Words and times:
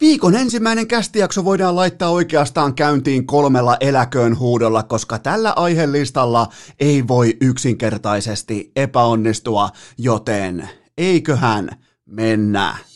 Viikon 0.00 0.34
ensimmäinen 0.34 0.86
kästijakso 0.86 1.44
voidaan 1.44 1.76
laittaa 1.76 2.10
oikeastaan 2.10 2.74
käyntiin 2.74 3.26
kolmella 3.26 3.76
eläköön 3.80 4.38
huudolla, 4.38 4.82
koska 4.82 5.18
tällä 5.18 5.52
aihelistalla 5.56 6.48
ei 6.80 7.08
voi 7.08 7.36
yksinkertaisesti 7.40 8.72
epäonnistua, 8.76 9.70
joten 9.98 10.68
eiköhän 10.98 11.70
mennä. 12.06 12.89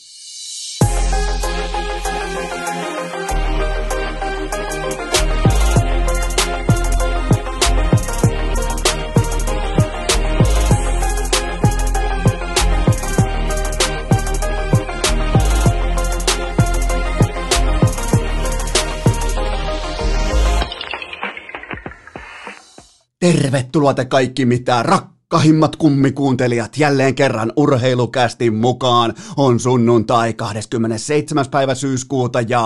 Tervetuloa 23.24 23.94
te 23.94 24.04
kaikki 24.04 24.46
mitä 24.46 24.82
rakkahimmat 24.82 25.76
kummikuuntelijat 25.76 26.78
jälleen 26.78 27.14
kerran 27.14 27.52
urheilukästi 27.56 28.50
mukaan. 28.50 29.14
On 29.36 29.60
sunnuntai 29.60 30.32
27. 30.32 31.44
päivä 31.50 31.74
syyskuuta 31.74 32.40
ja 32.40 32.62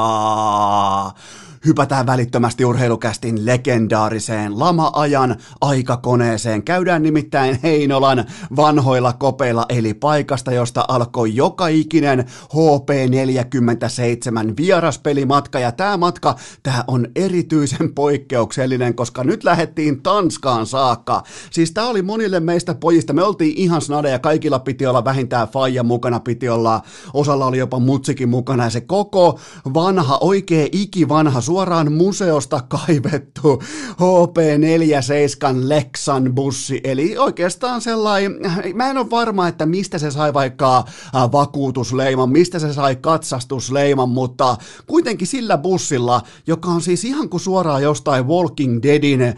Hypätään 1.66 2.06
välittömästi 2.06 2.64
urheilukästin 2.64 3.46
legendaariseen 3.46 4.58
lama-ajan 4.58 5.36
aikakoneeseen. 5.60 6.62
Käydään 6.62 7.02
nimittäin 7.02 7.58
Heinolan 7.62 8.24
vanhoilla 8.56 9.12
kopeilla, 9.12 9.66
eli 9.68 9.94
paikasta, 9.94 10.52
josta 10.52 10.84
alkoi 10.88 11.36
joka 11.36 11.68
ikinen 11.68 12.24
HP47 12.44 14.54
vieraspelimatka. 14.56 15.58
Ja 15.58 15.72
tämä 15.72 15.96
matka, 15.96 16.36
tämä 16.62 16.84
on 16.86 17.06
erityisen 17.16 17.94
poikkeuksellinen, 17.94 18.94
koska 18.94 19.24
nyt 19.24 19.44
lähdettiin 19.44 20.02
Tanskaan 20.02 20.66
saakka. 20.66 21.22
Siis 21.50 21.72
tämä 21.72 21.88
oli 21.88 22.02
monille 22.02 22.40
meistä 22.40 22.74
pojista, 22.74 23.12
me 23.12 23.22
oltiin 23.22 23.56
ihan 23.56 23.80
snadeja, 23.80 24.18
kaikilla 24.18 24.58
piti 24.58 24.86
olla 24.86 25.04
vähintään 25.04 25.48
faija 25.48 25.82
mukana, 25.82 26.20
piti 26.20 26.48
olla, 26.48 26.82
osalla 27.14 27.46
oli 27.46 27.58
jopa 27.58 27.78
mutsikin 27.78 28.28
mukana, 28.28 28.64
ja 28.64 28.70
se 28.70 28.80
koko 28.80 29.38
vanha, 29.74 30.18
oikea 30.20 30.66
ikivanha 30.72 31.40
suoraan 31.48 31.92
museosta 31.92 32.60
kaivettu 32.68 33.62
HP47 33.92 35.68
Lexan 35.68 36.34
bussi, 36.34 36.80
eli 36.84 37.18
oikeastaan 37.18 37.80
sellainen, 37.80 38.38
mä 38.74 38.90
en 38.90 38.98
ole 38.98 39.10
varma, 39.10 39.48
että 39.48 39.66
mistä 39.66 39.98
se 39.98 40.10
sai 40.10 40.34
vaikka 40.34 40.78
äh, 40.78 40.84
vakuutusleiman, 41.32 42.30
mistä 42.30 42.58
se 42.58 42.72
sai 42.72 42.96
katsastusleiman, 42.96 44.08
mutta 44.08 44.56
kuitenkin 44.86 45.26
sillä 45.26 45.58
bussilla, 45.58 46.22
joka 46.46 46.68
on 46.68 46.82
siis 46.82 47.04
ihan 47.04 47.28
kuin 47.28 47.40
suoraan 47.40 47.82
jostain 47.82 48.26
Walking 48.26 48.82
Deadin 48.82 49.22
äh, 49.22 49.34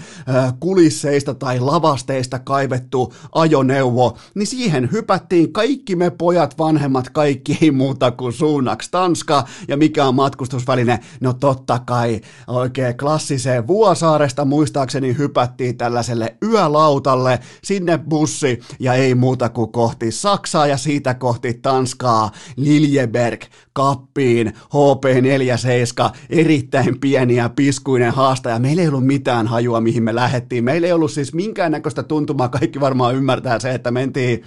kulisseista 0.61 1.35
tai 1.35 1.61
lavasteista 1.61 2.39
kaivettu 2.39 3.13
ajoneuvo, 3.33 4.17
niin 4.35 4.47
siihen 4.47 4.89
hypättiin 4.93 5.53
kaikki 5.53 5.97
me 5.97 6.11
pojat, 6.11 6.59
vanhemmat, 6.59 7.11
kaikki 7.11 7.71
muuta 7.71 8.11
kuin 8.11 8.33
suunnaksi 8.33 8.91
Tanska, 8.91 9.45
ja 9.69 9.77
mikä 9.77 10.05
on 10.05 10.15
matkustusväline? 10.15 10.99
No 11.21 11.33
totta 11.33 11.79
kai 11.79 12.00
kai 12.01 12.21
oikein 12.47 12.97
klassiseen 12.97 13.67
Vuosaaresta 13.67 14.45
muistaakseni 14.45 15.19
hypättiin 15.19 15.77
tällaiselle 15.77 16.37
yölautalle, 16.43 17.39
sinne 17.65 17.99
bussi 17.99 18.61
ja 18.79 18.95
ei 18.95 19.15
muuta 19.15 19.49
kuin 19.49 19.73
kohti 19.73 20.11
Saksaa 20.11 20.67
ja 20.67 20.77
siitä 20.77 21.15
kohti 21.15 21.55
Tanskaa, 21.55 22.31
Liljeberg, 22.57 23.45
kappiin, 23.73 24.47
HP47, 24.49 26.17
erittäin 26.31 27.01
pieni 27.01 27.37
ja 27.37 27.49
piskuinen 27.49 28.13
haastaja. 28.13 28.59
Meillä 28.59 28.83
ei 28.83 28.89
ollut 28.89 29.07
mitään 29.07 29.47
hajua, 29.47 29.81
mihin 29.81 30.03
me 30.03 30.15
lähettiin. 30.15 30.65
Meillä 30.65 30.87
ei 30.87 30.93
ollut 30.93 31.11
siis 31.13 31.35
minkäännäköistä 31.35 32.03
tuntumaa. 32.03 32.49
Kaikki 32.49 32.81
varmaan 32.81 33.15
ymmärtää 33.15 33.59
se, 33.59 33.75
että 33.75 33.91
mentiin, 33.91 34.43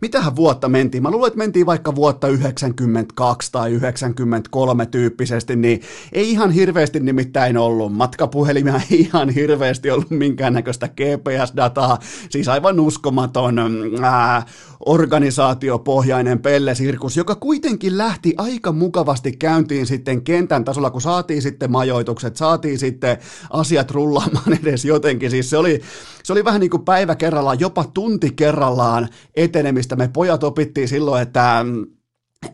mitähän 0.00 0.36
vuotta 0.36 0.68
mentiin? 0.68 1.02
Mä 1.02 1.10
luulen, 1.10 1.26
että 1.26 1.38
mentiin 1.38 1.66
vaikka 1.66 1.94
vuotta 1.94 2.28
92 2.28 3.52
tai 3.52 3.72
93 3.72 4.86
tyyppisesti, 4.86 5.56
niin 5.56 5.80
ei 6.12 6.30
ihan 6.30 6.50
hirveästi 6.50 7.00
nimittäin 7.00 7.56
ollut. 7.56 7.94
Matkapuhelimia 7.94 8.80
ei 8.90 9.00
ihan 9.00 9.30
hirveästi 9.30 9.90
ollut 9.90 10.10
minkäännäköistä 10.10 10.88
GPS-dataa. 10.88 11.98
Siis 12.30 12.48
aivan 12.48 12.80
uskomaton 12.80 13.58
ää, 14.02 14.42
organisaatiopohjainen 14.86 16.38
pellesirkus, 16.38 17.16
joka 17.16 17.34
kuitenkin 17.34 17.98
lähti 17.98 18.34
aika 18.36 18.67
mukavasti 18.72 19.32
käyntiin 19.32 19.86
sitten 19.86 20.22
kentän 20.22 20.64
tasolla, 20.64 20.90
kun 20.90 21.00
saatiin 21.00 21.42
sitten 21.42 21.72
majoitukset, 21.72 22.36
saatiin 22.36 22.78
sitten 22.78 23.18
asiat 23.50 23.90
rullaamaan 23.90 24.58
edes 24.62 24.84
jotenkin. 24.84 25.30
Siis 25.30 25.50
se 25.50 25.56
oli, 25.56 25.80
se 26.22 26.32
oli 26.32 26.44
vähän 26.44 26.60
niin 26.60 26.70
kuin 26.70 26.84
päivä 26.84 27.16
kerrallaan, 27.16 27.60
jopa 27.60 27.84
tunti 27.94 28.30
kerrallaan 28.30 29.08
etenemistä. 29.36 29.96
Me 29.96 30.08
pojat 30.08 30.44
opittiin 30.44 30.88
silloin, 30.88 31.22
että 31.22 31.64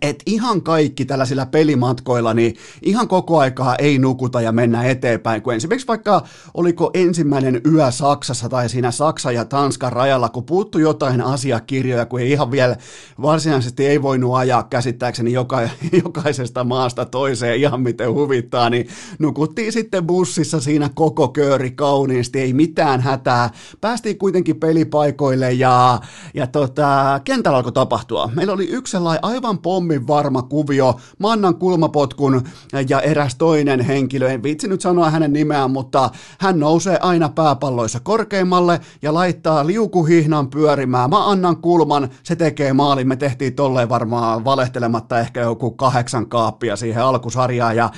et 0.02 0.22
ihan 0.26 0.62
kaikki 0.62 1.04
tällaisilla 1.04 1.46
pelimatkoilla, 1.46 2.34
niin 2.34 2.56
ihan 2.82 3.08
koko 3.08 3.38
aikaa 3.38 3.76
ei 3.76 3.98
nukuta 3.98 4.40
ja 4.40 4.52
mennä 4.52 4.84
eteenpäin, 4.84 5.42
kun 5.42 5.54
esimerkiksi 5.54 5.86
vaikka 5.86 6.22
oliko 6.54 6.90
ensimmäinen 6.94 7.60
yö 7.72 7.90
Saksassa 7.90 8.48
tai 8.48 8.68
siinä 8.68 8.90
Saksa 8.90 9.32
ja 9.32 9.44
Tanskan 9.44 9.92
rajalla, 9.92 10.28
kun 10.28 10.44
puuttu 10.44 10.78
jotain 10.78 11.20
asiakirjoja, 11.20 12.06
kun 12.06 12.20
ei 12.20 12.30
ihan 12.30 12.50
vielä 12.50 12.76
varsinaisesti 13.22 13.86
ei 13.86 14.02
voinut 14.02 14.34
ajaa 14.34 14.62
käsittääkseni 14.62 15.32
joka, 15.32 15.68
jokaisesta 16.04 16.64
maasta 16.64 17.04
toiseen 17.04 17.60
ihan 17.60 17.80
miten 17.80 18.12
huvittaa, 18.12 18.70
niin 18.70 18.88
nukuttiin 19.18 19.72
sitten 19.72 20.06
bussissa 20.06 20.60
siinä 20.60 20.90
koko 20.94 21.28
kööri 21.28 21.70
kauniisti, 21.70 22.40
ei 22.40 22.52
mitään 22.52 23.00
hätää. 23.00 23.50
Päästiin 23.80 24.18
kuitenkin 24.18 24.60
pelipaikoille 24.60 25.52
ja, 25.52 26.00
ja 26.34 26.46
tota, 26.46 27.20
kentällä 27.24 27.56
alkoi 27.56 27.72
tapahtua. 27.72 28.30
Meillä 28.34 28.52
oli 28.52 28.68
yksi 28.68 28.90
sellainen 28.90 29.24
aivan 29.24 29.56
po- 29.56 29.73
pommin 29.74 30.06
varma 30.06 30.42
kuvio, 30.42 31.00
Mannan 31.18 31.54
kulmapotkun 31.54 32.42
ja 32.88 33.00
eräs 33.00 33.34
toinen 33.34 33.80
henkilö, 33.80 34.28
en 34.28 34.42
viitsi 34.42 34.68
nyt 34.68 34.80
sanoa 34.80 35.10
hänen 35.10 35.32
nimeään, 35.32 35.70
mutta 35.70 36.10
hän 36.38 36.60
nousee 36.60 36.98
aina 37.00 37.28
pääpalloissa 37.28 38.00
korkeimmalle 38.00 38.80
ja 39.02 39.14
laittaa 39.14 39.66
liukuhihnan 39.66 40.50
pyörimään. 40.50 41.10
Mä 41.10 41.30
annan 41.30 41.56
kulman, 41.56 42.08
se 42.22 42.36
tekee 42.36 42.72
maalin, 42.72 43.08
me 43.08 43.16
tehtiin 43.16 43.54
tolleen 43.54 43.88
varmaan 43.88 44.44
valehtelematta 44.44 45.20
ehkä 45.20 45.40
joku 45.40 45.70
kahdeksan 45.70 46.28
kaappia 46.28 46.76
siihen 46.76 47.02
alkusarjaan 47.02 47.76
ja 47.76 47.90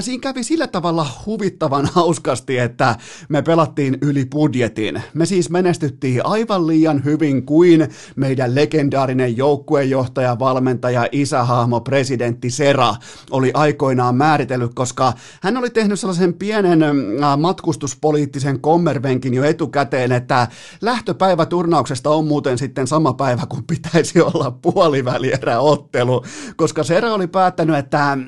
siinä 0.00 0.20
kävi 0.20 0.42
sillä 0.42 0.66
tavalla 0.66 1.06
huvittavan 1.26 1.88
hauskasti, 1.94 2.58
että 2.58 2.96
me 3.28 3.42
pelattiin 3.42 3.98
yli 4.02 4.24
budjetin. 4.24 5.02
Me 5.14 5.26
siis 5.26 5.50
menestyttiin 5.50 6.26
aivan 6.26 6.66
liian 6.66 7.04
hyvin 7.04 7.46
kuin 7.46 7.88
meidän 8.16 8.54
legendaarinen 8.54 9.36
joukkuejohtaja, 9.36 10.38
valmentaja 10.38 11.08
isähahmo, 11.20 11.80
presidentti 11.80 12.50
Sera, 12.50 12.94
oli 13.30 13.50
aikoinaan 13.54 14.16
määritellyt, 14.16 14.74
koska 14.74 15.12
hän 15.42 15.56
oli 15.56 15.70
tehnyt 15.70 16.00
sellaisen 16.00 16.34
pienen 16.34 16.82
äh, 16.82 17.38
matkustuspoliittisen 17.38 18.60
kommervenkin 18.60 19.34
jo 19.34 19.44
etukäteen, 19.44 20.12
että 20.12 20.48
lähtöpäivä 20.80 21.46
turnauksesta 21.46 22.10
on 22.10 22.26
muuten 22.26 22.58
sitten 22.58 22.86
sama 22.86 23.12
päivä, 23.12 23.42
kun 23.48 23.64
pitäisi 23.64 24.20
olla 24.20 24.50
puolivälieräottelu, 24.50 26.24
koska 26.56 26.84
Sera 26.84 27.12
oli 27.14 27.26
päättänyt, 27.26 27.76
että 27.76 28.18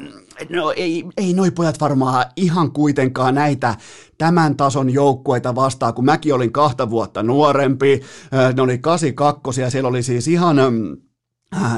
no 0.48 0.72
ei, 0.76 1.04
ei 1.16 1.34
noi 1.34 1.50
pojat 1.50 1.80
varmaan 1.80 2.24
ihan 2.36 2.72
kuitenkaan 2.72 3.34
näitä 3.34 3.74
tämän 4.18 4.56
tason 4.56 4.90
joukkueita 4.90 5.54
vastaan, 5.54 5.94
kun 5.94 6.04
mäkin 6.04 6.34
olin 6.34 6.52
kahta 6.52 6.90
vuotta 6.90 7.22
nuorempi, 7.22 8.00
äh, 8.34 8.54
ne 8.54 8.62
oli 8.62 8.78
82 8.78 9.60
ja 9.60 9.70
siellä 9.70 9.88
oli 9.88 10.02
siis 10.02 10.28
ihan 10.28 10.58
Äh, 10.58 11.09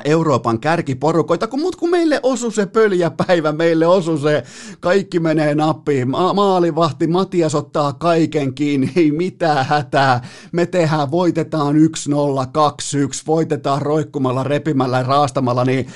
Euroopan 0.05 0.61
kärkiporukoita, 0.61 1.47
kun 1.47 1.61
mut 1.61 1.77
kun 1.77 1.91
meille 1.91 2.21
osu 2.23 2.51
se 2.51 2.67
pöljäpäivä, 2.67 3.53
meille 3.53 3.87
osu 3.87 4.19
se, 4.19 4.43
kaikki 4.81 5.21
menee 5.21 5.55
nappiin, 5.55 6.11
Ma- 6.11 6.35
maalivahti 6.35 7.07
Matias 7.07 7.55
ottaa 7.55 7.93
kaiken 7.93 8.55
kiinni, 8.55 8.93
ei 8.97 9.11
mitään 9.11 9.67
hätää, 9.67 10.29
me 10.53 10.67
tehdään, 10.67 11.11
voitetaan 11.11 11.77
1-0, 11.77 11.79
2-1, 11.79 11.83
voitetaan 13.27 13.83
roikkumalla, 13.83 14.45
repimällä, 14.45 15.03
raastamalla, 15.03 15.65
niin 15.65 15.87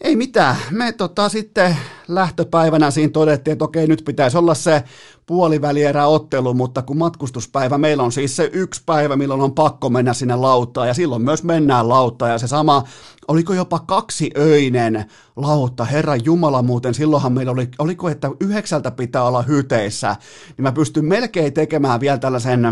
ei 0.00 0.16
mitään, 0.16 0.56
me 0.70 0.92
tota 0.92 1.28
sitten 1.28 1.76
lähtöpäivänä 2.08 2.90
siinä 2.90 3.10
todettiin, 3.10 3.52
että 3.52 3.64
okei 3.64 3.86
nyt 3.86 4.02
pitäisi 4.04 4.38
olla 4.38 4.54
se 4.54 4.84
puolivälieräottelu, 5.26 6.54
mutta 6.54 6.82
kun 6.82 6.98
matkustuspäivä, 6.98 7.78
meillä 7.78 8.02
on 8.02 8.12
siis 8.12 8.36
se 8.36 8.50
yksi 8.52 8.82
päivä, 8.86 9.16
milloin 9.16 9.40
on 9.40 9.54
pakko 9.54 9.90
mennä 9.90 10.14
sinne 10.14 10.36
lauttaan, 10.36 10.88
ja 10.88 10.94
silloin 10.94 11.22
myös 11.22 11.44
mennään 11.44 11.88
lauttaan, 11.88 12.30
ja 12.30 12.38
se 12.38 12.46
sama, 12.46 12.84
oliko 13.28 13.54
jopa 13.54 13.78
kaksi 13.78 14.30
öinen 14.36 15.04
lautta, 15.36 15.84
Herran 15.84 16.24
Jumala 16.24 16.62
muuten, 16.62 16.94
silloinhan 16.94 17.32
meillä 17.32 17.52
oli, 17.52 17.68
oliko, 17.78 18.08
että 18.08 18.30
yhdeksältä 18.40 18.90
pitää 18.90 19.24
olla 19.24 19.42
hyteissä, 19.42 20.16
niin 20.56 20.62
mä 20.62 20.72
pystyn 20.72 21.04
melkein 21.04 21.52
tekemään 21.52 22.00
vielä 22.00 22.18
tällaisen 22.18 22.64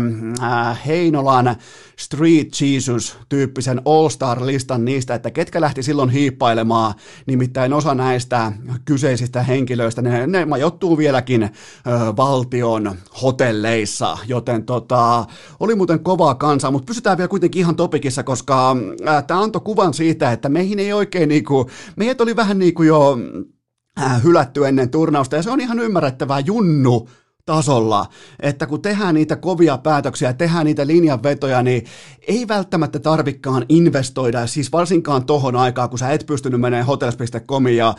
äh, 0.43 0.85
Heinolan 0.85 1.55
Street 1.99 2.61
Jesus-tyyppisen 2.61 3.81
All-Star-listan 3.85 4.85
niistä, 4.85 5.15
että 5.15 5.31
ketkä 5.31 5.61
lähti 5.61 5.83
silloin 5.83 6.09
hiippailemaan, 6.09 6.93
nimittäin 7.25 7.73
osa 7.73 7.95
näistä 7.95 8.51
kyseisistä 8.85 9.22
henkilöistä, 9.47 10.01
ne, 10.01 10.27
ne 10.27 10.45
majoittuu 10.45 10.97
vieläkin 10.97 11.43
ö, 11.43 11.49
valtion 12.17 12.95
hotelleissa, 13.21 14.17
joten 14.27 14.65
tota, 14.65 15.25
oli 15.59 15.75
muuten 15.75 15.99
kovaa 15.99 16.35
kansaa, 16.35 16.71
mutta 16.71 16.85
pysytään 16.85 17.17
vielä 17.17 17.27
kuitenkin 17.27 17.59
ihan 17.59 17.75
topikissa, 17.75 18.23
koska 18.23 18.75
tämä 19.27 19.41
antoi 19.41 19.61
kuvan 19.65 19.93
siitä, 19.93 20.31
että 20.31 20.49
meihin 20.49 20.79
ei 20.79 20.93
oikein 20.93 21.29
niinku, 21.29 21.69
meidät 21.95 22.21
oli 22.21 22.35
vähän 22.35 22.59
niinku 22.59 22.83
jo 22.83 23.17
hylätty 24.23 24.67
ennen 24.67 24.89
turnausta, 24.89 25.35
ja 25.35 25.43
se 25.43 25.49
on 25.49 25.61
ihan 25.61 25.79
ymmärrettävää 25.79 26.39
junnu 26.39 27.07
tasolla, 27.45 28.05
että 28.39 28.67
kun 28.67 28.81
tehdään 28.81 29.15
niitä 29.15 29.35
kovia 29.35 29.77
päätöksiä, 29.77 30.33
tehdään 30.33 30.65
niitä 30.65 30.87
linjanvetoja, 30.87 31.63
niin 31.63 31.85
ei 32.27 32.47
välttämättä 32.47 32.99
tarvikkaan 32.99 33.65
investoida, 33.69 34.47
siis 34.47 34.71
varsinkaan 34.71 35.25
tohon 35.25 35.55
aikaan, 35.55 35.89
kun 35.89 35.99
sä 35.99 36.11
et 36.11 36.25
pystynyt 36.25 36.61
menemään 36.61 36.85
hotels.comiin 36.85 37.77
ja 37.77 37.93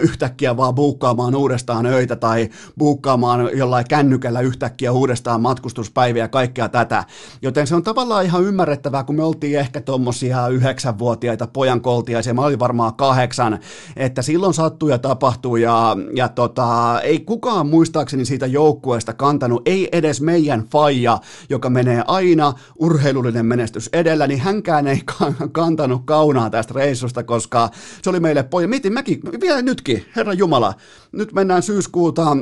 yhtäkkiä 0.00 0.56
vaan 0.56 0.74
buukkaamaan 0.74 1.34
uudestaan 1.34 1.86
öitä 1.86 2.16
tai 2.16 2.48
buukkaamaan 2.78 3.50
jollain 3.54 3.84
kännykällä 3.88 4.40
yhtäkkiä 4.40 4.92
uudestaan 4.92 5.40
matkustuspäiviä 5.40 6.24
ja 6.24 6.28
kaikkea 6.28 6.68
tätä. 6.68 7.04
Joten 7.42 7.66
se 7.66 7.74
on 7.74 7.82
tavallaan 7.82 8.24
ihan 8.24 8.44
ymmärrettävää, 8.44 9.04
kun 9.04 9.16
me 9.16 9.24
oltiin 9.24 9.58
ehkä 9.58 9.80
tommosia 9.80 10.48
yhdeksänvuotiaita 10.48 11.46
pojankoltiaisia, 11.46 12.34
mä 12.34 12.42
olin 12.42 12.58
varmaan 12.58 12.94
kahdeksan, 12.94 13.58
että 13.96 14.22
silloin 14.22 14.54
sattuu 14.54 14.88
ja 14.88 14.98
tapahtuu 14.98 15.56
ja, 15.56 15.96
ja 16.14 16.28
tota, 16.28 17.00
ei 17.00 17.20
kukaan 17.20 17.66
muistaakseni 17.66 18.25
siitä 18.26 18.46
joukkueesta 18.46 19.12
kantanut, 19.12 19.62
ei 19.66 19.88
edes 19.92 20.20
meidän 20.20 20.64
faija, 20.72 21.18
joka 21.50 21.70
menee 21.70 22.04
aina 22.06 22.52
urheilullinen 22.78 23.46
menestys 23.46 23.90
edellä, 23.92 24.26
niin 24.26 24.40
hänkään 24.40 24.86
ei 24.86 25.00
kantanut 25.52 26.02
kaunaa 26.04 26.50
tästä 26.50 26.74
reissusta, 26.74 27.22
koska 27.22 27.70
se 28.02 28.10
oli 28.10 28.20
meille 28.20 28.42
poja. 28.42 28.68
Mietin 28.68 28.92
mäkin, 28.92 29.20
vielä 29.40 29.62
nytkin, 29.62 30.04
herra 30.16 30.32
Jumala, 30.32 30.74
nyt 31.12 31.32
mennään 31.32 31.62
syyskuuta 31.62 32.36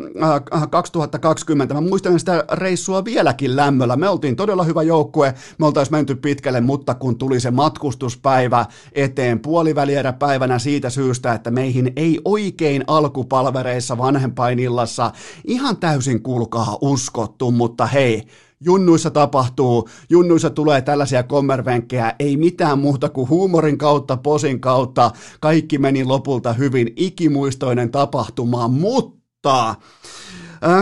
2020, 0.71 1.75
äh, 1.75 1.81
mä 1.81 1.89
muistan 1.89 2.19
sitä 2.19 2.45
reissua 2.53 3.05
vieläkin 3.05 3.57
lämmöllä. 3.57 3.97
Me 3.97 4.09
oltiin 4.09 4.37
todella 4.37 4.65
hyvä 4.65 4.83
joukkue, 4.83 5.35
me 5.59 5.67
oltaisiin 5.67 5.95
menty 5.95 6.15
pitkälle, 6.15 6.61
mutta 6.61 6.95
kun 6.95 7.19
tuli 7.19 7.41
se 7.41 7.51
matkustuspäivä 7.51 8.67
eteen 8.93 9.41
puolivälieräpäivänä 9.41 10.59
siitä 10.59 10.91
syystä, 10.91 11.33
että 11.33 11.51
meihin 11.51 11.93
ei 11.97 12.21
oikein 12.25 12.85
alkupalvereissa 12.87 13.99
vanhempainillassa 13.99 15.13
ihan 15.45 15.74
ihan 15.75 15.81
täysin 15.81 16.23
kuulkaa 16.23 16.79
uskottu, 16.81 17.51
mutta 17.51 17.87
hei, 17.87 18.23
junnuissa 18.61 19.11
tapahtuu, 19.11 19.89
junnuissa 20.11 20.51
tulee 20.51 20.83
tällaisia 20.83 21.23
kommervenkkejä, 21.23 22.15
ei 22.19 22.37
mitään 22.37 22.79
muuta 22.79 23.09
kuin 23.09 23.29
huumorin 23.29 23.79
kautta, 23.79 24.17
posin 24.17 24.61
kautta, 24.61 25.11
kaikki 25.41 25.79
meni 25.79 26.05
lopulta 26.05 26.53
hyvin 26.53 26.93
ikimuistoinen 26.97 27.91
tapahtuma, 27.91 28.69
mutta 28.69 29.75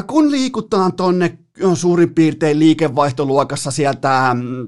kun 0.06 0.30
liikutaan 0.30 0.92
tonne 0.92 1.38
suurin 1.74 2.14
piirtein 2.14 2.58
liikevaihtoluokassa 2.58 3.70
sieltä 3.70 4.30
mm, 4.34 4.60
äh, 4.60 4.66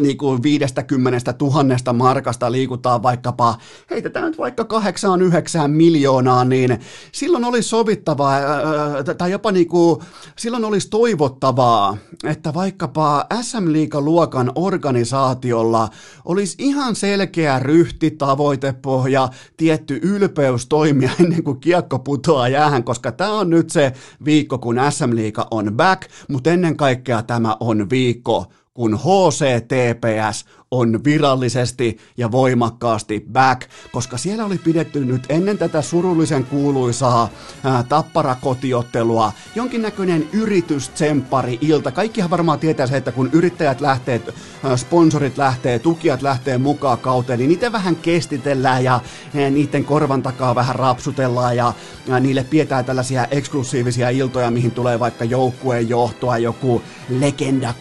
niin 0.00 0.18
kuin 0.18 0.42
50 0.42 1.32
tuhannesta 1.32 1.92
markasta 1.92 2.52
liikutaan 2.52 3.02
vaikkapa, 3.02 3.58
heitetään 3.90 4.24
nyt 4.24 4.38
vaikka 4.38 4.62
8-9 4.62 5.68
miljoonaa, 5.68 6.44
niin 6.44 6.78
silloin 7.12 7.44
olisi 7.44 7.68
sovittavaa, 7.68 8.36
äh, 8.36 9.16
tai 9.18 9.30
jopa 9.30 9.52
niin 9.52 9.68
kuin, 9.68 10.00
silloin 10.38 10.64
olisi 10.64 10.90
toivottavaa, 10.90 11.96
että 12.24 12.54
vaikkapa 12.54 13.26
SM 13.42 13.64
luokan 13.94 14.52
organisaatiolla 14.54 15.88
olisi 16.24 16.56
ihan 16.58 16.96
selkeä 16.96 17.58
ryhti, 17.58 18.10
tavoitepohja, 18.10 19.28
tietty 19.56 20.00
ylpeys 20.02 20.66
toimia 20.66 21.10
ennen 21.20 21.44
kuin 21.44 21.60
kiekko 21.60 21.98
putoaa 21.98 22.48
jäähän, 22.48 22.84
koska 22.84 23.12
tämä 23.12 23.32
on 23.32 23.50
nyt 23.50 23.70
se 23.70 23.92
viikko, 24.24 24.58
kun 24.58 24.76
SM 24.90 25.16
Liiga 25.16 25.48
on 25.50 25.72
back, 25.76 26.02
mutta 26.28 26.50
ennen 26.50 26.76
kaikkea 26.76 27.22
tämä 27.22 27.56
on 27.60 27.90
viikko, 27.90 28.46
kun 28.74 28.94
HCTPS 28.94 30.44
on 30.70 31.04
virallisesti 31.04 31.98
ja 32.16 32.32
voimakkaasti 32.32 33.26
back, 33.32 33.62
koska 33.92 34.18
siellä 34.18 34.44
oli 34.44 34.58
pidetty 34.58 35.04
nyt 35.04 35.26
ennen 35.28 35.58
tätä 35.58 35.82
surullisen 35.82 36.44
kuuluisaa 36.44 37.28
ää, 37.64 37.82
tapparakotiottelua 37.82 39.32
jonkinnäköinen 39.54 40.28
yritystsemppari 40.32 41.58
ilta. 41.60 41.92
Kaikkihan 41.92 42.30
varmaan 42.30 42.58
tietää 42.58 42.86
se, 42.86 42.96
että 42.96 43.12
kun 43.12 43.30
yrittäjät 43.32 43.80
lähtee, 43.80 44.22
ää, 44.64 44.76
sponsorit 44.76 45.38
lähtee, 45.38 45.78
tukijat 45.78 46.22
lähtee 46.22 46.58
mukaan 46.58 46.98
kauteen, 46.98 47.38
niin 47.38 47.48
niitä 47.48 47.72
vähän 47.72 47.96
kestitellään 47.96 48.84
ja 48.84 49.00
ää, 49.34 49.50
niiden 49.50 49.84
korvan 49.84 50.22
takaa 50.22 50.54
vähän 50.54 50.76
rapsutellaan 50.76 51.56
ja 51.56 51.72
ää, 52.10 52.20
niille 52.20 52.44
pidetään 52.44 52.84
tällaisia 52.84 53.26
eksklusiivisia 53.30 54.10
iltoja, 54.10 54.50
mihin 54.50 54.70
tulee 54.70 55.00
vaikka 55.00 55.24
joukkueen 55.24 55.88
johtoa, 55.88 56.38
joku 56.38 56.82
legenda 57.08 57.74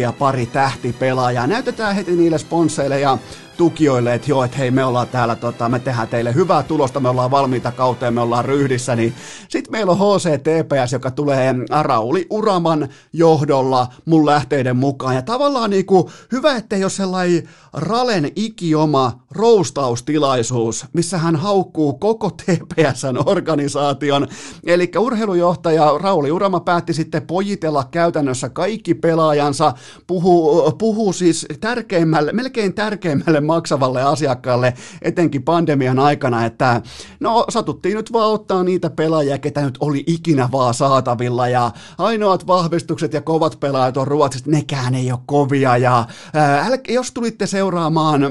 ja 0.00 0.12
pari 0.12 0.46
tähtipelaajaa. 0.46 1.46
Näytetään 1.46 1.94
heti 1.94 2.16
niille 2.16 2.39
sponseille 2.40 3.00
ja 3.00 3.18
tukijoille, 3.60 4.14
että 4.14 4.30
joo, 4.30 4.44
että 4.44 4.56
hei 4.56 4.70
me 4.70 4.84
ollaan 4.84 5.08
täällä, 5.08 5.36
tota, 5.36 5.68
me 5.68 5.78
tehdään 5.78 6.08
teille 6.08 6.34
hyvää 6.34 6.62
tulosta, 6.62 7.00
me 7.00 7.08
ollaan 7.08 7.30
valmiita 7.30 7.72
kauteen, 7.72 8.14
me 8.14 8.20
ollaan 8.20 8.44
ryhdissä, 8.44 8.96
niin 8.96 9.14
sitten 9.48 9.72
meillä 9.72 9.92
on 9.92 9.98
HCTPS, 9.98 10.92
joka 10.92 11.10
tulee 11.10 11.54
Rauli 11.82 12.26
Uraman 12.30 12.88
johdolla 13.12 13.86
mun 14.04 14.26
lähteiden 14.26 14.76
mukaan, 14.76 15.14
ja 15.14 15.22
tavallaan 15.22 15.70
niinku, 15.70 16.10
hyvä, 16.32 16.56
ettei 16.56 16.84
ole 16.84 16.90
sellainen 16.90 17.48
Ralen 17.72 18.32
ikioma 18.36 19.20
roustaustilaisuus, 19.30 20.86
missä 20.92 21.18
hän 21.18 21.36
haukkuu 21.36 21.92
koko 21.92 22.30
TPSn 22.30 23.18
organisaation, 23.26 24.28
eli 24.64 24.90
urheilujohtaja 24.98 25.98
Rauli 25.98 26.30
Urama 26.30 26.60
päätti 26.60 26.92
sitten 26.92 27.26
pojitella 27.26 27.84
käytännössä 27.90 28.48
kaikki 28.48 28.94
pelaajansa, 28.94 29.72
puhuu, 30.06 30.72
puhuu 30.72 31.12
siis 31.12 31.46
tärkeimmälle, 31.60 32.32
melkein 32.32 32.74
tärkeimmälle 32.74 33.40
maksavalle 33.50 34.02
asiakkaalle, 34.02 34.74
etenkin 35.02 35.42
pandemian 35.42 35.98
aikana, 35.98 36.44
että 36.44 36.82
no 37.20 37.44
satuttiin 37.48 37.96
nyt 37.96 38.12
vaan 38.12 38.30
ottaa 38.30 38.64
niitä 38.64 38.90
pelaajia, 38.90 39.38
ketä 39.38 39.62
nyt 39.62 39.78
oli 39.80 40.04
ikinä 40.06 40.48
vaan 40.52 40.74
saatavilla 40.74 41.48
ja 41.48 41.70
ainoat 41.98 42.46
vahvistukset 42.46 43.12
ja 43.12 43.20
kovat 43.20 43.60
pelaajat 43.60 43.96
on 43.96 44.06
Ruotsista, 44.06 44.50
nekään 44.50 44.94
ei 44.94 45.12
ole 45.12 45.20
kovia 45.26 45.76
ja 45.76 46.06
ää, 46.34 46.68
jos 46.88 47.12
tulitte 47.12 47.46
seuraamaan 47.46 48.22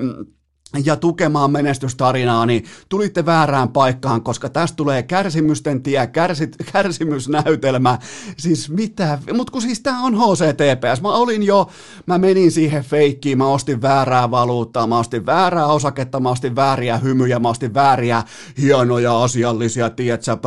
ja 0.85 0.95
tukemaan 0.95 1.51
menestystarinaa, 1.51 2.45
niin 2.45 2.65
tulitte 2.89 3.25
väärään 3.25 3.69
paikkaan, 3.69 4.23
koska 4.23 4.49
tästä 4.49 4.75
tulee 4.75 5.03
kärsimysten 5.03 5.83
tie, 5.83 6.07
kärsit, 6.07 6.55
kärsimysnäytelmä, 6.71 7.99
siis 8.37 8.69
mitä, 8.69 9.19
mutta 9.33 9.51
kun 9.51 9.61
siis 9.61 9.79
tää 9.79 9.99
on 9.99 10.15
HCTPS, 10.15 11.01
mä 11.01 11.09
olin 11.09 11.43
jo, 11.43 11.69
mä 12.05 12.17
menin 12.17 12.51
siihen 12.51 12.83
feikkiin, 12.83 13.37
mä 13.37 13.47
ostin 13.47 13.81
väärää 13.81 14.31
valuuttaa, 14.31 14.87
mä 14.87 14.99
ostin 14.99 15.25
väärää 15.25 15.65
osaketta, 15.65 16.19
mä 16.19 16.29
ostin 16.29 16.55
vääriä 16.55 16.97
hymyjä, 16.97 17.39
mä 17.39 17.49
ostin 17.49 17.73
vääriä 17.73 18.23
hienoja 18.61 19.23
asiallisia, 19.23 19.89
tietsä, 19.89 20.37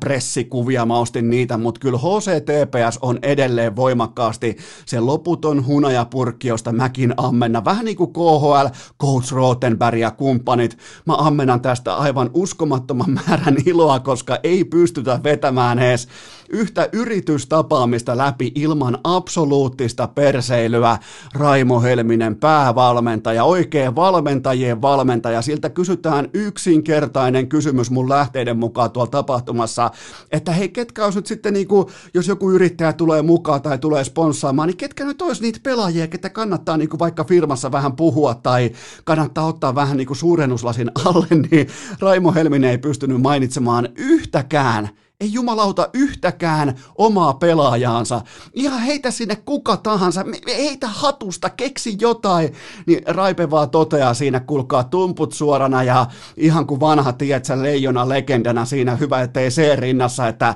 pressikuvia, 0.00 0.86
mä 0.86 0.98
ostin 0.98 1.30
niitä, 1.30 1.56
mutta 1.56 1.80
kyllä 1.80 1.98
HCTPS 1.98 2.98
on 3.02 3.18
edelleen 3.22 3.76
voimakkaasti 3.76 4.56
se 4.86 5.00
loputon 5.00 5.66
hunajapurkki, 5.66 6.48
josta 6.48 6.72
mäkin 6.72 7.14
ammenna, 7.16 7.64
vähän 7.64 7.84
niin 7.84 7.96
kuin 7.96 8.12
KHL, 8.12 8.66
Coach 9.00 9.32
Roten 9.32 9.69
Rottenberg 9.70 9.98
ja 9.98 10.10
kumppanit. 10.10 10.78
Mä 11.06 11.14
ammenan 11.14 11.60
tästä 11.60 11.94
aivan 11.96 12.30
uskomattoman 12.34 13.10
määrän 13.10 13.56
iloa, 13.66 14.00
koska 14.00 14.38
ei 14.42 14.64
pystytä 14.64 15.20
vetämään 15.24 15.78
edes 15.78 16.08
yhtä 16.48 16.88
yritystapaamista 16.92 18.16
läpi 18.16 18.52
ilman 18.54 18.98
absoluuttista 19.04 20.08
perseilyä. 20.08 20.98
Raimo 21.34 21.80
Helminen, 21.80 22.36
päävalmentaja, 22.36 23.44
oikein 23.44 23.96
valmentajien 23.96 24.82
valmentaja. 24.82 25.42
Siltä 25.42 25.70
kysytään 25.70 26.28
yksinkertainen 26.34 27.48
kysymys 27.48 27.90
mun 27.90 28.08
lähteiden 28.08 28.58
mukaan 28.58 28.90
tuolla 28.90 29.10
tapahtumassa, 29.10 29.90
että 30.32 30.52
hei, 30.52 30.68
ketkä 30.68 31.04
olisi 31.04 31.18
nyt 31.18 31.26
sitten, 31.26 31.52
niin 31.52 31.68
kuin, 31.68 31.86
jos 32.14 32.28
joku 32.28 32.50
yrittäjä 32.50 32.92
tulee 32.92 33.22
mukaan 33.22 33.62
tai 33.62 33.78
tulee 33.78 34.04
sponssaamaan, 34.04 34.66
niin 34.66 34.76
ketkä 34.76 35.04
nyt 35.04 35.22
olisi 35.22 35.42
niitä 35.42 35.60
pelaajia, 35.62 36.08
ketä 36.08 36.30
kannattaa 36.30 36.76
niin 36.76 36.88
kuin 36.88 36.98
vaikka 36.98 37.24
firmassa 37.24 37.72
vähän 37.72 37.96
puhua 37.96 38.34
tai 38.34 38.70
kannattaa 39.04 39.46
ottaa 39.46 39.59
vähän 39.74 39.96
niin 39.96 40.06
kuin 40.06 40.16
suurennuslasin 40.16 40.90
alle, 41.04 41.26
niin 41.50 41.66
Raimo 42.00 42.32
Helminen 42.32 42.70
ei 42.70 42.78
pystynyt 42.78 43.20
mainitsemaan 43.20 43.88
yhtäkään 43.96 44.88
ei 45.20 45.32
jumalauta 45.32 45.88
yhtäkään 45.94 46.74
omaa 46.98 47.34
pelaajaansa. 47.34 48.20
Ihan 48.52 48.80
heitä 48.80 49.10
sinne 49.10 49.36
kuka 49.36 49.76
tahansa, 49.76 50.24
heitä 50.46 50.88
hatusta, 50.88 51.50
keksi 51.50 51.96
jotain. 52.00 52.52
Niin 52.86 53.02
Raipe 53.06 53.50
vaan 53.50 53.70
toteaa 53.70 54.14
siinä, 54.14 54.40
kulkaa 54.40 54.84
tumput 54.84 55.32
suorana 55.32 55.82
ja 55.82 56.06
ihan 56.36 56.66
kuin 56.66 56.80
vanha, 56.80 57.12
tietsä, 57.12 57.62
leijona 57.62 58.08
legendana 58.08 58.64
siinä, 58.64 58.96
hyvä 58.96 59.20
ettei 59.20 59.50
se 59.50 59.76
rinnassa, 59.76 60.28
että 60.28 60.54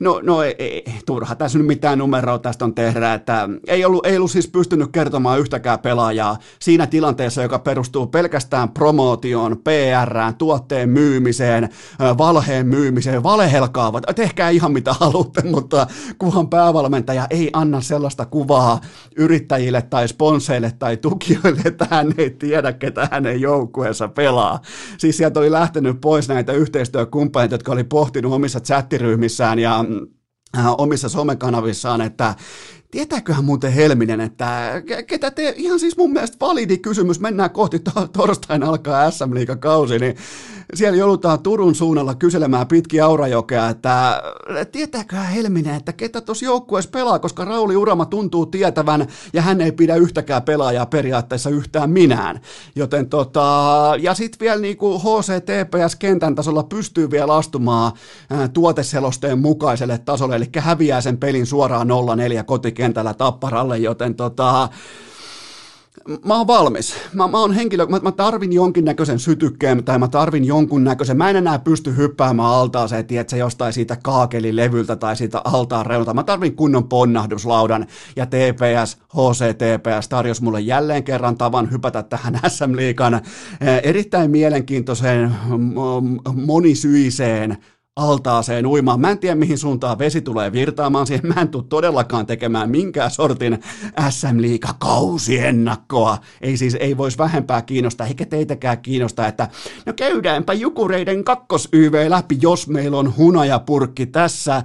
no, 0.00 0.20
no 0.22 0.42
ei, 0.42 0.54
ei, 0.58 0.84
turha 1.06 1.34
tässä 1.34 1.58
nyt 1.58 1.66
mitään 1.66 1.98
numeroa 1.98 2.38
tästä 2.38 2.64
on 2.64 2.74
tehdä, 2.74 3.14
että 3.14 3.48
ei 3.66 3.84
ollut, 3.84 4.06
ei 4.06 4.16
ollut 4.16 4.30
siis 4.30 4.48
pystynyt 4.48 4.92
kertomaan 4.92 5.40
yhtäkään 5.40 5.78
pelaajaa 5.78 6.36
siinä 6.58 6.86
tilanteessa, 6.86 7.42
joka 7.42 7.58
perustuu 7.58 8.06
pelkästään 8.06 8.68
promootioon, 8.68 9.56
PRään, 9.64 10.34
tuotteen 10.34 10.88
myymiseen, 10.88 11.68
valheen 12.18 12.66
myymiseen, 12.66 13.22
valehelkaavat, 13.22 14.05
tehkää 14.14 14.50
ihan 14.50 14.72
mitä 14.72 14.92
haluatte, 14.92 15.42
mutta 15.42 15.86
kuhan 16.18 16.48
päävalmentaja 16.48 17.26
ei 17.30 17.50
anna 17.52 17.80
sellaista 17.80 18.26
kuvaa 18.26 18.80
yrittäjille 19.16 19.82
tai 19.82 20.08
sponseille 20.08 20.72
tai 20.78 20.96
tukijoille, 20.96 21.62
että 21.64 21.86
hän 21.90 22.14
ei 22.18 22.30
tiedä, 22.30 22.72
ketä 22.72 23.08
hänen 23.12 23.40
joukkueensa 23.40 24.08
pelaa. 24.08 24.60
Siis 24.98 25.16
sieltä 25.16 25.40
oli 25.40 25.50
lähtenyt 25.50 26.00
pois 26.00 26.28
näitä 26.28 26.52
yhteistyökumppaneita, 26.52 27.54
jotka 27.54 27.72
oli 27.72 27.84
pohtinut 27.84 28.32
omissa 28.32 28.60
chattiryhmissään 28.60 29.58
ja 29.58 29.84
äh, 30.58 30.66
omissa 30.78 31.08
somekanavissaan, 31.08 32.00
että 32.00 32.34
Tietääköhän 32.90 33.44
muuten 33.44 33.72
Helminen, 33.72 34.20
että 34.20 34.72
ketä 35.06 35.30
te, 35.30 35.54
ihan 35.56 35.80
siis 35.80 35.96
mun 35.96 36.12
mielestä 36.12 36.36
validi 36.40 36.78
kysymys, 36.78 37.20
mennään 37.20 37.50
kohti 37.50 37.78
to, 37.78 38.08
torstaina 38.12 38.68
alkaa 38.68 39.10
SM 39.10 39.30
kausi, 39.60 39.98
niin 39.98 40.16
siellä 40.74 40.98
joudutaan 40.98 41.40
Turun 41.40 41.74
suunnalla 41.74 42.14
kyselemään 42.14 42.66
pitkin 42.66 43.04
Aurajokea, 43.04 43.68
että 43.68 44.22
tietääköhän 44.72 45.26
Helminen, 45.26 45.74
että 45.74 45.92
ketä 45.92 46.20
tuossa 46.20 46.44
joukkueessa 46.44 46.90
pelaa, 46.90 47.18
koska 47.18 47.44
Rauli 47.44 47.76
Urama 47.76 48.06
tuntuu 48.06 48.46
tietävän 48.46 49.06
ja 49.32 49.42
hän 49.42 49.60
ei 49.60 49.72
pidä 49.72 49.96
yhtäkään 49.96 50.42
pelaajaa 50.42 50.86
periaatteessa 50.86 51.50
yhtään 51.50 51.90
minään. 51.90 52.40
Joten 52.76 53.08
tota, 53.08 53.92
ja 54.00 54.14
sitten 54.14 54.40
vielä 54.40 54.60
niinku 54.60 54.98
HCTPS 54.98 55.96
kentän 55.96 56.34
tasolla 56.34 56.62
pystyy 56.62 57.10
vielä 57.10 57.34
astumaan 57.34 57.92
ää, 58.30 58.48
tuoteselosteen 58.48 59.38
mukaiselle 59.38 59.98
tasolle, 59.98 60.36
eli 60.36 60.48
häviää 60.58 61.00
sen 61.00 61.18
pelin 61.18 61.46
suoraan 61.46 61.88
0-4 62.40 62.44
kotikentällä 62.44 63.14
tapparalle, 63.14 63.78
joten 63.78 64.14
tota, 64.14 64.68
mä 66.24 66.36
oon 66.36 66.46
valmis. 66.46 66.94
Mä, 67.12 67.28
mä 67.28 67.40
oon 67.40 67.52
henkilö, 67.52 67.86
mä, 67.86 67.98
mä 67.98 68.12
tarvin 68.12 68.52
jonkinnäköisen 68.52 69.18
sytykkeen 69.18 69.84
tai 69.84 69.98
mä 69.98 70.08
tarvin 70.08 70.44
jonkun 70.44 70.84
näköisen. 70.84 71.16
Mä 71.16 71.30
en 71.30 71.36
enää 71.36 71.58
pysty 71.58 71.96
hyppäämään 71.96 72.48
altaaseen, 72.48 73.06
tiedätkö, 73.06 73.36
jostain 73.36 73.72
siitä 73.72 73.96
kaakelilevyltä 74.02 74.96
tai 74.96 75.16
siitä 75.16 75.40
altaan 75.44 75.86
reunalta. 75.86 76.14
Mä 76.14 76.22
tarvin 76.22 76.56
kunnon 76.56 76.88
ponnahduslaudan 76.88 77.86
ja 78.16 78.26
TPS, 78.26 78.98
HCTPS 79.08 80.08
tarjosi 80.08 80.44
mulle 80.44 80.60
jälleen 80.60 81.04
kerran 81.04 81.38
tavan 81.38 81.70
hypätä 81.70 82.02
tähän 82.02 82.40
SM 82.48 82.76
Liikan 82.76 83.14
eh, 83.14 83.22
erittäin 83.82 84.30
mielenkiintoiseen, 84.30 85.34
monisyiseen 86.34 87.58
altaaseen 87.96 88.66
uimaan. 88.66 89.00
Mä 89.00 89.10
en 89.10 89.18
tiedä, 89.18 89.34
mihin 89.34 89.58
suuntaan 89.58 89.98
vesi 89.98 90.20
tulee 90.20 90.52
virtaamaan 90.52 91.06
siihen. 91.06 91.26
Mä 91.26 91.40
en 91.40 91.48
tule 91.48 91.64
todellakaan 91.68 92.26
tekemään 92.26 92.70
minkään 92.70 93.10
sortin 93.10 93.58
SM 94.10 94.40
Liiga 94.40 94.68
kausiennakkoa. 94.78 96.18
Ei 96.40 96.56
siis, 96.56 96.74
ei 96.74 96.96
voisi 96.96 97.18
vähempää 97.18 97.62
kiinnostaa, 97.62 98.06
eikä 98.06 98.26
teitäkään 98.26 98.78
kiinnostaa, 98.78 99.28
että 99.28 99.48
no 99.86 99.92
käydäänpä 99.92 100.52
Jukureiden 100.52 101.24
kakkos 101.24 101.68
läpi, 102.08 102.38
jos 102.40 102.68
meillä 102.68 102.98
on 102.98 103.16
hunajapurkki 103.16 104.06
tässä 104.06 104.62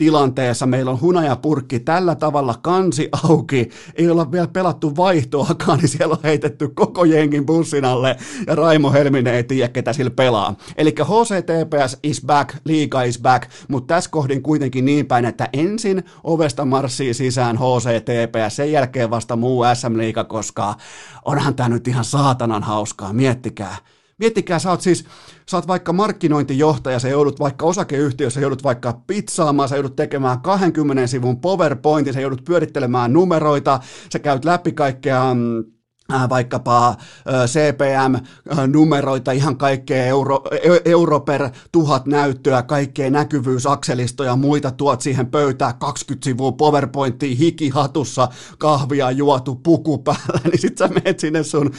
tilanteessa. 0.00 0.66
Meillä 0.66 0.90
on 0.90 1.00
hunajapurkki 1.00 1.80
tällä 1.80 2.14
tavalla 2.14 2.54
kansi 2.62 3.08
auki, 3.28 3.70
ei 3.94 4.10
olla 4.10 4.32
vielä 4.32 4.48
pelattu 4.48 4.96
vaihtoakaan, 4.96 5.78
niin 5.78 5.88
siellä 5.88 6.12
on 6.12 6.20
heitetty 6.24 6.68
koko 6.68 7.04
jengin 7.04 7.46
bussin 7.46 7.84
alle 7.84 8.16
ja 8.46 8.54
Raimo 8.54 8.92
Helminen 8.92 9.34
ei 9.34 9.44
tiedä, 9.44 9.68
ketä 9.68 9.92
sillä 9.92 10.10
pelaa. 10.10 10.54
Eli 10.76 10.90
HCTPS 10.90 11.98
is 12.02 12.22
back, 12.26 12.54
liiga 12.64 13.02
is 13.02 13.20
back, 13.20 13.50
mutta 13.68 13.94
tässä 13.94 14.10
kohdin 14.10 14.42
kuitenkin 14.42 14.84
niin 14.84 15.06
päin, 15.06 15.24
että 15.24 15.48
ensin 15.52 16.04
ovesta 16.24 16.64
marssii 16.64 17.14
sisään 17.14 17.56
HCTPS, 17.56 18.56
sen 18.56 18.72
jälkeen 18.72 19.10
vasta 19.10 19.36
muu 19.36 19.64
SM-liiga, 19.74 20.24
koska 20.24 20.74
onhan 21.24 21.54
tämä 21.54 21.68
nyt 21.68 21.88
ihan 21.88 22.04
saatanan 22.04 22.62
hauskaa, 22.62 23.12
miettikää. 23.12 23.76
Miettikää, 24.20 24.58
sä 24.58 24.70
oot 24.70 24.80
siis, 24.80 25.04
sä 25.50 25.56
oot 25.56 25.68
vaikka 25.68 25.92
markkinointijohtaja, 25.92 26.98
sä 26.98 27.08
joudut 27.08 27.40
vaikka 27.40 27.66
osakeyhtiössä, 27.66 28.40
joudut 28.40 28.64
vaikka 28.64 29.00
pizzaamaan, 29.06 29.68
sä 29.68 29.76
joudut 29.76 29.96
tekemään 29.96 30.40
20 30.40 31.06
sivun 31.06 31.40
PowerPointin, 31.40 32.14
sä 32.14 32.20
joudut 32.20 32.44
pyörittelemään 32.44 33.12
numeroita, 33.12 33.80
sä 34.12 34.18
käyt 34.18 34.44
läpi 34.44 34.72
kaikkea 34.72 35.34
mm, 35.34 35.64
vaikkapa 36.28 36.96
CPM-numeroita, 37.46 39.32
ihan 39.32 39.56
kaikkea 39.56 40.06
euro, 40.06 40.42
e, 40.50 40.58
euro 40.84 41.20
per 41.20 41.48
tuhat 41.72 42.06
näyttöä, 42.06 42.62
kaikkea 42.62 43.10
näkyvyysakselistoja 43.10 44.30
ja 44.30 44.36
muita 44.36 44.70
tuot 44.70 45.00
siihen 45.00 45.26
pöytään, 45.26 45.74
20 45.78 46.24
sivua 46.24 46.52
PowerPointia, 46.52 47.36
hikihatussa, 47.36 48.28
kahvia 48.58 49.10
juotu, 49.10 49.54
puku 49.54 49.98
päällä, 49.98 50.40
niin 50.50 50.58
sit 50.58 50.78
sä 50.78 50.88
menet 50.88 51.20
sinne 51.20 51.42
sun 51.42 51.70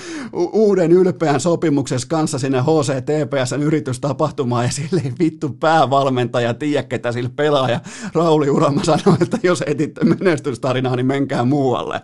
uuden 0.53 0.91
ylpeän 0.91 1.39
sopimuksessa 1.39 2.07
kanssa 2.07 2.39
sinne 2.39 2.61
HCTPSn 2.61 3.61
yritystapahtumaan 3.61 4.65
ja 4.65 4.71
sille 4.71 5.13
vittu 5.19 5.50
päävalmentaja 5.50 6.53
tiedä, 6.53 6.83
ketä 6.83 7.11
sillä 7.11 7.29
pelaa 7.35 7.69
ja 7.69 7.79
Rauli 8.13 8.50
Urama 8.50 8.83
sanoi, 8.83 9.17
että 9.21 9.38
jos 9.43 9.63
etitte 9.67 10.05
menestystarinaa, 10.05 10.95
niin 10.95 11.05
menkää 11.05 11.45
muualle. 11.45 12.01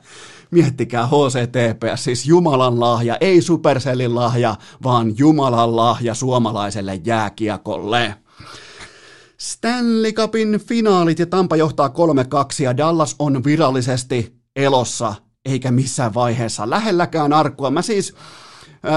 Miettikää 0.51 1.07
HCTPS, 1.07 2.03
siis 2.03 2.25
Jumalan 2.25 2.79
lahja, 2.79 3.17
ei 3.21 3.41
Supercellin 3.41 4.15
lahja, 4.15 4.55
vaan 4.83 5.17
Jumalan 5.17 5.75
lahja 5.75 6.13
suomalaiselle 6.13 7.01
jääkiekolle. 7.05 8.15
Stanley 9.37 10.11
Cupin 10.11 10.59
finaalit 10.59 11.19
ja 11.19 11.25
Tampa 11.25 11.55
johtaa 11.55 11.87
3-2 11.87 11.91
ja 12.63 12.77
Dallas 12.77 13.15
on 13.19 13.43
virallisesti 13.43 14.35
elossa 14.55 15.15
eikä 15.45 15.71
missään 15.71 16.13
vaiheessa 16.13 16.69
lähelläkään 16.69 17.33
arkua. 17.33 17.71
Mä 17.71 17.81
siis 17.81 18.13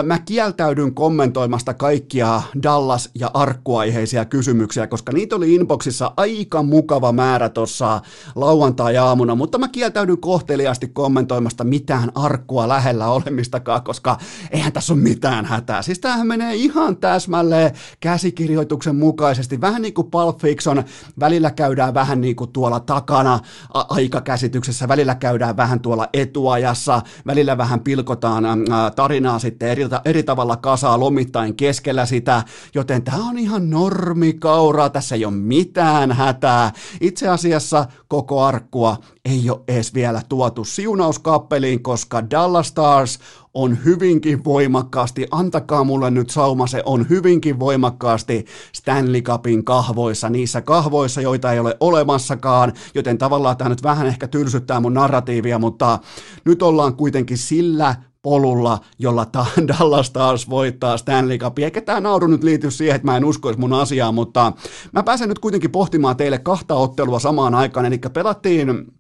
mä 0.03 0.19
kieltäydyn 0.19 0.95
kommentoimasta 0.95 1.75
kaikkia 1.75 2.43
Dallas- 2.63 3.11
ja 3.15 3.31
arkkuaiheisia 3.35 4.25
kysymyksiä, 4.25 4.87
koska 4.87 5.13
niitä 5.13 5.37
oli 5.37 5.55
inboxissa 5.55 6.13
aika 6.17 6.63
mukava 6.63 7.13
määrä 7.13 7.49
tuossa 7.49 8.01
lauantai-aamuna, 8.35 9.35
mutta 9.35 9.59
mä 9.59 9.69
kieltäydyn 9.69 10.19
kohteliaasti 10.21 10.89
kommentoimasta 10.89 11.65
mitään 11.65 12.13
arkkua 12.15 12.69
lähellä 12.69 13.09
olemistakaan, 13.09 13.83
koska 13.83 14.19
eihän 14.51 14.73
tässä 14.73 14.93
ole 14.93 15.03
mitään 15.03 15.45
hätää. 15.45 15.83
Siis 15.83 15.99
tämähän 15.99 16.27
menee 16.27 16.55
ihan 16.55 16.97
täsmälleen 16.97 17.71
käsikirjoituksen 18.01 18.97
mukaisesti, 18.97 19.61
vähän 19.61 19.83
niin 19.83 19.95
kuin 19.95 20.11
Pulp 20.11 20.39
Fiction, 20.41 20.85
välillä 21.21 21.51
käydään 21.51 21.95
vähän 21.95 22.21
niin 22.21 22.37
kuin 22.37 22.53
tuolla 22.53 22.81
takana 22.81 23.39
a- 23.75 23.85
aikakäsityksessä, 23.89 24.89
välillä 24.89 25.15
käydään 25.15 25.57
vähän 25.57 25.81
tuolla 25.81 26.09
etuajassa, 26.13 27.03
välillä 27.27 27.59
vähän 27.59 27.81
pilkotaan 27.81 28.45
ä, 28.45 28.57
tarinaa 28.97 29.39
sitten 29.39 29.69
eri, 29.69 29.80
eri 30.05 30.23
tavalla 30.23 30.57
kasaa 30.57 31.01
lomittain 31.01 31.57
keskellä 31.57 32.07
sitä, 32.07 32.43
joten 32.75 33.03
tämä 33.03 33.29
on 33.29 33.39
ihan 33.39 33.71
normikauraa, 33.71 34.91
tässä 34.91 35.15
ei 35.15 35.25
ole 35.25 35.35
mitään 35.35 36.13
hätää. 36.13 36.73
Itse 37.01 37.29
asiassa 37.29 37.87
koko 38.09 38.43
arkkua 38.43 38.97
ei 39.25 39.51
ole 39.51 39.61
edes 39.69 39.95
vielä 39.95 40.23
tuotu 40.29 40.65
siunauskappeliin, 40.65 41.83
koska 41.83 42.31
Dallas 42.31 42.69
Stars 42.69 43.19
on 43.55 43.85
hyvinkin 43.85 44.45
voimakkaasti, 44.45 45.27
antakaa 45.31 45.85
mulle 45.85 46.11
nyt 46.11 46.31
sauma, 46.31 46.67
se 46.67 46.83
on 46.87 47.09
hyvinkin 47.09 47.59
voimakkaasti 47.59 48.45
Stanley 48.73 49.23
Cupin 49.23 49.65
kahvoissa, 49.65 50.31
niissä 50.31 50.61
kahvoissa, 50.61 51.21
joita 51.21 51.53
ei 51.53 51.59
ole 51.59 51.77
olemassakaan, 51.81 52.73
joten 52.95 53.19
tavallaan 53.19 53.57
tämä 53.57 53.69
nyt 53.69 53.83
vähän 53.83 54.07
ehkä 54.07 54.29
tylsyttää 54.29 54.81
mun 54.81 54.95
narratiivia, 54.95 55.59
mutta 55.59 55.99
nyt 56.45 56.63
ollaan 56.63 56.97
kuitenkin 56.97 57.39
sillä 57.39 57.95
polulla, 58.23 58.79
jolla 58.99 59.25
ta- 59.25 59.47
Dallas 59.69 60.11
taas 60.11 60.51
voittaa 60.51 60.97
Stanley 60.97 61.39
Cupia. 61.39 61.65
Eikä 61.65 61.81
tämä 61.81 62.01
nauru 62.01 62.27
nyt 62.27 62.45
liity 62.45 62.71
siihen, 62.71 62.97
että 62.97 63.07
mä 63.07 63.17
en 63.17 63.25
uskoisi 63.25 63.61
mun 63.61 63.73
asiaa, 63.73 64.13
mutta 64.13 64.53
mä 64.93 65.03
pääsen 65.03 65.29
nyt 65.29 65.39
kuitenkin 65.39 65.71
pohtimaan 65.71 66.17
teille 66.17 66.39
kahta 66.39 66.75
ottelua 66.75 67.19
samaan 67.19 67.55
aikaan. 67.55 67.87
Eli 67.87 67.99
pelattiin 68.13 68.93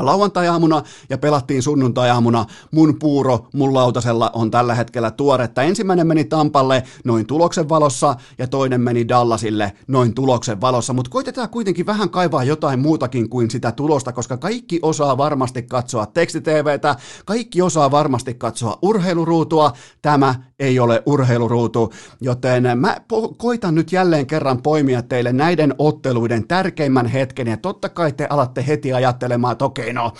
lauantai-aamuna 0.00 0.82
ja 1.10 1.18
pelattiin 1.18 1.62
sunnuntai-aamuna. 1.62 2.46
Mun 2.70 2.98
puuro 2.98 3.48
mun 3.54 3.74
lautasella 3.74 4.30
on 4.34 4.50
tällä 4.50 4.74
hetkellä 4.74 5.10
tuoretta. 5.10 5.62
Ensimmäinen 5.62 6.06
meni 6.06 6.24
Tampalle 6.24 6.82
noin 7.04 7.26
tuloksen 7.26 7.68
valossa 7.68 8.16
ja 8.38 8.46
toinen 8.46 8.80
meni 8.80 9.08
Dallasille 9.08 9.72
noin 9.86 10.14
tuloksen 10.14 10.60
valossa, 10.60 10.92
mutta 10.92 11.10
koitetaan 11.10 11.48
kuitenkin 11.48 11.86
vähän 11.86 12.10
kaivaa 12.10 12.44
jotain 12.44 12.80
muutakin 12.80 13.28
kuin 13.28 13.50
sitä 13.50 13.72
tulosta, 13.72 14.12
koska 14.12 14.36
kaikki 14.36 14.78
osaa 14.82 15.18
varmasti 15.18 15.62
katsoa 15.62 16.06
tekstitvtä, 16.06 16.96
kaikki 17.24 17.62
osaa 17.62 17.90
varmasti 17.90 18.34
katsoa 18.34 18.78
urheiluruutua, 18.82 19.72
tämä 20.02 20.34
ei 20.58 20.78
ole 20.78 21.02
urheiluruutu, 21.06 21.92
joten 22.20 22.78
mä 22.78 22.96
koitan 23.36 23.74
nyt 23.74 23.92
jälleen 23.92 24.26
kerran 24.26 24.62
poimia 24.62 25.02
teille 25.02 25.32
näiden 25.32 25.74
otteluiden 25.78 26.48
tärkeimmän 26.48 27.06
hetken, 27.06 27.46
ja 27.46 27.56
totta 27.56 27.88
kai 27.88 28.12
te 28.12 28.26
alatte 28.30 28.64
heti 28.66 28.92
ajattelemaan, 28.92 29.52
että 29.52 29.64
okei, 29.64 29.92
no 29.92 30.12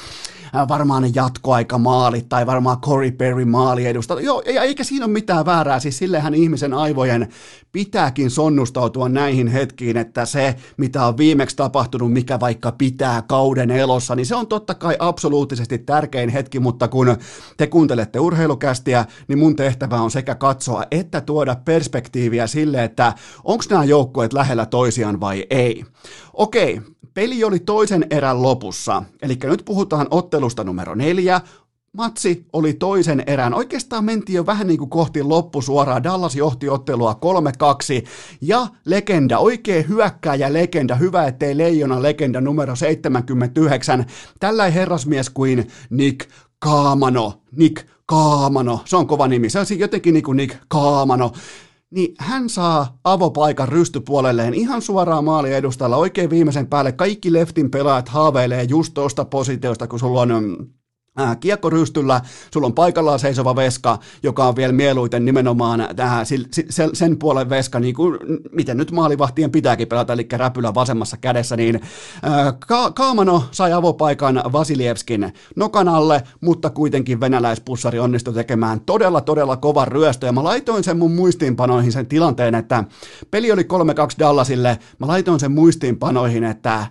varmaan 0.68 1.02
ne 1.02 1.10
jatkoaikamaalit 1.14 2.28
tai 2.28 2.46
varmaan 2.46 2.80
Corey 2.80 3.10
Perry 3.10 3.44
maali 3.44 3.86
edustaa. 3.86 4.20
Joo, 4.20 4.42
ja 4.54 4.62
eikä 4.62 4.84
siinä 4.84 5.04
ole 5.04 5.12
mitään 5.12 5.46
väärää, 5.46 5.80
siis 5.80 5.98
sillehän 5.98 6.34
ihmisen 6.34 6.74
aivojen 6.74 7.28
pitääkin 7.72 8.30
sonnustautua 8.30 9.08
näihin 9.08 9.48
hetkiin, 9.48 9.96
että 9.96 10.26
se, 10.26 10.54
mitä 10.76 11.06
on 11.06 11.16
viimeksi 11.16 11.56
tapahtunut, 11.56 12.12
mikä 12.12 12.40
vaikka 12.40 12.72
pitää 12.72 13.22
kauden 13.22 13.70
elossa, 13.70 14.14
niin 14.14 14.26
se 14.26 14.34
on 14.34 14.46
totta 14.46 14.74
kai 14.74 14.96
absoluuttisesti 14.98 15.78
tärkein 15.78 16.28
hetki, 16.28 16.60
mutta 16.60 16.88
kun 16.88 17.16
te 17.56 17.66
kuuntelette 17.66 18.20
urheilukästiä, 18.20 19.04
niin 19.28 19.38
mun 19.38 19.56
tehtävä 19.56 20.00
on 20.00 20.10
sekä 20.10 20.27
katsoa 20.34 20.84
että 20.90 21.20
tuoda 21.20 21.56
perspektiiviä 21.64 22.46
sille, 22.46 22.84
että 22.84 23.14
onko 23.44 23.64
nämä 23.70 23.84
joukkueet 23.84 24.32
lähellä 24.32 24.66
toisiaan 24.66 25.20
vai 25.20 25.46
ei. 25.50 25.84
Okei, 26.32 26.80
peli 27.14 27.44
oli 27.44 27.58
toisen 27.58 28.06
erän 28.10 28.42
lopussa, 28.42 29.02
eli 29.22 29.38
nyt 29.44 29.62
puhutaan 29.64 30.06
ottelusta 30.10 30.64
numero 30.64 30.94
neljä, 30.94 31.40
Matsi 31.92 32.46
oli 32.52 32.72
toisen 32.72 33.22
erän. 33.26 33.54
Oikeastaan 33.54 34.04
mentiin 34.04 34.36
jo 34.36 34.46
vähän 34.46 34.66
niin 34.66 34.78
kuin 34.78 34.90
kohti 34.90 35.22
loppusuoraa. 35.22 36.02
Dallas 36.02 36.36
johti 36.36 36.68
ottelua 36.68 37.18
3-2 38.02 38.06
ja 38.40 38.66
legenda, 38.84 39.38
oikea 39.38 39.82
hyökkääjä 39.82 40.52
legenda, 40.52 40.94
hyvä 40.94 41.26
ettei 41.26 41.56
leijona 41.56 42.02
legenda 42.02 42.40
numero 42.40 42.76
79. 42.76 44.06
Tällä 44.40 44.70
herrasmies 44.70 45.30
kuin 45.30 45.68
Nick 45.90 46.30
Kaamano. 46.58 47.42
Nick 47.56 47.86
Kaamano, 48.06 48.80
se 48.84 48.96
on 48.96 49.06
kova 49.06 49.28
nimi. 49.28 49.50
Se 49.50 49.58
on 49.58 49.66
jotenkin 49.78 50.14
niin 50.14 50.24
kuin 50.24 50.36
Nick 50.36 50.56
Kaamano 50.68 51.32
niin 51.90 52.14
hän 52.18 52.48
saa 52.48 52.98
avopaikan 53.04 53.68
rystypuolelleen 53.68 54.54
ihan 54.54 54.82
suoraan 54.82 55.24
maali 55.24 55.54
edustalla 55.54 55.96
oikein 55.96 56.30
viimeisen 56.30 56.66
päälle. 56.66 56.92
Kaikki 56.92 57.32
leftin 57.32 57.70
pelaajat 57.70 58.08
haaveilee 58.08 58.62
just 58.62 58.94
tuosta 58.94 59.24
positiosta, 59.24 59.86
kun 59.86 59.98
sulla 59.98 60.20
on 60.20 60.28
mm, 60.28 60.66
kiekkorystyllä, 61.40 62.20
sulla 62.52 62.66
on 62.66 62.74
paikallaan 62.74 63.18
seisova 63.18 63.56
veska, 63.56 63.98
joka 64.22 64.48
on 64.48 64.56
vielä 64.56 64.72
mieluiten 64.72 65.24
nimenomaan 65.24 65.88
tähän, 65.96 66.26
sen 66.92 67.18
puolen 67.18 67.50
veska, 67.50 67.80
niin 67.80 67.94
kuin, 67.94 68.18
miten 68.52 68.76
nyt 68.76 68.90
maalivahtien 68.90 69.50
pitääkin 69.50 69.88
pelata, 69.88 70.12
eli 70.12 70.26
räpylä 70.32 70.74
vasemmassa 70.74 71.16
kädessä, 71.16 71.56
niin 71.56 71.80
Ka- 72.66 72.90
Kaamano 72.90 73.44
sai 73.50 73.72
avopaikan 73.72 74.42
Vasilievskin 74.52 75.32
nokan 75.56 75.88
alle, 75.88 76.22
mutta 76.40 76.70
kuitenkin 76.70 77.20
venäläispussari 77.20 77.98
onnistui 77.98 78.34
tekemään 78.34 78.80
todella, 78.80 79.20
todella 79.20 79.56
kovan 79.56 79.88
ryöstö, 79.88 80.26
ja 80.26 80.32
mä 80.32 80.44
laitoin 80.44 80.84
sen 80.84 80.98
mun 80.98 81.14
muistiinpanoihin 81.14 81.92
sen 81.92 82.06
tilanteen, 82.06 82.54
että 82.54 82.84
peli 83.30 83.52
oli 83.52 83.62
3-2 83.62 83.66
Dallasille, 84.18 84.78
mä 84.98 85.06
laitoin 85.06 85.40
sen 85.40 85.52
muistiinpanoihin, 85.52 86.44
että 86.44 86.86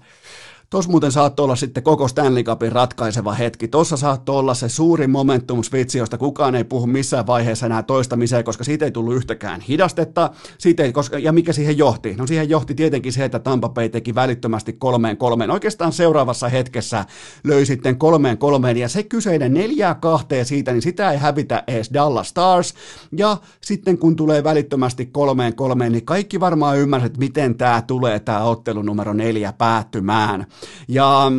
Tuossa 0.70 0.92
muuten 0.92 1.12
saattoi 1.12 1.44
olla 1.44 1.56
sitten 1.56 1.84
koko 1.84 2.08
Stanley 2.08 2.44
Cupin 2.44 2.72
ratkaiseva 2.72 3.34
hetki. 3.34 3.68
Tuossa 3.68 3.98
saattoi 3.98 4.36
olla 4.36 4.54
se 4.54 4.70
suuri 4.70 5.08
momentum 5.08 5.64
switch, 5.64 5.98
josta 5.98 6.18
kukaan 6.18 6.56
ei 6.56 6.64
puhu 6.64 6.88
missään 6.88 7.28
vaiheessa 7.28 7.66
enää 7.66 7.84
toistamiseen, 7.84 8.44
koska 8.44 8.64
siitä 8.64 8.86
ei 8.86 8.92
tullut 8.92 9.16
yhtäkään 9.16 9.62
hidastetta. 9.62 10.30
Siitä 10.58 10.84
ei, 10.84 10.94
koska, 10.94 11.20
ja 11.20 11.32
mikä 11.32 11.54
siihen 11.54 11.78
johti? 11.78 12.16
No 12.16 12.28
siihen 12.28 12.50
johti 12.50 12.76
tietenkin 12.76 13.14
se, 13.14 13.26
että 13.26 13.40
Tampa 13.40 13.70
Bay 13.70 13.90
teki 13.90 14.16
välittömästi 14.16 14.74
kolmeen 14.74 15.18
kolmeen. 15.18 15.52
Oikeastaan 15.52 15.92
seuraavassa 15.94 16.50
hetkessä 16.50 17.06
löi 17.44 17.66
sitten 17.66 17.98
kolmeen 17.98 18.38
kolmeen, 18.38 18.78
ja 18.78 18.90
se 18.90 19.04
kyseinen 19.04 19.54
neljää 19.54 19.96
kahteen 19.96 20.46
siitä, 20.46 20.72
niin 20.72 20.82
sitä 20.82 21.12
ei 21.12 21.18
hävitä 21.18 21.64
edes 21.68 21.90
Dallas 21.94 22.30
Stars. 22.30 22.74
Ja 23.18 23.38
sitten 23.62 23.98
kun 23.98 24.16
tulee 24.16 24.44
välittömästi 24.44 25.06
kolmeen 25.06 25.56
kolmeen, 25.56 25.92
niin 25.92 26.06
kaikki 26.06 26.40
varmaan 26.40 26.78
ymmärsivät, 26.78 27.18
miten 27.18 27.56
tämä 27.56 27.82
tulee, 27.88 28.20
tämä 28.20 28.44
ottelu 28.44 28.82
numero 28.82 29.14
neljä 29.14 29.54
päättymään. 29.54 30.46
Ja 30.88 31.32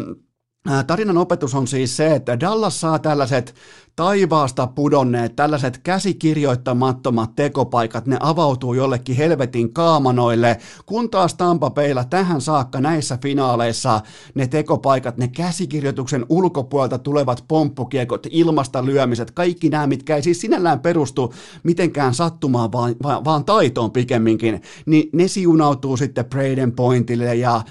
Tarinan 0.87 1.19
opetus 1.19 1.55
on 1.55 1.67
siis 1.67 1.97
se, 1.97 2.15
että 2.15 2.41
Dallas 2.41 2.81
saa 2.81 2.99
tällaiset 2.99 3.55
taivaasta 3.99 4.67
pudonneet, 4.67 5.37
tällaiset 5.37 5.79
käsikirjoittamattomat 5.79 7.37
tekopaikat, 7.37 8.07
ne 8.07 8.17
avautuu 8.21 8.75
jollekin 8.75 9.17
helvetin 9.17 9.73
kaamanoille, 9.73 10.57
kun 10.87 11.11
taas 11.11 11.35
Tampa 11.35 11.73
tähän 12.11 12.41
saakka 12.41 12.81
näissä 12.81 13.19
finaaleissa 13.23 14.01
ne 14.35 14.47
tekopaikat, 14.47 15.17
ne 15.17 15.29
käsikirjoituksen 15.29 16.27
ulkopuolelta 16.29 16.99
tulevat 16.99 17.45
pomppukiekot, 17.49 18.27
ilmasta 18.31 18.85
lyömiset, 18.85 19.31
kaikki 19.31 19.69
nämä, 19.69 19.87
mitkä 19.87 20.17
ei 20.17 20.23
siis 20.23 20.41
sinällään 20.41 20.81
perustu 20.81 21.35
mitenkään 21.63 22.15
sattumaan, 22.15 22.73
vaan, 22.73 22.97
vaan, 23.03 23.25
vaan 23.25 23.45
taitoon 23.45 23.91
pikemminkin, 23.91 24.63
niin 24.87 25.11
ne 25.13 25.29
siunautuu 25.29 25.97
sitten 25.97 26.25
Braden 26.25 26.73
Pointille 26.73 27.35
ja 27.35 27.63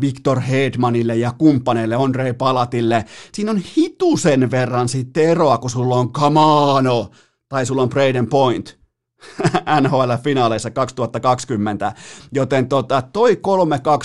Victor 0.00 0.40
Hedmanille 0.40 1.16
ja 1.16 1.32
kumppaneille, 1.38 1.94
Andre 1.94 2.32
Palatille. 2.32 3.04
Siinä 3.32 3.50
on 3.50 3.60
hitusen 3.76 4.50
verran 4.50 4.88
sitten 4.88 5.24
eroa, 5.24 5.58
kun 5.58 5.71
sulla 5.72 5.94
on 5.94 6.12
Kamano 6.12 7.10
tai 7.48 7.66
sulla 7.66 7.82
on 7.82 7.88
Braden 7.88 8.26
Point 8.26 8.78
NHL-finaaleissa 9.80 10.70
2020, 10.70 11.92
joten 12.32 12.68
tota, 12.68 13.02
toi 13.02 13.32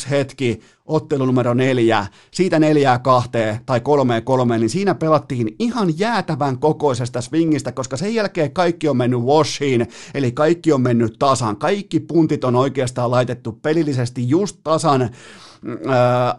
3-2 0.06 0.10
hetki, 0.10 0.62
ottelu 0.88 1.26
numero 1.26 1.54
neljä, 1.54 2.06
siitä 2.32 2.60
neljää 2.60 3.00
kahteen 3.00 3.60
tai 3.66 3.80
kolmeen 3.80 4.24
kolmeen, 4.24 4.62
niin 4.62 4.70
siinä 4.70 4.96
pelattiin 4.96 5.56
ihan 5.60 6.00
jäätävän 6.00 6.60
kokoisesta 6.60 7.22
swingistä, 7.22 7.72
koska 7.72 7.98
sen 7.98 8.16
jälkeen 8.16 8.52
kaikki 8.52 8.88
on 8.88 8.98
mennyt 8.98 9.20
washiin, 9.20 9.88
eli 10.14 10.32
kaikki 10.32 10.74
on 10.74 10.82
mennyt 10.82 11.16
tasan, 11.20 11.58
kaikki 11.58 12.00
puntit 12.00 12.44
on 12.44 12.56
oikeastaan 12.56 13.12
laitettu 13.12 13.52
pelillisesti 13.52 14.30
just 14.30 14.58
tasan, 14.64 15.10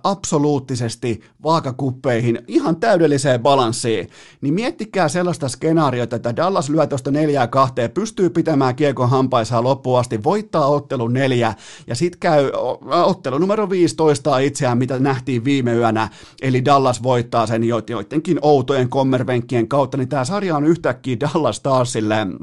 absoluuttisesti 0.04 1.20
vaakakuppeihin, 1.42 2.42
ihan 2.48 2.76
täydelliseen 2.76 3.40
balanssiin, 3.40 4.08
niin 4.40 4.54
miettikää 4.54 5.08
sellaista 5.08 5.48
skenaariota, 5.48 6.16
että 6.16 6.36
Dallas 6.36 6.68
lyö 6.68 6.86
tuosta 6.86 7.10
neljää 7.10 7.46
kahteen, 7.46 7.90
pystyy 7.90 8.30
pitämään 8.30 8.76
kiekon 8.76 9.10
hampaisaan 9.10 9.64
loppuun 9.64 9.98
asti, 9.98 10.24
voittaa 10.24 10.66
ottelu 10.66 11.08
neljä, 11.08 11.54
ja 11.86 11.94
sitten 11.94 12.20
käy 12.20 12.50
ottelu 12.90 13.38
numero 13.38 13.70
15 13.70 14.37
itseään, 14.38 14.78
mitä 14.78 14.98
nähtiin 14.98 15.44
viime 15.44 15.74
yönä, 15.74 16.08
eli 16.42 16.64
Dallas 16.64 17.02
voittaa 17.02 17.46
sen 17.46 17.64
joidenkin 17.64 18.38
outojen 18.42 18.88
kommervenkkien 18.88 19.68
kautta, 19.68 19.96
niin 19.96 20.08
tämä 20.08 20.24
sarja 20.24 20.56
on 20.56 20.64
yhtäkkiä 20.64 21.16
Dallas 21.20 21.60
taas 21.60 21.92
silleen, 21.92 22.38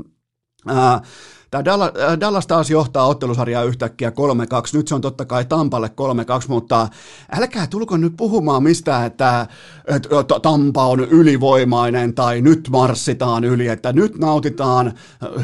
Uh, 0.72 1.08
Tämä 1.52 1.66
Dallas, 1.66 1.92
äh, 2.02 2.20
Dallas 2.20 2.48
taas 2.48 2.70
johtaa 2.70 3.08
ottelusarjaa 3.08 3.64
yhtäkkiä 3.64 4.10
3-2. 4.10 4.14
Nyt 4.78 4.88
se 4.88 4.96
on 4.96 5.02
totta 5.02 5.26
kai 5.26 5.46
Tampalle 5.46 5.88
3-2, 5.88 5.92
mutta 6.48 6.88
älkää 7.38 7.68
tulko 7.68 7.98
nyt 7.98 8.14
puhumaan 8.18 8.64
mistään, 8.64 9.06
että, 9.06 9.48
että 9.88 10.40
Tampa 10.42 10.86
on 10.86 11.00
ylivoimainen 11.00 12.14
tai 12.14 12.42
nyt 12.42 12.70
marssitaan 12.72 13.44
yli, 13.44 13.68
että 13.68 13.94
nyt 13.94 14.18
nautitaan 14.18 14.94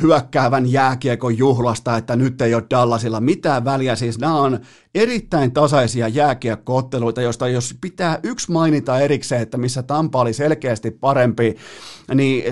hyökkäävän 0.02 0.72
jääkiekon 0.72 1.38
juhlasta, 1.38 1.98
että 1.98 2.16
nyt 2.16 2.42
ei 2.42 2.56
ole 2.56 2.64
Dallasilla 2.70 3.20
mitään 3.20 3.66
väliä. 3.66 3.96
Siis 3.96 4.20
nämä 4.20 4.36
on 4.36 4.60
erittäin 4.96 5.52
tasaisia 5.52 6.08
jääkiekkootteluita, 6.08 7.22
joista 7.22 7.48
jos 7.48 7.76
pitää 7.82 8.20
yksi 8.24 8.52
mainita 8.52 9.00
erikseen, 9.00 9.42
että 9.42 9.58
missä 9.58 9.84
Tampa 9.84 10.22
oli 10.22 10.34
selkeästi 10.34 10.92
parempi, 10.92 11.56
niin 12.16 12.44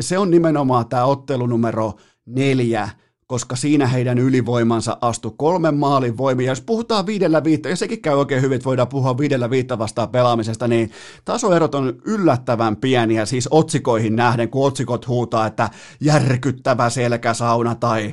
se 0.00 0.18
on 0.18 0.30
nimenomaan 0.30 0.88
tämä 0.88 1.04
ottelu 1.04 1.46
numero 1.46 1.94
neljä, 2.26 2.88
koska 3.34 3.56
siinä 3.56 3.86
heidän 3.86 4.18
ylivoimansa 4.18 4.96
astui 5.00 5.32
kolmen 5.36 5.74
maalin 5.74 6.16
voimia. 6.16 6.50
Jos 6.50 6.60
puhutaan 6.60 7.06
viidellä 7.06 7.44
viittä, 7.44 7.68
ja 7.68 7.76
sekin 7.76 8.02
käy 8.02 8.14
oikein 8.14 8.42
hyvin, 8.42 8.56
että 8.56 8.64
voidaan 8.64 8.88
puhua 8.88 9.18
viidellä 9.18 9.50
viittä 9.50 9.78
vastaan 9.78 10.08
pelaamisesta, 10.08 10.68
niin 10.68 10.90
tasoerot 11.24 11.74
on 11.74 11.92
yllättävän 12.04 12.76
pieniä, 12.76 13.26
siis 13.26 13.48
otsikoihin 13.50 14.16
nähden, 14.16 14.48
kun 14.48 14.66
otsikot 14.66 15.08
huutaa, 15.08 15.46
että 15.46 15.70
järkyttävä 16.00 16.90
selkäsauna 16.90 17.74
tai 17.74 18.12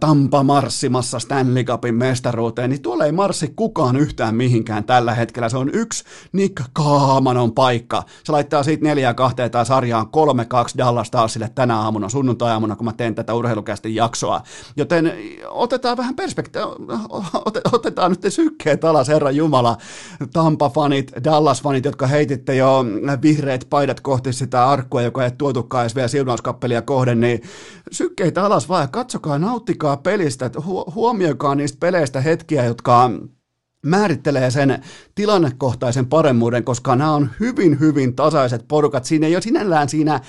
Tampa 0.00 0.42
marssimassa 0.42 1.18
Stanley 1.18 1.64
Cupin 1.64 1.94
mestaruuteen, 1.94 2.70
niin 2.70 2.82
tuolla 2.82 3.04
ei 3.04 3.12
marssi 3.12 3.52
kukaan 3.56 3.96
yhtään 3.96 4.34
mihinkään 4.34 4.84
tällä 4.84 5.14
hetkellä. 5.14 5.48
Se 5.48 5.56
on 5.56 5.70
yksi 5.72 6.04
Nick 6.32 6.64
Kaamanon 6.72 7.52
paikka. 7.52 8.02
Se 8.24 8.32
laittaa 8.32 8.62
siitä 8.62 8.84
neljä 8.84 9.14
kahteen 9.14 9.50
tai 9.50 9.66
sarjaan 9.66 10.08
kolme 10.08 10.44
kaksi 10.44 10.78
Dallas 10.78 11.10
taasille 11.10 11.50
tänä 11.54 11.80
aamuna, 11.80 12.08
sunnuntai-aamuna, 12.08 12.76
kun 12.76 12.84
mä 12.84 12.92
teen 12.92 13.14
tätä 13.14 13.34
urheilukästi 13.34 13.94
jaksoa. 13.94 14.42
Joten 14.76 15.12
otetaan 15.48 15.96
vähän 15.96 16.16
perspektiiviä, 16.16 16.68
otetaan 17.72 18.10
nyt 18.10 18.32
sykkeet 18.32 18.84
alas, 18.84 19.08
Herra 19.08 19.30
Jumala, 19.30 19.76
Tampa-fanit, 20.32 21.12
Dallas-fanit, 21.24 21.84
jotka 21.84 22.06
heititte 22.06 22.54
jo 22.54 22.84
vihreät 23.22 23.66
paidat 23.70 24.00
kohti 24.00 24.32
sitä 24.32 24.68
arkkua, 24.68 25.02
joka 25.02 25.24
ei 25.24 25.30
tuotukaan 25.38 25.84
edes 25.84 25.94
vielä 25.94 26.08
siunauskappelia 26.08 26.82
kohden, 26.82 27.20
niin 27.20 27.42
sykkeitä 27.90 28.44
alas 28.44 28.68
vaan 28.68 28.88
katsokaa, 28.90 29.38
nauttikaa 29.38 29.96
pelistä, 29.96 30.50
huomioikaa 30.94 31.54
niistä 31.54 31.76
peleistä 31.80 32.20
hetkiä, 32.20 32.64
jotka 32.64 33.10
määrittelee 33.86 34.50
sen 34.50 34.82
tilannekohtaisen 35.14 36.06
paremmuuden, 36.06 36.64
koska 36.64 36.96
nämä 36.96 37.12
on 37.12 37.30
hyvin, 37.40 37.80
hyvin 37.80 38.16
tasaiset 38.16 38.64
porukat. 38.68 39.04
Siinä 39.04 39.26
ei 39.26 39.36
ole 39.36 39.42
sinällään 39.42 39.88
siinä 39.88 40.20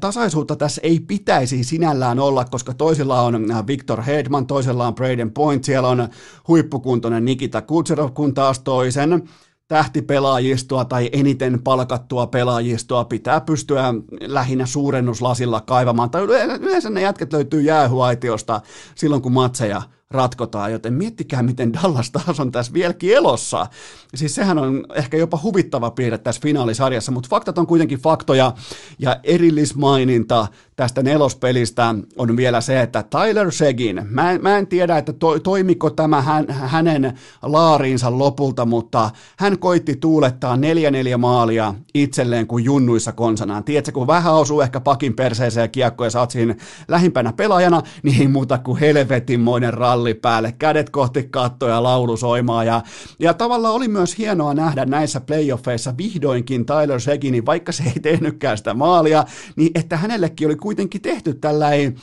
tasaisuutta 0.00 0.56
tässä 0.56 0.80
ei 0.84 1.00
pitäisi 1.00 1.64
sinällään 1.64 2.18
olla, 2.18 2.44
koska 2.44 2.74
toisilla 2.74 3.22
on 3.22 3.46
Victor 3.66 4.02
Hedman, 4.02 4.46
toisella 4.46 4.86
on 4.86 4.94
Braden 4.94 5.30
Point, 5.30 5.64
siellä 5.64 5.88
on 5.88 6.08
huippukuntoinen 6.48 7.24
Nikita 7.24 7.62
Kutserov, 7.62 8.12
kun 8.12 8.34
taas 8.34 8.58
toisen 8.58 9.28
tähtipelaajistoa 9.68 10.84
tai 10.84 11.10
eniten 11.12 11.62
palkattua 11.62 12.26
pelaajistoa 12.26 13.04
pitää 13.04 13.40
pystyä 13.40 13.94
lähinnä 14.20 14.66
suurennuslasilla 14.66 15.60
kaivamaan. 15.60 16.10
Tai 16.10 16.22
yleensä 16.22 16.90
ne 16.90 17.00
jätket 17.00 17.32
löytyy 17.32 17.60
jäähuaitiosta 17.60 18.60
silloin, 18.94 19.22
kun 19.22 19.32
matseja 19.32 19.82
ratkotaan, 20.10 20.72
joten 20.72 20.94
miettikää, 20.94 21.42
miten 21.42 21.72
Dallas 21.72 22.10
taas 22.10 22.40
on 22.40 22.52
tässä 22.52 22.72
vieläkin 22.72 23.14
elossa. 23.14 23.66
Siis 24.14 24.34
sehän 24.34 24.58
on 24.58 24.86
ehkä 24.94 25.16
jopa 25.16 25.40
huvittava 25.42 25.90
piirre 25.90 26.18
tässä 26.18 26.40
finaalisarjassa, 26.42 27.12
mutta 27.12 27.28
faktat 27.30 27.58
on 27.58 27.66
kuitenkin 27.66 27.98
faktoja, 27.98 28.52
ja 28.98 29.20
erillismaininta 29.22 30.46
tästä 30.76 31.02
nelospelistä 31.02 31.94
on 32.16 32.36
vielä 32.36 32.60
se, 32.60 32.80
että 32.80 33.02
Tyler 33.02 33.52
Segin, 33.52 34.00
mä 34.10 34.32
en, 34.32 34.42
mä 34.42 34.58
en 34.58 34.66
tiedä, 34.66 34.98
että 34.98 35.12
to, 35.12 35.38
toimiko 35.38 35.90
tämä 35.90 36.22
hän, 36.22 36.50
hänen 36.50 37.18
laariinsa 37.42 38.18
lopulta, 38.18 38.66
mutta 38.66 39.10
hän 39.38 39.58
koitti 39.58 39.96
tuulettaa 39.96 40.56
neljä 40.56 40.90
neljä 40.90 41.18
maalia 41.18 41.74
itselleen 41.94 42.46
kuin 42.46 42.64
junnuissa 42.64 43.12
konsanaan. 43.12 43.64
Tiedätkö, 43.64 43.92
kun 43.92 44.06
vähän 44.06 44.34
osuu 44.34 44.60
ehkä 44.60 44.80
pakin 44.80 45.14
perseeseen 45.14 45.64
ja 45.64 45.68
kiekko 45.68 46.04
ja 46.04 46.10
saat 46.10 46.30
siinä 46.30 46.54
lähimpänä 46.88 47.32
pelaajana, 47.32 47.82
niin 48.02 48.30
muuta 48.30 48.58
kuin 48.58 48.80
helvetinmoinen 48.80 49.74
ralli 49.74 49.97
päälle, 50.14 50.54
kädet 50.58 50.90
kohti 50.90 51.28
kattoja 51.30 51.74
ja 51.74 51.82
laulu 51.82 52.16
soimaa. 52.16 52.64
Ja, 52.64 52.82
ja 53.18 53.34
tavallaan 53.34 53.74
oli 53.74 53.88
myös 53.88 54.18
hienoa 54.18 54.54
nähdä 54.54 54.84
näissä 54.84 55.20
playoffeissa 55.20 55.94
vihdoinkin 55.98 56.66
Tyler 56.66 57.00
Seginin, 57.00 57.46
vaikka 57.46 57.72
se 57.72 57.82
ei 57.82 58.00
tehnytkään 58.02 58.58
sitä 58.58 58.74
maalia, 58.74 59.24
niin 59.56 59.70
että 59.74 59.96
hänellekin 59.96 60.48
oli 60.48 60.56
kuitenkin 60.56 61.02
tehty 61.02 61.34
tällainen 61.34 61.96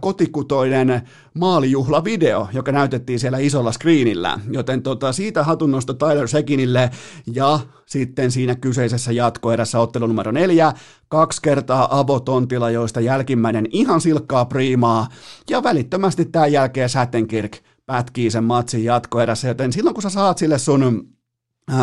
kotikutoinen 0.00 1.02
maalijuhlavideo, 1.34 2.48
joka 2.52 2.72
näytettiin 2.72 3.18
siellä 3.18 3.38
isolla 3.38 3.72
screenillä, 3.72 4.40
joten 4.50 4.82
tota, 4.82 5.12
siitä 5.12 5.44
hatunnosto 5.44 5.94
Tyler 5.94 6.28
Sekinille 6.28 6.90
ja 7.32 7.60
sitten 7.88 8.30
siinä 8.30 8.54
kyseisessä 8.54 9.12
jatkoerässä 9.12 9.80
ottelu 9.80 10.06
numero 10.06 10.32
neljä, 10.32 10.72
kaksi 11.08 11.42
kertaa 11.42 11.98
avotontila, 11.98 12.70
joista 12.70 13.00
jälkimmäinen 13.00 13.66
ihan 13.70 14.00
silkkaa 14.00 14.44
priimaa 14.44 15.08
ja 15.50 15.62
välittömästi 15.62 16.24
tämän 16.24 16.52
jälkeen 16.52 16.88
Sätenkirk 16.88 17.56
pätkii 17.86 18.30
sen 18.30 18.44
matsin 18.44 18.84
jatkoerässä, 18.84 19.48
joten 19.48 19.72
silloin 19.72 19.94
kun 19.94 20.02
sä 20.02 20.10
saat 20.10 20.38
sille 20.38 20.58
sun 20.58 21.08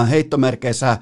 heittomerkeissä 0.10 0.98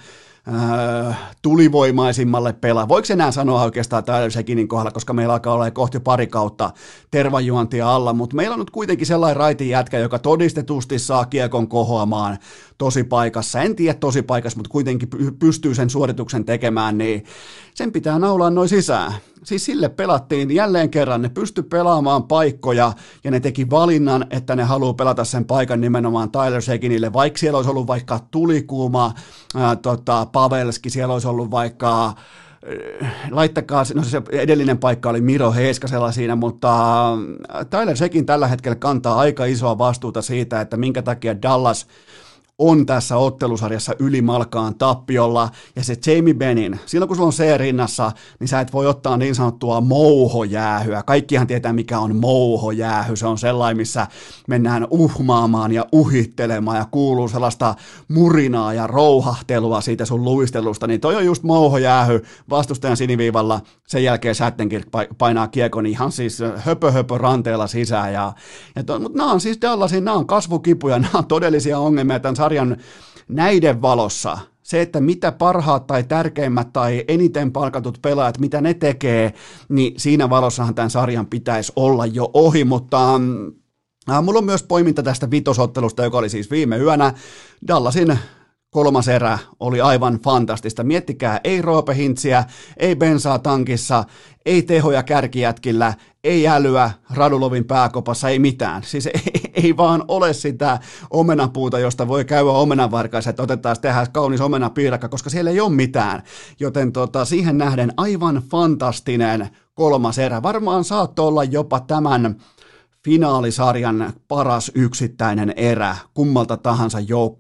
äh, 0.48 1.18
tulivoimaisimmalle 1.42 2.54
pelaa. 2.54 2.88
Voiko 2.88 3.08
enää 3.12 3.32
sanoa 3.32 3.64
oikeastaan 3.64 4.04
Tyler 4.04 4.32
Sekinin 4.32 4.68
kohdalla, 4.68 4.92
koska 4.92 5.14
meillä 5.14 5.34
alkaa 5.34 5.54
olla 5.54 5.72
kohti 5.72 6.00
pari 6.00 6.28
kautta 6.28 6.72
tervajuontia 7.12 7.96
alla, 7.96 8.14
mutta 8.14 8.36
meillä 8.36 8.54
on 8.54 8.60
nyt 8.60 8.70
kuitenkin 8.70 9.08
sellainen 9.08 9.38
raitin 9.38 9.70
jätkä, 9.70 10.00
joka 10.00 10.20
todistetusti 10.20 11.00
saa 11.00 11.26
kiekon 11.26 11.68
kohoamaan 11.68 12.38
tosi 12.78 13.04
paikassa. 13.04 13.62
En 13.62 13.76
tiedä 13.76 13.94
tosi 14.00 14.22
paikassa, 14.22 14.58
mutta 14.58 14.72
kuitenkin 14.72 15.10
pystyy 15.40 15.76
sen 15.76 15.90
suorituksen 15.90 16.46
tekemään, 16.46 16.98
niin 16.98 17.26
sen 17.74 17.92
pitää 17.92 18.20
naulaa 18.20 18.50
noin 18.50 18.70
sisään. 18.70 19.14
Siis 19.44 19.66
sille 19.66 19.90
pelattiin 19.90 20.52
jälleen 20.52 20.90
kerran, 20.90 21.22
ne 21.22 21.30
pysty 21.30 21.64
pelaamaan 21.64 22.24
paikkoja 22.24 22.94
ja 23.24 23.32
ne 23.32 23.40
teki 23.40 23.70
valinnan, 23.70 24.26
että 24.30 24.56
ne 24.56 24.64
haluaa 24.64 24.94
pelata 24.94 25.24
sen 25.24 25.46
paikan 25.46 25.82
nimenomaan 25.82 26.32
Tyler 26.32 26.62
Seginille, 26.62 27.14
vaikka 27.14 27.38
siellä 27.38 27.58
olisi 27.58 27.70
ollut 27.70 27.88
vaikka 27.88 28.20
tulikuuma 28.32 29.14
ää, 29.56 29.76
tota, 29.76 30.26
Pavelski, 30.26 30.90
siellä 30.90 31.14
olisi 31.14 31.28
ollut 31.28 31.52
vaikka 31.52 32.14
laittakaa, 33.32 33.84
no 33.94 34.04
se 34.04 34.22
edellinen 34.32 34.78
paikka 34.78 35.10
oli 35.10 35.22
Miro 35.22 35.52
Heiskasella 35.52 36.12
siinä, 36.12 36.36
mutta 36.36 37.04
Tyler 37.70 37.98
Sekin 37.98 38.26
tällä 38.26 38.48
hetkellä 38.48 38.76
kantaa 38.76 39.20
aika 39.20 39.46
isoa 39.46 39.78
vastuuta 39.78 40.22
siitä, 40.22 40.62
että 40.62 40.78
minkä 40.78 41.02
takia 41.02 41.42
Dallas 41.42 41.88
on 42.60 42.86
tässä 42.86 43.18
ottelusarjassa 43.18 43.94
ylimalkaan 44.00 44.76
tappiolla, 44.76 45.50
ja 45.76 45.84
se 45.84 45.96
Jamie 46.08 46.34
Benin, 46.34 46.80
silloin 46.86 47.08
kun 47.08 47.16
sulla 47.16 47.28
on 47.28 47.34
se 47.34 47.58
rinnassa, 47.58 48.12
niin 48.40 48.48
sä 48.48 48.60
et 48.60 48.74
voi 48.74 48.88
ottaa 48.88 49.18
niin 49.18 49.36
sanottua 49.36 49.82
mouhojäähyä. 49.82 51.04
Kaikkihan 51.04 51.48
tietää, 51.48 51.74
mikä 51.74 52.00
on 52.00 52.16
mouhojäähy. 52.16 53.16
Se 53.16 53.28
on 53.28 53.38
sellainen, 53.38 53.78
missä 53.78 54.08
mennään 54.48 54.88
uhmaamaan 54.90 55.72
ja 55.72 55.86
uhittelemaan, 55.94 56.78
ja 56.78 56.86
kuuluu 56.92 57.28
sellaista 57.28 57.76
murinaa 58.08 58.74
ja 58.74 58.88
rouhahtelua 58.88 59.82
siitä 59.82 60.06
sun 60.06 60.24
luistelusta, 60.24 60.88
niin 60.88 61.02
toi 61.02 61.16
on 61.16 61.26
just 61.26 61.44
mouhojäähy 61.44 62.24
vastustajan 62.50 62.98
siniviivalla, 62.98 63.62
sen 63.88 64.04
jälkeen 64.04 64.36
Sättenkirk 64.36 64.88
painaa 65.18 65.48
kiekon 65.48 65.86
ihan 65.86 66.12
siis 66.12 66.40
höpö 66.58 66.92
höpö 66.92 67.18
ranteella 67.18 67.68
sisään, 67.68 68.14
ja, 68.14 68.34
ja 68.76 68.84
to, 68.84 69.00
mutta 69.00 69.18
nämä 69.18 69.32
on 69.32 69.42
siis 69.42 69.62
Dallasin, 69.62 70.06
nämä 70.06 70.18
on 70.18 70.28
kasvukipuja, 70.28 71.00
nämä 71.00 71.12
on 71.14 71.26
todellisia 71.26 71.80
ongelmia 71.80 72.20
tämän 72.20 72.36
sarjan 72.44 72.78
näiden 73.28 73.82
valossa, 73.82 74.38
se, 74.64 74.82
että 74.82 75.02
mitä 75.02 75.32
parhaat 75.32 75.88
tai 75.88 76.04
tärkeimmät 76.04 76.74
tai 76.74 77.04
eniten 77.08 77.52
palkatut 77.52 78.00
pelaajat, 78.02 78.40
mitä 78.40 78.62
ne 78.62 78.74
tekee, 78.74 79.34
niin 79.70 79.94
siinä 79.98 80.30
valossahan 80.30 80.76
tämän 80.76 80.90
sarjan 80.90 81.26
pitäisi 81.26 81.74
olla 81.76 82.06
jo 82.06 82.30
ohi, 82.34 82.64
mutta 82.64 83.16
äh, 84.10 84.24
mulla 84.24 84.40
on 84.40 84.46
myös 84.46 84.64
poiminta 84.64 85.04
tästä 85.04 85.32
vitosottelusta, 85.32 86.04
joka 86.04 86.18
oli 86.18 86.30
siis 86.30 86.52
viime 86.52 86.78
yönä. 86.78 87.14
Dallasin 87.68 88.20
kolmas 88.74 89.08
erä 89.08 89.40
oli 89.60 89.82
aivan 89.82 90.20
fantastista. 90.24 90.84
Miettikää, 90.84 91.40
ei 91.44 91.62
Roope 91.62 91.96
Hintsiä, 91.96 92.44
ei 92.78 92.96
bensaa 92.96 93.40
tankissa, 93.40 94.04
ei 94.46 94.62
tehoja 94.62 95.04
kärkijätkillä, 95.04 95.94
ei 96.24 96.48
älyä 96.48 96.92
Radulovin 97.10 97.66
pääkopassa, 97.66 98.30
ei 98.30 98.40
mitään. 98.40 98.84
Siis 98.84 99.08
ei, 99.08 99.22
ei 99.64 99.78
vaan 99.78 100.04
ole 100.08 100.34
sitä 100.34 100.80
omenapuuta, 101.10 101.80
josta 101.80 102.08
voi 102.08 102.26
käydä 102.26 102.50
omenanvarkaissa, 102.50 103.30
että 103.30 103.44
otetaan 103.44 103.76
tehdä 103.82 104.08
kaunis 104.12 104.42
omenapiirakka, 104.42 105.10
koska 105.10 105.30
siellä 105.30 105.52
ei 105.52 105.60
ole 105.60 105.72
mitään. 105.72 106.24
Joten 106.60 106.92
tota, 106.92 107.26
siihen 107.26 107.58
nähden 107.58 107.94
aivan 107.98 108.42
fantastinen 108.52 109.50
kolmas 109.74 110.20
erä. 110.20 110.44
Varmaan 110.44 110.84
saattoi 110.84 111.28
olla 111.28 111.44
jopa 111.44 111.80
tämän 111.80 112.36
finaalisarjan 113.06 114.14
paras 114.28 114.72
yksittäinen 114.76 115.54
erä 115.56 115.96
kummalta 116.14 116.58
tahansa 116.58 116.98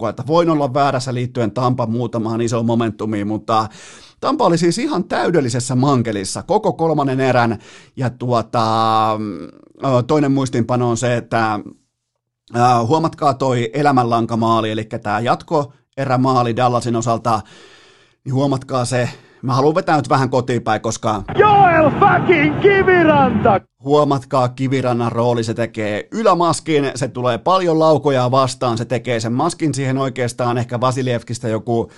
että 0.09 0.23
Voin 0.27 0.49
olla 0.49 0.73
väärässä 0.73 1.13
liittyen 1.13 1.51
Tampa 1.51 1.85
muutamaan 1.85 2.41
isoon 2.41 2.65
momentumiin, 2.65 3.27
mutta 3.27 3.67
Tampa 4.19 4.45
oli 4.45 4.57
siis 4.57 4.77
ihan 4.77 5.03
täydellisessä 5.03 5.75
mankelissa 5.75 6.43
koko 6.43 6.73
kolmannen 6.73 7.19
erän, 7.19 7.59
ja 7.95 8.09
tuota, 8.09 8.63
toinen 10.07 10.31
muistinpano 10.31 10.89
on 10.89 10.97
se, 10.97 11.17
että 11.17 11.59
huomatkaa 12.87 13.33
toi 13.33 13.69
elämänlankamaali, 13.73 14.71
eli 14.71 14.83
tämä 14.83 15.19
jatko 15.19 15.73
erämaali 15.97 16.55
Dallasin 16.55 16.95
osalta, 16.95 17.41
niin 18.25 18.33
huomatkaa 18.33 18.85
se, 18.85 19.09
Mä 19.43 19.53
haluan 19.53 19.75
vetää 19.75 19.95
nyt 19.95 20.09
vähän 20.09 20.29
kotiinpäin, 20.29 20.81
koska... 20.81 21.23
Joel 21.37 21.91
fucking 21.91 22.61
Kiviranta! 22.61 23.59
Huomatkaa 23.83 24.49
Kivirannan 24.49 25.11
rooli, 25.11 25.43
se 25.43 25.53
tekee 25.53 26.07
ylämaskin, 26.11 26.91
se 26.95 27.07
tulee 27.07 27.37
paljon 27.37 27.79
laukoja 27.79 28.31
vastaan, 28.31 28.77
se 28.77 28.85
tekee 28.85 29.19
sen 29.19 29.33
maskin 29.33 29.73
siihen 29.73 29.97
oikeastaan 29.97 30.57
ehkä 30.57 30.81
Vasilievkistä 30.81 31.47
joku 31.47 31.91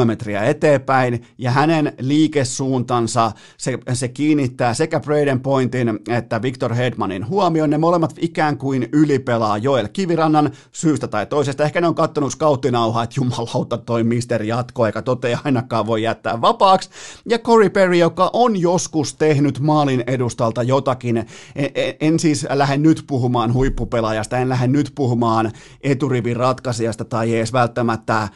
2-3 0.00 0.04
metriä 0.04 0.44
eteenpäin, 0.44 1.26
ja 1.38 1.50
hänen 1.50 1.92
liikesuuntansa, 2.00 3.32
se, 3.56 3.78
se 3.92 4.08
kiinnittää 4.08 4.74
sekä 4.74 5.00
Braden 5.00 5.40
Pointin 5.40 5.98
että 6.08 6.42
Victor 6.42 6.74
Hedmanin 6.74 7.28
huomioon, 7.28 7.70
ne 7.70 7.78
molemmat 7.78 8.14
ikään 8.18 8.58
kuin 8.58 8.88
ylipelaa 8.92 9.58
Joel 9.58 9.88
Kivirannan 9.92 10.50
syystä 10.72 11.08
tai 11.08 11.26
toisesta, 11.26 11.64
ehkä 11.64 11.80
ne 11.80 11.86
on 11.86 11.94
kattonut 11.94 12.32
skauttinauhaa, 12.32 13.02
että 13.02 13.14
jumalauta 13.20 13.78
toi 13.78 14.04
mister 14.04 14.42
jatko, 14.42 14.86
eikä 14.86 15.02
tote 15.02 15.38
ainakaan 15.44 15.86
voi 15.86 16.02
jättää 16.02 16.40
vapaaksi, 16.40 16.90
ja 17.28 17.38
Corey 17.38 17.70
Perry, 17.70 17.96
joka 17.96 18.30
on 18.32 18.60
joskus 18.60 19.14
tehnyt 19.14 19.60
maalin 19.60 20.04
edustalta 20.06 20.62
jotakin, 20.92 21.16
en, 21.16 21.26
en, 21.74 21.94
en 22.00 22.18
siis 22.18 22.46
lähde 22.50 22.76
nyt 22.76 23.04
puhumaan 23.06 23.54
huippupelaajasta, 23.54 24.38
en 24.38 24.48
lähde 24.48 24.66
nyt 24.66 24.92
puhumaan 24.94 25.52
eturivin 25.80 26.36
ratkaisijasta 26.36 27.04
tai 27.04 27.36
edes 27.36 27.52
välttämättä 27.52 28.28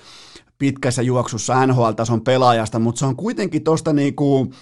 pitkässä 0.59 1.03
juoksussa 1.03 1.67
NHL-tason 1.67 2.21
pelaajasta, 2.21 2.79
mutta 2.79 2.99
se 2.99 3.07
on 3.07 3.17
kuitenkin 3.17 3.65
tuosta 3.65 3.93
niinku 3.93 4.53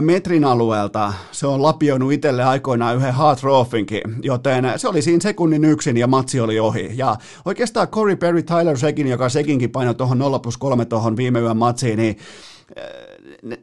metrin 0.00 0.44
alueelta 0.44 1.12
se 1.32 1.46
on 1.46 1.62
lapioinut 1.62 2.12
itselle 2.12 2.44
aikoinaan 2.44 2.96
yhden 2.96 3.14
hard 3.14 3.38
Trophinkin, 3.38 4.02
joten 4.22 4.72
se 4.76 4.88
oli 4.88 5.02
siinä 5.02 5.20
sekunnin 5.20 5.64
yksin 5.64 5.96
ja 5.96 6.06
matsi 6.06 6.40
oli 6.40 6.60
ohi. 6.60 6.90
Ja 6.94 7.16
oikeastaan 7.44 7.88
Corey 7.88 8.16
Perry, 8.16 8.42
Tyler 8.42 8.78
Sekin, 8.78 9.06
joka 9.06 9.28
sekinkin 9.28 9.70
painoi 9.70 9.94
tuohon 9.94 10.18
0 10.18 10.38
plus 10.38 10.56
3 10.56 10.84
tuohon 10.84 11.16
viime 11.16 11.40
yön 11.40 11.56
matsiin, 11.56 11.96
niin 11.96 12.16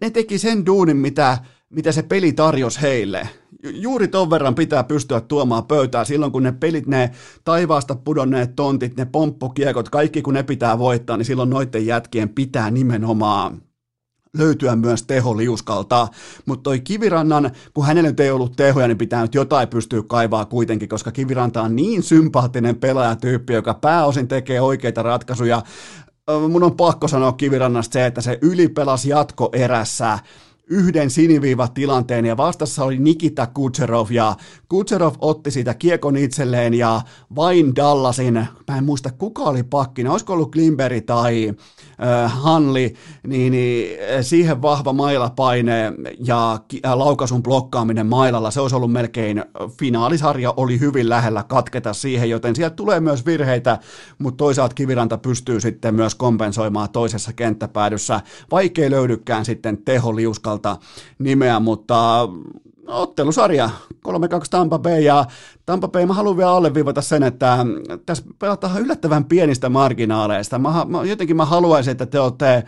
ne 0.02 0.10
teki 0.10 0.38
sen 0.38 0.66
duunin, 0.66 0.98
mitä, 0.98 1.38
mitä 1.70 1.92
se 1.92 2.04
peli 2.04 2.34
tarjosi 2.34 2.82
heille. 2.82 3.30
Juuri 3.64 4.08
ton 4.08 4.30
verran 4.30 4.56
pitää 4.56 4.84
pystyä 4.84 5.22
tuomaan 5.22 5.66
pöytään 5.66 6.06
silloin, 6.06 6.32
kun 6.32 6.44
ne 6.44 6.52
pelit, 6.52 6.88
ne 6.88 7.12
taivaasta 7.44 7.96
pudonneet 7.96 8.56
tontit, 8.56 8.98
ne 8.98 9.06
pomppukiekot, 9.06 9.90
kaikki 9.90 10.22
kun 10.22 10.34
ne 10.34 10.44
pitää 10.44 10.80
voittaa, 10.80 11.18
niin 11.18 11.26
silloin 11.26 11.50
noiden 11.50 11.86
jätkien 11.86 12.30
pitää 12.30 12.72
nimenomaan 12.72 13.62
löytyä 14.38 14.76
myös 14.76 15.04
teholiuskalta, 15.04 16.08
mutta 16.46 16.64
toi 16.64 16.80
Kivirannan, 16.80 17.52
kun 17.74 17.86
hänellä 17.86 18.10
nyt 18.10 18.20
ei 18.20 18.32
ollut 18.32 18.56
tehoja, 18.56 18.88
niin 18.88 18.98
pitää 18.98 19.22
nyt 19.22 19.36
jotain 19.36 19.68
pystyä 19.68 20.04
kaivaa 20.08 20.46
kuitenkin, 20.46 20.90
koska 20.90 21.12
Kiviranta 21.12 21.62
on 21.62 21.76
niin 21.76 22.04
sympaattinen 22.04 22.76
pelaajatyyppi, 22.76 23.54
joka 23.54 23.74
pääosin 23.74 24.28
tekee 24.28 24.62
oikeita 24.62 25.04
ratkaisuja. 25.04 25.62
Mun 26.50 26.64
on 26.64 26.76
pakko 26.76 27.08
sanoa 27.08 27.32
Kivirannasta 27.32 27.94
se, 27.94 28.06
että 28.06 28.22
se 28.22 28.40
ylipelas 28.42 29.06
jatkoerässä 29.06 30.20
yhden 30.70 31.10
siniviivatilanteen 31.10 32.26
ja 32.26 32.38
vastassa 32.38 32.84
oli 32.84 32.98
Nikita 32.98 33.48
Kutserov 33.48 34.12
ja 34.12 34.36
Kutserov 34.70 35.14
otti 35.20 35.52
siitä 35.52 35.74
kiekon 35.74 36.18
itselleen 36.18 36.74
ja 36.74 37.02
vain 37.36 37.76
Dallasin, 37.76 38.34
mä 38.68 38.78
en 38.78 38.84
muista 38.84 39.12
kuka 39.12 39.44
oli 39.44 39.64
pakkina, 39.64 40.12
olisiko 40.12 40.34
ollut 40.34 40.52
Klimberi 40.52 41.02
tai 41.02 41.54
äh, 42.04 42.42
Hanli, 42.42 42.94
niin, 43.28 43.52
niin 43.52 43.98
siihen 44.22 44.62
vahva 44.62 44.94
mailapaine 44.94 45.94
ja 46.26 46.60
laukaisun 46.94 47.44
blokkaaminen 47.44 48.08
mailalla, 48.08 48.52
se 48.52 48.62
olisi 48.62 48.76
ollut 48.76 48.92
melkein, 48.92 49.46
finaalisarja 49.80 50.54
oli 50.58 50.80
hyvin 50.80 51.10
lähellä 51.10 51.44
katketa 51.44 51.94
siihen, 51.94 52.30
joten 52.30 52.56
sieltä 52.56 52.76
tulee 52.76 53.00
myös 53.00 53.26
virheitä, 53.26 53.80
mutta 54.18 54.38
toisaalta 54.38 54.76
Kiviranta 54.76 55.18
pystyy 55.18 55.62
sitten 55.62 55.96
myös 55.96 56.16
kompensoimaan 56.16 56.90
toisessa 56.90 57.34
kenttäpäädyssä, 57.34 58.22
vaikkei 58.52 58.92
löydykään 58.92 59.46
sitten 59.46 59.78
teho 59.78 60.16
liuskalta 60.58 60.78
nimeä, 61.20 61.60
mutta 61.60 62.30
ottelusarja 62.88 63.70
3-2 64.08 64.12
Tampa 64.50 64.80
Bay 64.80 65.02
ja 65.02 65.26
Tampa 65.66 65.88
Bay, 65.88 66.06
mä 66.06 66.14
haluan 66.14 66.38
vielä 66.38 66.52
alleviivata 66.52 67.02
sen, 67.02 67.24
että 67.24 67.66
tässä 68.06 68.24
pelataan 68.40 68.82
yllättävän 68.82 69.26
pienistä 69.26 69.70
marginaaleista. 69.70 70.60
Mä, 70.60 70.86
mä, 70.86 71.04
jotenkin 71.04 71.36
mä 71.38 71.46
haluaisin, 71.46 71.92
että 71.92 72.06
te 72.06 72.20
olette 72.20 72.64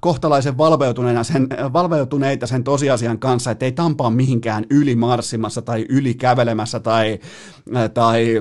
kohtalaisen 0.00 0.58
valveutuneita 0.58 1.24
sen, 1.24 1.48
valveutuneita 1.72 2.46
sen 2.46 2.64
tosiasian 2.64 3.18
kanssa, 3.18 3.50
että 3.50 3.64
ei 3.64 3.72
Tampa 3.72 4.10
mihinkään 4.10 4.64
ylimarssimassa 4.70 5.62
tai 5.62 5.86
ylikävelemässä 5.88 6.80
tai, 6.80 7.18
tai 7.94 8.40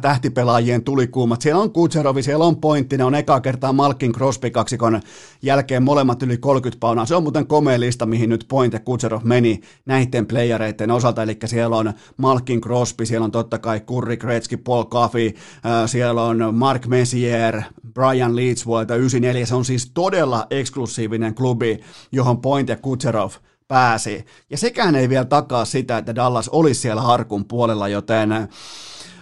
tähtipelaajien 0.00 0.84
tulikuumat. 0.84 1.42
Siellä 1.42 1.62
on 1.62 1.72
Kutserovi, 1.72 2.22
siellä 2.22 2.44
on 2.44 2.56
pointti, 2.56 2.96
ne 2.96 3.04
on 3.04 3.14
eka 3.14 3.40
kertaa 3.40 3.72
Malkin 3.72 4.12
Crosby 4.12 4.50
kaksikon 4.50 5.00
jälkeen 5.42 5.82
molemmat 5.82 6.22
yli 6.22 6.38
30 6.38 6.80
paunaa. 6.80 7.06
Se 7.06 7.14
on 7.14 7.22
muuten 7.22 7.46
komea 7.46 7.80
lista, 7.80 8.06
mihin 8.06 8.30
nyt 8.30 8.44
Point 8.48 8.72
ja 8.72 8.80
Kutserov 8.80 9.20
meni 9.24 9.60
näiden 9.86 10.26
playereiden 10.26 10.90
osalta, 10.90 11.22
eli 11.22 11.38
siellä 11.44 11.76
on 11.76 11.92
Malkin 12.16 12.60
Crosby, 12.60 13.06
siellä 13.06 13.24
on 13.24 13.30
totta 13.30 13.58
kai 13.58 13.80
Kurri 13.80 14.16
Gretzky, 14.16 14.56
Paul 14.56 14.84
Coffey, 14.84 15.32
siellä 15.86 16.22
on 16.22 16.54
Mark 16.54 16.86
Messier, 16.86 17.62
Brian 17.94 18.36
Leeds 18.36 18.66
vuodelta 18.66 18.96
94, 18.96 19.46
se 19.46 19.54
on 19.54 19.64
siis 19.64 19.90
todella 19.94 20.46
eksklusiivinen 20.50 21.34
klubi, 21.34 21.78
johon 22.12 22.40
Point 22.40 22.68
ja 22.68 22.76
Kutserov 22.76 23.30
pääsi. 23.68 24.24
Ja 24.50 24.58
sekään 24.58 24.94
ei 24.94 25.08
vielä 25.08 25.24
takaa 25.24 25.64
sitä, 25.64 25.98
että 25.98 26.14
Dallas 26.14 26.48
olisi 26.48 26.80
siellä 26.80 27.02
harkun 27.02 27.44
puolella, 27.44 27.88
joten 27.88 28.30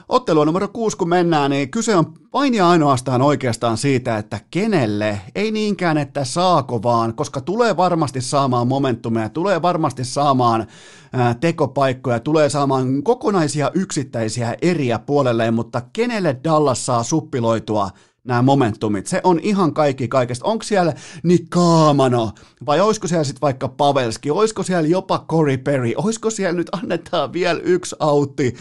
ottelua 0.08 0.44
numero 0.44 0.68
kuusi 0.68 0.96
kun 0.96 1.08
mennään, 1.08 1.50
niin 1.50 1.70
kyse 1.70 1.96
on 1.96 2.14
vain 2.32 2.54
ja 2.54 2.68
ainoastaan 2.68 3.22
oikeastaan 3.22 3.76
siitä, 3.76 4.18
että 4.18 4.40
kenelle, 4.50 5.20
ei 5.34 5.50
niinkään, 5.50 5.98
että 5.98 6.24
saako 6.24 6.82
vaan, 6.82 7.14
koska 7.14 7.40
tulee 7.40 7.76
varmasti 7.76 8.20
saamaan 8.20 8.68
momentumia, 8.68 9.28
tulee 9.28 9.62
varmasti 9.62 10.04
saamaan 10.04 10.66
tekopaikkoja, 11.40 12.20
tulee 12.20 12.48
saamaan 12.48 13.02
kokonaisia 13.02 13.70
yksittäisiä 13.74 14.54
eriä 14.62 14.98
puolelleen, 14.98 15.54
mutta 15.54 15.82
kenelle 15.92 16.36
Dallas 16.44 16.86
saa 16.86 17.02
suppiloitua 17.02 17.90
nämä 18.24 18.42
momentumit. 18.42 19.06
Se 19.06 19.20
on 19.24 19.40
ihan 19.42 19.74
kaikki 19.74 20.08
kaikesta. 20.08 20.46
Onko 20.46 20.62
siellä 20.62 20.92
Nikaamano 21.22 22.32
vai 22.66 22.80
olisiko 22.80 23.08
siellä 23.08 23.24
sitten 23.24 23.40
vaikka 23.40 23.68
Pavelski, 23.68 24.30
olisiko 24.30 24.62
siellä 24.62 24.88
jopa 24.88 25.24
Corey 25.28 25.58
Perry, 25.58 25.92
olisiko 25.96 26.30
siellä 26.30 26.52
nyt 26.52 26.70
annetaan 26.72 27.32
vielä 27.32 27.60
yksi 27.64 27.96
autti, 27.98 28.54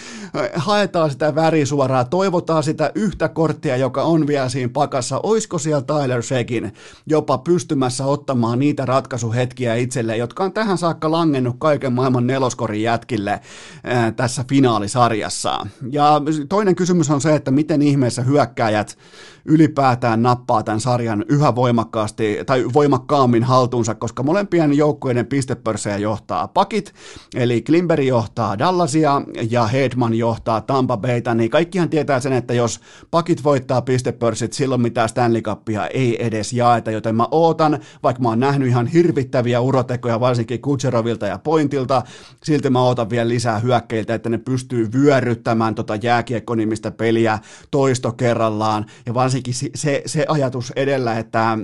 haetaan 0.56 1.12
sitä 1.12 1.36
värisuoraa, 1.36 2.06
toivotaan 2.06 2.64
sitä 2.64 2.92
yhtä 2.96 3.30
korttia, 3.30 3.78
joka 3.78 4.04
on 4.04 4.28
vielä 4.28 4.50
siinä 4.50 4.70
pakassa, 4.74 5.20
olisiko 5.24 5.58
siellä 5.60 5.82
Tyler 5.82 6.24
Shekin 6.24 6.74
jopa 7.06 7.38
pystymässä 7.38 8.06
ottamaan 8.06 8.60
niitä 8.60 8.86
ratkaisuhetkiä 8.86 9.76
itselleen, 9.76 10.20
jotka 10.20 10.44
on 10.44 10.54
tähän 10.54 10.78
saakka 10.78 11.12
langennut 11.12 11.56
kaiken 11.60 11.94
maailman 11.94 12.28
neloskorin 12.28 12.82
jätkille 12.82 13.40
ää, 13.84 14.12
tässä 14.12 14.46
finaalisarjassa. 14.50 15.68
Ja 15.92 16.22
toinen 16.50 16.76
kysymys 16.76 17.10
on 17.10 17.22
se, 17.22 17.36
että 17.36 17.52
miten 17.52 17.82
ihmeessä 17.82 18.22
hyökkäjät 18.22 18.98
ylipäätään 19.46 20.22
nappaa 20.22 20.64
tämän 20.64 20.80
sarjan 20.80 21.26
yhä 21.30 21.56
voimakkaasti 21.56 22.38
tai 22.46 22.66
voimakkaammin 22.74 23.44
haltuunsa, 23.44 23.96
koska 23.96 24.24
molempien 24.24 24.74
joukkueiden 24.74 25.26
pistepörssejä 25.26 25.98
johtaa 25.98 26.48
pakit, 26.48 26.94
eli 27.36 27.62
Klimberi 27.62 28.08
johtaa 28.08 28.60
Dallasia 28.60 29.22
ja 29.50 29.68
Hedman 29.68 30.14
johtaa 30.14 30.62
Tampa 30.62 30.98
Bayta, 30.98 31.34
niin 31.34 31.50
kaikkihan 31.50 31.90
tietää 31.90 32.20
sen, 32.20 32.34
että 32.34 32.54
jos 32.54 32.80
pakit 33.12 33.44
voittaa 33.44 33.82
pistepörssit, 33.82 34.54
silloin 34.54 34.82
mitään 34.82 35.10
Stanley 35.10 35.42
Cupia 35.42 35.88
ei 35.88 36.26
edes 36.26 36.54
jaeta, 36.54 36.92
joten 36.92 37.16
mä 37.16 37.28
ootan, 37.32 37.80
vaikka 38.04 38.24
mä 38.24 38.30
oon 38.30 38.40
nähnyt 38.40 38.68
ihan 38.68 38.88
hirvittäviä 38.88 39.60
urotekoja 39.60 40.20
varsinkin 40.20 40.62
Kutserovilta 40.62 41.28
ja 41.28 41.38
Pointilta, 41.38 42.02
silti 42.44 42.70
mä 42.70 42.82
ootan 42.84 43.10
vielä 43.10 43.30
lisää 43.30 43.60
hyökkeiltä, 43.60 44.14
että 44.14 44.30
ne 44.30 44.38
pystyy 44.38 44.90
vyöryttämään 44.94 45.76
tota 45.76 45.96
jääkiekkonimistä 45.96 46.92
peliä 46.92 47.40
toisto 47.72 48.12
kerrallaan, 48.12 48.86
ja 49.06 49.14
varsinkin 49.14 49.33
varsinkin 49.34 49.72
se, 49.76 50.02
se 50.06 50.26
ajatus 50.28 50.74
edellä, 50.76 51.20
että 51.20 51.58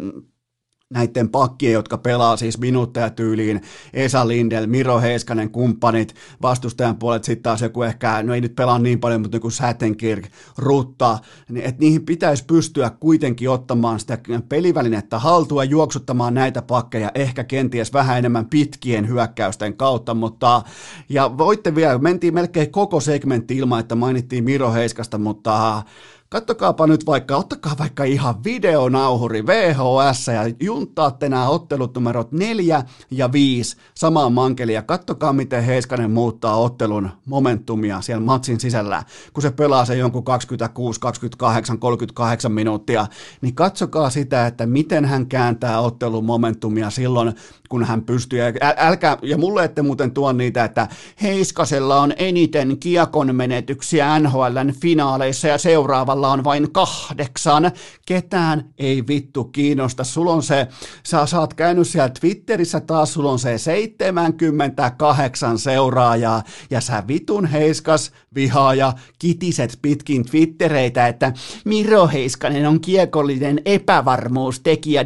näiden 0.94 1.30
pakkien, 1.30 1.74
jotka 1.74 1.98
pelaa 1.98 2.38
siis 2.38 2.58
minuutteja 2.58 3.10
tyyliin, 3.10 3.62
Esa 3.94 4.28
Lindel, 4.28 4.68
Miro 4.68 5.00
Heiskanen, 5.00 5.50
kumppanit, 5.50 6.16
vastustajan 6.42 6.96
puolet 6.96 7.24
sitten 7.24 7.44
taas 7.44 7.62
joku 7.62 7.84
ehkä, 7.84 8.24
no 8.24 8.34
ei 8.34 8.42
nyt 8.42 8.56
pelaa 8.56 8.80
niin 8.80 9.00
paljon, 9.00 9.22
mutta 9.22 9.40
kuin 9.40 9.52
Sätenkirk, 9.52 10.26
Rutta, 10.58 11.20
niin 11.50 11.66
että 11.66 11.80
niihin 11.80 12.06
pitäisi 12.06 12.46
pystyä 12.46 12.92
kuitenkin 13.00 13.50
ottamaan 13.50 14.00
sitä 14.00 14.18
pelivälinettä 14.50 15.20
haltua, 15.20 15.64
juoksuttamaan 15.64 16.34
näitä 16.34 16.62
pakkeja, 16.62 17.12
ehkä 17.16 17.44
kenties 17.44 17.94
vähän 17.94 18.18
enemmän 18.18 18.46
pitkien 18.46 19.08
hyökkäysten 19.08 19.74
kautta, 19.74 20.14
mutta 20.14 20.62
ja 21.10 21.38
voitte 21.38 21.76
vielä, 21.76 21.98
mentiin 21.98 22.34
melkein 22.34 22.72
koko 22.72 23.00
segmentti 23.00 23.58
ilman, 23.58 23.80
että 23.80 23.96
mainittiin 23.96 24.44
Miro 24.44 24.74
Heiskasta, 24.74 25.18
mutta 25.18 25.84
Kattokaapa 26.32 26.88
nyt 26.88 27.06
vaikka, 27.06 27.38
ottakaa 27.38 27.76
vaikka 27.80 28.04
ihan 28.04 28.44
videonauhuri 28.44 29.48
VHS 29.48 30.28
ja 30.28 30.54
juntaatte 30.60 31.30
nämä 31.30 31.50
ottelut 31.50 31.96
numerot 31.96 32.32
4 32.32 32.84
ja 33.12 33.32
5 33.32 33.78
samaan 33.94 34.34
mankeliin 34.34 34.76
ja 34.76 34.82
kattokaa 34.82 35.34
miten 35.34 35.64
Heiskanen 35.64 36.12
muuttaa 36.12 36.56
ottelun 36.56 37.10
momentumia 37.26 38.02
siellä 38.02 38.24
matsin 38.24 38.60
sisällä, 38.60 39.04
kun 39.34 39.42
se 39.44 39.52
pelaa 39.52 39.86
se 39.86 39.96
jonkun 39.96 40.24
26, 40.24 41.00
28, 41.00 41.80
38 41.80 42.52
minuuttia, 42.52 43.08
niin 43.42 43.56
katsokaa 43.56 44.10
sitä, 44.10 44.48
että 44.48 44.66
miten 44.66 45.06
hän 45.06 45.28
kääntää 45.28 45.80
ottelun 45.80 46.26
momentumia 46.26 46.90
silloin, 46.90 47.34
kun 47.70 47.84
hän 47.84 48.04
pystyy. 48.04 48.42
Äl, 48.42 48.54
älkää, 48.78 49.18
ja 49.22 49.38
mulle 49.38 49.64
ette 49.64 49.82
muuten 49.82 50.12
tuo 50.12 50.32
niitä, 50.32 50.64
että 50.64 50.88
Heiskasella 51.22 52.02
on 52.02 52.14
eniten 52.18 52.78
kiekon 52.80 53.36
menetyksiä 53.36 54.20
NHLn 54.20 54.74
finaaleissa 54.82 55.48
ja 55.48 55.58
seuraavalla 55.58 56.19
on 56.28 56.44
vain 56.44 56.72
kahdeksan. 56.72 57.72
Ketään 58.06 58.74
ei 58.78 59.04
vittu 59.08 59.44
kiinnosta. 59.44 60.04
Sulla 60.04 60.34
on 60.34 60.44
se, 60.44 60.68
sä 61.06 61.26
saat 61.26 61.54
käynyt 61.54 61.88
siellä 61.88 62.10
Twitterissä 62.20 62.80
taas, 62.80 63.14
sulla 63.14 63.32
on 63.32 63.40
se 63.40 63.58
78 63.58 65.60
seuraajaa 65.60 66.44
ja 66.70 66.82
sä 66.82 67.04
vitun 67.08 67.46
Heiskas 67.46 68.12
vihaaja 68.36 68.94
kitiset 69.20 69.80
pitkin 69.82 70.26
Twittereitä, 70.26 71.08
että 71.08 71.34
Miro 71.66 72.08
Heiskanen 72.08 72.68
on 72.68 72.82
kiekollinen 72.82 73.62
epävarmuustekijä. 73.66 75.06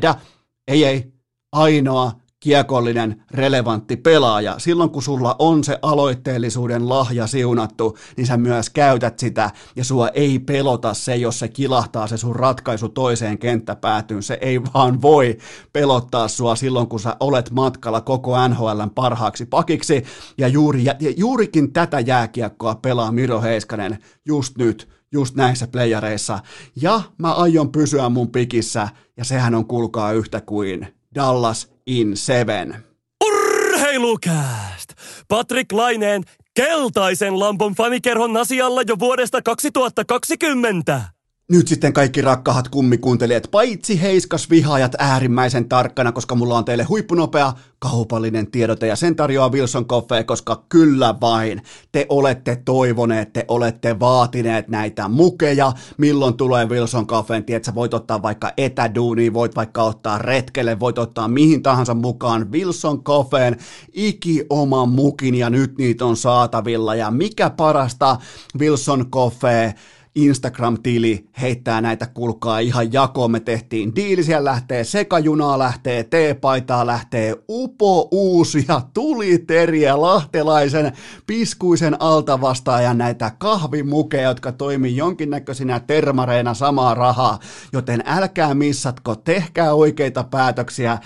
Ei 0.67 0.85
ei, 0.85 1.13
ainoa 1.51 2.22
kiekollinen, 2.43 3.23
relevantti 3.31 3.97
pelaaja. 3.97 4.55
Silloin 4.57 4.89
kun 4.89 5.03
sulla 5.03 5.35
on 5.39 5.63
se 5.63 5.79
aloitteellisuuden 5.81 6.89
lahja 6.89 7.27
siunattu, 7.27 7.97
niin 8.17 8.27
sä 8.27 8.37
myös 8.37 8.69
käytät 8.69 9.19
sitä 9.19 9.51
ja 9.75 9.83
sua 9.83 10.09
ei 10.09 10.39
pelota 10.39 10.93
se, 10.93 11.15
jos 11.15 11.39
se 11.39 11.47
kilahtaa 11.47 12.07
se 12.07 12.17
sun 12.17 12.35
ratkaisu 12.35 12.89
toiseen 12.89 13.37
kenttäpäätyyn. 13.37 14.23
Se 14.23 14.37
ei 14.41 14.61
vaan 14.73 15.01
voi 15.01 15.37
pelottaa 15.73 16.27
sua 16.27 16.55
silloin, 16.55 16.87
kun 16.87 16.99
sä 16.99 17.15
olet 17.19 17.51
matkalla 17.51 18.01
koko 18.01 18.47
NHLn 18.47 18.89
parhaaksi 18.95 19.45
pakiksi. 19.45 20.03
Ja, 20.37 20.47
juuri, 20.47 20.85
ja 20.85 20.95
juurikin 21.17 21.73
tätä 21.73 21.99
jääkiekkoa 21.99 22.75
pelaa 22.75 23.11
Miro 23.11 23.41
Heiskanen 23.41 23.97
just 24.25 24.57
nyt, 24.57 24.89
just 25.11 25.35
näissä 25.35 25.67
playareissa. 25.67 26.39
Ja 26.81 27.01
mä 27.17 27.33
aion 27.33 27.71
pysyä 27.71 28.09
mun 28.09 28.31
pikissä, 28.31 28.87
ja 29.17 29.25
sehän 29.25 29.55
on 29.55 29.65
kuulkaa 29.65 30.11
yhtä 30.11 30.41
kuin 30.41 30.87
Dallas 31.15 31.72
in 31.87 32.17
Seven. 32.17 32.83
Urheilukääst! 33.25 34.89
Patrick 35.27 35.71
Laineen 35.71 36.23
keltaisen 36.53 37.39
lampon 37.39 37.75
fanikerhon 37.75 38.37
asialla 38.37 38.81
jo 38.87 38.99
vuodesta 38.99 39.41
2020. 39.41 41.12
Nyt 41.51 41.67
sitten 41.67 41.93
kaikki 41.93 42.21
rakkahat 42.21 42.69
kummikuuntelijat, 42.69 43.47
paitsi 43.51 44.01
heiskas 44.01 44.49
vihaajat 44.49 44.95
äärimmäisen 44.99 45.69
tarkkana, 45.69 46.11
koska 46.11 46.35
mulla 46.35 46.57
on 46.57 46.65
teille 46.65 46.83
huippunopea 46.83 47.53
kaupallinen 47.79 48.51
tiedote 48.51 48.87
ja 48.87 48.95
sen 48.95 49.15
tarjoaa 49.15 49.51
Wilson 49.51 49.85
Coffee, 49.85 50.23
koska 50.23 50.65
kyllä 50.69 51.15
vain. 51.21 51.61
Te 51.91 52.05
olette 52.09 52.61
toivoneet, 52.65 53.33
te 53.33 53.45
olette 53.47 53.99
vaatineet 53.99 54.67
näitä 54.67 55.07
mukeja, 55.07 55.71
milloin 55.97 56.37
tulee 56.37 56.69
Wilson 56.69 57.07
Coffeen, 57.07 57.43
tiedät, 57.43 57.63
sä 57.63 57.75
voit 57.75 57.93
ottaa 57.93 58.21
vaikka 58.21 58.51
etäduuniin, 58.57 59.33
voit 59.33 59.55
vaikka 59.55 59.83
ottaa 59.83 60.17
retkelle, 60.17 60.79
voit 60.79 60.97
ottaa 60.97 61.27
mihin 61.27 61.63
tahansa 61.63 61.93
mukaan 61.93 62.51
Wilson 62.51 63.03
Coffeen. 63.03 63.57
Iki 63.93 64.45
oma 64.49 64.85
mukin 64.85 65.35
ja 65.35 65.49
nyt 65.49 65.77
niitä 65.77 66.05
on 66.05 66.17
saatavilla. 66.17 66.95
Ja 66.95 67.11
mikä 67.11 67.49
parasta 67.49 68.17
Wilson 68.59 69.11
Coffee 69.11 69.73
Instagram-tili 70.15 71.25
heittää 71.41 71.81
näitä 71.81 72.05
kulkaa 72.05 72.59
ihan 72.59 72.93
jakoon. 72.93 73.31
Me 73.31 73.39
tehtiin 73.39 73.95
diili, 73.95 74.23
siellä 74.23 74.49
lähtee 74.49 74.83
sekajunaa, 74.83 75.59
lähtee 75.59 76.03
teepaitaa, 76.03 76.85
lähtee 76.85 77.35
upo 77.49 78.07
uusia 78.11 78.81
tuliteriä 78.93 80.01
lahtelaisen 80.01 80.91
piskuisen 81.27 82.01
altavastaajan 82.01 82.97
näitä 82.97 83.31
kahvimukeja, 83.37 84.29
jotka 84.29 84.51
toimii 84.51 84.97
jonkinnäköisinä 84.97 85.79
termareina 85.79 86.53
samaa 86.53 86.93
rahaa, 86.93 87.39
joten 87.73 88.03
älkää 88.05 88.53
missatko, 88.53 89.15
tehkää 89.15 89.73
oikeita 89.73 90.23
päätöksiä 90.23 90.97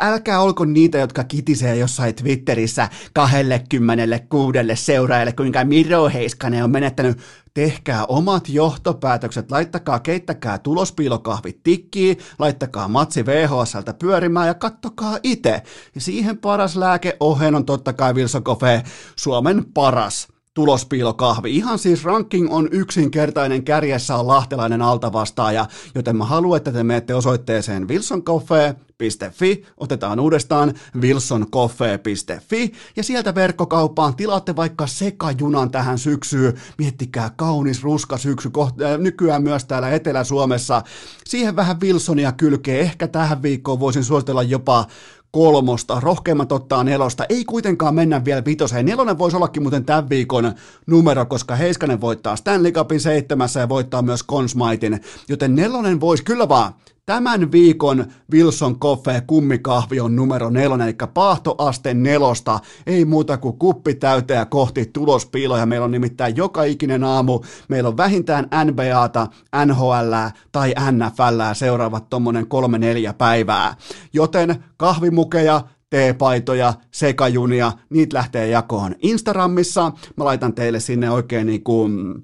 älkää 0.00 0.40
olko 0.40 0.64
niitä, 0.64 0.98
jotka 0.98 1.24
kitisee 1.24 1.76
jossain 1.76 2.14
Twitterissä 2.14 2.88
26 3.12 4.58
seuraajalle, 4.74 5.32
kuinka 5.32 5.64
Miro 5.64 6.08
Heiskanen 6.08 6.64
on 6.64 6.70
menettänyt 6.70 7.18
tehkää 7.54 8.04
omat 8.06 8.48
johtopäätökset, 8.48 9.50
laittakaa, 9.50 10.00
keittäkää 10.00 10.58
tulospiilokahvit 10.58 11.62
tikkiin, 11.62 12.18
laittakaa 12.38 12.88
matsi 12.88 13.26
VHSltä 13.26 13.94
pyörimään 13.94 14.46
ja 14.46 14.54
kattokaa 14.54 15.18
itse. 15.22 15.62
Ja 15.94 16.00
siihen 16.00 16.38
paras 16.38 16.76
lääke 16.76 17.16
ohen 17.20 17.54
on 17.54 17.66
totta 17.66 17.92
kai 17.92 18.14
Wilson 18.14 18.44
Coffee, 18.44 18.82
Suomen 19.16 19.64
paras 19.74 20.28
tulospiilokahvi. 20.54 21.56
Ihan 21.56 21.78
siis 21.78 22.04
ranking 22.04 22.52
on 22.52 22.68
yksinkertainen, 22.70 23.64
kärjessä 23.64 24.16
on 24.16 24.26
lahtelainen 24.26 24.82
altavastaaja, 24.82 25.66
joten 25.94 26.16
mä 26.16 26.24
haluan, 26.24 26.56
että 26.56 26.72
te 26.72 26.82
menette 26.82 27.14
osoitteeseen 27.14 27.88
wilsoncoffee.fi, 27.88 29.64
otetaan 29.76 30.20
uudestaan 30.20 30.74
wilsoncoffee.fi 31.00 32.72
ja 32.96 33.02
sieltä 33.02 33.34
verkkokauppaan 33.34 34.16
tilaatte 34.16 34.56
vaikka 34.56 34.86
sekajunan 34.86 35.70
tähän 35.70 35.98
syksyyn. 35.98 36.54
Miettikää 36.78 37.30
kaunis 37.36 37.82
ruska 37.82 38.18
syksy, 38.18 38.50
äh, 38.58 38.98
nykyään 38.98 39.42
myös 39.42 39.64
täällä 39.64 39.90
Etelä-Suomessa. 39.90 40.82
Siihen 41.26 41.56
vähän 41.56 41.80
Wilsonia 41.80 42.32
kylkee, 42.32 42.80
ehkä 42.80 43.08
tähän 43.08 43.42
viikkoon 43.42 43.80
voisin 43.80 44.04
suositella 44.04 44.42
jopa 44.42 44.86
kolmosta, 45.32 46.00
rohkeimmat 46.00 46.52
ottaa 46.52 46.84
nelosta, 46.84 47.24
ei 47.28 47.44
kuitenkaan 47.44 47.94
mennä 47.94 48.24
vielä 48.24 48.44
vitoseen. 48.44 48.86
Nelonen 48.86 49.18
voisi 49.18 49.36
ollakin 49.36 49.62
muuten 49.62 49.84
tämän 49.84 50.08
viikon 50.08 50.52
numero, 50.86 51.26
koska 51.26 51.56
Heiskanen 51.56 52.00
voittaa 52.00 52.36
Stanley 52.36 52.72
Cupin 52.72 53.00
seitsemässä 53.00 53.60
ja 53.60 53.68
voittaa 53.68 54.02
myös 54.02 54.24
Consmaitin, 54.24 55.00
joten 55.28 55.54
nelonen 55.54 56.00
voisi, 56.00 56.24
kyllä 56.24 56.48
vaan, 56.48 56.74
Tämän 57.06 57.52
viikon 57.52 58.04
Wilson 58.32 58.78
Coffee 58.78 59.20
kummikahvi 59.20 60.00
on 60.00 60.16
numero 60.16 60.50
nelonen, 60.50 60.88
eli 60.88 60.96
paahtoaste 61.14 61.94
nelosta. 61.94 62.60
Ei 62.86 63.04
muuta 63.04 63.38
kuin 63.38 63.58
kuppi 63.58 63.94
täyteä 63.94 64.44
kohti 64.44 64.90
tulospiiloja. 64.92 65.66
Meillä 65.66 65.84
on 65.84 65.90
nimittäin 65.90 66.36
joka 66.36 66.62
ikinen 66.64 67.04
aamu. 67.04 67.40
Meillä 67.68 67.88
on 67.88 67.96
vähintään 67.96 68.48
NBAta, 68.64 69.26
NHL 69.66 70.14
tai 70.52 70.74
NFL 70.92 71.40
seuraavat 71.52 72.10
tommonen 72.10 72.46
kolme 72.48 72.78
neljä 72.78 73.12
päivää. 73.12 73.74
Joten 74.12 74.64
kahvimukeja, 74.76 75.60
teepaitoja, 75.90 76.74
sekajunia, 76.90 77.72
niitä 77.90 78.16
lähtee 78.16 78.48
jakoon 78.48 78.94
Instagramissa. 79.02 79.92
Mä 80.16 80.24
laitan 80.24 80.54
teille 80.54 80.80
sinne 80.80 81.10
oikein 81.10 81.46
niin 81.46 81.64
kuin 81.64 82.22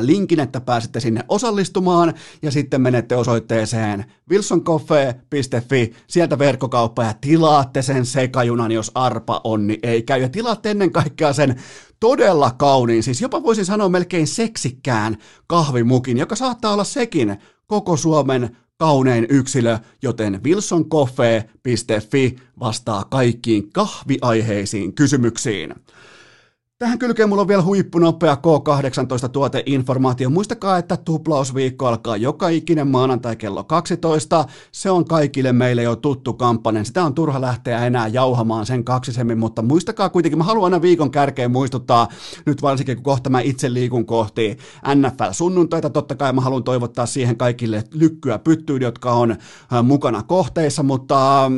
linkin, 0.00 0.40
että 0.40 0.60
pääsette 0.60 1.00
sinne 1.00 1.24
osallistumaan 1.28 2.14
ja 2.42 2.50
sitten 2.50 2.80
menette 2.80 3.16
osoitteeseen 3.16 4.04
wilsoncoffee.fi, 4.30 5.92
sieltä 6.06 6.38
verkkokauppa 6.38 7.04
ja 7.04 7.14
tilaatte 7.20 7.82
sen 7.82 8.06
sekajunan, 8.06 8.72
jos 8.72 8.90
arpa 8.94 9.40
on, 9.44 9.66
niin 9.66 9.80
ei 9.82 10.02
käy. 10.02 10.20
Ja 10.20 10.28
tilaatte 10.28 10.70
ennen 10.70 10.92
kaikkea 10.92 11.32
sen 11.32 11.56
todella 12.00 12.50
kauniin, 12.50 13.02
siis 13.02 13.20
jopa 13.20 13.42
voisin 13.42 13.64
sanoa 13.64 13.88
melkein 13.88 14.26
seksikkään 14.26 15.16
kahvimukin, 15.46 16.18
joka 16.18 16.36
saattaa 16.36 16.72
olla 16.72 16.84
sekin 16.84 17.36
koko 17.66 17.96
Suomen 17.96 18.56
kaunein 18.78 19.26
yksilö, 19.28 19.78
joten 20.02 20.40
wilsoncoffee.fi 20.44 22.36
vastaa 22.60 23.04
kaikkiin 23.04 23.72
kahviaiheisiin 23.72 24.94
kysymyksiin. 24.94 25.74
Tähän 26.80 26.98
kylkeen 26.98 27.28
mulla 27.28 27.42
on 27.42 27.48
vielä 27.48 27.62
huippunopea 27.62 28.34
K18-tuoteinformaatio. 28.34 30.30
Muistakaa, 30.30 30.78
että 30.78 30.96
tuplausviikko 30.96 31.86
alkaa 31.86 32.16
joka 32.16 32.48
ikinen 32.48 32.88
maanantai 32.88 33.36
kello 33.36 33.64
12. 33.64 34.44
Se 34.72 34.90
on 34.90 35.04
kaikille 35.04 35.52
meille 35.52 35.82
jo 35.82 35.96
tuttu 35.96 36.32
kampanja. 36.32 36.84
Sitä 36.84 37.04
on 37.04 37.14
turha 37.14 37.40
lähteä 37.40 37.86
enää 37.86 38.08
jauhamaan 38.08 38.66
sen 38.66 38.84
kaksisemmin, 38.84 39.38
mutta 39.38 39.62
muistakaa 39.62 40.08
kuitenkin, 40.08 40.38
mä 40.38 40.44
haluan 40.44 40.64
aina 40.64 40.82
viikon 40.82 41.10
kärkeen 41.10 41.50
muistuttaa, 41.50 42.08
nyt 42.46 42.62
varsinkin 42.62 42.96
kun 42.96 43.04
kohta 43.04 43.30
mä 43.30 43.40
itse 43.40 43.72
liikun 43.72 44.06
kohti 44.06 44.58
NFL-sunnuntaita, 44.94 45.90
totta 45.90 46.14
kai 46.14 46.32
mä 46.32 46.40
haluan 46.40 46.64
toivottaa 46.64 47.06
siihen 47.06 47.36
kaikille 47.36 47.84
lykkyä 47.94 48.38
pyttyyn, 48.38 48.82
jotka 48.82 49.12
on 49.12 49.30
äh, 49.30 49.84
mukana 49.84 50.22
kohteissa, 50.22 50.82
mutta 50.82 51.44
ähm, 51.44 51.54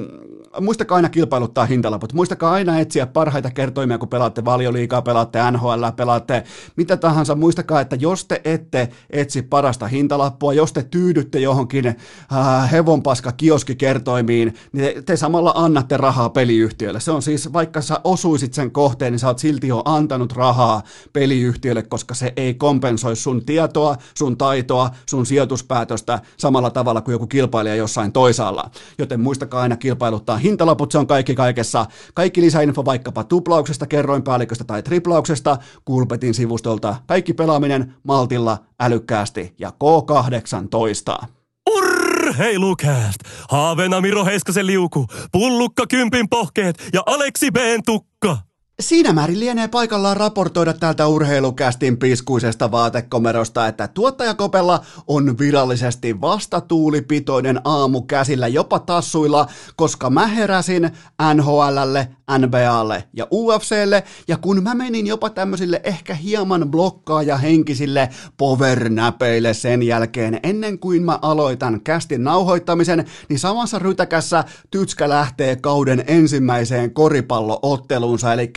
muistakaa 0.60 0.96
aina 0.96 1.08
kilpailuttaa 1.08 1.64
hintalaput, 1.64 2.12
muistakaa 2.12 2.52
aina 2.52 2.78
etsiä 2.78 3.06
parhaita 3.06 3.50
kertoimia, 3.50 3.98
kun 3.98 4.08
pelaatte 4.08 4.44
valioliikaa, 4.44 5.02
pelaatte 5.12 5.50
NHL, 5.50 5.84
pelaatte 5.96 6.44
mitä 6.76 6.96
tahansa, 6.96 7.34
muistakaa, 7.34 7.80
että 7.80 7.96
jos 7.96 8.24
te 8.24 8.40
ette 8.44 8.88
etsi 9.10 9.42
parasta 9.42 9.86
hintalappua, 9.86 10.52
jos 10.52 10.72
te 10.72 10.82
tyydytte 10.82 11.40
johonkin 11.40 11.86
äh, 11.86 12.72
hevonpaska 12.72 13.32
kioskikertoimiin, 13.32 14.54
niin 14.72 14.94
te, 14.94 15.02
te 15.02 15.16
samalla 15.16 15.52
annatte 15.56 15.96
rahaa 15.96 16.28
peliyhtiölle. 16.30 17.00
Se 17.00 17.10
on 17.10 17.22
siis, 17.22 17.52
vaikka 17.52 17.80
sä 17.80 18.00
osuisit 18.04 18.54
sen 18.54 18.70
kohteen, 18.70 19.12
niin 19.12 19.18
sä 19.18 19.26
oot 19.26 19.38
silti 19.38 19.68
jo 19.68 19.82
antanut 19.84 20.32
rahaa 20.32 20.82
peliyhtiölle, 21.12 21.82
koska 21.82 22.14
se 22.14 22.32
ei 22.36 22.54
kompensoi 22.54 23.16
sun 23.16 23.44
tietoa, 23.44 23.96
sun 24.14 24.36
taitoa, 24.36 24.90
sun 25.06 25.26
sijoituspäätöstä 25.26 26.20
samalla 26.36 26.70
tavalla 26.70 27.00
kuin 27.00 27.12
joku 27.12 27.26
kilpailija 27.26 27.74
jossain 27.74 28.12
toisaalla. 28.12 28.70
Joten 28.98 29.20
muistakaa 29.20 29.62
aina 29.62 29.76
kilpailuttaa 29.76 30.36
hintalaput, 30.36 30.92
se 30.92 30.98
on 30.98 31.06
kaikki 31.06 31.34
kaikessa. 31.34 31.86
Kaikki 32.14 32.40
lisäinfo 32.40 32.84
vaikkapa 32.84 33.24
tuplauksesta, 33.24 33.86
kerroinpäälliköstä 33.86 34.64
tai 34.64 34.82
triplauksesta, 35.02 35.56
Kulpetin 35.84 36.34
sivustolta. 36.34 36.96
Kaikki 37.06 37.34
pelaaminen 37.34 37.94
maltilla, 38.02 38.58
älykkäästi 38.80 39.54
ja 39.58 39.70
K18. 39.70 41.26
Urheilukääst! 41.70 43.18
Haaveena 43.48 44.00
Miro 44.00 44.24
Heiskasen 44.24 44.66
liuku, 44.66 45.06
pullukka 45.32 45.86
kympin 45.86 46.28
pohkeet 46.28 46.88
ja 46.92 47.02
Aleksi 47.06 47.50
B. 47.50 47.56
tukka. 47.86 48.51
Siinä 48.82 49.12
määrin 49.12 49.40
lienee 49.40 49.68
paikallaan 49.68 50.16
raportoida 50.16 50.72
täältä 50.72 51.06
urheilukästin 51.06 51.96
piskuisesta 51.96 52.70
vaatekomerosta, 52.70 53.66
että 53.66 53.88
tuottajakopella 53.88 54.84
on 55.06 55.38
virallisesti 55.38 56.20
vastatuulipitoinen 56.20 57.60
aamu 57.64 58.02
käsillä 58.02 58.48
jopa 58.48 58.78
tassuilla, 58.78 59.46
koska 59.76 60.10
mä 60.10 60.26
heräsin 60.26 60.90
NHLlle, 61.34 62.08
NBAlle 62.38 63.04
ja 63.12 63.26
UFClle, 63.32 64.04
ja 64.28 64.36
kun 64.36 64.62
mä 64.62 64.74
menin 64.74 65.06
jopa 65.06 65.30
tämmöisille 65.30 65.80
ehkä 65.84 66.14
hieman 66.14 66.70
blokkaaja 66.70 67.36
henkisille 67.36 68.08
powernäpeille 68.36 69.54
sen 69.54 69.82
jälkeen, 69.82 70.40
ennen 70.42 70.78
kuin 70.78 71.02
mä 71.02 71.18
aloitan 71.22 71.80
kästin 71.80 72.24
nauhoittamisen, 72.24 73.04
niin 73.28 73.38
samassa 73.38 73.78
rytäkässä 73.78 74.44
Tytskä 74.70 75.08
lähtee 75.08 75.56
kauden 75.56 76.04
ensimmäiseen 76.06 76.94
koripallootteluunsa, 76.94 78.32
eli 78.32 78.52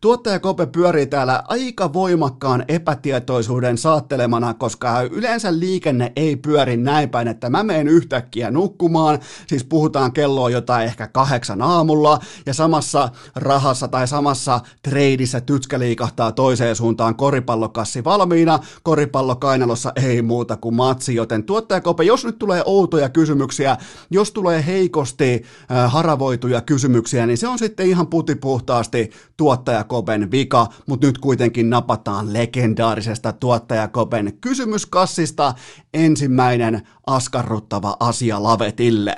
tuottaja 0.00 0.40
Kope 0.40 0.66
pyörii 0.66 1.06
täällä 1.06 1.42
aika 1.48 1.92
voimakkaan 1.92 2.64
epätietoisuuden 2.68 3.78
saattelemana, 3.78 4.54
koska 4.54 5.02
yleensä 5.02 5.58
liikenne 5.58 6.12
ei 6.16 6.36
pyöri 6.36 6.76
näin 6.76 7.10
päin, 7.10 7.28
että 7.28 7.50
mä 7.50 7.62
menen 7.62 7.88
yhtäkkiä 7.88 8.50
nukkumaan, 8.50 9.18
siis 9.46 9.64
puhutaan 9.64 10.12
kelloa 10.12 10.50
jotain 10.50 10.86
ehkä 10.86 11.06
kahdeksan 11.06 11.62
aamulla, 11.62 12.18
ja 12.46 12.54
samassa 12.54 13.08
rahassa 13.34 13.88
tai 13.88 14.08
samassa 14.08 14.60
treidissä 14.82 15.40
tytskä 15.40 15.78
liikahtaa 15.78 16.32
toiseen 16.32 16.76
suuntaan 16.76 17.14
koripallokassi 17.14 18.04
valmiina, 18.04 18.58
koripallo 18.82 19.36
kainalossa 19.36 19.92
ei 19.96 20.22
muuta 20.22 20.56
kuin 20.56 20.74
matsi, 20.74 21.14
joten 21.14 21.44
tuottaja 21.44 21.80
Kope, 21.80 22.04
jos 22.04 22.24
nyt 22.24 22.38
tulee 22.38 22.62
outoja 22.66 23.08
kysymyksiä, 23.08 23.76
jos 24.10 24.32
tulee 24.32 24.66
heikosti 24.66 25.44
äh, 25.70 25.92
haravoituja 25.92 26.60
kysymyksiä, 26.60 27.26
niin 27.26 27.38
se 27.38 27.48
on 27.48 27.58
sitten 27.58 27.86
ihan 27.86 28.06
putipuhtaasti 28.06 29.10
tuottaja 29.36 29.59
tuottajakopen 29.60 30.30
vika, 30.30 30.66
mutta 30.86 31.06
nyt 31.06 31.18
kuitenkin 31.18 31.70
napataan 31.70 32.32
legendaarisesta 32.32 33.32
tuottajakopen 33.32 34.32
kysymyskassista 34.40 35.54
ensimmäinen 35.94 36.82
askarruttava 37.06 37.96
asia 38.00 38.42
lavetille. 38.42 39.16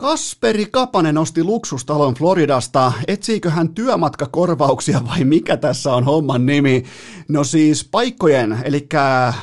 Kasperi 0.00 0.66
Kapanen 0.66 1.18
osti 1.18 1.44
luksustalon 1.44 2.14
Floridasta. 2.14 2.92
Etsiikö 3.08 3.50
hän 3.50 3.68
työmatkakorvauksia 3.68 5.00
vai 5.08 5.24
mikä 5.24 5.56
tässä 5.56 5.94
on 5.94 6.04
homman 6.04 6.46
nimi? 6.46 6.84
No 7.28 7.44
siis 7.44 7.88
paikkojen, 7.90 8.58
eli 8.64 8.88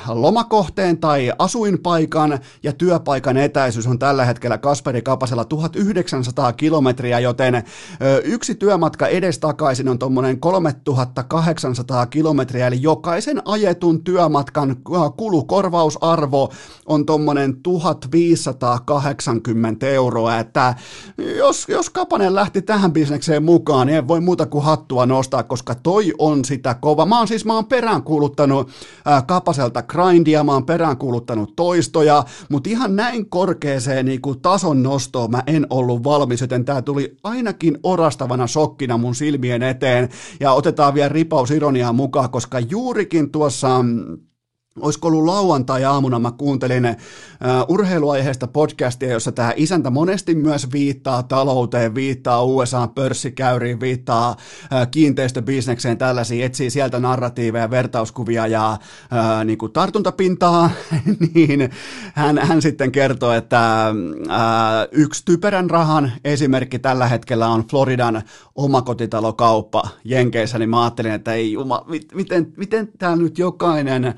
lomakohteen 0.08 0.98
tai 0.98 1.32
asuinpaikan 1.40 2.40
ja 2.64 2.74
työpaikan 2.74 3.38
etäisyys 3.38 3.88
on 3.88 4.00
tällä 4.00 4.26
hetkellä 4.26 4.58
Kasperi 4.58 5.02
Kapasella 5.02 5.46
1900 5.46 6.54
kilometriä, 6.54 7.20
joten 7.20 7.64
yksi 8.24 8.56
työmatka 8.56 9.08
edestakaisin 9.08 9.90
on 9.90 10.00
tuommoinen 10.00 10.40
3800 10.40 12.06
kilometriä, 12.06 12.68
eli 12.68 12.82
jokaisen 12.82 13.42
ajetun 13.46 14.04
työmatkan 14.04 14.76
kulukorvausarvo 15.18 16.50
on 16.86 17.06
tuommoinen 17.06 17.64
1580 17.64 19.88
euroa 19.88 20.47
että 20.48 20.76
jos, 21.38 21.66
jos 21.70 21.90
Kapanen 21.90 22.36
lähti 22.36 22.62
tähän 22.62 22.94
bisnekseen 22.94 23.44
mukaan, 23.44 23.88
niin 23.88 23.96
ei 23.96 24.08
voi 24.08 24.22
muuta 24.22 24.46
kuin 24.46 24.64
hattua 24.64 25.06
nostaa, 25.06 25.44
koska 25.44 25.76
toi 25.76 26.14
on 26.18 26.46
sitä 26.46 26.74
kova. 26.74 27.06
Mä 27.06 27.18
oon 27.18 27.28
siis, 27.28 27.46
mä 27.46 27.54
oon 27.54 27.66
peräänkuuluttanut 27.66 28.70
ää, 29.06 29.22
Kapaselta 29.22 29.84
grindia, 29.84 30.44
mä 30.44 30.54
oon 30.54 30.66
peräänkuuluttanut 30.66 31.56
toistoja, 31.56 32.24
mutta 32.50 32.70
ihan 32.70 32.96
näin 32.96 33.30
korkeeseen 33.30 34.06
niin 34.06 34.22
kuin 34.22 34.42
tason 34.42 34.84
nostoon 34.84 35.32
mä 35.32 35.44
en 35.48 35.68
ollut 35.70 36.04
valmis, 36.04 36.42
joten 36.42 36.66
tää 36.66 36.82
tuli 36.82 37.18
ainakin 37.24 37.78
orastavana 37.84 38.48
shokkina 38.48 38.98
mun 38.98 39.16
silmien 39.16 39.64
eteen, 39.64 40.10
ja 40.40 40.52
otetaan 40.52 40.94
vielä 40.94 41.10
ripaus 41.10 41.52
ironiaa 41.52 41.94
mukaan, 41.94 42.30
koska 42.30 42.60
juurikin 42.60 43.32
tuossa 43.32 43.84
mm, 43.84 44.18
Olisiko 44.80 45.08
ollut 45.08 45.26
lauantai-aamuna, 45.26 46.20
mä 46.20 46.32
kuuntelin 46.32 46.86
uh, 46.86 46.96
urheiluaiheesta 47.74 48.48
podcastia, 48.48 49.12
jossa 49.12 49.32
tämä 49.32 49.54
isäntä 49.56 49.90
monesti 49.90 50.36
myös 50.36 50.72
viittaa 50.72 51.24
talouteen, 51.24 51.96
viittaa 51.96 52.44
USA-pörssikäyriin, 52.44 53.80
viittaa 53.80 54.32
uh, 54.32 54.92
kiinteistöbisnekseen, 54.92 55.98
tällaisiin, 55.98 56.46
etsii 56.46 56.70
sieltä 56.70 57.00
narratiiveja, 57.00 57.70
vertauskuvia 57.70 58.48
ja 58.48 58.72
uh, 58.72 59.46
niin 59.46 59.58
kuin 59.58 59.72
tartuntapintaa, 59.72 60.70
niin 61.34 61.70
hän, 62.14 62.38
hän 62.38 62.62
sitten 62.62 62.92
kertoo, 62.92 63.34
että 63.34 63.94
uh, 64.22 64.88
yksi 64.92 65.26
typerän 65.26 65.70
rahan 65.70 66.12
esimerkki 66.24 66.80
tällä 66.80 67.08
hetkellä 67.08 67.48
on 67.48 67.64
Floridan 67.68 68.22
omakotitalokauppa 68.56 69.88
Jenkeissä, 70.04 70.60
niin 70.60 70.70
mä 70.70 70.82
ajattelin, 70.82 71.12
että 71.12 71.34
ei 71.34 71.56
miten, 72.14 72.54
miten 72.58 72.90
täällä 72.98 73.24
nyt 73.24 73.38
jokainen 73.38 74.14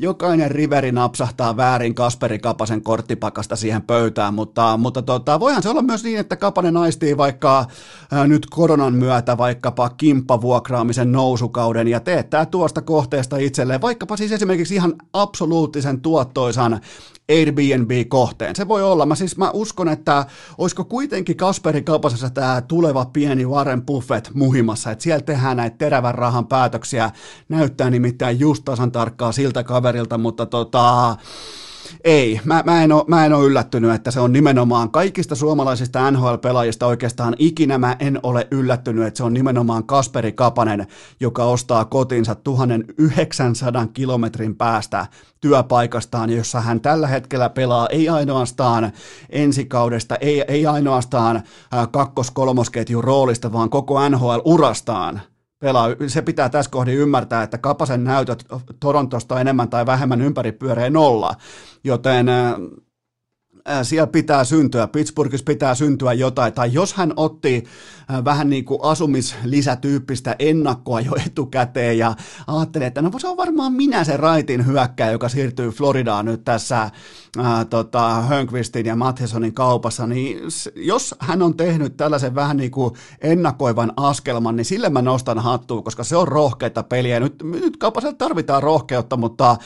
jokainen 0.00 0.50
riveri 0.50 0.92
napsahtaa 0.92 1.56
väärin 1.56 1.94
Kasperi 1.94 2.38
Kapasen 2.38 2.82
korttipakasta 2.82 3.56
siihen 3.56 3.82
pöytään, 3.82 4.34
mutta, 4.34 4.76
mutta 4.76 5.02
tota, 5.02 5.40
voihan 5.40 5.62
se 5.62 5.68
olla 5.68 5.82
myös 5.82 6.04
niin, 6.04 6.18
että 6.18 6.36
Kapanen 6.36 6.74
naistii 6.74 7.16
vaikka 7.16 7.66
ää, 8.12 8.26
nyt 8.26 8.46
koronan 8.50 8.94
myötä 8.94 9.38
vaikkapa 9.38 9.88
kimppavuokraamisen 9.88 11.12
nousukauden 11.12 11.88
ja 11.88 12.00
teettää 12.00 12.46
tuosta 12.46 12.82
kohteesta 12.82 13.36
itselleen 13.36 13.80
vaikkapa 13.80 14.16
siis 14.16 14.32
esimerkiksi 14.32 14.74
ihan 14.74 14.94
absoluuttisen 15.12 16.00
tuottoisan 16.00 16.80
Airbnb-kohteen. 17.30 18.56
Se 18.56 18.68
voi 18.68 18.82
olla. 18.82 19.06
Mä 19.06 19.14
siis 19.14 19.36
mä 19.36 19.50
uskon, 19.50 19.88
että 19.88 20.26
olisiko 20.58 20.84
kuitenkin 20.84 21.36
Kasperi 21.36 21.82
Kapasessa 21.82 22.30
tämä 22.30 22.60
tuleva 22.60 23.04
pieni 23.04 23.46
Warren 23.46 23.82
Buffett 23.82 24.34
muhimassa, 24.34 24.90
että 24.90 25.02
siellä 25.02 25.22
tehdään 25.22 25.56
näitä 25.56 25.76
terävän 25.78 26.14
rahan 26.14 26.46
päätöksiä. 26.46 27.10
Näyttää 27.48 27.90
nimittäin 27.90 28.40
just 28.40 28.64
tasan 28.64 28.92
tarkkaa 28.92 29.32
siltä 29.32 29.64
kaverilta, 29.64 30.18
mutta 30.18 30.46
tota, 30.46 31.16
ei, 32.04 32.40
mä, 32.44 32.62
mä, 32.66 32.84
en 32.84 32.92
ole, 32.92 33.04
mä 33.06 33.26
en 33.26 33.32
ole 33.32 33.44
yllättynyt, 33.44 33.94
että 33.94 34.10
se 34.10 34.20
on 34.20 34.32
nimenomaan 34.32 34.90
kaikista 34.90 35.34
suomalaisista 35.34 36.10
NHL-pelaajista 36.10 36.86
oikeastaan 36.86 37.34
ikinä. 37.38 37.78
Mä 37.78 37.96
en 37.98 38.20
ole 38.22 38.48
yllättynyt, 38.50 39.06
että 39.06 39.18
se 39.18 39.24
on 39.24 39.34
nimenomaan 39.34 39.84
Kasperi 39.84 40.32
Kapanen, 40.32 40.86
joka 41.20 41.44
ostaa 41.44 41.84
kotinsa 41.84 42.34
1900 42.34 43.86
kilometrin 43.86 44.56
päästä 44.56 45.06
työpaikastaan, 45.40 46.30
jossa 46.30 46.60
hän 46.60 46.80
tällä 46.80 47.06
hetkellä 47.06 47.48
pelaa 47.48 47.86
ei 47.86 48.08
ainoastaan 48.08 48.92
ensikaudesta, 49.30 50.16
ei, 50.16 50.44
ei 50.48 50.66
ainoastaan 50.66 51.42
kakkos-kolmosketjun 51.90 53.04
roolista, 53.04 53.52
vaan 53.52 53.70
koko 53.70 54.08
NHL-urastaan 54.08 55.20
pelaa. 55.60 55.88
Se 56.06 56.22
pitää 56.22 56.48
tässä 56.48 56.70
kohdin 56.70 56.94
ymmärtää, 56.94 57.42
että 57.42 57.58
Kapasen 57.58 58.04
näytöt 58.04 58.44
Torontosta 58.80 59.40
enemmän 59.40 59.68
tai 59.68 59.86
vähemmän 59.86 60.22
ympäripyöreä 60.22 60.90
nolla, 60.90 61.34
joten 61.84 62.26
siellä 63.82 64.06
pitää 64.06 64.44
syntyä, 64.44 64.86
Pittsburghissa 64.86 65.44
pitää 65.44 65.74
syntyä 65.74 66.12
jotain, 66.12 66.52
tai 66.52 66.72
jos 66.72 66.94
hän 66.94 67.12
otti 67.16 67.64
vähän 68.24 68.50
niin 68.50 68.64
kuin 68.64 68.80
asumislisätyyppistä 68.82 70.36
ennakkoa 70.38 71.00
jo 71.00 71.12
etukäteen 71.26 71.98
ja 71.98 72.14
ajatteli, 72.46 72.84
että 72.84 73.02
no 73.02 73.10
se 73.18 73.28
on 73.28 73.36
varmaan 73.36 73.72
minä 73.72 74.04
se 74.04 74.16
raitin 74.16 74.66
hyökkäjä, 74.66 75.10
joka 75.10 75.28
siirtyy 75.28 75.70
Floridaan 75.70 76.24
nyt 76.24 76.44
tässä 76.44 76.90
ää, 77.38 77.64
tota, 77.64 78.10
Hönkvistin 78.10 78.86
ja 78.86 78.96
Mathesonin 78.96 79.54
kaupassa, 79.54 80.06
niin 80.06 80.38
jos 80.76 81.14
hän 81.18 81.42
on 81.42 81.56
tehnyt 81.56 81.96
tällaisen 81.96 82.34
vähän 82.34 82.56
niin 82.56 82.70
kuin 82.70 82.94
ennakoivan 83.20 83.92
askelman, 83.96 84.56
niin 84.56 84.64
sille 84.64 84.88
mä 84.88 85.02
nostan 85.02 85.38
hattua, 85.38 85.82
koska 85.82 86.04
se 86.04 86.16
on 86.16 86.28
rohkeita 86.28 86.82
peliä. 86.82 87.20
Nyt, 87.20 87.42
nyt 87.42 87.76
kaupassa 87.76 88.12
tarvitaan 88.12 88.62
rohkeutta, 88.62 89.16
mutta 89.16 89.56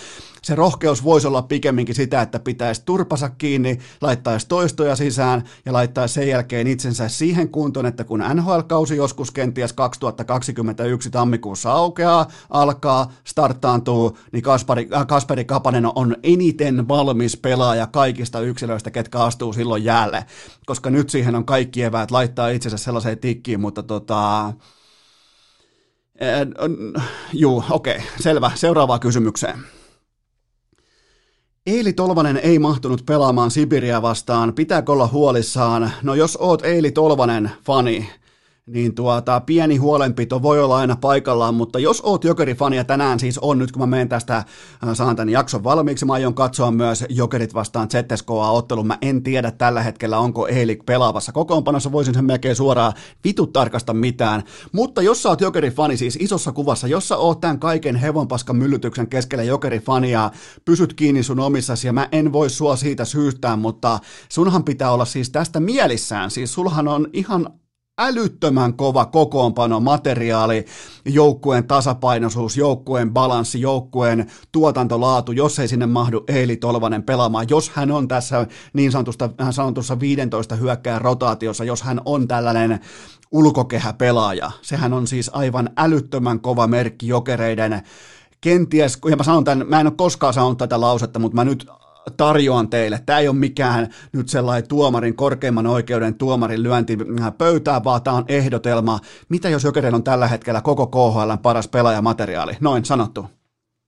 se 0.45 0.55
rohkeus 0.55 1.05
voisi 1.05 1.27
olla 1.27 1.43
pikemminkin 1.43 1.95
sitä, 1.95 2.23
että 2.23 2.39
pitäisi 2.39 2.83
turpasa 2.85 3.31
kiinni, 3.31 3.79
laittaisi 4.01 4.49
toistoja 4.49 4.97
sisään 4.97 5.45
ja 5.65 5.73
laittaisi 5.73 6.15
sen 6.15 6.29
jälkeen 6.29 6.67
itsensä 6.67 7.09
siihen 7.09 7.49
kuntoon, 7.49 7.87
että 7.87 8.05
kun 8.05 8.25
NHL-kausi 8.35 8.97
joskus 8.97 9.31
kenties 9.31 9.73
2021 9.73 11.11
tammikuussa 11.11 11.73
aukeaa, 11.73 12.27
alkaa, 12.51 13.13
starttaantuu, 13.25 14.19
niin 14.33 14.43
Kasperi, 14.43 14.89
äh, 14.95 15.07
Kasperi 15.07 15.45
Kapanen 15.45 15.87
on 15.95 16.17
eniten 16.23 16.89
valmis 16.89 17.37
pelaaja 17.37 17.87
kaikista 17.87 18.41
yksilöistä, 18.41 18.91
ketkä 18.91 19.19
astuu 19.19 19.53
silloin 19.53 19.85
jäälle, 19.85 20.25
koska 20.67 20.91
nyt 20.91 21.11
siihen 21.11 21.35
on 21.35 21.45
kaikki 21.45 21.83
eväät 21.83 22.11
laittaa 22.11 22.49
itsensä 22.49 22.77
sellaiseen 22.77 23.19
tikkiin, 23.19 23.61
mutta 23.61 23.83
tota... 23.83 24.47
Äh, 24.47 24.55
juu, 27.33 27.65
okei, 27.71 27.97
okay, 27.97 28.07
selvä. 28.21 28.51
Seuraavaan 28.55 29.01
kysymykseen. 29.01 29.59
Eili 31.67 31.93
Tolvanen 31.93 32.37
ei 32.37 32.59
mahtunut 32.59 33.07
pelaamaan 33.07 33.51
Sibiria 33.51 34.03
vastaan. 34.03 34.55
Pitääkö 34.55 34.93
olla 34.93 35.07
huolissaan? 35.07 35.91
No 36.03 36.15
jos 36.15 36.37
oot 36.37 36.65
Eili 36.65 36.91
Tolvanen 36.91 37.51
fani, 37.63 38.09
niin 38.67 38.95
tuota, 38.95 39.41
pieni 39.41 39.77
huolenpito 39.77 40.43
voi 40.43 40.61
olla 40.61 40.77
aina 40.77 40.97
paikallaan, 40.97 41.55
mutta 41.55 41.79
jos 41.79 42.01
oot 42.01 42.25
Jokeri-fani, 42.25 42.77
ja 42.77 42.85
tänään 42.85 43.21
siis 43.21 43.39
on, 43.39 43.59
nyt 43.59 43.73
kun 43.73 43.83
mä 43.83 43.87
menen 43.87 44.09
tästä, 44.09 44.37
äh, 44.37 44.47
saan 44.93 45.17
tämän 45.17 45.29
jakson 45.29 45.65
valmiiksi, 45.65 46.05
mä 46.05 46.13
aion 46.13 46.35
katsoa 46.35 46.71
myös 46.71 47.05
Jokerit 47.09 47.55
vastaan 47.55 47.89
ZSKA-ottelun, 47.91 48.87
mä 48.87 48.99
en 49.03 49.23
tiedä 49.23 49.51
tällä 49.51 49.83
hetkellä, 49.83 50.19
onko 50.19 50.47
Eilik 50.49 50.87
pelaavassa 50.87 51.33
kokoonpanossa, 51.33 51.93
voisin 51.93 52.15
sen 52.15 52.25
melkein 52.25 52.57
suoraan 52.57 52.93
vitut 53.25 53.53
tarkasta 53.53 53.95
mitään, 53.95 54.43
mutta 54.73 55.03
jos 55.03 55.23
sä 55.23 55.29
oot 55.29 55.41
Jokeri-fani, 55.41 55.97
siis 55.97 56.19
isossa 56.21 56.53
kuvassa, 56.53 56.87
jos 56.87 57.09
sä 57.09 57.17
oot 57.17 57.41
tämän 57.41 57.59
kaiken 57.59 57.97
hevonpaskan 57.97 58.57
myllytyksen 58.57 59.07
keskellä 59.07 59.45
Jokeri-fani 59.45 60.11
ja 60.11 60.31
pysyt 60.65 60.95
kiinni 60.95 61.23
sun 61.23 61.41
omissasi, 61.41 61.87
ja 61.87 61.93
mä 61.93 62.09
en 62.13 62.33
voi 62.33 62.51
sua 62.51 62.77
siitä 62.77 63.05
syystää, 63.05 63.57
mutta 63.57 63.99
sunhan 64.29 64.65
pitää 64.65 64.91
olla 64.91 65.05
siis 65.05 65.31
tästä 65.31 65.61
mielissään, 65.61 66.31
siis 66.31 66.55
sulhan 66.55 66.89
on 66.89 67.09
ihan 67.13 67.47
älyttömän 67.99 68.75
kova 68.75 69.05
kokoonpano, 69.05 69.81
materiaali, 69.81 70.65
joukkueen 71.05 71.67
tasapainoisuus, 71.67 72.57
joukkueen 72.57 73.13
balanssi, 73.13 73.61
joukkueen 73.61 74.31
tuotantolaatu, 74.53 75.33
jos 75.33 75.59
ei 75.59 75.69
sinne 75.69 75.87
mahdu 75.87 76.25
Eili 76.29 76.57
Tolvanen 76.57 77.03
pelaamaan, 77.03 77.47
jos 77.49 77.71
hän 77.71 77.91
on 77.91 78.09
tässä 78.09 78.47
niin 78.73 78.93
sanotusta, 78.93 79.31
sanotussa 79.51 80.01
15 80.01 80.57
hyökkään 80.57 81.01
rotaatiossa, 81.01 81.65
jos 81.65 81.83
hän 81.83 82.01
on 82.05 82.29
tällainen 82.29 82.81
ulkokehäpelaaja, 83.31 84.51
sehän 84.63 84.93
on 84.93 85.07
siis 85.07 85.31
aivan 85.33 85.71
älyttömän 85.77 86.41
kova 86.41 86.67
merkki 86.67 87.09
jokereiden 87.09 87.83
kenties, 88.41 88.99
ja 89.11 89.17
mä 89.17 89.23
sanon 89.23 89.45
tämän, 89.45 89.67
mä 89.69 89.81
en 89.81 89.87
ole 89.87 89.95
koskaan 89.97 90.35
sanonut 90.35 90.59
tätä 90.59 90.81
lausetta, 90.81 91.19
mutta 91.19 91.35
mä 91.35 91.45
nyt 91.45 91.67
tarjoan 92.17 92.71
teille. 92.71 93.01
Tämä 93.07 93.19
ei 93.19 93.29
ole 93.29 93.37
mikään 93.37 93.89
nyt 94.13 94.29
sellainen 94.29 94.69
tuomarin, 94.69 95.17
korkeimman 95.17 95.67
oikeuden 95.67 96.15
tuomarin 96.15 96.63
lyönti 96.63 96.99
pöytään, 97.39 97.85
vaan 97.85 98.03
tämä 98.03 98.17
on 98.17 98.25
ehdotelma. 98.29 98.99
Mitä 99.29 99.49
jos 99.49 99.65
Jokereilla 99.65 99.97
on 99.97 100.05
tällä 100.05 100.29
hetkellä 100.29 100.61
koko 100.61 100.87
KHL 100.87 101.33
paras 101.43 101.69
pelaajamateriaali? 101.69 102.57
Noin 102.61 102.85
sanottu. 102.85 103.27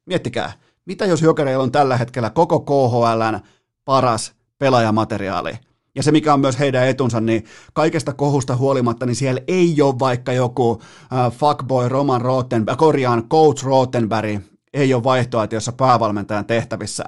Miettikää, 0.07 0.53
mitä 0.87 1.05
jos 1.05 1.23
Jokereilla 1.23 1.65
on 1.65 1.73
tällä 1.73 1.97
hetkellä 1.97 2.31
koko 2.31 2.61
KHL 2.61 3.37
paras 3.85 4.33
pelaajamateriaali? 4.59 5.53
Ja 5.95 6.03
se, 6.03 6.13
mikä 6.13 6.35
on 6.35 6.41
myös 6.41 6.59
heidän 6.59 6.89
etunsa, 6.89 7.21
niin 7.21 7.45
kaikesta 7.73 8.13
kohusta 8.13 8.57
huolimatta, 8.57 9.07
niin 9.07 9.17
siellä 9.17 9.41
ei 9.49 9.83
ole 9.83 9.99
vaikka 9.99 10.33
joku 10.33 10.83
äh, 11.13 11.33
fuckboy 11.33 11.89
Roman 11.89 12.21
Rottenberg, 12.21 12.79
korjaan 12.79 13.29
coach 13.29 13.65
Rottenberg, 13.65 14.41
ei 14.73 14.95
ole 14.95 15.05
vaihtoehtoissa 15.05 15.73
päävalmentajan 15.73 16.45
tehtävissä. 16.45 17.05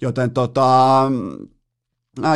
Joten 0.00 0.30
tota, 0.30 1.02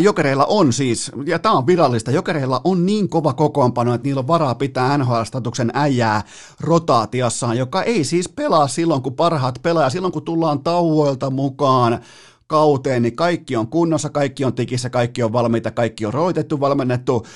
Jokereilla 0.00 0.44
on 0.44 0.72
siis, 0.72 1.12
ja 1.26 1.38
tämä 1.38 1.54
on 1.54 1.66
virallista, 1.66 2.10
Jokereilla 2.10 2.60
on 2.64 2.86
niin 2.86 3.08
kova 3.08 3.32
kokoonpano, 3.32 3.94
että 3.94 4.06
niillä 4.06 4.18
on 4.18 4.26
varaa 4.26 4.54
pitää 4.54 4.98
NHL-statuksen 4.98 5.70
äijää 5.74 6.22
rotaatiossaan, 6.60 7.58
joka 7.58 7.82
ei 7.82 8.04
siis 8.04 8.28
pelaa 8.28 8.68
silloin, 8.68 9.02
kun 9.02 9.16
parhaat 9.16 9.58
pelaa, 9.62 9.90
silloin 9.90 10.12
kun 10.12 10.24
tullaan 10.24 10.60
tauoilta 10.62 11.30
mukaan, 11.30 12.00
kauteen, 12.46 13.02
niin 13.02 13.16
kaikki 13.16 13.56
on 13.56 13.68
kunnossa, 13.68 14.10
kaikki 14.10 14.44
on 14.44 14.54
tikissä, 14.54 14.90
kaikki 14.90 15.22
on 15.22 15.32
valmiita, 15.32 15.70
kaikki 15.70 16.06
on 16.06 16.14
roitettu, 16.14 16.60
valmennettu, 16.60 17.26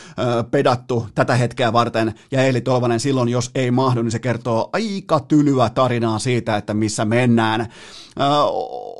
pedattu 0.51 1.07
tätä 1.15 1.35
hetkeä 1.35 1.73
varten. 1.73 2.15
Ja 2.31 2.43
Eeli 2.43 2.61
Tolvanen 2.61 3.01
silloin, 3.01 3.29
jos 3.29 3.51
ei 3.55 3.71
mahdu, 3.71 4.03
niin 4.03 4.11
se 4.11 4.19
kertoo 4.19 4.71
aika 4.73 5.21
tylyä 5.21 5.71
tarinaa 5.71 6.19
siitä, 6.19 6.57
että 6.57 6.75
missä 6.75 7.05
mennään 7.05 7.67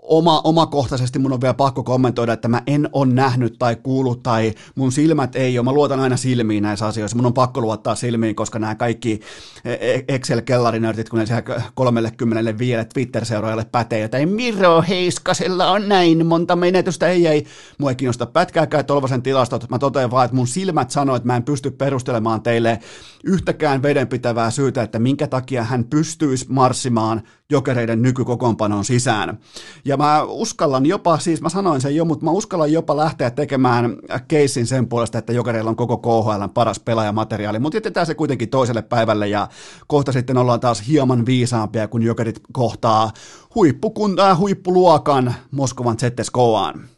oma, 0.07 0.41
omakohtaisesti 0.45 1.19
mun 1.19 1.33
on 1.33 1.41
vielä 1.41 1.55
pakko 1.55 1.83
kommentoida, 1.83 2.33
että 2.33 2.49
mä 2.49 2.63
en 2.67 2.89
ole 2.93 3.13
nähnyt 3.13 3.57
tai 3.59 3.77
kuullut 3.77 4.23
tai 4.23 4.53
mun 4.75 4.93
silmät 4.93 5.37
ei 5.37 5.59
ole, 5.59 5.65
mä 5.65 5.73
luotan 5.73 6.01
aina 6.01 6.17
silmiin 6.17 6.63
näissä 6.63 6.87
asioissa, 6.87 7.17
mun 7.17 7.27
on 7.27 7.35
pakko 7.35 7.61
luottaa 7.61 7.95
silmiin, 7.95 8.35
koska 8.35 8.59
nämä 8.59 8.75
kaikki 8.75 9.21
e, 9.65 9.73
e, 9.73 10.05
Excel-kellarinörtit, 10.09 11.09
kun 11.09 11.19
ne 11.19 11.27
siellä 11.27 11.43
35 11.75 12.85
Twitter-seuraajalle 12.95 13.67
pätee, 13.73 14.03
että 14.03 14.19
ei 14.19 14.27
Miro 14.27 14.85
Heiskasella 14.89 15.71
on 15.71 15.89
näin 15.89 16.27
monta 16.27 16.57
menetystä, 16.57 17.09
ei 17.09 17.27
ei, 17.27 17.47
mua 17.79 17.91
ei 17.91 17.97
kiinnosta 17.97 18.27
pätkääkään 18.27 18.85
Tolvasen 18.85 19.23
tilastot, 19.23 19.71
mä 19.71 19.79
totean 19.79 20.11
vaan, 20.11 20.25
että 20.25 20.37
mun 20.37 20.47
silmät 20.47 20.91
sanoo, 20.91 21.17
että 21.17 21.27
mä 21.27 21.37
en 21.37 21.43
pysty 21.43 21.71
perustelemaan 21.71 22.43
teille 22.43 22.79
yhtäkään 23.25 23.83
vedenpitävää 23.83 24.51
syytä, 24.51 24.83
että 24.83 24.99
minkä 24.99 25.27
takia 25.27 25.65
hän 25.65 25.85
pystyisi 25.85 26.47
marssimaan 26.49 27.23
jokereiden 27.51 28.03
nykykokoonpanon 28.03 28.85
sisään. 28.85 29.39
Ja 29.85 29.97
mä 29.97 30.23
uskallan 30.23 30.87
jopa, 30.87 31.19
siis 31.19 31.43
mä 31.43 31.49
sanoin 31.49 31.81
sen 31.81 31.97
jo, 31.97 32.05
mutta 32.05 32.25
mä 32.25 32.31
uskallan 32.31 32.73
jopa 32.73 32.97
lähteä 32.97 33.31
tekemään 33.31 33.97
keissin 34.29 34.67
sen 34.67 34.89
puolesta, 34.89 35.19
että 35.19 35.33
jokereilla 35.33 35.71
on 35.71 35.77
koko 35.77 35.97
KHL 35.97 36.47
paras 36.55 36.81
pelaajamateriaali, 36.81 37.59
mutta 37.59 37.77
jätetään 37.77 38.07
se 38.07 38.15
kuitenkin 38.15 38.49
toiselle 38.49 38.83
päivälle 38.83 39.29
ja 39.29 39.49
kohta 39.87 40.13
sitten 40.13 40.39
ollaan 40.39 40.61
taas 40.61 40.89
hieman 40.89 41.27
viisaampia, 41.27 41.89
kun 41.89 42.03
jokerit 42.03 42.41
kohtaa 42.53 43.11
huippukuntaa, 43.55 44.37
huippuluokan 44.37 45.35
Moskovan 45.51 45.97
ZSKaan. 45.99 46.89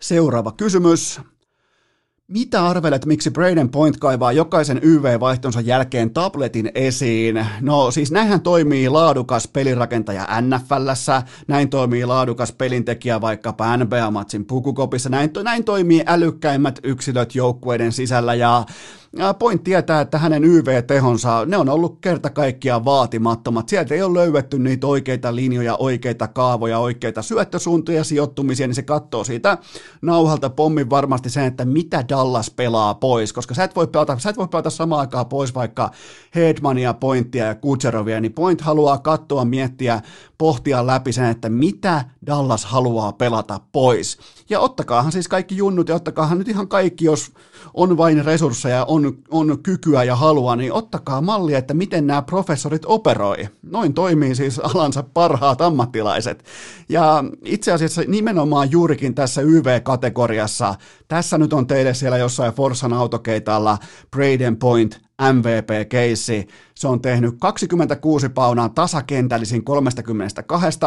Seuraava 0.00 0.52
kysymys. 0.52 1.20
Mitä 2.28 2.66
arvelet, 2.66 3.06
miksi 3.06 3.30
Braden 3.30 3.68
Point 3.68 3.96
kaivaa 3.96 4.32
jokaisen 4.32 4.80
YV-vaihtonsa 4.82 5.60
jälkeen 5.60 6.10
tabletin 6.10 6.70
esiin? 6.74 7.46
No 7.60 7.90
siis 7.90 8.10
näinhän 8.10 8.40
toimii 8.40 8.88
laadukas 8.88 9.48
pelirakentaja 9.48 10.28
NFLssä, 10.40 11.22
näin 11.48 11.70
toimii 11.70 12.04
laadukas 12.04 12.52
pelintekijä 12.52 13.20
vaikkapa 13.20 13.76
NBA-matsin 13.76 14.44
pukukopissa, 14.44 15.08
näin, 15.08 15.30
näin 15.42 15.64
toimii 15.64 16.02
älykkäimmät 16.06 16.80
yksilöt 16.82 17.34
joukkueiden 17.34 17.92
sisällä 17.92 18.34
ja 18.34 18.64
Point 19.38 19.64
tietää, 19.64 20.00
että 20.00 20.18
hänen 20.18 20.44
YV-tehonsa, 20.44 21.46
ne 21.46 21.56
on 21.56 21.68
ollut 21.68 21.98
kerta 22.00 22.30
kaikkiaan 22.30 22.84
vaatimattomat. 22.84 23.68
Sieltä 23.68 23.94
ei 23.94 24.02
ole 24.02 24.18
löydetty 24.18 24.58
niitä 24.58 24.86
oikeita 24.86 25.34
linjoja, 25.34 25.76
oikeita 25.76 26.28
kaavoja, 26.28 26.78
oikeita 26.78 27.22
syöttösuuntia, 27.22 28.04
sijoittumisia, 28.04 28.66
niin 28.66 28.74
se 28.74 28.82
katsoo 28.82 29.24
siitä 29.24 29.58
nauhalta 30.02 30.50
pommin 30.50 30.90
varmasti 30.90 31.30
sen, 31.30 31.44
että 31.44 31.64
mitä 31.64 32.04
Dallas 32.08 32.50
pelaa 32.50 32.94
pois, 32.94 33.32
koska 33.32 33.54
sä 33.54 33.64
et 33.64 33.76
voi 33.76 33.86
pelata, 33.86 34.18
sä 34.18 34.30
et 34.30 34.36
voi 34.36 34.48
pelata 34.48 34.70
samaan 34.70 35.00
aikaan 35.00 35.26
pois 35.26 35.54
vaikka 35.54 35.90
Hedmania, 36.34 36.94
Pointtia 36.94 37.44
ja 37.46 37.54
Kutserovia, 37.54 38.20
niin 38.20 38.32
Point 38.32 38.60
haluaa 38.60 38.98
katsoa, 38.98 39.44
miettiä, 39.44 40.00
pohtia 40.38 40.86
läpi 40.86 41.12
sen, 41.12 41.24
että 41.24 41.48
mitä 41.48 42.04
Dallas 42.26 42.64
haluaa 42.64 43.12
pelata 43.12 43.60
pois. 43.72 44.18
Ja 44.50 44.60
ottakaahan 44.60 45.12
siis 45.12 45.28
kaikki 45.28 45.56
junnut 45.56 45.88
ja 45.88 45.94
ottakaahan 45.94 46.38
nyt 46.38 46.48
ihan 46.48 46.68
kaikki, 46.68 47.04
jos 47.04 47.32
on 47.74 47.96
vain 47.96 48.24
resursseja, 48.24 48.84
on, 48.84 49.18
on 49.30 49.58
kykyä 49.62 50.04
ja 50.04 50.16
halua, 50.16 50.56
niin 50.56 50.72
ottakaa 50.72 51.20
mallia, 51.20 51.58
että 51.58 51.74
miten 51.74 52.06
nämä 52.06 52.22
professorit 52.22 52.82
operoi. 52.86 53.48
Noin 53.62 53.94
toimii 53.94 54.34
siis 54.34 54.58
alansa 54.58 55.02
parhaat 55.02 55.60
ammattilaiset. 55.60 56.44
Ja 56.88 57.24
itse 57.44 57.72
asiassa 57.72 58.02
nimenomaan 58.06 58.70
juurikin 58.70 59.14
tässä 59.14 59.42
YV-kategoriassa, 59.42 60.74
tässä 61.08 61.38
nyt 61.38 61.52
on 61.52 61.66
teille 61.66 61.94
siellä 61.94 62.18
jossain 62.18 62.52
Forsan 62.52 62.92
autokeitalla 62.92 63.78
Braden 64.10 64.56
Point 64.56 65.00
MVP-keissi. 65.32 66.48
Se 66.74 66.88
on 66.88 67.00
tehnyt 67.00 67.34
26 67.40 68.28
paunaa 68.28 68.68
tasakentällisin 68.68 69.64
32 69.64 70.78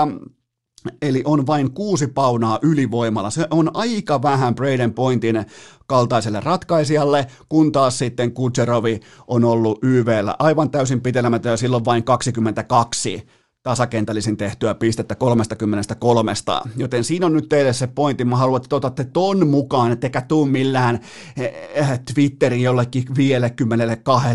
Eli 1.01 1.21
on 1.25 1.47
vain 1.47 1.71
kuusi 1.71 2.07
paunaa 2.07 2.59
ylivoimalla. 2.61 3.30
Se 3.30 3.47
on 3.51 3.71
aika 3.73 4.21
vähän 4.21 4.55
Braden 4.55 4.93
Pointin 4.93 5.45
kaltaiselle 5.88 6.39
ratkaisijalle, 6.39 7.28
kun 7.49 7.71
taas 7.71 7.97
sitten 7.97 8.32
Kutserovi 8.32 8.99
on 9.28 9.43
ollut 9.43 9.80
YVllä 9.84 10.36
aivan 10.39 10.69
täysin 10.69 11.01
pitelemätön 11.01 11.49
ja 11.49 11.57
silloin 11.57 11.86
vain 11.86 12.03
22 12.03 13.28
tasakentällisin 13.68 14.38
tehtyä 14.38 14.76
pistettä 14.76 15.15
33. 15.15 16.34
Joten 16.78 17.03
siinä 17.03 17.26
on 17.26 17.34
nyt 17.34 17.49
teille 17.49 17.74
se 17.74 17.88
pointti. 17.88 18.26
Mä 18.26 18.36
haluan, 18.36 18.61
että 18.61 18.76
otatte 18.76 19.03
ton 19.03 19.47
mukaan, 19.47 19.91
ettekä 19.91 20.22
tuu 20.22 20.45
millään 20.45 20.99
eh, 21.38 21.53
eh, 21.74 21.99
Twitterin 22.13 22.61
jollekin 22.61 23.03
52 23.18 24.28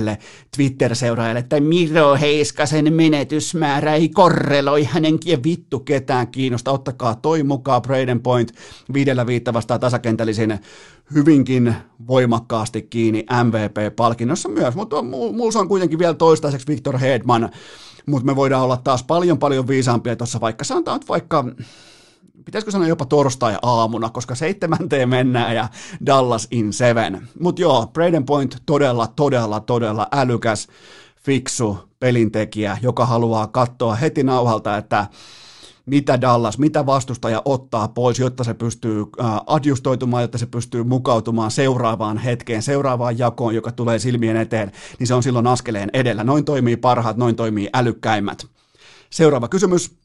Twitter-seuraajalle, 0.57 1.39
että 1.39 1.61
Miro 1.61 2.16
Heiskasen 2.16 2.93
menetysmäärä 2.95 3.95
ei 3.95 4.09
korreloi 4.09 4.85
hänenkin 4.85 5.43
vittu 5.45 5.80
ketään 5.80 6.28
kiinnosta. 6.28 6.70
Ottakaa 6.70 7.14
toi 7.14 7.43
mukaan 7.43 7.83
Braden 7.83 8.22
Point 8.22 8.53
viidellä 8.93 9.26
viitta 9.26 9.53
vastaan 9.53 9.80
tasakentällisin 9.80 10.59
hyvinkin 11.14 11.74
voimakkaasti 12.07 12.83
kiinni 12.83 13.26
MVP-palkinnossa 13.45 14.49
myös, 14.49 14.74
mutta 14.74 15.03
mulla 15.03 15.61
on 15.61 15.68
kuitenkin 15.68 15.99
vielä 15.99 16.14
toistaiseksi 16.14 16.66
Victor 16.66 16.99
Hedman 16.99 17.51
mutta 18.07 18.27
me 18.27 18.37
voidaan 18.37 18.63
olla 18.63 18.77
taas 18.77 19.03
paljon 19.05 19.39
paljon 19.39 19.69
viisaampia 19.69 20.17
tuossa 20.17 20.41
vaikka 20.41 20.65
sanotaan 20.65 20.97
että 20.97 21.09
vaikka 21.09 21.45
pitäisikö 22.45 22.71
sanoa 22.71 22.89
jopa 22.89 23.05
torstai-aamuna, 23.05 24.11
koska 24.11 24.35
seitsemänteen 24.35 25.09
mennään 25.09 25.55
ja 25.55 25.69
Dallas 26.07 26.49
in 26.51 26.73
seven. 26.73 27.29
Mutta 27.41 27.63
joo, 27.63 27.87
Braden 27.87 28.27
Point 28.27 28.63
todella, 28.67 29.07
todella, 29.07 29.61
todella 29.61 30.09
älykäs, 30.13 30.69
fiksu 31.17 31.79
pelintekijä, 32.01 32.79
joka 32.83 33.07
haluaa 33.07 33.47
katsoa 33.47 33.95
heti 33.95 34.23
nauhalta, 34.23 34.77
että 34.77 35.07
mitä 35.87 36.20
Dallas, 36.20 36.59
mitä 36.59 36.87
vastustaja 36.87 37.43
ottaa 37.45 37.89
pois, 37.89 38.18
jotta 38.18 38.45
se 38.45 38.55
pystyy 38.55 39.05
adjustoitumaan, 39.47 40.22
jotta 40.22 40.39
se 40.39 40.47
pystyy 40.47 40.85
mukautumaan 40.85 41.51
seuraavaan 41.51 42.18
hetkeen, 42.18 42.62
seuraavaan 42.62 43.18
jakoon, 43.18 43.55
joka 43.55 43.72
tulee 43.72 43.99
silmien 43.99 44.37
eteen, 44.37 44.72
niin 44.99 45.07
se 45.07 45.14
on 45.14 45.22
silloin 45.22 45.47
askeleen 45.47 45.91
edellä. 45.93 46.24
Noin 46.24 46.45
toimii 46.45 46.76
parhaat, 46.76 47.16
noin 47.16 47.37
toimii 47.37 47.70
älykkäimmät. 47.74 48.47
Seuraava 49.11 49.49
kysymys. 49.49 50.03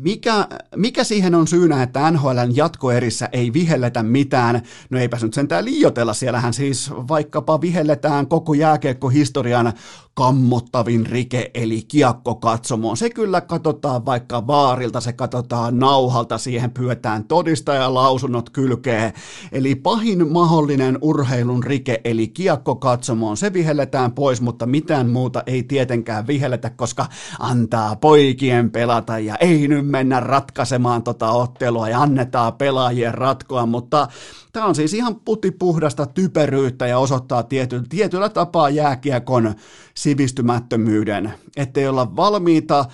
Mikä, 0.00 0.48
mikä 0.76 1.04
siihen 1.04 1.34
on 1.34 1.46
syynä, 1.46 1.82
että 1.82 2.10
NHLn 2.10 2.56
jatkoerissä 2.56 3.28
ei 3.32 3.52
vihelletä 3.52 4.02
mitään? 4.02 4.62
No 4.90 4.98
eipä 4.98 5.18
nyt 5.22 5.34
sentään 5.34 5.64
liiotella, 5.64 6.14
siellähän 6.14 6.54
siis 6.54 6.90
vaikkapa 6.90 7.60
vihelletään 7.60 8.26
koko 8.26 8.54
jääkiekkohistorian 8.54 9.72
kammottavin 10.14 11.06
rike, 11.06 11.50
eli 11.54 11.82
kiekkokatsomoon. 11.82 12.96
Se 12.96 13.10
kyllä 13.10 13.40
katsotaan 13.40 14.06
vaikka 14.06 14.46
vaarilta, 14.46 15.00
se 15.00 15.12
katsotaan 15.12 15.78
nauhalta, 15.78 16.38
siihen 16.38 16.70
pyötään 16.70 17.24
todistajalausunnot 17.24 18.50
kylkee. 18.50 19.12
Eli 19.52 19.74
pahin 19.74 20.32
mahdollinen 20.32 20.98
urheilun 21.00 21.64
rike, 21.64 22.00
eli 22.04 22.28
kiekkokatsomoon, 22.28 23.36
se 23.36 23.52
vihelletään 23.52 24.12
pois, 24.12 24.40
mutta 24.40 24.66
mitään 24.66 25.10
muuta 25.10 25.42
ei 25.46 25.62
tietenkään 25.62 26.26
vihelletä, 26.26 26.70
koska 26.70 27.06
antaa 27.38 27.96
poikien 27.96 28.70
pelata 28.70 29.18
ja 29.18 29.36
ei 29.36 29.68
nyt 29.68 29.86
mennä 29.86 30.20
ratkaisemaan 30.20 31.02
tota 31.02 31.30
ottelua 31.30 31.88
ja 31.88 32.02
annetaan 32.02 32.52
pelaajien 32.52 33.14
ratkoa, 33.14 33.66
mutta 33.66 34.08
Tämä 34.54 34.66
on 34.66 34.74
siis 34.74 34.94
ihan 34.94 35.20
putipuhdasta 35.20 36.06
typeryyttä 36.06 36.86
ja 36.86 36.98
osoittaa 36.98 37.42
tiety, 37.42 37.82
tietyllä 37.88 38.28
tapaa 38.28 38.70
jääkiekon 38.70 39.54
sivistymättömyyden, 39.94 41.32
ettei 41.56 41.88
olla 41.88 42.16
valmiita 42.16 42.84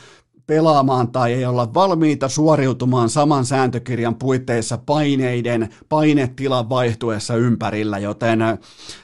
pelaamaan 0.50 1.12
tai 1.12 1.32
ei 1.32 1.44
olla 1.44 1.74
valmiita 1.74 2.28
suoriutumaan 2.28 3.10
saman 3.10 3.46
sääntökirjan 3.46 4.14
puitteissa 4.14 4.78
paineiden, 4.86 5.68
painetilan 5.88 6.68
vaihtuessa 6.68 7.36
ympärillä, 7.36 7.98
joten 7.98 8.38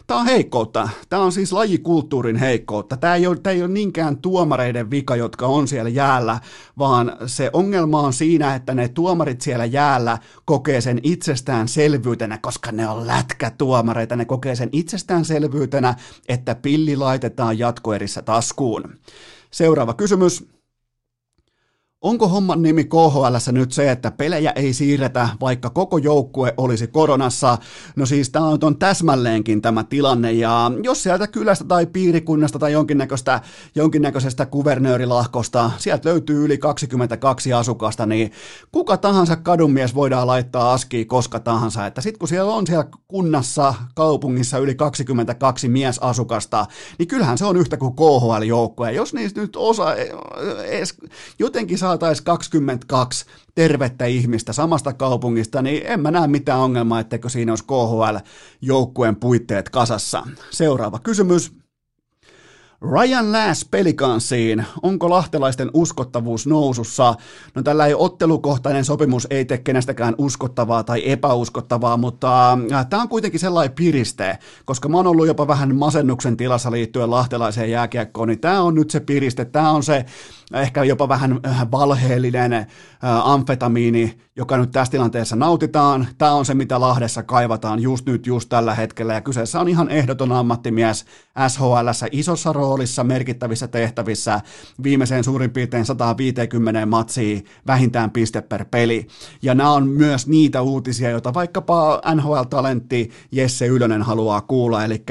tämä 0.07 0.21
on 0.21 0.27
heikkoutta. 0.27 0.89
Tämä 1.09 1.23
on 1.23 1.33
siis 1.33 1.53
lajikulttuurin 1.53 2.37
heikkoutta. 2.37 2.97
Tämä 2.97 3.15
ei, 3.15 3.27
ole, 3.27 3.37
tämä 3.37 3.55
ei 3.55 3.63
ole 3.63 3.71
niinkään 3.71 4.17
tuomareiden 4.17 4.91
vika, 4.91 5.17
jotka 5.17 5.47
on 5.47 5.69
siellä 5.69 5.91
jäällä, 5.91 6.41
vaan 6.79 7.17
se 7.27 7.51
ongelma 7.53 8.01
on 8.01 8.13
siinä, 8.13 8.55
että 8.55 8.75
ne 8.75 8.89
tuomarit 8.89 9.41
siellä 9.41 9.65
jäällä 9.65 10.19
kokee 10.45 10.81
sen 10.81 11.01
itsestäänselvyytenä, 11.03 12.39
koska 12.39 12.73
ne 12.73 12.89
on 12.89 13.07
lätkätuomareita, 13.07 14.17
ne 14.17 14.25
kokee 14.25 14.55
sen 14.55 14.69
itsestäänselvyytenä, 14.73 15.95
että 16.29 16.55
pilli 16.55 16.97
laitetaan 16.97 17.59
jatkoerissä 17.59 18.23
taskuun. 18.23 18.85
Seuraava 19.51 19.95
kysymys. 19.95 20.56
Onko 22.07 22.29
homman 22.29 22.63
nimi 22.63 22.85
KHL 22.85 23.53
nyt 23.53 23.73
se, 23.73 23.91
että 23.91 24.11
pelejä 24.11 24.53
ei 24.57 24.73
siirretä, 24.73 25.29
vaikka 25.41 25.71
koko 25.71 25.99
joukkue 25.99 26.55
olisi 26.57 26.87
koronassa? 26.87 27.59
No 27.97 28.07
siis 28.07 28.31
tämä 28.31 28.47
on 28.47 28.79
täsmälleenkin 28.79 29.63
tämä 29.63 29.85
tilanne, 29.85 30.33
ja 30.33 30.71
jos 30.83 31.03
sieltä 31.03 31.27
kylästä 31.27 31.65
tai 31.65 31.87
piirikunnasta 31.87 32.59
tai 32.59 32.73
jonkinnäköistä, 32.73 33.41
jonkinnäköisestä 33.75 34.47
kuvernöörilahkosta, 34.47 35.71
sieltä 35.79 36.09
löytyy 36.09 36.45
yli 36.45 36.59
22 36.59 37.53
asukasta, 37.53 38.07
niin 38.07 38.33
kuka 38.73 38.97
tahansa 38.97 39.37
kadunmies 39.37 39.95
voidaan 39.95 40.27
laittaa 40.27 40.73
askiin 40.73 41.07
koska 41.07 41.41
tahansa. 41.41 41.87
Että 41.87 42.01
sitten 42.01 42.19
kun 42.19 42.29
siellä 42.29 42.53
on 42.53 42.67
siellä 42.67 42.87
kunnassa, 43.09 43.75
kaupungissa 43.95 44.59
yli 44.59 44.75
22 44.75 45.69
miesasukasta, 45.69 46.67
niin 46.99 47.09
kyllähän 47.09 47.39
se 47.39 47.45
on 47.45 47.57
yhtä 47.57 47.77
kuin 47.77 47.95
KHL-joukkue. 47.97 48.93
Jos 48.93 49.15
niistä 49.15 49.41
nyt 49.41 49.57
osa 49.57 49.95
edes 50.65 50.95
jotenkin 51.39 51.79
saataisiin 51.97 52.25
22 52.25 53.27
tervettä 53.55 54.05
ihmistä 54.05 54.53
samasta 54.53 54.93
kaupungista, 54.93 55.63
niin 55.63 55.87
en 55.87 56.01
mä 56.01 56.11
näe 56.11 56.27
mitään 56.27 56.61
ongelmaa, 56.61 57.01
etteikö 57.01 57.29
siinä 57.29 57.53
olisi 57.53 57.65
KHL-joukkueen 57.65 59.17
puitteet 59.17 59.69
kasassa. 59.69 60.23
Seuraava 60.51 60.99
kysymys. 60.99 61.66
Ryan 62.91 63.33
Lass 63.33 63.65
pelikanssiin. 63.65 64.65
Onko 64.83 65.11
lahtelaisten 65.11 65.71
uskottavuus 65.75 66.47
nousussa? 66.47 67.15
No 67.55 67.63
tällä 67.63 67.87
ei 67.87 67.95
ottelukohtainen 67.95 68.85
sopimus 68.85 69.27
ei 69.31 69.45
tee 69.45 69.59
kenestäkään 69.59 70.15
uskottavaa 70.19 70.85
tai 70.85 71.11
epäuskottavaa, 71.11 71.97
mutta 71.97 72.53
äh, 72.53 72.87
tämä 72.87 73.03
on 73.03 73.09
kuitenkin 73.09 73.41
sellainen 73.41 73.75
piriste, 73.75 74.39
koska 74.65 74.89
mä 74.89 74.97
oon 74.97 75.07
ollut 75.07 75.27
jopa 75.27 75.47
vähän 75.47 75.77
masennuksen 75.77 76.37
tilassa 76.37 76.71
liittyen 76.71 77.11
lahtelaiseen 77.11 77.71
jääkiekkoon, 77.71 78.29
niin 78.29 78.41
tämä 78.41 78.61
on 78.61 78.75
nyt 78.75 78.91
se 78.91 79.01
piriste, 79.01 79.45
tämä 79.45 79.71
on 79.71 79.83
se 79.83 80.05
ehkä 80.55 80.85
jopa 80.85 81.09
vähän 81.09 81.41
äh, 81.47 81.71
valheellinen 81.71 82.53
äh, 82.53 82.67
amfetamiini, 83.03 84.19
joka 84.37 84.57
nyt 84.57 84.71
tässä 84.71 84.91
tilanteessa 84.91 85.37
nautitaan. 85.37 86.07
Tämä 86.19 86.33
on 86.33 86.45
se, 86.45 86.55
mitä 86.55 86.81
Lahdessa 86.81 87.23
kaivataan 87.23 87.81
just 87.81 88.07
nyt, 88.07 88.27
just 88.27 88.49
tällä 88.49 88.75
hetkellä, 88.75 89.15
ja 89.15 89.21
kyseessä 89.21 89.61
on 89.61 89.69
ihan 89.69 89.89
ehdoton 89.89 90.33
ammattimies 90.33 91.05
SHL 91.49 91.89
isossa 92.13 92.53
roolissa, 92.77 93.05
merkittävissä 93.05 93.69
tehtävissä, 93.69 94.41
viimeiseen 94.83 95.25
suurin 95.25 95.51
piirtein 95.51 95.85
150 95.85 96.87
matsiin 96.87 97.45
vähintään 97.67 98.11
piste 98.11 98.41
per 98.41 98.65
peli. 98.71 99.07
Ja 99.43 99.55
nämä 99.55 99.71
on 99.73 99.89
myös 99.89 100.27
niitä 100.27 100.63
uutisia, 100.63 101.11
joita 101.11 101.35
vaikkapa 101.35 102.03
NHL-talentti 102.15 103.11
Jesse 103.33 103.67
Ylönen 103.67 104.03
haluaa 104.03 104.41
kuulla, 104.41 104.85
eli 104.85 105.05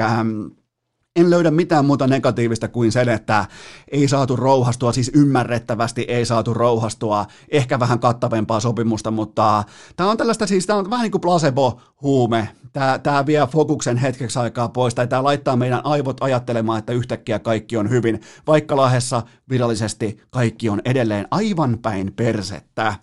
en 1.16 1.30
löydä 1.30 1.51
mitään 1.51 1.86
muuta 1.86 2.07
negatiivista 2.07 2.68
kuin 2.68 2.91
sen, 2.91 3.09
että 3.09 3.45
ei 3.91 4.07
saatu 4.07 4.36
rouhastua, 4.36 4.91
siis 4.91 5.11
ymmärrettävästi 5.13 6.01
ei 6.01 6.26
saatu 6.26 6.53
rouhastua, 6.53 7.26
ehkä 7.49 7.80
vähän 7.80 7.99
kattavempaa 7.99 8.59
sopimusta, 8.59 9.11
mutta 9.11 9.63
tämä 9.95 10.09
on 10.09 10.18
tällaista, 10.18 10.47
siis 10.47 10.66
tämä 10.66 10.80
on 10.80 10.89
vähän 10.89 11.03
niin 11.03 11.11
kuin 11.11 11.22
placebo-huume, 11.22 12.49
tämä, 12.74 12.99
tämä 12.99 13.26
vie 13.26 13.47
fokuksen 13.51 13.97
hetkeksi 13.97 14.39
aikaa 14.39 14.70
pois, 14.70 14.95
tai 14.95 15.07
tämä 15.07 15.24
laittaa 15.24 15.55
meidän 15.55 15.86
aivot 15.86 16.18
ajattelemaan, 16.22 16.80
että 16.80 16.93
yhtäkkiä 16.93 17.39
kaikki 17.39 17.78
on 17.78 17.89
hyvin, 17.89 18.22
vaikka 18.47 18.76
lahessa 18.76 19.24
virallisesti 19.49 20.22
kaikki 20.30 20.70
on 20.70 20.82
edelleen 20.86 21.28
aivan 21.32 21.78
päin 21.82 22.13
persettä. 22.13 22.95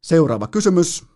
Seuraava 0.00 0.46
kysymys. 0.46 1.11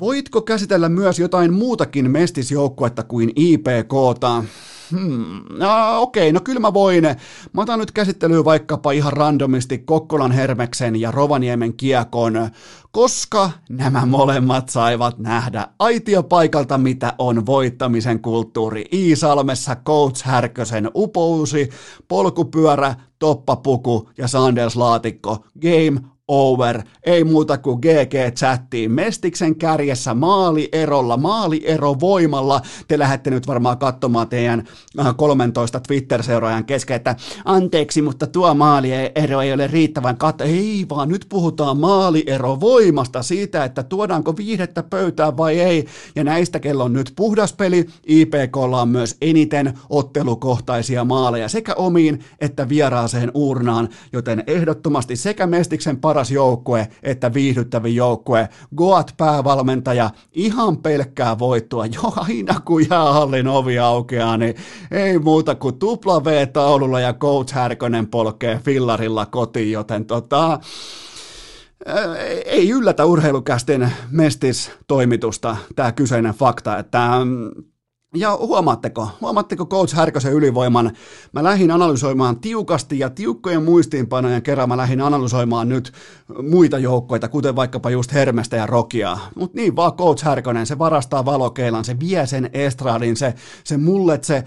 Voitko 0.00 0.42
käsitellä 0.42 0.88
myös 0.88 1.18
jotain 1.18 1.52
muutakin 1.52 2.10
mestisjoukkuetta 2.10 3.02
kuin 3.02 3.32
IPKta? 3.36 4.44
Hmm, 4.90 5.42
no, 5.58 6.02
okei, 6.02 6.32
no 6.32 6.40
kyllä 6.40 6.60
mä 6.60 6.74
voin. 6.74 7.04
Mä 7.52 7.62
otan 7.62 7.78
nyt 7.78 7.92
käsittelyyn 7.92 8.44
vaikkapa 8.44 8.92
ihan 8.92 9.12
randomisti 9.12 9.78
Kokkolan 9.78 10.32
Hermeksen 10.32 11.00
ja 11.00 11.10
Rovaniemen 11.10 11.74
kiekon, 11.74 12.50
koska 12.90 13.50
nämä 13.68 14.06
molemmat 14.06 14.68
saivat 14.68 15.18
nähdä 15.18 15.68
aitiopaikalta, 15.78 16.78
mitä 16.78 17.12
on 17.18 17.46
voittamisen 17.46 18.20
kulttuuri. 18.20 18.84
Iisalmessa 18.92 19.76
Coach 19.76 20.24
Härkösen 20.24 20.90
upousi, 20.94 21.68
polkupyörä, 22.08 22.94
toppapuku 23.18 24.10
ja 24.18 24.28
Sanders 24.28 24.76
laatikko. 24.76 25.44
Game 25.62 26.15
over, 26.28 26.82
ei 27.02 27.24
muuta 27.24 27.58
kuin 27.58 27.78
GG-chattiin. 27.78 28.92
Mestiksen 28.92 29.56
kärjessä 29.56 30.14
maalierolla, 30.14 31.16
maaliero 31.16 32.00
voimalla. 32.00 32.60
Te 32.88 32.98
lähdette 32.98 33.30
nyt 33.30 33.46
varmaan 33.46 33.78
katsomaan 33.78 34.28
teidän 34.28 34.64
13 35.16 35.78
äh, 35.78 35.82
Twitter-seuraajan 35.82 36.64
kesken, 36.64 36.96
että 36.96 37.16
anteeksi, 37.44 38.02
mutta 38.02 38.26
tuo 38.26 38.54
maaliero 38.54 39.40
ei 39.42 39.52
ole 39.52 39.66
riittävän 39.66 40.16
kat... 40.16 40.40
Ei, 40.40 40.86
vaan 40.88 41.08
nyt 41.08 41.26
puhutaan 41.28 41.78
maaliero 41.78 42.60
voimasta 42.60 43.22
siitä, 43.22 43.64
että 43.64 43.82
tuodaanko 43.82 44.36
viihdettä 44.36 44.82
pöytään 44.82 45.36
vai 45.36 45.60
ei. 45.60 45.86
Ja 46.16 46.24
näistä 46.24 46.60
kello 46.60 46.84
on 46.84 46.92
nyt 46.92 47.12
puhdas 47.16 47.52
peli. 47.52 47.86
IPKlla 48.06 48.82
on 48.82 48.88
myös 48.88 49.16
eniten 49.20 49.78
ottelukohtaisia 49.90 51.04
maaleja 51.04 51.48
sekä 51.48 51.74
omiin 51.74 52.20
että 52.40 52.68
vieraaseen 52.68 53.30
urnaan, 53.34 53.88
joten 54.12 54.44
ehdottomasti 54.46 55.16
sekä 55.16 55.46
Mestiksen 55.46 55.96
par 55.96 56.15
paras 56.16 56.30
joukkue 56.30 56.88
että 57.02 57.34
viihdyttävin 57.34 57.96
joukkue. 57.96 58.48
Goat 58.76 59.14
päävalmentaja, 59.16 60.10
ihan 60.32 60.76
pelkkää 60.76 61.38
voittoa. 61.38 61.86
Jo 61.96 62.12
aina 62.16 62.60
kun 62.64 62.90
jäähallin 62.90 63.48
ovi 63.48 63.78
aukeaa, 63.78 64.36
niin 64.36 64.54
ei 64.90 65.18
muuta 65.18 65.54
kuin 65.54 65.78
tupla 65.78 66.24
V-taululla 66.24 67.00
ja 67.00 67.12
Coach 67.12 67.54
Härkönen 67.54 68.06
polkee 68.06 68.60
fillarilla 68.64 69.26
kotiin, 69.26 69.72
joten 69.72 70.04
tota, 70.04 70.60
ei 72.44 72.70
yllätä 72.70 73.04
urheilukästen 73.04 73.92
mestis-toimitusta 74.10 75.56
tämä 75.76 75.92
kyseinen 75.92 76.34
fakta, 76.34 76.78
että 76.78 77.10
ja 78.16 78.36
huomaatteko, 78.36 79.08
huomaatteko 79.20 79.66
Coach 79.66 79.94
Härkösen 79.94 80.32
ylivoiman? 80.32 80.92
Mä 81.32 81.44
lähdin 81.44 81.70
analysoimaan 81.70 82.40
tiukasti 82.40 82.98
ja 82.98 83.10
tiukkojen 83.10 83.62
muistiinpanojen 83.62 84.42
kerran 84.42 84.68
mä 84.68 84.76
lähdin 84.76 85.00
analysoimaan 85.00 85.68
nyt 85.68 85.92
muita 86.42 86.78
joukkoita, 86.78 87.28
kuten 87.28 87.56
vaikkapa 87.56 87.90
just 87.90 88.12
Hermestä 88.12 88.56
ja 88.56 88.66
Rokia. 88.66 89.18
Mutta 89.34 89.56
niin 89.56 89.76
vaan 89.76 89.92
Coach 89.92 90.24
Härkönen, 90.24 90.66
se 90.66 90.78
varastaa 90.78 91.24
valokeilan, 91.24 91.84
se 91.84 92.00
vie 92.00 92.26
sen 92.26 92.50
estradin, 92.52 93.16
se, 93.16 93.34
se 93.64 93.76
mullet, 93.76 94.24
se, 94.24 94.44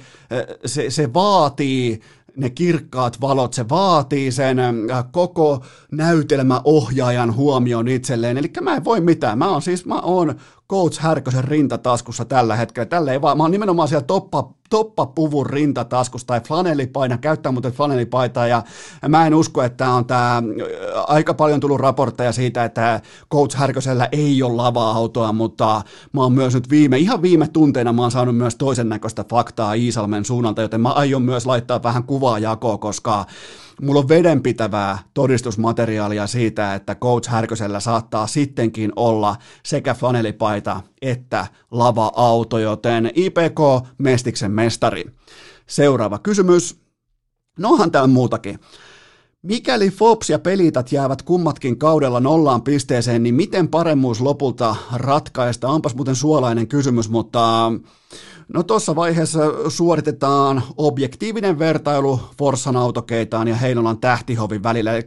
se, 0.66 0.90
se 0.90 1.14
vaatii 1.14 2.02
ne 2.40 2.50
kirkkaat 2.50 3.22
valot, 3.22 3.54
se 3.54 3.70
vaatii 3.70 4.32
sen 4.32 4.60
äh, 4.60 5.06
koko 5.12 5.64
näytelmäohjaajan 5.92 7.36
huomion 7.36 7.88
itselleen. 7.88 8.38
Eli 8.38 8.52
mä 8.62 8.76
en 8.76 8.84
voi 8.84 9.02
mitään. 9.02 9.38
Mä 9.38 9.50
oon 9.50 9.62
siis, 9.62 9.86
mä 9.86 10.00
oon 10.00 10.36
Coach 10.70 11.00
Härkösen 11.00 11.44
rintataskussa 11.44 12.26
tällä 12.26 12.56
hetkellä. 12.56 12.86
Tällä 12.86 13.12
ei 13.12 13.22
vaan, 13.22 13.38
mä 13.38 13.44
oon 13.44 13.52
nimenomaan 13.52 13.88
siellä 13.88 14.06
toppa, 14.06 14.54
toppapuvun 14.70 15.46
rintataskussa 15.46 16.28
tai 16.28 16.42
flanelipaina, 16.42 17.18
käyttää 17.18 17.52
muuten 17.52 17.72
flanelipaitaa 17.72 18.48
ja 18.48 18.64
mä 19.08 19.28
en 19.28 19.36
usko, 19.36 19.64
että 19.64 19.90
on 19.90 20.06
tää 20.06 20.44
aika 21.08 21.34
paljon 21.34 21.60
tullut 21.60 21.80
raportteja 21.80 22.32
siitä, 22.32 22.64
että 22.64 23.02
Coach 23.32 23.58
Härkösellä 23.58 24.10
ei 24.12 24.44
ole 24.44 24.56
lava-autoa, 24.56 25.34
mutta 25.34 25.82
mä 26.14 26.22
oon 26.22 26.34
myös 26.34 26.54
nyt 26.54 26.70
viime, 26.70 26.98
ihan 26.98 27.22
viime 27.22 27.48
tunteina 27.48 27.94
mä 27.94 28.02
oon 28.02 28.12
saanut 28.12 28.38
myös 28.38 28.56
toisen 28.56 28.90
näköistä 28.90 29.26
faktaa 29.30 29.74
Iisalmen 29.74 30.26
suunnalta, 30.26 30.62
joten 30.62 30.82
mä 30.82 30.90
aion 30.90 31.22
myös 31.22 31.46
laittaa 31.46 31.84
vähän 31.84 32.04
kuvaa 32.04 32.40
jakoa, 32.40 32.78
koska 32.78 33.26
mulla 33.82 34.00
on 34.00 34.10
vedenpitävää 34.10 35.00
todistusmateriaalia 35.14 36.28
siitä, 36.28 36.76
että 36.76 36.96
Coach 36.96 37.30
Härkösellä 37.30 37.80
saattaa 37.80 38.28
sittenkin 38.28 38.92
olla 38.96 39.36
sekä 39.66 39.94
flanelipaita 39.94 40.82
että 41.02 41.48
lava-auto, 41.72 42.60
joten 42.60 43.12
IPK 43.16 43.88
Mestiksen 43.98 44.52
mestari. 44.52 45.06
Seuraava 45.68 46.20
kysymys. 46.20 46.80
Nohan 47.60 47.92
tämä 47.92 48.08
muutakin. 48.08 48.60
Mikäli 49.42 49.90
Fops 49.90 50.30
ja 50.30 50.40
Pelitat 50.40 50.92
jäävät 50.92 51.22
kummatkin 51.22 51.80
kaudella 51.80 52.20
nollaan 52.20 52.62
pisteeseen, 52.62 53.24
niin 53.24 53.36
miten 53.36 53.68
paremmuus 53.68 54.22
lopulta 54.22 54.76
ratkaista? 54.94 55.68
Onpas 55.68 55.96
muuten 55.96 56.16
suolainen 56.16 56.68
kysymys, 56.68 57.10
mutta 57.10 57.72
No 58.54 58.64
tuossa 58.64 58.96
vaiheessa 58.96 59.70
suoritetaan 59.70 60.64
objektiivinen 60.78 61.60
vertailu 61.60 62.20
Forssan 62.38 62.76
autokeitaan 62.76 63.48
ja 63.48 63.56
Heinolan 63.56 64.00
tähtihovin 64.00 64.64
välillä, 64.64 64.94
eli 64.94 65.02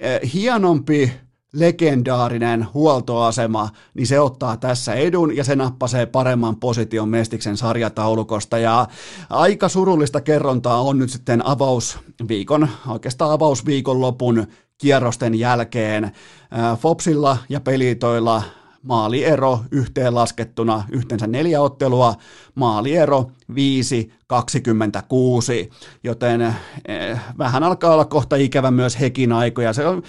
eh, 0.00 0.20
hienompi 0.34 1.12
legendaarinen 1.52 2.66
huoltoasema, 2.74 3.68
niin 3.94 4.06
se 4.06 4.20
ottaa 4.20 4.56
tässä 4.56 4.94
edun 4.94 5.36
ja 5.36 5.44
se 5.44 5.56
nappasee 5.56 6.06
paremman 6.06 6.56
position 6.56 7.08
Mestiksen 7.08 7.56
sarjataulukosta. 7.56 8.58
Ja 8.58 8.86
aika 9.30 9.68
surullista 9.68 10.20
kerrontaa 10.20 10.82
on 10.82 10.98
nyt 10.98 11.10
sitten 11.10 11.46
avausviikon, 11.46 12.68
oikeastaan 12.88 13.30
avausviikon 13.30 14.00
lopun 14.00 14.46
kierrosten 14.78 15.34
jälkeen. 15.34 16.12
Fopsilla 16.80 17.38
ja 17.48 17.60
pelitoilla 17.60 18.42
maaliero 18.86 19.60
yhteenlaskettuna 19.70 20.84
yhteensä 20.90 21.26
neljä 21.26 21.60
ottelua, 21.60 22.14
maaliero 22.54 23.30
5-26, 23.52 23.54
joten 26.04 26.40
eh, 26.40 27.20
vähän 27.38 27.62
alkaa 27.62 27.92
olla 27.92 28.04
kohta 28.04 28.36
ikävä 28.36 28.70
myös 28.70 29.00
hekin 29.00 29.32
aikoja. 29.32 29.72
Se 29.72 29.86
on, 29.86 30.02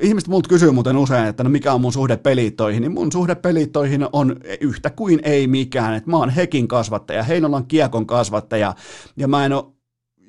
ihmiset 0.00 0.28
multa 0.28 0.48
kysyy 0.48 0.70
muuten 0.70 0.96
usein, 0.96 1.26
että 1.26 1.44
no 1.44 1.50
mikä 1.50 1.72
on 1.72 1.80
mun 1.80 1.92
suhde 1.92 2.16
peliittoihin, 2.16 2.80
niin 2.80 2.92
mun 2.92 3.12
suhde 3.12 3.34
peliittoihin 3.34 4.06
on 4.12 4.36
yhtä 4.60 4.90
kuin 4.90 5.20
ei 5.22 5.46
mikään, 5.46 5.94
että 5.94 6.10
mä 6.10 6.16
oon 6.16 6.30
hekin 6.30 6.68
kasvattaja, 6.68 7.22
Heinolan 7.22 7.66
kiekon 7.66 8.06
kasvattaja, 8.06 8.74
ja 9.16 9.28
mä 9.28 9.44
en 9.44 9.52
ole 9.52 9.64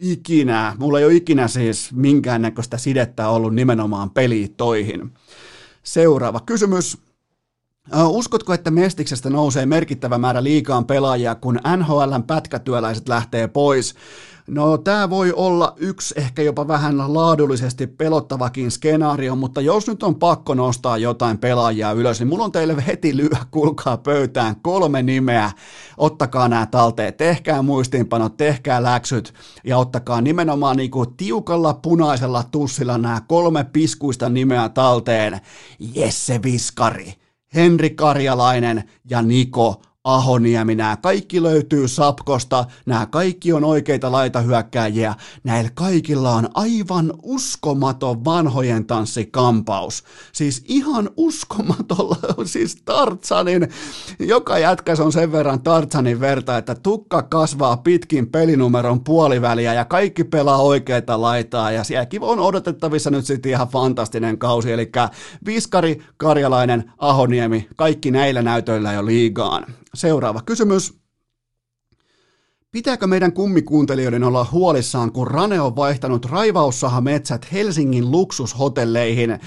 ikinä, 0.01 0.75
mulla 0.79 0.99
ei 0.99 1.05
ole 1.05 1.13
ikinä 1.13 1.47
siis 1.47 1.93
minkäännäköistä 1.93 2.77
sidettä 2.77 3.29
ollut 3.29 3.55
nimenomaan 3.55 4.09
peliittoihin. 4.09 5.11
Seuraava 5.83 6.39
kysymys. 6.39 7.04
Uskotko, 7.93 8.53
että 8.53 8.71
Mestiksestä 8.71 9.29
nousee 9.29 9.65
merkittävä 9.65 10.17
määrä 10.17 10.43
liikaan 10.43 10.85
pelaajia, 10.85 11.35
kun 11.35 11.59
NHLn 11.77 12.23
pätkätyöläiset 12.27 13.09
lähtee 13.09 13.47
pois? 13.47 13.95
No 14.47 14.77
tämä 14.77 15.09
voi 15.09 15.33
olla 15.33 15.73
yksi 15.77 16.13
ehkä 16.17 16.41
jopa 16.41 16.67
vähän 16.67 17.13
laadullisesti 17.13 17.87
pelottavakin 17.87 18.71
skenaario, 18.71 19.35
mutta 19.35 19.61
jos 19.61 19.87
nyt 19.87 20.03
on 20.03 20.15
pakko 20.15 20.53
nostaa 20.53 20.97
jotain 20.97 21.37
pelaajia 21.37 21.91
ylös, 21.91 22.19
niin 22.19 22.27
mulla 22.27 22.45
on 22.45 22.51
teille 22.51 22.83
heti 22.87 23.17
lyö, 23.17 23.29
kulkaa 23.51 23.97
pöytään 23.97 24.55
kolme 24.61 25.03
nimeä. 25.03 25.51
Ottakaa 25.97 26.47
nämä 26.47 26.65
talteen, 26.65 27.13
tehkää 27.13 27.61
muistiinpanot, 27.61 28.37
tehkää 28.37 28.83
läksyt 28.83 29.33
ja 29.63 29.77
ottakaa 29.77 30.21
nimenomaan 30.21 30.77
niinku 30.77 31.05
tiukalla 31.05 31.73
punaisella 31.73 32.43
tussilla 32.43 32.97
nämä 32.97 33.21
kolme 33.27 33.63
piskuista 33.63 34.29
nimeä 34.29 34.69
talteen. 34.69 35.41
Jesse 35.79 36.39
Viskari. 36.43 37.24
Henri 37.55 37.89
Karjalainen 37.89 38.83
ja 39.09 39.21
Niko 39.21 39.81
Ahoniemi, 40.05 40.75
nämä 40.75 40.97
kaikki 40.97 41.43
löytyy 41.43 41.87
Sapkosta, 41.87 42.65
nämä 42.85 43.05
kaikki 43.05 43.53
on 43.53 43.63
oikeita 43.63 44.11
laitahyökkääjiä, 44.11 45.15
näillä 45.43 45.71
kaikilla 45.73 46.31
on 46.31 46.49
aivan 46.53 47.13
uskomaton 47.23 48.25
vanhojen 48.25 48.85
tanssikampaus. 48.85 50.03
Siis 50.31 50.63
ihan 50.67 51.09
uskomatolla, 51.17 52.17
siis 52.45 52.81
Tartsanin, 52.85 53.69
joka 54.19 54.57
jätkäs 54.57 54.99
on 54.99 55.11
sen 55.11 55.31
verran 55.31 55.61
Tartsanin 55.61 56.19
verta, 56.19 56.57
että 56.57 56.75
tukka 56.75 57.21
kasvaa 57.23 57.77
pitkin 57.77 58.27
pelinumeron 58.27 59.03
puoliväliä 59.03 59.73
ja 59.73 59.85
kaikki 59.85 60.23
pelaa 60.23 60.61
oikeita 60.61 61.21
laitaa 61.21 61.71
ja 61.71 61.83
sielläkin 61.83 62.21
on 62.21 62.39
odotettavissa 62.39 63.09
nyt 63.09 63.25
sitten 63.25 63.51
ihan 63.51 63.67
fantastinen 63.67 64.37
kausi, 64.37 64.71
eli 64.71 64.91
Viskari, 65.45 66.01
Karjalainen, 66.17 66.91
Ahoniemi, 66.97 67.67
kaikki 67.75 68.11
näillä 68.11 68.41
näytöillä 68.41 68.93
jo 68.93 69.05
liigaan. 69.05 69.65
Seuraava 69.95 70.41
kysymys. 70.41 70.93
Pitääkö 72.71 73.07
meidän 73.07 73.33
kummikuuntelijoiden 73.33 74.23
olla 74.23 74.47
huolissaan, 74.51 75.11
kun 75.11 75.27
Rane 75.27 75.61
on 75.61 75.75
vaihtanut 75.75 76.25
raivaussaha 76.25 77.01
metsät 77.01 77.51
Helsingin 77.51 78.11
luksushotelleihin? 78.11 79.39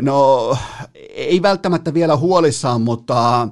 No, 0.00 0.56
ei 1.14 1.42
välttämättä 1.42 1.94
vielä 1.94 2.16
huolissaan, 2.16 2.80
mutta 2.80 3.48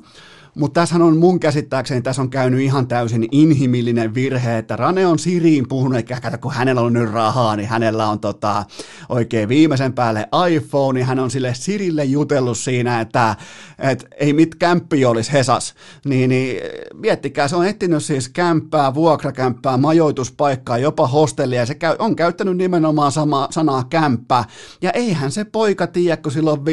mutta 0.55 0.81
tässä 0.81 0.97
on 0.97 1.17
mun 1.17 1.41
käsittääkseni, 1.41 2.03
tässä 2.03 2.23
on 2.23 2.31
käynyt 2.31 2.61
ihan 2.61 2.89
täysin 2.89 3.29
inhimillinen 3.33 4.15
virhe, 4.15 4.59
että 4.59 4.77
Rane 4.77 5.07
on 5.07 5.19
Siriin 5.19 5.69
puhunut, 5.69 5.97
eikä 5.97 6.21
kato, 6.21 6.39
kun 6.39 6.53
hänellä 6.53 6.81
on 6.81 6.93
nyt 6.93 7.11
rahaa, 7.11 7.57
niin 7.57 7.69
hänellä 7.69 8.09
on 8.09 8.21
tota, 8.21 8.65
oikein 9.09 9.49
viimeisen 9.49 9.93
päälle 9.93 10.29
iPhone, 10.51 10.99
niin 10.99 11.07
hän 11.07 11.19
on 11.19 11.31
sille 11.31 11.55
Sirille 11.55 12.05
jutellut 12.05 12.59
siinä, 12.59 13.01
että 13.01 13.37
et 13.79 14.07
ei 14.21 14.33
mit 14.33 14.55
kämppi 14.55 15.05
olisi 15.05 15.33
Hesas. 15.33 15.75
Niin, 16.05 16.31
niin 16.31 16.61
miettikää, 16.95 17.49
se 17.49 17.57
on 17.57 17.67
etsinyt 17.67 18.05
siis 18.05 18.29
kämppää, 18.29 18.95
vuokrakämppää, 18.95 19.77
majoituspaikkaa, 19.77 20.79
jopa 20.79 21.07
hostellia, 21.07 21.61
ja 21.61 21.67
se 21.67 21.75
käy, 21.75 21.97
on 21.99 22.17
käyttänyt 22.17 22.57
nimenomaan 22.57 23.13
sama, 23.13 23.49
sanaa 23.51 23.85
kämppä, 23.91 24.45
ja 24.83 24.91
eihän 24.91 25.31
se 25.31 25.45
poika 25.45 25.87
tiedä, 25.87 26.17
kun 26.17 26.33
sillä 26.33 26.51
on 26.51 26.65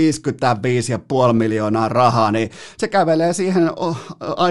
55,5 1.28 1.34
miljoonaa 1.34 1.90
rahaa, 1.90 2.32
niin 2.32 2.52
se 2.78 2.88
kävelee 2.88 3.34
siihen 3.34 3.71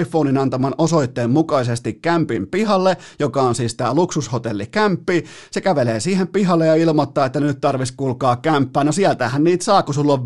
iPhonein 0.01 0.39
antaman 0.39 0.75
osoitteen 0.79 1.31
mukaisesti 1.31 1.93
kämpin 1.93 2.47
pihalle, 2.47 2.97
joka 3.19 3.43
on 3.43 3.55
siis 3.55 3.75
tämä 3.75 3.95
luksushotelli 3.95 4.67
kämppi. 4.67 5.25
Se 5.51 5.61
kävelee 5.61 6.01
siihen 6.01 6.29
pihalle 6.29 6.67
ja 6.67 6.75
ilmoittaa, 6.75 7.27
että 7.27 7.41
nyt 7.41 7.61
tarvitsisi 7.61 7.97
kulkaa 7.97 8.37
kämppää. 8.37 8.85
No 8.85 8.93
sieltähän 8.93 9.45
niitä 9.45 9.65
saa, 9.65 9.83
kun 9.83 9.95
sulla 9.95 10.13
on 10.13 10.25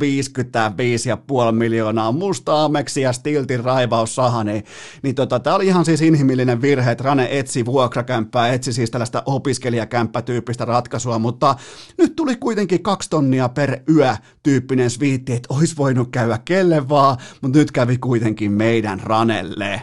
55,5 1.49 1.53
miljoonaa 1.53 2.13
musta 2.13 2.65
ameksi 2.65 3.01
ja 3.01 3.13
stiltin 3.13 3.65
raivaussaha, 3.65 4.45
niin, 4.45 4.65
niin 5.03 5.15
tota, 5.15 5.41
tämä 5.41 5.57
oli 5.57 5.67
ihan 5.67 5.85
siis 5.85 6.03
inhimillinen 6.03 6.63
virhe, 6.63 6.91
että 6.91 7.05
Rane 7.05 7.29
etsi 7.31 7.65
vuokrakämppää, 7.65 8.49
etsi 8.49 8.73
siis 8.73 8.91
tällaista 8.91 9.23
opiskelijakämppätyyppistä 9.27 10.65
ratkaisua, 10.65 11.19
mutta 11.19 11.55
nyt 11.99 12.17
tuli 12.17 12.37
kuitenkin 12.37 12.83
kaksi 12.83 13.11
tonnia 13.11 13.49
per 13.49 13.81
yö 13.97 14.17
tyyppinen 14.45 14.91
sviitti, 14.91 15.33
että 15.33 15.55
olisi 15.55 15.77
voinut 15.77 16.09
käydä 16.11 16.39
kelle 16.45 16.89
vaan, 16.89 17.17
mutta 17.41 17.59
nyt 17.59 17.73
kävi 17.73 17.99
kuitenkin 17.99 18.53
meidän 18.53 19.01
ranelle. 19.01 19.83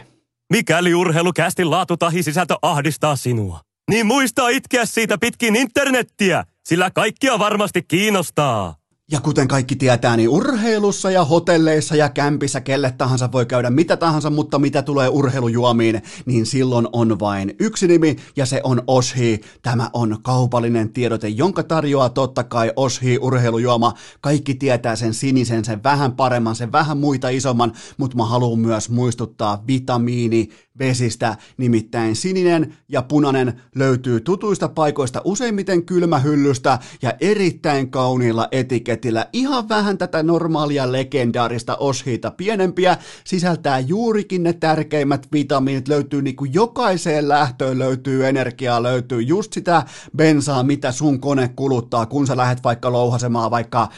Mikäli 0.52 0.94
urheilukästin 0.94 1.70
laatu 1.70 1.96
tahi 1.96 2.22
sisältö 2.22 2.56
ahdistaa 2.62 3.16
sinua, 3.16 3.60
niin 3.90 4.06
muista 4.06 4.48
itkeä 4.48 4.86
siitä 4.86 5.18
pitkin 5.18 5.56
internettiä, 5.56 6.44
sillä 6.68 6.90
kaikkia 6.90 7.38
varmasti 7.38 7.82
kiinnostaa. 7.82 8.81
Ja 9.12 9.20
kuten 9.20 9.48
kaikki 9.48 9.76
tietää, 9.76 10.16
niin 10.16 10.28
urheilussa 10.28 11.10
ja 11.10 11.24
hotelleissa 11.24 11.96
ja 11.96 12.08
kämpissä 12.08 12.60
kelle 12.60 12.94
tahansa 12.98 13.32
voi 13.32 13.46
käydä 13.46 13.70
mitä 13.70 13.96
tahansa, 13.96 14.30
mutta 14.30 14.58
mitä 14.58 14.82
tulee 14.82 15.08
urheilujuomiin, 15.08 16.02
niin 16.26 16.46
silloin 16.46 16.88
on 16.92 17.20
vain 17.20 17.54
yksi 17.58 17.88
nimi 17.88 18.16
ja 18.36 18.46
se 18.46 18.60
on 18.64 18.82
Oshi. 18.86 19.40
Tämä 19.62 19.90
on 19.92 20.18
kaupallinen 20.22 20.92
tiedote, 20.92 21.28
jonka 21.28 21.62
tarjoaa 21.62 22.08
totta 22.08 22.44
kai 22.44 22.72
Oshi 22.76 23.18
urheilujuoma. 23.18 23.92
Kaikki 24.20 24.54
tietää 24.54 24.96
sen 24.96 25.14
sinisen, 25.14 25.64
sen 25.64 25.82
vähän 25.82 26.12
paremman, 26.12 26.56
sen 26.56 26.72
vähän 26.72 26.98
muita 26.98 27.28
isomman, 27.28 27.72
mutta 27.96 28.16
mä 28.16 28.26
haluan 28.26 28.58
myös 28.58 28.90
muistuttaa 28.90 29.64
vitamiini 29.66 30.48
vesistä, 30.78 31.36
nimittäin 31.56 32.16
sininen 32.16 32.74
ja 32.88 33.02
punainen 33.02 33.62
löytyy 33.74 34.20
tutuista 34.20 34.68
paikoista 34.68 35.22
useimmiten 35.24 35.84
kylmähyllystä 35.84 36.78
ja 37.02 37.12
erittäin 37.20 37.90
kauniilla 37.90 38.48
etiketillä. 38.52 39.26
Ihan 39.32 39.68
vähän 39.68 39.98
tätä 39.98 40.22
normaalia 40.22 40.92
legendaarista 40.92 41.76
oshiita 41.76 42.30
pienempiä, 42.30 42.96
sisältää 43.24 43.78
juurikin 43.78 44.42
ne 44.42 44.52
tärkeimmät 44.52 45.28
vitamiinit, 45.32 45.88
löytyy 45.88 46.22
niin 46.22 46.36
kuin 46.36 46.54
jokaiseen 46.54 47.28
lähtöön 47.28 47.78
löytyy 47.78 48.26
energiaa, 48.26 48.82
löytyy 48.82 49.22
just 49.22 49.52
sitä 49.52 49.82
bensaa, 50.16 50.62
mitä 50.62 50.92
sun 50.92 51.20
kone 51.20 51.48
kuluttaa, 51.56 52.06
kun 52.06 52.26
sä 52.26 52.36
lähet 52.36 52.64
vaikka 52.64 52.92
louhasemaan 52.92 53.50
vaikka 53.50 53.88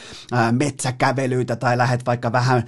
metsäkävelyitä 0.51 1.55
tai 1.55 1.77
lähet 1.77 2.05
vaikka 2.05 2.31
vähän 2.31 2.63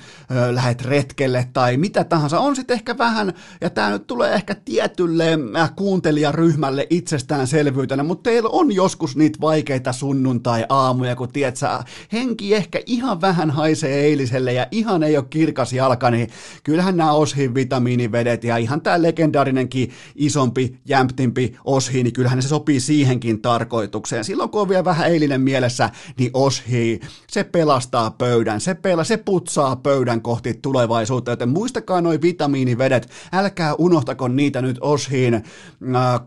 lähet 0.51 0.82
retkelle 0.82 1.49
tai 1.53 1.78
mitä 1.78 2.03
tahansa, 2.03 2.39
on 2.39 2.55
sitten 2.55 2.76
ehkä 2.76 2.97
vähän, 2.97 3.34
ja 3.62 3.70
tämä 3.70 3.97
nyt 3.98 4.08
tulee 4.08 4.34
ehkä 4.34 4.56
tietylle 4.56 5.39
äh, 5.56 5.76
kuuntelijaryhmälle 5.76 6.88
itsestäänselvyytenä, 6.89 8.04
mutta 8.04 8.30
teillä 8.30 8.50
on 8.50 8.72
joskus 8.72 9.16
niitä 9.16 9.41
vaikeita 9.41 9.93
sunnuntai-aamuja, 9.93 11.16
kun 11.16 11.30
tiedät, 11.30 11.58
sä, 11.58 11.84
henki 12.14 12.56
ehkä 12.56 12.80
ihan 12.86 13.22
vähän 13.22 13.52
haisee 13.52 14.06
eiliselle 14.06 14.54
ja 14.54 14.68
ihan 14.72 15.04
ei 15.04 15.18
ole 15.18 15.26
kirkas 15.30 15.74
jalka, 15.74 16.12
niin 16.12 16.30
kyllähän 16.64 16.98
nämä 16.98 17.12
Oshin 17.12 17.56
vitamiinivedet 17.56 18.43
ja 18.43 18.58
ihan 18.58 18.82
tämä 18.82 19.02
legendaarinenkin 19.02 19.91
isompi, 20.16 20.80
jämptimpi 20.86 21.56
Oshi, 21.66 22.04
niin 22.04 22.14
kyllähän 22.14 22.41
se 22.41 22.48
sopii 22.48 22.80
siihenkin 22.80 23.41
tarkoitukseen. 23.41 24.24
Silloin 24.24 24.50
kun 24.50 24.62
on 24.62 24.70
vielä 24.70 24.86
vähän 24.86 25.08
eilinen 25.08 25.41
mielessä, 25.41 25.89
niin 26.18 26.32
Oshi, 26.34 27.00
se 27.30 27.43
pelastaa 27.43 28.12
pöydän, 28.12 28.62
se, 28.62 28.74
pela, 28.74 29.04
se 29.04 29.18
putsaa 29.18 29.76
pöydän 29.76 30.22
kohti 30.22 30.54
tulevaisuutta, 30.54 31.32
joten 31.32 31.50
muistakaa 31.50 32.02
noin 32.02 32.22
vitamiinivedet, 32.22 33.10
älkää 33.34 33.76
unohtako 33.88 34.28
niitä 34.28 34.62
nyt 34.62 34.78
Oshiin 34.82 35.34
äh, 35.34 35.44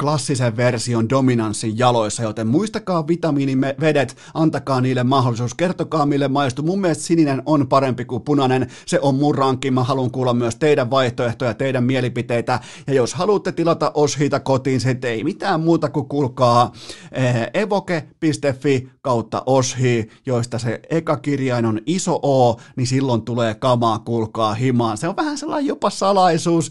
klassisen 0.00 0.56
version 0.56 1.08
dominanssin 1.08 1.78
jaloissa, 1.78 2.22
joten 2.22 2.46
muistakaa 2.46 3.08
vitamiinivedet, 3.08 4.16
antakaa 4.34 4.80
niille 4.80 5.04
mahdollisuus, 5.04 5.54
kertokaa 5.54 6.06
mille 6.06 6.28
maistuu. 6.28 6.64
Mun 6.64 6.80
mielestä 6.80 7.04
sininen 7.04 7.42
on 7.46 7.68
parempi 7.68 8.04
kuin 8.04 8.22
punainen, 8.22 8.66
se 8.86 8.98
on 9.02 9.14
mun 9.14 9.34
rankki, 9.34 9.70
mä 9.70 9.84
haluan 9.84 10.10
kuulla 10.10 10.34
myös 10.34 10.56
teidän 10.56 10.90
vaihtoehtoja, 10.90 11.54
teidän 11.54 11.84
mielipiteitä, 11.84 12.60
ja 12.86 12.94
jos 12.94 13.14
haluatte 13.14 13.52
tilata 13.52 13.90
Oshiita 13.94 14.40
kotiin, 14.40 14.80
se 14.80 14.98
ei 15.02 15.24
mitään 15.24 15.60
muuta 15.60 15.88
kuin 15.88 16.08
kuulkaa 16.08 16.72
eh, 17.12 17.50
evoke.fi 17.54 18.88
kautta 19.02 19.42
Oshi, 19.46 20.08
joista 20.26 20.58
se 20.58 20.80
eka 20.90 21.16
kirjain 21.16 21.64
on 21.64 21.80
iso 21.86 22.14
O, 22.22 22.60
niin 22.76 22.86
silloin 22.86 23.22
tulee 23.22 23.54
kamaa, 23.54 23.98
kuulkaa 23.98 24.54
himaan. 24.54 24.96
Se 24.96 25.08
on 25.08 25.16
vähän 25.16 25.38
sellainen 25.38 25.66
jopa 25.66 25.90
salaisuus. 25.90 26.70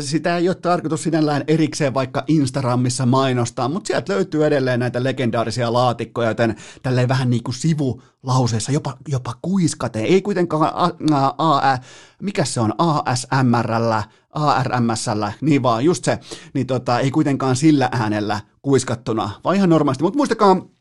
Sitä 0.00 0.36
ei 0.36 0.48
ole 0.48 0.54
tarkoitus 0.54 1.02
sinällään 1.02 1.44
erikseen 1.46 1.94
vaikka 1.94 2.24
Instagramissa 2.26 3.06
mainostaa, 3.06 3.68
mutta 3.68 3.86
sieltä 3.86 4.12
löytyy 4.12 4.46
edelleen 4.46 4.80
näitä 4.80 5.04
legendaarisia 5.04 5.72
laatikkoja, 5.72 6.28
joten 6.28 6.56
tälleen 6.82 7.08
vähän 7.08 7.30
niin 7.30 7.42
kuin 7.42 7.54
sivulauseessa, 7.54 8.72
jopa, 8.72 8.96
jopa 9.08 9.34
kuiskate, 9.42 10.00
ei 10.00 10.22
kuitenkaan 10.22 10.72
a, 10.74 10.90
a, 11.38 11.72
a, 11.72 11.78
mikä 12.22 12.44
se 12.44 12.60
on, 12.60 12.74
ASMRllä, 12.78 14.02
ARMSllä, 14.30 15.32
niin 15.40 15.62
vaan 15.62 15.84
just 15.84 16.04
se, 16.04 16.18
niin 16.54 16.66
tota, 16.66 17.00
ei 17.00 17.10
kuitenkaan 17.10 17.56
sillä 17.56 17.88
äänellä 17.92 18.40
kuiskattuna, 18.62 19.30
vaan 19.44 19.56
ihan 19.56 19.68
normaalisti, 19.68 20.04
mutta 20.04 20.16
muistakaa, 20.16 20.75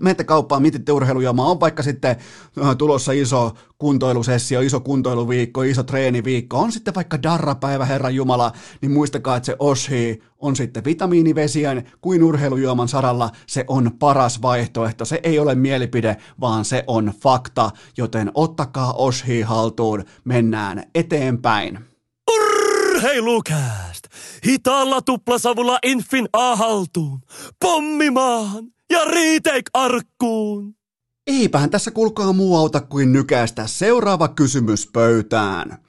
menette 0.00 0.24
kauppaan, 0.24 0.62
mietitte 0.62 0.92
urheilujuomaa, 0.92 1.50
on 1.50 1.60
vaikka 1.60 1.82
sitten 1.82 2.16
äh, 2.62 2.76
tulossa 2.76 3.12
iso 3.12 3.52
kuntoilusessio, 3.78 4.60
iso 4.60 4.80
kuntoiluviikko, 4.80 5.62
iso 5.62 5.82
treeniviikko, 5.82 6.58
on 6.58 6.72
sitten 6.72 6.94
vaikka 6.94 7.22
darrapäivä, 7.22 7.84
Herran 7.84 8.14
Jumala, 8.14 8.52
niin 8.80 8.92
muistakaa, 8.92 9.36
että 9.36 9.46
se 9.46 9.56
Oshi 9.58 10.22
on 10.38 10.56
sitten 10.56 10.84
vitamiinivesien 10.84 11.90
kuin 12.00 12.22
urheilujuoman 12.22 12.88
saralla, 12.88 13.30
se 13.46 13.64
on 13.68 13.90
paras 13.98 14.42
vaihtoehto, 14.42 15.04
se 15.04 15.20
ei 15.22 15.38
ole 15.38 15.54
mielipide, 15.54 16.16
vaan 16.40 16.64
se 16.64 16.84
on 16.86 17.12
fakta, 17.22 17.70
joten 17.96 18.30
ottakaa 18.34 18.92
Oshi 18.92 19.42
haltuun, 19.42 20.04
mennään 20.24 20.82
eteenpäin. 20.94 21.78
Urheilukääst! 22.32 24.04
Hitaalla 24.46 25.02
tuplasavulla 25.02 25.78
Infin 25.82 26.28
A 26.32 26.56
haltuun! 26.56 27.20
Pommimaan! 27.60 28.75
Ja 28.90 29.04
retake 29.04 29.70
arkkuun. 29.72 30.74
Eipähän 31.26 31.70
tässä 31.70 31.90
kulkaa 31.90 32.32
muu 32.32 32.56
auta 32.56 32.80
kuin 32.80 33.12
nykäistä 33.12 33.66
seuraava 33.66 34.28
kysymys 34.28 34.90
pöytään. 34.92 35.85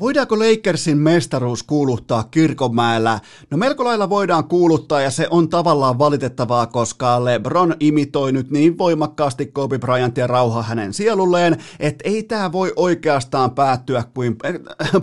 Voidaanko 0.00 0.38
Lakersin 0.38 0.98
mestaruus 0.98 1.62
kuuluttaa 1.62 2.24
Kirkonmäellä? 2.24 3.20
No 3.50 3.58
melko 3.58 3.84
lailla 3.84 4.10
voidaan 4.10 4.44
kuuluttaa 4.44 5.00
ja 5.00 5.10
se 5.10 5.26
on 5.30 5.48
tavallaan 5.48 5.98
valitettavaa, 5.98 6.66
koska 6.66 7.24
LeBron 7.24 7.74
imitoi 7.80 8.32
nyt 8.32 8.50
niin 8.50 8.78
voimakkaasti 8.78 9.46
Kobe 9.46 9.78
Bryantia 9.78 10.26
rauha 10.26 10.62
hänen 10.62 10.92
sielulleen, 10.92 11.56
että 11.80 12.08
ei 12.08 12.22
tämä 12.22 12.52
voi 12.52 12.72
oikeastaan 12.76 13.50
päättyä 13.50 14.04
kuin 14.14 14.36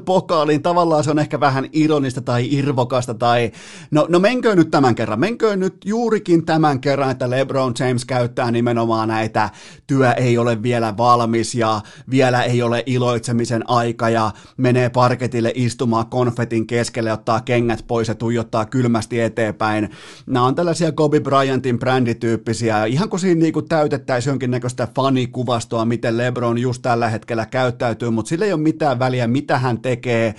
pokaaliin. 0.06 0.62
Tavallaan 0.62 1.04
se 1.04 1.12
on 1.12 1.20
ehkä 1.20 1.40
vähän 1.40 1.70
ironista 1.74 2.22
tai 2.22 2.48
irvokasta 2.52 3.14
tai 3.14 3.52
no, 3.92 4.06
no 4.10 4.20
menkö 4.20 4.56
nyt 4.56 4.72
tämän 4.72 4.96
kerran, 4.96 5.20
menkö 5.20 5.56
nyt 5.56 5.76
juurikin 5.86 6.46
tämän 6.46 6.80
kerran, 6.80 7.12
että 7.12 7.30
LeBron 7.30 7.74
James 7.80 8.06
käyttää 8.06 8.52
nimenomaan 8.52 9.08
näitä 9.08 9.50
työ 9.88 10.12
ei 10.12 10.38
ole 10.38 10.64
vielä 10.64 10.98
valmis 10.98 11.56
ja 11.56 11.82
vielä 12.10 12.44
ei 12.44 12.62
ole 12.62 12.84
iloitsemisen 12.86 13.70
aika 13.70 14.10
ja 14.10 14.32
menee 14.58 14.85
menee 14.86 14.94
parketille 14.94 15.52
istumaan 15.56 16.06
konfetin 16.06 16.68
keskelle, 16.68 17.14
ottaa 17.14 17.42
kengät 17.42 17.84
pois 17.88 18.08
ja 18.08 18.16
tuijottaa 18.16 18.66
kylmästi 18.66 19.22
eteenpäin. 19.22 19.90
Nämä 20.26 20.46
on 20.46 20.56
tällaisia 20.56 20.92
Kobe 20.92 21.20
Bryantin 21.20 21.80
brändityyppisiä, 21.80 22.86
ihan 22.86 23.10
kuin 23.10 23.20
siinä 23.20 23.42
niinku 23.42 23.62
täytettäisiin 23.62 24.32
jonkinnäköistä 24.32 24.88
fanikuvastoa, 24.96 25.86
miten 25.86 26.18
LeBron 26.18 26.58
just 26.58 26.82
tällä 26.82 27.10
hetkellä 27.10 27.46
käyttäytyy, 27.46 28.10
mutta 28.10 28.30
sillä 28.30 28.46
ei 28.46 28.54
ole 28.54 28.62
mitään 28.62 29.00
väliä, 29.00 29.28
mitä 29.28 29.60
hän 29.60 29.82
tekee 29.82 30.36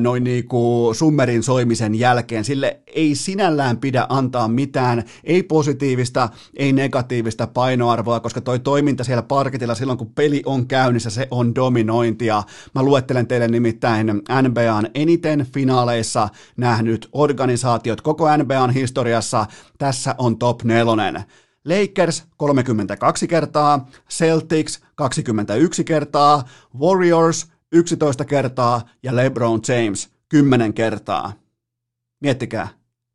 noin 0.00 0.24
niinku 0.24 0.90
summerin 0.94 1.42
soimisen 1.42 1.94
jälkeen. 1.94 2.44
Sille 2.44 2.80
ei 2.86 3.14
sinällään 3.14 3.76
pidä 3.76 4.06
antaa 4.08 4.48
mitään, 4.48 5.04
ei 5.24 5.42
positiivista, 5.42 6.28
ei 6.56 6.72
negatiivista 6.72 7.46
painoarvoa, 7.46 8.20
koska 8.20 8.40
toi 8.40 8.58
toiminta 8.58 9.04
siellä 9.04 9.22
parketilla 9.22 9.74
silloin, 9.74 9.98
kun 9.98 10.12
peli 10.14 10.42
on 10.46 10.66
käynnissä, 10.66 11.10
se 11.10 11.28
on 11.30 11.54
dominointia. 11.54 12.42
Mä 12.74 12.82
luettelen 12.82 13.26
teille 13.26 13.48
nimittäin 13.48 13.75
nimittäin 13.76 14.06
NBAn 14.42 14.88
eniten 14.94 15.46
finaaleissa 15.54 16.28
nähnyt 16.56 17.08
organisaatiot 17.12 18.00
koko 18.00 18.36
NBAn 18.36 18.70
historiassa. 18.70 19.46
Tässä 19.78 20.14
on 20.18 20.38
top 20.38 20.62
nelonen. 20.62 21.24
Lakers 21.64 22.24
32 22.36 23.28
kertaa, 23.28 23.88
Celtics 24.10 24.80
21 24.94 25.84
kertaa, 25.84 26.44
Warriors 26.78 27.48
11 27.72 28.24
kertaa 28.24 28.88
ja 29.02 29.16
LeBron 29.16 29.60
James 29.68 30.08
10 30.28 30.74
kertaa. 30.74 31.32
Miettikää, 32.20 32.68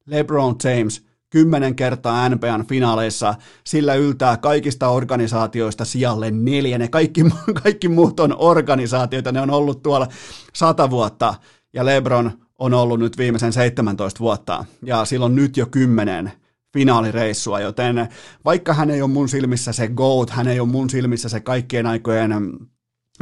LeBron 0.05 0.55
James 0.64 1.11
kymmenen 1.32 1.75
kertaa 1.75 2.29
NBAn 2.29 2.67
finaaleissa, 2.67 3.36
sillä 3.63 3.95
yltää 3.95 4.38
kaikista 4.38 4.89
organisaatioista 4.89 5.86
sijalle 5.86 6.32
neljä. 6.32 6.77
Ne 6.77 6.88
kaikki, 6.88 7.25
kaikki 7.63 7.88
muut 7.88 8.19
on 8.19 8.36
organisaatioita, 8.38 9.32
ne 9.32 9.41
on 9.41 9.49
ollut 9.49 9.84
tuolla 9.84 10.07
sata 10.53 10.89
vuotta, 10.89 11.34
ja 11.73 11.86
LeBron 11.86 12.32
on 12.59 12.73
ollut 12.73 12.99
nyt 12.99 13.17
viimeisen 13.17 13.53
17 13.53 14.19
vuotta, 14.19 14.65
ja 14.84 15.05
silloin 15.05 15.36
nyt 15.36 15.57
jo 15.57 15.65
kymmenen 15.65 16.32
finaalireissua, 16.73 17.59
joten 17.59 18.09
vaikka 18.45 18.73
hän 18.73 18.89
ei 18.89 19.01
ole 19.01 19.11
mun 19.11 19.29
silmissä 19.29 19.73
se 19.73 19.88
GOAT, 19.88 20.29
hän 20.29 20.47
ei 20.47 20.59
ole 20.59 20.69
mun 20.69 20.89
silmissä 20.89 21.29
se 21.29 21.39
kaikkien 21.39 21.86
aikojen 21.86 22.34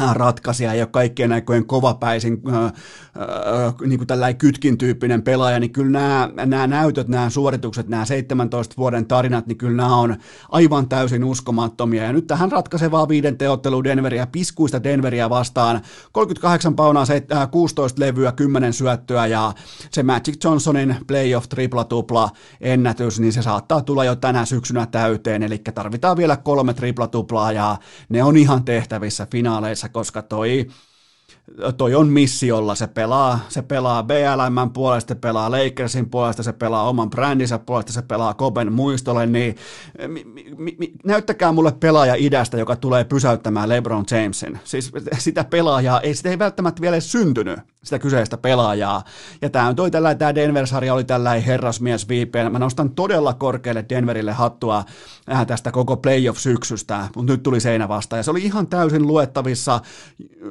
Äh, 0.02 0.16
ratkaisija 0.16 0.74
ja 0.74 0.86
kaikkien 0.86 1.32
aikojen 1.32 1.66
kovapäisin 1.66 2.42
äh, 2.50 2.66
äh, 2.66 2.74
niin 3.86 4.00
kuin 4.00 4.08
tällainen 4.08 4.38
kytkin 4.38 4.78
tyyppinen 4.78 5.22
pelaaja, 5.22 5.60
niin 5.60 5.72
kyllä 5.72 5.92
nämä, 5.92 6.30
nämä 6.46 6.68
näytöt, 6.68 7.08
nämä 7.08 7.30
suoritukset, 7.30 7.88
nämä 7.88 8.06
17 8.06 8.76
vuoden 8.78 9.06
tarinat, 9.06 9.48
niin 9.48 9.58
kyllä 9.58 9.78
nämä 9.78 9.96
on 9.96 10.18
aivan 10.50 10.90
täysin 10.90 11.24
uskomattomia. 11.24 12.04
Ja 12.04 12.14
nyt 12.14 12.28
tähän 12.28 12.52
ratkaisevaa 12.52 13.08
viiden 13.08 13.38
teottelu 13.38 13.84
Denveria, 13.84 14.28
piskuista 14.28 14.84
Denveria 14.84 15.30
vastaan, 15.30 15.82
38 16.12 16.76
paunaa, 16.76 17.06
16 17.52 18.02
levyä, 18.02 18.32
10 18.32 18.74
syöttöä 18.74 19.26
ja 19.26 19.54
se 19.92 20.04
Magic 20.04 20.44
Johnsonin 20.44 20.96
playoff 21.08 21.50
tripla-tupla 21.50 22.30
ennätys, 22.62 23.20
niin 23.20 23.34
se 23.34 23.42
saattaa 23.42 23.82
tulla 23.82 24.06
jo 24.06 24.16
tänä 24.16 24.46
syksynä 24.46 24.86
täyteen, 24.86 25.44
eli 25.44 25.58
tarvitaan 25.58 26.18
vielä 26.18 26.38
kolme 26.38 26.74
tripla-tuplaa 26.74 27.52
ja 27.52 27.78
ne 28.10 28.24
on 28.24 28.38
ihan 28.38 28.64
tehtävissä 28.64 29.28
finaaleissa 29.32 29.89
koska 29.92 30.22
toi 30.22 30.66
toi 31.78 31.96
on 31.96 32.08
missiolla, 32.08 32.76
se 32.76 32.88
pelaa, 32.88 33.40
se 33.50 33.62
pelaa 33.62 34.04
BLM 34.04 34.72
puolesta, 34.74 35.14
se 35.14 35.20
pelaa 35.20 35.52
Lakersin 35.52 36.10
puolesta, 36.10 36.44
se 36.44 36.54
pelaa 36.54 36.90
oman 36.90 37.10
brändinsä 37.10 37.60
puolesta, 37.60 37.94
se 37.94 38.02
pelaa 38.02 38.34
Koben 38.34 38.74
muistolle, 38.74 39.26
niin 39.26 39.56
mi, 40.08 40.26
mi, 40.58 40.76
mi, 40.80 40.94
näyttäkää 41.06 41.52
mulle 41.52 41.72
pelaaja 41.72 42.16
idästä, 42.18 42.58
joka 42.58 42.76
tulee 42.76 43.04
pysäyttämään 43.04 43.70
LeBron 43.70 44.06
Jamesin. 44.12 44.60
Siis 44.64 44.92
sitä 45.18 45.44
pelaajaa, 45.44 46.02
ei, 46.02 46.16
sitä 46.16 46.30
ei 46.30 46.40
välttämättä 46.40 46.82
vielä 46.82 47.00
syntynyt, 47.00 47.60
sitä 47.84 48.00
kyseistä 48.00 48.38
pelaajaa. 48.38 49.04
Ja 49.42 49.50
tämä 49.50 49.68
on 49.68 49.76
toi 49.76 49.92
tällä, 49.92 50.16
tämä 50.16 50.36
Denver-sarja 50.36 50.94
oli 50.94 51.04
tällainen 51.04 51.44
herrasmies 51.44 52.10
viipeen. 52.10 52.52
Mä 52.52 52.60
nostan 52.60 52.90
todella 52.90 53.34
korkealle 53.34 53.86
Denverille 53.90 54.32
hattua 54.32 54.84
äh, 55.32 55.46
tästä 55.48 55.72
koko 55.72 55.98
playoff-syksystä, 55.98 57.08
mutta 57.16 57.34
nyt 57.34 57.44
tuli 57.44 57.60
seinä 57.60 57.88
vastaan. 57.88 58.18
Ja 58.18 58.24
se 58.24 58.32
oli 58.32 58.42
ihan 58.42 58.68
täysin 58.68 59.08
luettavissa. 59.08 59.80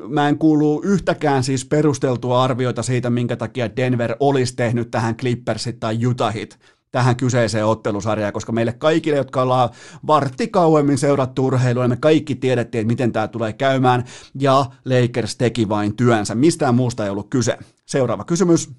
Mä 0.08 0.28
en 0.28 0.38
kuulu 0.38 0.82
yhtäkään 0.88 1.44
siis 1.44 1.64
perusteltua 1.64 2.42
arviota 2.42 2.82
siitä, 2.82 3.10
minkä 3.10 3.36
takia 3.36 3.76
Denver 3.76 4.16
olisi 4.20 4.56
tehnyt 4.56 4.90
tähän 4.90 5.16
Clippersit 5.16 5.80
tai 5.80 6.06
Utahit 6.06 6.58
tähän 6.90 7.16
kyseiseen 7.16 7.66
ottelusarjaan, 7.66 8.32
koska 8.32 8.52
meille 8.52 8.72
kaikille, 8.72 9.16
jotka 9.16 9.42
ollaan 9.42 9.68
vartti 10.06 10.48
kauemmin 10.48 10.98
seurattu 10.98 11.46
urheilua, 11.46 11.88
me 11.88 11.96
kaikki 11.96 12.34
tiedettiin, 12.34 12.80
että 12.80 12.92
miten 12.92 13.12
tämä 13.12 13.28
tulee 13.28 13.52
käymään, 13.52 14.04
ja 14.40 14.66
Lakers 14.84 15.36
teki 15.36 15.68
vain 15.68 15.96
työnsä. 15.96 16.34
Mistään 16.34 16.74
muusta 16.74 17.04
ei 17.04 17.10
ollut 17.10 17.30
kyse. 17.30 17.58
Seuraava 17.86 18.24
kysymys. 18.24 18.70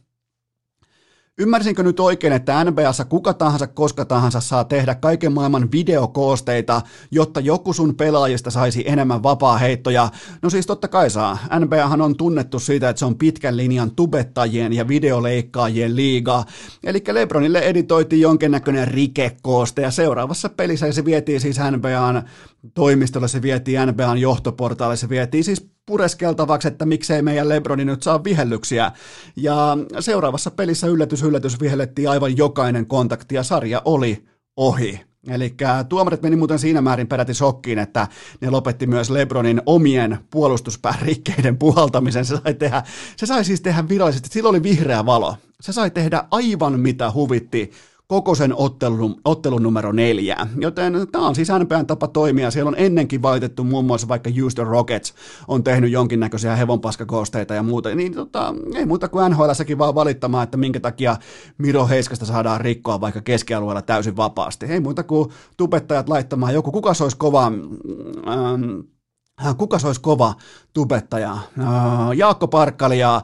Ymmärsinkö 1.41 1.83
nyt 1.83 1.99
oikein, 1.99 2.33
että 2.33 2.63
NBAssa 2.63 3.05
kuka 3.05 3.33
tahansa 3.33 3.67
koska 3.67 4.05
tahansa 4.05 4.39
saa 4.39 4.63
tehdä 4.63 4.95
kaiken 4.95 5.31
maailman 5.31 5.71
videokoosteita, 5.71 6.81
jotta 7.11 7.39
joku 7.39 7.73
sun 7.73 7.95
pelaajista 7.95 8.51
saisi 8.51 8.83
enemmän 8.87 9.23
vapaa-heittoja? 9.23 10.09
No 10.41 10.49
siis 10.49 10.67
totta 10.67 10.87
kai 10.87 11.09
saa. 11.09 11.37
NBAhan 11.59 12.01
on 12.01 12.17
tunnettu 12.17 12.59
siitä, 12.59 12.89
että 12.89 12.99
se 12.99 13.05
on 13.05 13.17
pitkän 13.17 13.57
linjan 13.57 13.91
tubettajien 13.91 14.73
ja 14.73 14.87
videoleikkaajien 14.87 15.95
liiga. 15.95 16.43
Eli 16.83 17.03
Lebronille 17.11 17.59
editoitiin 17.59 18.21
jonkinnäköinen 18.21 18.87
rikekooste 18.87 19.81
ja 19.81 19.91
seuraavassa 19.91 20.49
pelissä 20.49 20.91
se 20.91 21.05
vietiin 21.05 21.41
siis 21.41 21.57
NBAn 21.71 22.23
toimistolle, 22.73 23.27
se 23.27 23.41
vietiin 23.41 23.79
NBAn 23.87 24.17
johtoportaalle, 24.17 24.95
se 24.95 25.09
vietiin 25.09 25.43
siis 25.43 25.69
pureskeltavaksi, 25.85 26.67
että 26.67 26.85
miksei 26.85 27.21
meidän 27.21 27.49
Lebroni 27.49 27.85
nyt 27.85 28.03
saa 28.03 28.23
vihellyksiä. 28.23 28.91
Ja 29.35 29.77
seuraavassa 29.99 30.51
pelissä 30.51 30.87
yllätys, 30.87 31.23
yllätys 31.23 31.59
vihellettiin 31.59 32.09
aivan 32.09 32.37
jokainen 32.37 32.85
kontakti 32.85 33.35
ja 33.35 33.43
sarja 33.43 33.81
oli 33.85 34.23
ohi. 34.57 35.01
Eli 35.27 35.55
tuomarit 35.89 36.21
meni 36.21 36.35
muuten 36.35 36.59
siinä 36.59 36.81
määrin 36.81 37.07
peräti 37.07 37.33
shokkiin, 37.33 37.79
että 37.79 38.07
ne 38.41 38.49
lopetti 38.49 38.87
myös 38.87 39.09
Lebronin 39.09 39.61
omien 39.65 40.17
puolustuspärikkeiden 40.31 41.57
puhaltamisen. 41.57 42.25
Se 42.25 42.37
sai, 42.43 42.53
tehdä, 42.53 42.83
se 43.15 43.25
sai 43.25 43.45
siis 43.45 43.61
tehdä 43.61 43.89
virallisesti, 43.89 44.29
sillä 44.31 44.49
oli 44.49 44.63
vihreä 44.63 45.05
valo. 45.05 45.35
Se 45.61 45.73
sai 45.73 45.91
tehdä 45.91 46.23
aivan 46.31 46.79
mitä 46.79 47.11
huvitti 47.11 47.71
koko 48.09 48.35
sen 48.35 48.53
ottelun, 48.55 49.15
ottelun 49.25 49.63
numero 49.63 49.91
neljä. 49.91 50.47
Joten 50.59 50.93
tämä 51.11 51.27
on 51.27 51.35
NBAn 51.63 51.87
tapa 51.87 52.07
toimia. 52.07 52.51
Siellä 52.51 52.67
on 52.69 52.75
ennenkin 52.77 53.21
valitettu 53.21 53.63
muun 53.63 53.85
muassa 53.85 54.07
vaikka 54.07 54.29
Houston 54.39 54.67
Rockets 54.67 55.13
on 55.47 55.63
tehnyt 55.63 55.91
jonkinnäköisiä 55.91 56.55
hevonpaskakoosteita 56.55 57.53
ja 57.53 57.63
muuta. 57.63 57.95
Niin 57.95 58.13
tota, 58.13 58.53
ei 58.75 58.85
muuta 58.85 59.09
kuin 59.09 59.31
NHLssäkin 59.31 59.77
vaan 59.77 59.95
valittamaan, 59.95 60.43
että 60.43 60.57
minkä 60.57 60.79
takia 60.79 61.17
Miro 61.57 61.87
Heiskasta 61.87 62.25
saadaan 62.25 62.61
rikkoa 62.61 63.01
vaikka 63.01 63.21
keskialueella 63.21 63.81
täysin 63.81 64.17
vapaasti. 64.17 64.65
Ei 64.65 64.79
muuta 64.79 65.03
kuin 65.03 65.29
tubettajat 65.57 66.09
laittamaan 66.09 66.53
joku, 66.53 66.71
kuka 66.71 66.93
se 66.93 67.03
olisi 67.03 67.17
kova... 67.17 67.51
Ähm, 68.27 68.79
kuka 69.57 69.79
se 69.79 69.87
olisi 69.87 70.01
kova 70.01 70.33
tubettaja? 70.73 71.31
Äh, 71.31 72.17
Jaakko 72.17 72.47
Parkkali 72.47 72.99
ja 72.99 73.21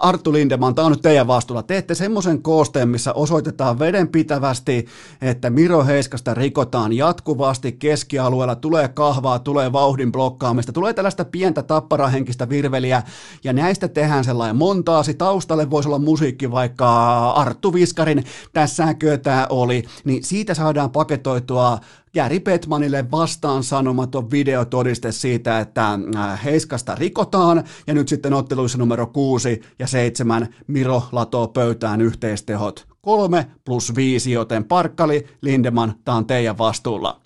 Arttu 0.00 0.32
Lindeman, 0.32 0.74
tämä 0.74 0.86
on 0.86 0.92
nyt 0.92 1.02
teidän 1.02 1.26
vastuulla. 1.26 1.62
Teette 1.62 1.94
semmoisen 1.94 2.42
koosteen, 2.42 2.88
missä 2.88 3.12
osoitetaan 3.12 3.78
vedenpitävästi, 3.78 4.86
että 5.20 5.50
Miro 5.50 5.84
Heiskasta 5.84 6.34
rikotaan 6.34 6.92
jatkuvasti 6.92 7.72
keskialueella, 7.72 8.54
tulee 8.54 8.88
kahvaa, 8.88 9.38
tulee 9.38 9.72
vauhdin 9.72 10.12
blokkaamista, 10.12 10.72
tulee 10.72 10.92
tällaista 10.92 11.24
pientä 11.24 11.62
tapparahenkistä 11.62 12.48
virveliä, 12.48 13.02
ja 13.44 13.52
näistä 13.52 13.88
tehdään 13.88 14.24
sellainen 14.24 14.56
montaasi. 14.56 15.14
Taustalle 15.14 15.70
voisi 15.70 15.88
olla 15.88 15.98
musiikki, 15.98 16.50
vaikka 16.50 17.30
Arttu 17.30 17.72
Viskarin 17.72 18.24
tässä 18.52 18.94
tämä 19.22 19.46
oli, 19.50 19.84
niin 20.04 20.24
siitä 20.24 20.54
saadaan 20.54 20.90
paketoitua 20.90 21.78
Gary 22.16 22.40
Petmanille 22.40 23.10
vastaan 23.10 23.62
sanomaton 23.62 24.30
videotodiste 24.30 25.12
siitä, 25.12 25.60
että 25.60 25.98
äh, 26.16 26.44
Heiskasta 26.44 26.94
rikotaan, 26.94 27.64
ja 27.86 27.94
nyt 27.94 28.08
sitten 28.08 28.32
otteluissa 28.32 28.78
numero 28.78 29.06
6 29.06 29.60
ja 29.78 29.86
7 29.86 30.54
Miro 30.66 31.02
latoo 31.12 31.48
pöytään 31.48 32.00
yhteistehot 32.00 32.86
3 33.00 33.46
plus 33.64 33.96
5, 33.96 34.32
joten 34.32 34.64
Parkkali, 34.64 35.26
Lindeman, 35.42 35.94
tämä 36.04 36.16
on 36.16 36.26
teidän 36.26 36.58
vastuulla. 36.58 37.20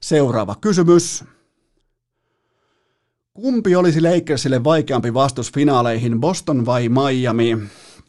Seuraava 0.00 0.54
kysymys. 0.60 1.24
Kumpi 3.34 3.76
olisi 3.76 4.00
Lakersille 4.00 4.64
vaikeampi 4.64 5.14
vastus 5.14 5.52
finaaleihin, 5.52 6.20
Boston 6.20 6.66
vai 6.66 6.88
Miami? 6.88 7.58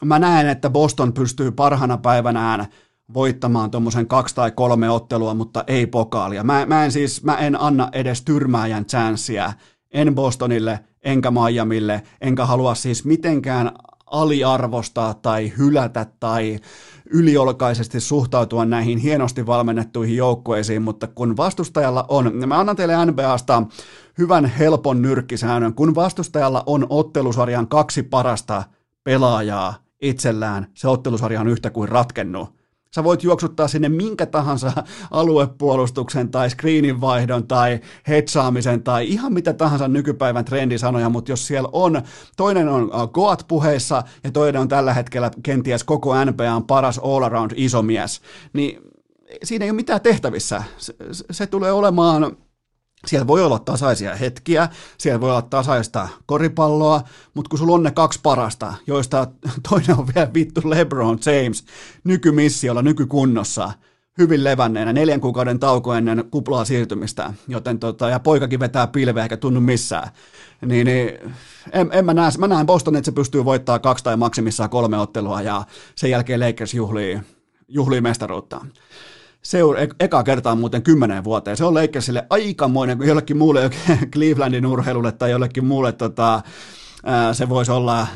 Mä 0.06 0.20
näen, 0.20 0.50
että 0.50 0.70
Boston 0.70 1.14
pystyy 1.14 1.52
parhana 1.52 1.98
päivänään 1.98 2.68
voittamaan 3.14 3.72
tuommoisen 3.72 4.08
kaksi 4.08 4.36
tai 4.36 4.52
kolme 4.52 4.90
ottelua, 4.90 5.34
mutta 5.34 5.64
ei 5.68 5.88
pokaalia. 5.88 6.44
Mä, 6.44 6.66
mä, 6.66 6.86
en 6.86 6.92
siis, 6.92 7.24
mä 7.24 7.36
en 7.36 7.62
anna 7.62 7.90
edes 7.94 8.22
tyrmääjän 8.22 8.86
chanssiä, 8.86 9.54
en 9.92 10.16
Bostonille, 10.16 10.80
enkä 11.04 11.32
Miamille, 11.32 12.04
enkä 12.22 12.46
halua 12.46 12.76
siis 12.76 13.06
mitenkään 13.06 13.72
aliarvostaa 14.12 15.14
tai 15.14 15.54
hylätä 15.58 16.06
tai 16.20 16.60
yliolkaisesti 17.06 18.00
suhtautua 18.00 18.66
näihin 18.66 18.98
hienosti 18.98 19.46
valmennettuihin 19.46 20.18
joukkueisiin, 20.18 20.82
mutta 20.82 21.08
kun 21.08 21.38
vastustajalla 21.38 22.06
on, 22.08 22.32
mä 22.48 22.60
annan 22.60 22.76
teille 22.76 23.06
NBAsta 23.06 23.64
hyvän 24.18 24.46
helpon 24.46 25.02
nyrkkisäännön, 25.02 25.74
kun 25.74 25.96
vastustajalla 25.96 26.64
on 26.66 26.88
ottelusarjan 26.90 27.68
kaksi 27.68 28.04
parasta 28.04 28.64
pelaajaa 29.04 29.74
itsellään, 30.02 30.68
se 30.74 30.88
ottelusarja 30.88 31.42
on 31.42 31.48
yhtä 31.48 31.70
kuin 31.70 31.90
ratkennut 31.90 32.61
Sä 32.96 33.04
voit 33.04 33.24
juoksuttaa 33.24 33.68
sinne 33.68 33.90
minkä 33.90 34.26
tahansa 34.26 34.72
aluepuolustuksen 35.12 36.32
tai 36.32 36.50
screenin 36.50 37.02
vaihdon 37.02 37.48
tai 37.48 37.80
hetsaamisen 38.08 38.84
tai 38.84 39.08
ihan 39.08 39.34
mitä 39.34 39.54
tahansa 39.54 39.88
nykypäivän 39.88 40.46
trendisanoja, 40.46 41.10
mutta 41.10 41.32
jos 41.32 41.48
siellä 41.48 41.70
on, 41.72 42.02
toinen 42.38 42.68
on 42.68 42.92
äh, 42.96 43.10
Goat 43.10 43.46
puheessa 43.48 44.04
ja 44.24 44.32
toinen 44.32 44.62
on 44.62 44.68
tällä 44.68 44.94
hetkellä 44.94 45.32
kenties 45.44 45.84
koko 45.84 46.26
NBAn 46.26 46.64
paras 46.64 47.00
all-around 47.00 47.52
isomies, 47.56 48.22
niin 48.54 48.82
siinä 49.44 49.66
ei 49.66 49.72
ole 49.72 49.76
mitään 49.76 50.02
tehtävissä. 50.02 50.64
Se, 50.78 50.96
se 51.32 51.48
tulee 51.48 51.72
olemaan 51.72 52.38
siellä 53.08 53.28
voi 53.28 53.44
olla 53.44 53.60
tasaisia 53.60 54.16
hetkiä, 54.16 54.70
siellä 54.98 55.22
voi 55.22 55.30
olla 55.30 55.42
tasaista 55.42 56.08
koripalloa, 56.26 57.02
mutta 57.34 57.50
kun 57.50 57.60
sulla 57.60 57.76
on 57.76 57.84
ne 57.84 57.92
kaksi 57.92 58.20
parasta, 58.24 58.74
joista 58.88 59.28
toinen 59.70 60.00
on 60.00 60.08
vielä 60.16 60.34
vittu 60.34 60.62
LeBron 60.66 61.20
James 61.26 61.64
nykymissiolla, 62.04 62.82
nykykunnossa, 62.82 63.72
hyvin 64.18 64.44
levänneenä, 64.44 64.94
neljän 64.94 65.22
kuukauden 65.22 65.60
tauko 65.60 65.94
ennen 65.94 66.24
kuplaa 66.32 66.66
siirtymistä, 66.66 67.34
joten 67.48 67.80
tota, 67.80 68.10
ja 68.10 68.20
poikakin 68.20 68.60
vetää 68.60 68.88
pilveä 68.88 69.24
eikä 69.24 69.38
tunnu 69.38 69.62
missään, 69.62 70.10
niin, 70.66 70.86
niin 70.86 71.20
en, 71.72 71.90
en 71.92 72.06
mä, 72.06 72.14
näe, 72.14 72.32
mä 72.38 72.48
näen 72.48 72.66
Boston, 72.66 72.96
että 72.96 73.06
se 73.06 73.12
pystyy 73.12 73.46
voittaa 73.46 73.80
kaksi 73.80 74.04
tai 74.04 74.18
maksimissaan 74.18 74.70
kolme 74.70 74.98
ottelua 74.98 75.42
ja 75.42 75.64
sen 75.96 76.10
jälkeen 76.10 76.40
Lakers 76.40 76.74
juhlii, 76.74 77.20
juhlii 77.68 78.02
mestaruutta 78.02 78.66
seur- 79.48 79.78
e- 79.78 79.96
eka 80.00 80.24
kertaa 80.24 80.56
muuten 80.56 80.84
kymmenen 80.84 81.24
vuoteen. 81.24 81.58
Se 81.58 81.66
on 81.66 81.74
Lakersille 81.74 82.28
aikamoinen, 82.30 83.00
jollekin 83.06 83.38
muulle 83.38 83.70
Clevelandin 84.14 84.66
urheilulle 84.66 85.12
tai 85.12 85.32
jollekin 85.32 85.66
muulle 85.66 85.92
tota, 85.92 86.42
se 87.34 87.50
voisi 87.50 87.72
olla 87.72 88.08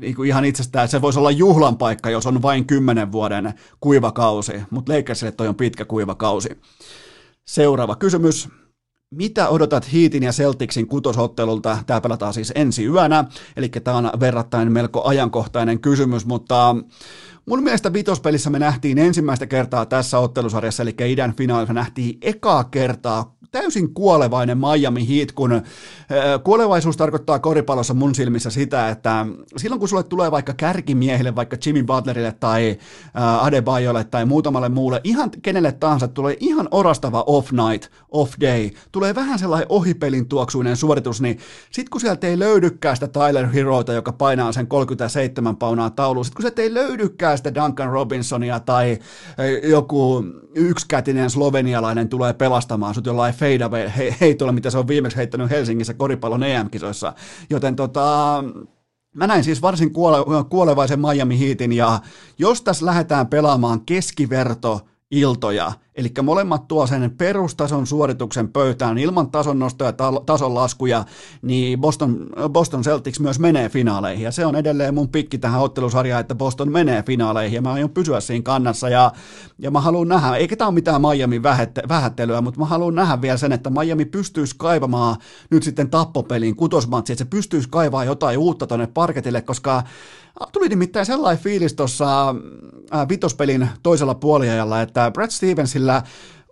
niin 0.00 0.14
kuin 0.14 0.28
ihan 0.28 0.44
itsestään, 0.44 0.88
se 0.88 1.02
voisi 1.02 1.18
olla 1.18 1.30
juhlan 1.30 1.78
paikka, 1.78 2.10
jos 2.10 2.26
on 2.26 2.42
vain 2.42 2.66
kymmenen 2.66 3.12
vuoden 3.12 3.54
kuivakausi, 3.80 4.52
mutta 4.70 4.92
Lakersille 4.92 5.32
toi 5.32 5.48
on 5.48 5.54
pitkä 5.54 5.84
kuivakausi. 5.84 6.48
Seuraava 7.46 7.96
kysymys. 7.96 8.48
Mitä 9.10 9.48
odotat 9.48 9.92
Heatin 9.92 10.22
ja 10.22 10.32
Celticsin 10.32 10.86
kutosottelulta? 10.86 11.78
Tämä 11.86 12.00
pelataan 12.00 12.34
siis 12.34 12.52
ensi 12.54 12.86
yönä, 12.86 13.24
eli 13.56 13.68
tämä 13.68 13.96
on 13.96 14.10
verrattain 14.20 14.72
melko 14.72 15.04
ajankohtainen 15.04 15.80
kysymys, 15.80 16.26
mutta 16.26 16.76
Mun 17.46 17.62
mielestä 17.62 17.92
vitospelissä 17.92 18.50
me 18.50 18.58
nähtiin 18.58 18.98
ensimmäistä 18.98 19.46
kertaa 19.46 19.86
tässä 19.86 20.18
ottelusarjassa, 20.18 20.82
eli 20.82 20.94
idän 21.04 21.34
finaalissa 21.34 21.74
nähtiin 21.74 22.18
ekaa 22.22 22.64
kertaa 22.64 23.36
täysin 23.54 23.94
kuolevainen 23.94 24.58
Miami 24.58 25.08
Heat, 25.08 25.32
kun 25.32 25.62
kuolevaisuus 26.44 26.96
tarkoittaa 26.96 27.38
koripallossa 27.38 27.94
mun 27.94 28.14
silmissä 28.14 28.50
sitä, 28.50 28.88
että 28.88 29.26
silloin 29.56 29.78
kun 29.78 29.88
sulle 29.88 30.02
tulee 30.02 30.30
vaikka 30.30 30.54
kärkimiehille, 30.54 31.36
vaikka 31.36 31.56
Jimmy 31.66 31.82
Butlerille 31.82 32.32
tai 32.32 32.78
Adebayolle 33.40 34.04
tai 34.04 34.24
muutamalle 34.24 34.68
muulle, 34.68 35.00
ihan 35.04 35.30
kenelle 35.42 35.72
tahansa 35.72 36.08
tulee 36.08 36.36
ihan 36.40 36.68
orastava 36.70 37.24
off 37.26 37.52
night, 37.52 37.92
off 38.10 38.32
day, 38.40 38.70
tulee 38.92 39.14
vähän 39.14 39.38
sellainen 39.38 39.66
ohipelin 39.68 40.28
tuoksuinen 40.28 40.76
suoritus, 40.76 41.20
niin 41.20 41.38
sit 41.70 41.88
kun 41.88 42.00
sieltä 42.00 42.26
ei 42.26 42.38
löydykään 42.38 42.96
sitä 42.96 43.08
Tyler 43.08 43.46
Heroita, 43.46 43.92
joka 43.92 44.12
painaa 44.12 44.52
sen 44.52 44.66
37 44.66 45.56
paunaa 45.56 45.90
tauluun, 45.90 46.24
sit 46.24 46.34
kun 46.34 46.42
sieltä 46.42 46.62
ei 46.62 46.74
löydykään 46.74 47.36
sitä 47.36 47.54
Duncan 47.54 47.90
Robinsonia 47.90 48.60
tai 48.60 48.98
joku 49.62 50.24
yksikätinen 50.54 51.30
slovenialainen 51.30 52.08
tulee 52.08 52.32
pelastamaan 52.32 52.94
sut 52.94 53.06
jollain 53.06 53.34
fadeaway 53.34 53.90
he, 53.96 54.16
heitolla, 54.20 54.52
mitä 54.52 54.70
se 54.70 54.78
on 54.78 54.88
viimeksi 54.88 55.16
heittänyt 55.16 55.50
Helsingissä 55.50 55.94
koripallon 55.94 56.42
EM-kisoissa. 56.42 57.12
Joten 57.50 57.76
tota, 57.76 58.44
Mä 59.14 59.26
näin 59.26 59.44
siis 59.44 59.62
varsin 59.62 59.88
kuole- 59.88 60.44
kuolevaisen 60.48 61.00
Miami 61.00 61.40
Heatin 61.40 61.72
ja 61.72 62.00
jos 62.38 62.62
tässä 62.62 62.86
lähdetään 62.86 63.26
pelaamaan 63.26 63.80
keskiverto 63.80 64.80
iltoja, 65.10 65.72
Eli 65.96 66.12
molemmat 66.22 66.68
tuo 66.68 66.86
sen 66.86 67.14
perustason 67.18 67.86
suorituksen 67.86 68.48
pöytään 68.48 68.98
ilman 68.98 69.30
tason 69.30 69.58
nostoja 69.58 69.88
ja 69.88 70.20
tason 70.26 70.54
laskuja, 70.54 71.04
niin 71.42 71.80
Boston, 71.80 72.26
Boston 72.48 72.82
Celtics 72.82 73.20
myös 73.20 73.38
menee 73.38 73.68
finaaleihin. 73.68 74.24
Ja 74.24 74.32
se 74.32 74.46
on 74.46 74.56
edelleen 74.56 74.94
mun 74.94 75.08
pikki 75.08 75.38
tähän 75.38 75.60
ottelusarjaan, 75.60 76.20
että 76.20 76.34
Boston 76.34 76.72
menee 76.72 77.02
finaaleihin 77.02 77.54
ja 77.54 77.62
mä 77.62 77.72
aion 77.72 77.90
pysyä 77.90 78.20
siinä 78.20 78.42
kannassa. 78.42 78.88
Ja, 78.88 79.12
ja 79.58 79.70
mä 79.70 79.80
haluan 79.80 80.08
nähdä, 80.08 80.36
eikä 80.36 80.56
tämä 80.56 80.68
ole 80.68 80.74
mitään 80.74 81.00
Miamin 81.00 81.42
vähättelyä, 81.88 82.40
mutta 82.40 82.60
mä 82.60 82.66
haluan 82.66 82.94
nähdä 82.94 83.22
vielä 83.22 83.36
sen, 83.36 83.52
että 83.52 83.70
Miami 83.70 84.04
pystyisi 84.04 84.54
kaivamaan 84.58 85.16
nyt 85.50 85.62
sitten 85.62 85.90
tappopeliin 85.90 86.56
kutosmatsi, 86.56 87.12
että 87.12 87.24
se 87.24 87.30
pystyisi 87.30 87.68
kaivaa 87.68 88.04
jotain 88.04 88.38
uutta 88.38 88.66
tonne 88.66 88.86
parketille, 88.86 89.42
koska 89.42 89.82
Tuli 90.52 90.68
nimittäin 90.68 91.06
sellainen 91.06 91.42
fiilis 91.42 91.74
tuossa 91.74 92.34
vitospelin 93.08 93.68
toisella 93.82 94.14
puoliajalla, 94.14 94.82
että 94.82 95.10
Brad 95.10 95.30
Stevensillä 95.30 95.83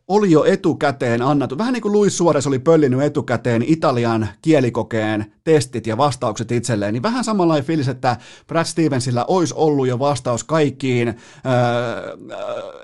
oli 0.09 0.31
jo 0.31 0.45
etukäteen 0.45 1.23
annettu, 1.23 1.59
vähän 1.59 1.73
niin 1.73 1.83
kuin 1.83 1.93
Luis 1.93 2.19
Suores 2.19 2.47
oli 2.47 2.59
pöllinyt 2.59 3.03
etukäteen 3.03 3.63
Italian 3.67 4.29
kielikokeen 4.43 5.33
testit 5.45 5.87
ja 5.87 5.97
vastaukset 5.97 6.53
itselleen, 6.53 6.93
niin 6.93 7.03
vähän 7.03 7.25
samanlainen 7.25 7.67
fiilis, 7.67 7.89
että 7.89 8.17
Brad 8.47 8.65
Stevensillä 8.65 9.25
olisi 9.29 9.55
ollut 9.57 9.89
jo 9.89 9.99
vastaus 9.99 10.45
kaikkiin 10.45 11.09
äh, 11.09 11.15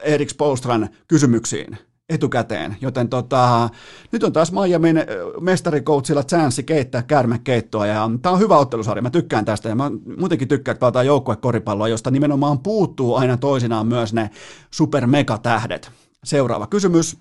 Erik 0.03 0.31
Spolstran 0.31 0.89
kysymyksiin. 1.09 1.79
etukäteen, 2.09 2.77
joten 2.81 3.09
tota, 3.09 3.69
nyt 4.13 4.25
on 4.25 4.33
taas 4.33 4.53
Miamin 4.53 5.05
mestarikoutsilla 5.41 6.23
chanssi 6.23 6.63
keittää 6.63 7.03
kärmekeittoa 7.03 7.87
ja 7.87 8.11
tämä 8.23 8.33
on 8.33 8.41
hyvä 8.41 8.57
ottelusarja, 8.57 9.03
mä 9.03 9.11
tykkään 9.11 9.45
tästä 9.45 9.69
ja 9.69 9.75
mä 9.75 9.91
muutenkin 10.19 10.49
tykkään, 10.49 10.73
että 10.73 10.81
pelataan 10.81 11.07
joukkuekoripalloa, 11.07 11.89
josta 11.89 12.11
nimenomaan 12.11 12.59
puuttuu 12.59 13.15
aina 13.15 13.37
toisinaan 13.37 13.87
myös 13.87 14.13
ne 14.13 14.31
supermegatähdet. 14.71 16.08
Seuraava 16.25 16.67
kysymys. 16.67 17.17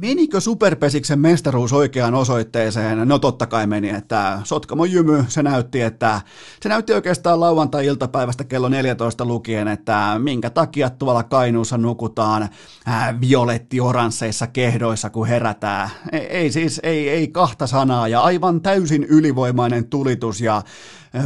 Menikö 0.00 0.40
Superpesiksen 0.40 1.18
mestaruus 1.18 1.72
oikeaan 1.72 2.14
osoitteeseen? 2.14 3.08
No 3.08 3.18
totta 3.18 3.46
kai 3.46 3.66
meni, 3.66 3.90
että 3.90 4.40
Sotkamo 4.44 4.84
Jymy, 4.84 5.24
se 5.28 5.42
näytti, 5.42 5.82
että 5.82 6.20
se 6.62 6.68
näytti 6.68 6.92
oikeastaan 6.92 7.40
lauantai-iltapäivästä 7.40 8.44
kello 8.44 8.68
14 8.68 9.24
lukien, 9.24 9.68
että 9.68 10.16
minkä 10.18 10.50
takia 10.50 10.90
tuolla 10.90 11.22
Kainuussa 11.22 11.78
nukutaan 11.78 12.48
ää, 12.86 13.20
violetti-oransseissa 13.20 14.46
kehdoissa, 14.46 15.10
kun 15.10 15.26
herätään. 15.26 15.90
Ei, 16.12 16.20
ei 16.20 16.52
siis, 16.52 16.80
ei, 16.82 17.08
ei 17.08 17.28
kahta 17.28 17.66
sanaa 17.66 18.08
ja 18.08 18.20
aivan 18.20 18.60
täysin 18.60 19.04
ylivoimainen 19.04 19.88
tulitus 19.88 20.40
ja 20.40 20.62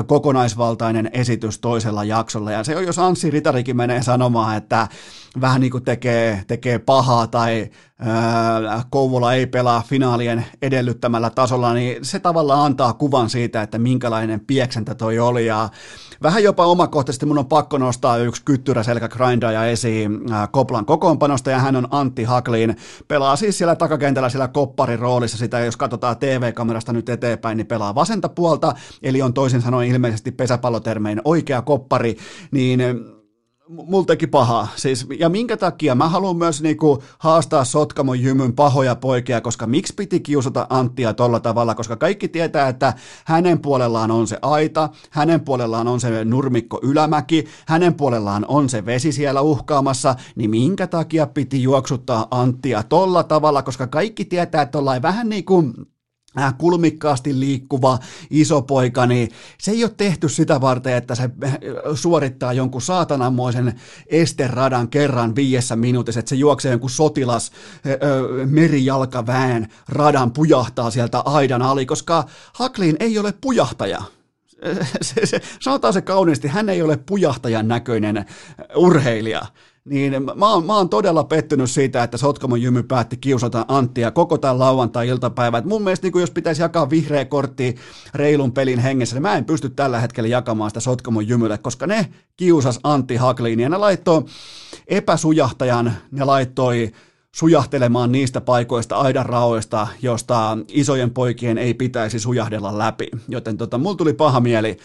kokonaisvaltainen 0.06 1.10
esitys 1.12 1.58
toisella 1.58 2.04
jaksolla. 2.04 2.52
Ja 2.52 2.64
se 2.64 2.76
on, 2.76 2.84
jos 2.84 2.98
Anssi 2.98 3.30
Ritarikin 3.30 3.76
menee 3.76 4.02
sanomaan, 4.02 4.56
että 4.56 4.88
vähän 5.40 5.60
niin 5.60 5.70
kuin 5.70 5.84
tekee, 5.84 6.44
tekee 6.46 6.78
pahaa 6.78 7.26
tai 7.26 7.70
ää, 7.98 8.82
Kouvola 8.90 9.34
ei 9.34 9.46
pelaa 9.46 9.82
finaalien 9.88 10.46
edellyttämällä 10.62 11.30
tasolla, 11.30 11.74
niin 11.74 12.04
se 12.04 12.18
tavallaan 12.18 12.64
antaa 12.66 12.92
kuvan 12.92 13.30
siitä, 13.30 13.62
että 13.62 13.78
minkälainen 13.78 14.40
pieksentä 14.40 14.94
toi 14.94 15.18
oli. 15.18 15.46
Ja 15.46 15.68
vähän 16.22 16.42
jopa 16.42 16.66
omakohtaisesti 16.66 17.26
mun 17.26 17.38
on 17.38 17.46
pakko 17.46 17.78
nostaa 17.78 18.16
yksi 18.16 18.42
kyttyrä 18.44 18.82
selkä 18.82 19.08
grindaja 19.08 19.64
esiin 19.64 20.32
ää, 20.32 20.46
Koplan 20.46 20.86
kokoonpanosta, 20.86 21.50
ja 21.50 21.58
hän 21.58 21.76
on 21.76 21.88
Antti 21.90 22.24
Haklin. 22.24 22.76
Pelaa 23.08 23.36
siis 23.36 23.58
siellä 23.58 23.76
takakentällä 23.76 24.28
siellä 24.28 24.48
kopparin 24.48 24.98
roolissa 24.98 25.38
sitä, 25.38 25.60
jos 25.60 25.76
katsotaan 25.76 26.16
TV-kamerasta 26.16 26.92
nyt 26.92 27.08
eteenpäin, 27.08 27.56
niin 27.56 27.66
pelaa 27.66 27.94
vasenta 27.94 28.28
puolta, 28.28 28.74
eli 29.02 29.22
on 29.22 29.34
toisin 29.34 29.62
sanoen 29.62 29.88
ilmeisesti 29.88 30.32
pesäpallotermein 30.32 31.20
oikea 31.24 31.62
koppari, 31.62 32.16
niin 32.50 32.80
mulla 33.70 34.04
teki 34.04 34.26
pahaa. 34.26 34.68
Siis, 34.76 35.06
ja 35.18 35.28
minkä 35.28 35.56
takia? 35.56 35.94
Mä 35.94 36.08
haluan 36.08 36.36
myös 36.36 36.62
niinku 36.62 37.02
haastaa 37.18 37.64
Sotkamon 37.64 38.20
jymyn 38.20 38.52
pahoja 38.52 38.94
poikia, 38.94 39.40
koska 39.40 39.66
miksi 39.66 39.94
piti 39.94 40.20
kiusata 40.20 40.66
Anttia 40.70 41.14
tolla 41.14 41.40
tavalla, 41.40 41.74
koska 41.74 41.96
kaikki 41.96 42.28
tietää, 42.28 42.68
että 42.68 42.92
hänen 43.24 43.60
puolellaan 43.60 44.10
on 44.10 44.26
se 44.26 44.38
aita, 44.42 44.88
hänen 45.10 45.40
puolellaan 45.40 45.88
on 45.88 46.00
se 46.00 46.24
nurmikko 46.24 46.80
ylämäki, 46.82 47.44
hänen 47.66 47.94
puolellaan 47.94 48.44
on 48.48 48.68
se 48.68 48.86
vesi 48.86 49.12
siellä 49.12 49.40
uhkaamassa, 49.40 50.14
niin 50.36 50.50
minkä 50.50 50.86
takia 50.86 51.26
piti 51.26 51.62
juoksuttaa 51.62 52.26
Anttia 52.30 52.82
tolla 52.82 53.22
tavalla, 53.22 53.62
koska 53.62 53.86
kaikki 53.86 54.24
tietää, 54.24 54.62
että 54.62 54.78
ollaan 54.78 55.02
vähän 55.02 55.28
niin 55.28 55.44
kuin 55.44 55.74
kulmikkaasti 56.58 57.40
liikkuva 57.40 57.98
iso 58.30 58.62
poika, 58.62 59.06
niin 59.06 59.30
se 59.58 59.70
ei 59.70 59.84
ole 59.84 59.92
tehty 59.96 60.28
sitä 60.28 60.60
varten, 60.60 60.94
että 60.94 61.14
se 61.14 61.22
äh, 61.44 61.58
suorittaa 61.94 62.52
jonkun 62.52 62.82
saatananmoisen 62.82 63.80
esteradan 64.06 64.88
kerran 64.88 65.36
viidessä 65.36 65.76
minuutissa, 65.76 66.20
että 66.20 66.28
se 66.28 66.36
juoksee 66.36 66.70
jonkun 66.70 66.90
sotilas 66.90 67.52
äh, 67.52 67.92
merijalkaväen 68.46 69.68
radan 69.88 70.32
pujahtaa 70.32 70.90
sieltä 70.90 71.20
aidan 71.20 71.62
ali, 71.62 71.86
koska 71.86 72.24
Haklin 72.52 72.96
ei 73.00 73.18
ole 73.18 73.34
pujahtaja. 73.40 74.02
Se, 75.02 75.26
se, 75.26 75.40
sanotaan 75.60 75.92
se 75.92 76.02
kauniisti, 76.02 76.48
hän 76.48 76.68
ei 76.68 76.82
ole 76.82 76.96
pujahtajan 76.96 77.68
näköinen 77.68 78.24
urheilija 78.76 79.42
niin 79.84 80.12
mä 80.34 80.52
oon, 80.52 80.66
mä 80.66 80.76
oon 80.76 80.88
todella 80.88 81.24
pettynyt 81.24 81.70
siitä, 81.70 82.02
että 82.02 82.16
Sotkamon 82.16 82.62
Jymy 82.62 82.82
päätti 82.82 83.16
kiusata 83.16 83.64
Anttia 83.68 84.10
koko 84.10 84.38
tämän 84.38 84.58
lauantai-iltapäivän. 84.58 85.68
Mun 85.68 85.82
mielestä 85.82 86.06
niin 86.06 86.20
jos 86.20 86.30
pitäisi 86.30 86.62
jakaa 86.62 86.90
vihreä 86.90 87.24
kortti 87.24 87.76
reilun 88.14 88.52
pelin 88.52 88.78
hengessä, 88.78 89.16
niin 89.16 89.22
mä 89.22 89.36
en 89.36 89.44
pysty 89.44 89.70
tällä 89.70 90.00
hetkellä 90.00 90.28
jakamaan 90.28 90.70
sitä 90.70 90.80
Sotkamon 90.80 91.28
Jymylle, 91.28 91.58
koska 91.58 91.86
ne 91.86 92.08
kiusas 92.36 92.80
Antti 92.82 93.16
Hakliin 93.16 93.60
ja 93.60 93.68
ne 93.68 93.76
laittoi 93.76 94.24
epäsujahtajan, 94.88 95.92
ne 96.10 96.24
laittoi 96.24 96.92
sujahtelemaan 97.34 98.12
niistä 98.12 98.40
paikoista, 98.40 98.96
aidan 98.96 99.26
raoista, 99.26 99.88
josta 100.02 100.58
isojen 100.68 101.10
poikien 101.10 101.58
ei 101.58 101.74
pitäisi 101.74 102.18
sujahdella 102.18 102.78
läpi. 102.78 103.08
Joten 103.28 103.56
tota, 103.56 103.78
mulla 103.78 103.96
tuli 103.96 104.12
paha 104.12 104.40
mieli 104.40 104.76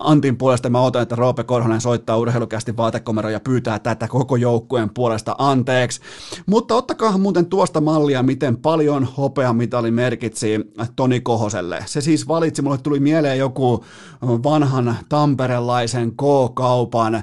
Antin 0.00 0.36
puolesta 0.36 0.70
mä 0.70 0.80
otan, 0.80 1.02
että 1.02 1.16
Roope 1.16 1.44
Korhonen 1.44 1.80
soittaa 1.80 2.16
urheilukästi 2.16 2.76
vaatekomero 2.76 3.28
ja 3.28 3.40
pyytää 3.40 3.78
tätä 3.78 4.08
koko 4.08 4.36
joukkueen 4.36 4.90
puolesta 4.94 5.34
anteeksi. 5.38 6.00
Mutta 6.46 6.74
ottakaa 6.74 7.18
muuten 7.18 7.46
tuosta 7.46 7.80
mallia, 7.80 8.22
miten 8.22 8.56
paljon 8.56 9.08
hopeamitali 9.16 9.90
merkitsi 9.90 10.72
Toni 10.96 11.20
Kohoselle. 11.20 11.82
Se 11.86 12.00
siis 12.00 12.28
valitsi, 12.28 12.62
mulle 12.62 12.78
tuli 12.78 13.00
mieleen 13.00 13.38
joku 13.38 13.84
vanhan 14.22 14.96
tamperelaisen 15.08 16.10
K-kaupan 16.10 17.22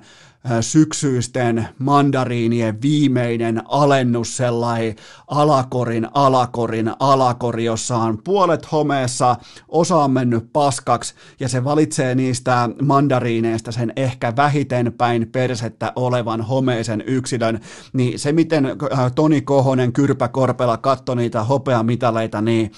syksyisten 0.62 1.68
mandariinien 1.80 2.82
viimeinen 2.82 3.62
alennus, 3.68 4.38
sellainen 4.38 4.96
alakorin, 5.28 6.08
alakorin, 6.14 6.92
alakori, 7.00 7.66
jossa 7.66 7.98
on 7.98 8.18
puolet 8.24 8.72
homeessa, 8.72 9.36
osa 9.68 9.96
on 9.96 10.12
mennyt 10.12 10.54
paskaksi, 10.54 11.14
ja 11.40 11.50
se 11.50 11.64
valitsee 11.64 12.16
niistä 12.16 12.70
mandariineista 12.82 13.72
sen 13.72 13.94
ehkä 13.96 14.36
vähiten 14.36 14.94
päin 14.98 15.30
persettä 15.32 15.94
olevan 15.96 16.42
homeisen 16.42 17.04
yksilön, 17.08 17.60
niin 17.94 18.20
se 18.20 18.32
miten 18.32 18.68
Toni 19.16 19.42
Kohonen 19.42 19.94
kyrpäkorpela 19.94 20.78
katsoi 20.78 21.16
niitä 21.16 21.44
hopeamitaleita, 21.44 22.42
niin 22.42 22.72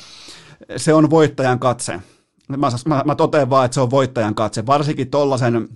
se 0.77 0.93
on 0.93 1.09
voittajan 1.09 1.59
katse. 1.59 1.99
Mä, 2.49 2.69
mä, 2.87 3.03
mä 3.05 3.15
totean 3.15 3.49
vaan, 3.49 3.65
että 3.65 3.75
se 3.75 3.81
on 3.81 3.91
voittajan 3.91 4.35
katse, 4.35 4.65
varsinkin 4.65 5.09
tollasen 5.09 5.67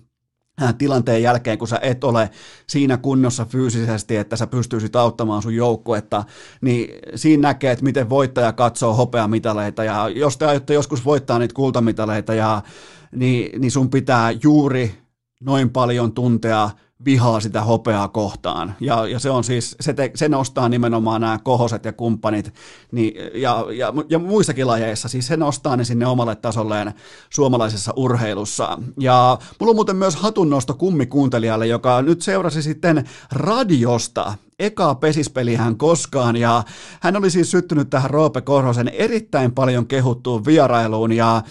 tilanteen 0.77 1.23
jälkeen, 1.23 1.57
kun 1.57 1.67
sä 1.67 1.79
et 1.81 2.03
ole 2.03 2.29
siinä 2.67 2.97
kunnossa 2.97 3.45
fyysisesti, 3.45 4.15
että 4.15 4.35
sä 4.35 4.47
pystyisit 4.47 4.95
auttamaan 4.95 5.41
sun 5.41 5.55
joukkuetta, 5.55 6.23
niin 6.61 6.89
siinä 7.15 7.41
näkee, 7.41 7.71
että 7.71 7.85
miten 7.85 8.09
voittaja 8.09 8.53
katsoo 8.53 8.93
hopeamitaleita, 8.93 9.83
ja 9.83 10.09
jos 10.09 10.37
te 10.37 10.45
aiotte 10.45 10.73
joskus 10.73 11.05
voittaa 11.05 11.39
niitä 11.39 11.53
kultamitaleita, 11.53 12.33
ja, 12.33 12.61
niin, 13.15 13.61
niin 13.61 13.71
sun 13.71 13.89
pitää 13.89 14.31
juuri 14.43 14.95
noin 15.41 15.69
paljon 15.69 16.13
tuntea 16.13 16.69
vihaa 17.05 17.39
sitä 17.39 17.61
hopeaa 17.61 18.07
kohtaan. 18.07 18.75
Ja, 18.79 19.07
ja 19.07 19.19
se 19.19 19.29
on 19.29 19.43
siis, 19.43 19.75
se, 19.79 19.93
te, 19.93 20.11
se 20.15 20.29
nostaa 20.29 20.69
nimenomaan 20.69 21.21
nämä 21.21 21.39
kohoset 21.43 21.85
ja 21.85 21.93
kumppanit 21.93 22.53
niin, 22.91 23.13
ja, 23.41 23.65
ja, 23.77 23.93
ja 24.09 24.19
muissakin 24.19 24.67
lajeissa, 24.67 25.07
siis 25.07 25.27
se 25.27 25.37
nostaa 25.37 25.77
ne 25.77 25.83
sinne 25.83 26.07
omalle 26.07 26.35
tasolleen 26.35 26.93
suomalaisessa 27.29 27.93
urheilussa. 27.95 28.77
Ja 28.99 29.37
mulla 29.59 29.71
on 29.71 29.75
muuten 29.75 29.95
myös 29.95 30.15
hatunnosto 30.15 30.73
kummikuuntelijalle, 30.73 31.67
joka 31.67 32.01
nyt 32.01 32.21
seurasi 32.21 32.61
sitten 32.61 33.09
radiosta 33.31 34.33
ekaa 34.59 34.95
pesispelihän 34.95 35.77
koskaan 35.77 36.35
ja 36.35 36.63
hän 37.01 37.15
oli 37.15 37.29
siis 37.29 37.51
syttynyt 37.51 37.89
tähän 37.89 38.09
Roope 38.09 38.41
Korhosen 38.41 38.87
erittäin 38.87 39.51
paljon 39.51 39.87
kehuttuun 39.87 40.45
vierailuun 40.45 41.11
ja 41.11 41.41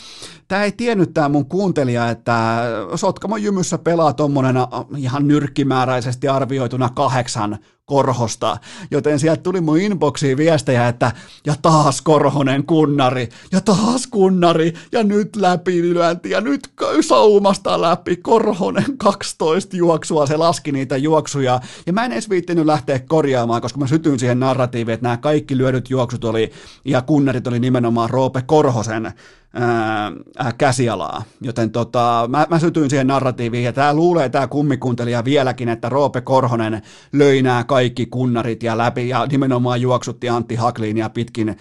tämä 0.48 0.64
ei 0.64 0.72
tiennyt 0.72 1.14
tämä 1.14 1.28
mun 1.28 1.46
kuuntelija, 1.46 2.11
että 2.11 2.62
Sotkamon 2.94 3.42
jymyssä 3.42 3.78
pelaa 3.78 4.12
tuommoinen 4.12 4.56
ihan 4.96 5.28
nyrkkimääräisesti 5.28 6.28
arvioituna 6.28 6.88
kahdeksan 6.88 7.59
Korhosta, 7.89 8.59
joten 8.91 9.18
sieltä 9.18 9.43
tuli 9.43 9.61
mun 9.61 9.80
inboxiin 9.80 10.36
viestejä, 10.36 10.89
että 10.89 11.12
ja 11.47 11.55
taas 11.62 12.03
Korhonen 12.03 12.66
kunnari, 12.66 13.28
ja 13.53 13.61
taas 13.61 14.07
kunnari, 14.07 14.74
ja 14.93 15.05
nyt 15.05 15.36
läpilyönti, 15.36 16.30
ja 16.30 16.41
nyt 16.41 16.70
saumasta 17.01 17.80
läpi, 17.80 18.16
Korhonen 18.16 18.99
12 18.99 19.76
juoksua, 19.76 20.26
se 20.26 20.36
laski 20.36 20.72
niitä 20.72 20.97
juoksuja, 20.97 21.61
ja 21.86 21.93
mä 21.93 22.05
en 22.05 22.12
edes 22.12 22.30
viittinyt 22.30 22.66
lähteä 22.66 22.99
korjaamaan, 22.99 23.62
koska 23.62 23.78
mä 23.78 23.86
sytyin 23.86 24.18
siihen 24.18 24.41
narratiiviin, 24.41 24.95
että 24.95 25.05
nämä 25.05 25.16
kaikki 25.16 25.59
lyödyt 25.59 25.91
juoksut 25.91 26.24
oli, 26.24 26.53
ja 26.84 27.03
kunnarit 27.03 27.47
oli 27.47 27.61
nimenomaan 27.61 28.11
Roope 28.11 28.43
Korhosen 28.43 29.12
ää, 29.55 30.12
käsialaa. 30.59 31.22
Joten 31.40 31.70
tota, 31.70 32.26
mä, 32.28 32.46
mä 32.51 32.59
sytyin 32.59 32.90
siihen 32.90 33.07
narratiiviin, 33.07 33.64
ja 33.64 33.72
tämä 33.72 33.94
luulee 33.94 34.28
tämä 34.28 34.46
kummikuntelija 34.46 35.24
vieläkin, 35.24 35.68
että 35.68 35.88
Roope 35.88 36.20
Korhonen 36.20 36.82
löi 37.12 37.42
nämä 37.42 37.64
kaikki 37.64 38.07
kunnarit 38.07 38.62
ja 38.62 38.78
läpi, 38.78 39.09
ja 39.09 39.26
nimenomaan 39.26 39.80
juoksutti 39.80 40.28
Antti 40.28 40.59
ja 40.96 41.11
pitkin 41.11 41.57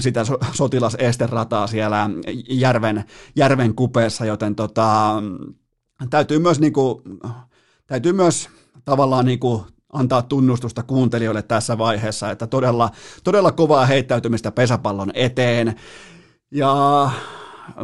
sitä 0.00 0.24
so, 0.24 0.38
sotilasesterataa 0.52 1.66
siellä 1.66 2.10
järven, 2.48 3.04
järven 3.36 3.74
kupeessa, 3.74 4.24
joten 4.24 4.54
tota, 4.54 5.22
täytyy 6.10 6.38
myös 6.38 6.60
niinku, 6.60 7.02
täytyy 7.86 8.12
myös 8.12 8.48
tavallaan 8.84 9.24
niinku 9.24 9.66
antaa 9.92 10.22
tunnustusta 10.22 10.82
kuuntelijoille 10.82 11.42
tässä 11.42 11.78
vaiheessa, 11.78 12.30
että 12.30 12.46
todella, 12.46 12.90
todella 13.24 13.52
kovaa 13.52 13.86
heittäytymistä 13.86 14.50
pesäpallon 14.50 15.10
eteen. 15.14 15.74
Ja 16.50 17.10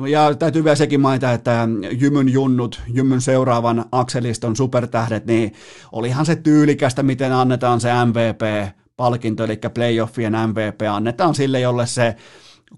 ja 0.08 0.34
täytyy 0.34 0.64
vielä 0.64 0.76
sekin 0.76 1.00
mainita, 1.00 1.32
että 1.32 1.68
Jymyn 2.00 2.28
junnut, 2.28 2.82
Jymyn 2.92 3.20
seuraavan 3.20 3.84
akseliston 3.92 4.56
supertähdet, 4.56 5.26
niin 5.26 5.52
olihan 5.92 6.26
se 6.26 6.36
tyylikästä, 6.36 7.02
miten 7.02 7.32
annetaan 7.32 7.80
se 7.80 7.88
MVP 8.04 8.72
palkinto, 8.96 9.44
eli 9.44 9.58
playoffien 9.74 10.32
MVP 10.32 10.80
annetaan 10.90 11.34
sille, 11.34 11.60
jolle 11.60 11.86
se 11.86 12.16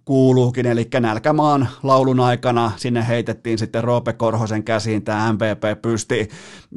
kuuluukin, 0.05 0.67
eli 0.67 0.89
Nälkämaan 1.01 1.69
laulun 1.83 2.21
aikana 2.21 2.73
sinne 2.77 3.09
heitettiin 3.09 3.59
sitten 3.59 3.85
Roope 3.85 4.13
Korhosen 4.13 4.65
käsiin 4.65 5.05
tämä 5.05 5.33
MVP 5.33 5.83
pysti, 5.83 6.29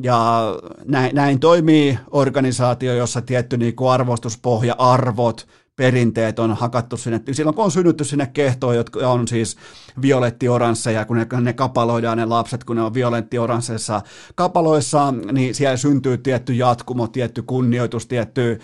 ja 0.03 0.41
näin, 0.85 1.15
näin 1.15 1.39
toimii 1.39 1.99
organisaatio, 2.11 2.93
jossa 2.93 3.21
tietty 3.21 3.57
niin 3.57 3.73
arvostuspohja, 3.89 4.75
arvot, 4.77 5.47
perinteet 5.75 6.39
on 6.39 6.55
hakattu 6.55 6.97
sinne, 6.97 7.21
silloin 7.31 7.55
kun 7.55 7.65
on 7.65 7.71
synnytty 7.71 8.03
sinne 8.03 8.27
kehtoon, 8.27 8.75
jotka 8.75 9.11
on 9.11 9.27
siis 9.27 9.57
violetti-oransseja, 10.01 11.05
kun 11.05 11.17
ne, 11.17 11.27
ne 11.41 11.53
kapaloidaan 11.53 12.17
ne 12.17 12.25
lapset, 12.25 12.63
kun 12.63 12.75
ne 12.75 12.81
on 12.81 12.93
violetti-oransseissa 12.93 14.01
kapaloissa, 14.35 15.13
niin 15.31 15.55
siellä 15.55 15.77
syntyy 15.77 16.17
tietty 16.17 16.53
jatkumo, 16.53 17.07
tietty 17.07 17.41
kunnioitus, 17.41 18.07
tietty 18.07 18.59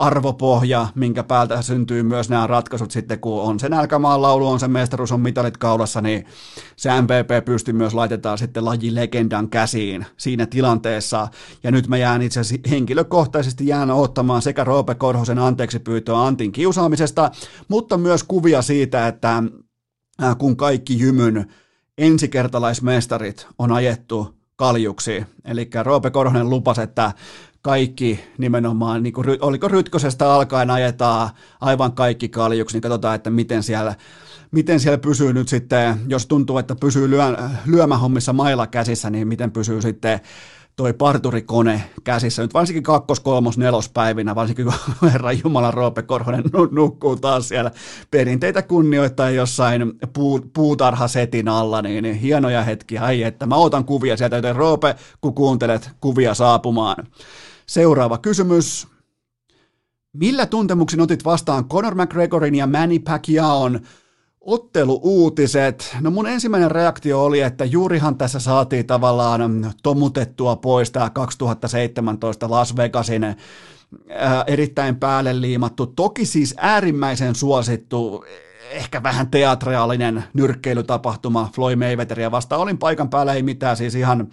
arvopohja, 0.00 0.86
minkä 0.94 1.22
päältä 1.22 1.62
syntyy 1.62 2.02
myös 2.02 2.28
nämä 2.28 2.46
ratkaisut 2.46 2.90
sitten, 2.90 3.20
kun 3.20 3.42
on 3.42 3.60
se 3.60 3.68
nälkämaan 3.68 4.22
laulu, 4.22 4.48
on 4.48 4.60
se 4.60 4.68
mestaruus, 4.68 5.12
on 5.12 5.20
mitalit 5.20 5.56
kaulassa, 5.56 6.00
niin 6.00 6.24
se 6.76 6.90
MVP 7.00 7.44
pystyy 7.44 7.74
myös 7.74 7.94
laitetaan 7.94 8.38
sitten 8.38 8.64
lajilegendan 8.64 9.48
käsiin 9.48 10.06
siinä 10.16 10.46
tilanteessa. 10.46 11.28
Ja 11.62 11.70
nyt 11.70 11.88
mä 11.88 11.96
jään 11.96 12.22
itse 12.22 12.40
asiassa 12.40 12.70
henkilökohtaisesti 12.70 13.66
jään 13.66 13.90
ottamaan 13.90 14.42
sekä 14.42 14.64
Roope 14.64 14.94
Korhosen 14.94 15.38
anteeksi 15.38 15.78
pyytöä 15.78 16.22
Antin 16.22 16.52
kiusaamisesta, 16.52 17.30
mutta 17.68 17.98
myös 17.98 18.24
kuvia 18.24 18.62
siitä, 18.62 19.08
että 19.08 19.42
kun 20.38 20.56
kaikki 20.56 20.98
jymyn 20.98 21.46
ensikertalaismestarit 21.98 23.46
on 23.58 23.72
ajettu 23.72 24.34
kaljuksi. 24.56 25.26
Eli 25.44 25.70
Roope 25.82 26.10
Korhonen 26.10 26.50
lupasi, 26.50 26.82
että 26.82 27.12
kaikki 27.62 28.20
nimenomaan, 28.38 29.02
niin 29.02 29.12
kuin, 29.12 29.26
oliko 29.40 29.68
Rytkösestä 29.68 30.32
alkaen 30.32 30.70
ajetaan 30.70 31.30
aivan 31.60 31.92
kaikki 31.92 32.28
kaljuksi, 32.28 32.76
niin 32.76 32.82
katsotaan, 32.82 33.14
että 33.14 33.30
miten 33.30 33.62
siellä, 33.62 33.94
miten 34.50 34.80
siellä 34.80 34.98
pysyy 34.98 35.32
nyt 35.32 35.48
sitten, 35.48 36.00
jos 36.08 36.26
tuntuu, 36.26 36.58
että 36.58 36.74
pysyy 36.80 37.10
lyö, 37.10 37.36
lyömähommissa 37.66 38.32
mailla 38.32 38.66
käsissä, 38.66 39.10
niin 39.10 39.28
miten 39.28 39.52
pysyy 39.52 39.82
sitten 39.82 40.20
toi 40.76 40.92
parturikone 40.92 41.82
käsissä, 42.04 42.42
nyt 42.42 42.54
varsinkin 42.54 42.82
kakkos, 42.82 43.20
kolmos, 43.20 43.58
nelospäivinä, 43.58 44.34
varsinkin 44.34 44.64
kun 44.64 44.74
Herran 45.12 45.38
Jumala 45.44 45.70
Roope 45.70 46.02
Korhonen 46.02 46.44
nukkuu 46.70 47.16
taas 47.16 47.48
siellä 47.48 47.70
perinteitä 48.10 48.62
kunnioittaa 48.62 49.30
jossain 49.30 49.92
puu, 50.12 50.40
puutarhasetin 50.52 51.48
alla, 51.48 51.82
niin, 51.82 52.02
niin 52.02 52.14
hienoja 52.14 52.62
hetkiä, 52.62 53.02
ai 53.02 53.22
että 53.22 53.46
mä 53.46 53.54
otan 53.54 53.84
kuvia 53.84 54.16
sieltä, 54.16 54.36
joten 54.36 54.56
Roope, 54.56 54.94
kun 55.20 55.34
kuuntelet 55.34 55.90
kuvia 56.00 56.34
saapumaan. 56.34 57.06
Seuraava 57.70 58.18
kysymys. 58.18 58.88
Millä 60.12 60.46
tuntemuksin 60.46 61.00
otit 61.00 61.24
vastaan 61.24 61.68
Conor 61.68 61.94
McGregorin 61.94 62.54
ja 62.54 62.66
Manny 62.66 62.98
Pacquiaon 62.98 63.80
otteluuutiset? 64.40 65.96
No 66.00 66.10
mun 66.10 66.26
ensimmäinen 66.26 66.70
reaktio 66.70 67.24
oli, 67.24 67.40
että 67.40 67.64
juurihan 67.64 68.16
tässä 68.16 68.40
saatiin 68.40 68.86
tavallaan 68.86 69.72
tomutettua 69.82 70.56
pois 70.56 70.90
tämä 70.90 71.10
2017 71.10 72.50
Las 72.50 72.76
Vegasin 72.76 73.24
ää, 73.24 73.36
erittäin 74.46 74.96
päälle 74.96 75.40
liimattu, 75.40 75.86
toki 75.86 76.26
siis 76.26 76.54
äärimmäisen 76.56 77.34
suosittu, 77.34 78.24
ehkä 78.70 79.02
vähän 79.02 79.30
teatraalinen 79.30 80.24
nyrkkeilytapahtuma 80.34 81.50
Floyd 81.54 81.76
Mayweatheria 81.76 82.30
vastaan. 82.30 82.60
Olin 82.60 82.78
paikan 82.78 83.10
päällä, 83.10 83.34
ei 83.34 83.42
mitään, 83.42 83.76
siis 83.76 83.94
ihan 83.94 84.28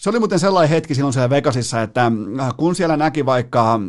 se 0.00 0.10
oli 0.10 0.18
muuten 0.18 0.38
sellainen 0.38 0.70
hetki 0.70 0.94
silloin 0.94 1.12
siellä 1.12 1.30
Vegasissa, 1.30 1.82
että 1.82 2.12
äh, 2.40 2.54
kun 2.56 2.74
siellä 2.74 2.96
näki 2.96 3.26
vaikka 3.26 3.80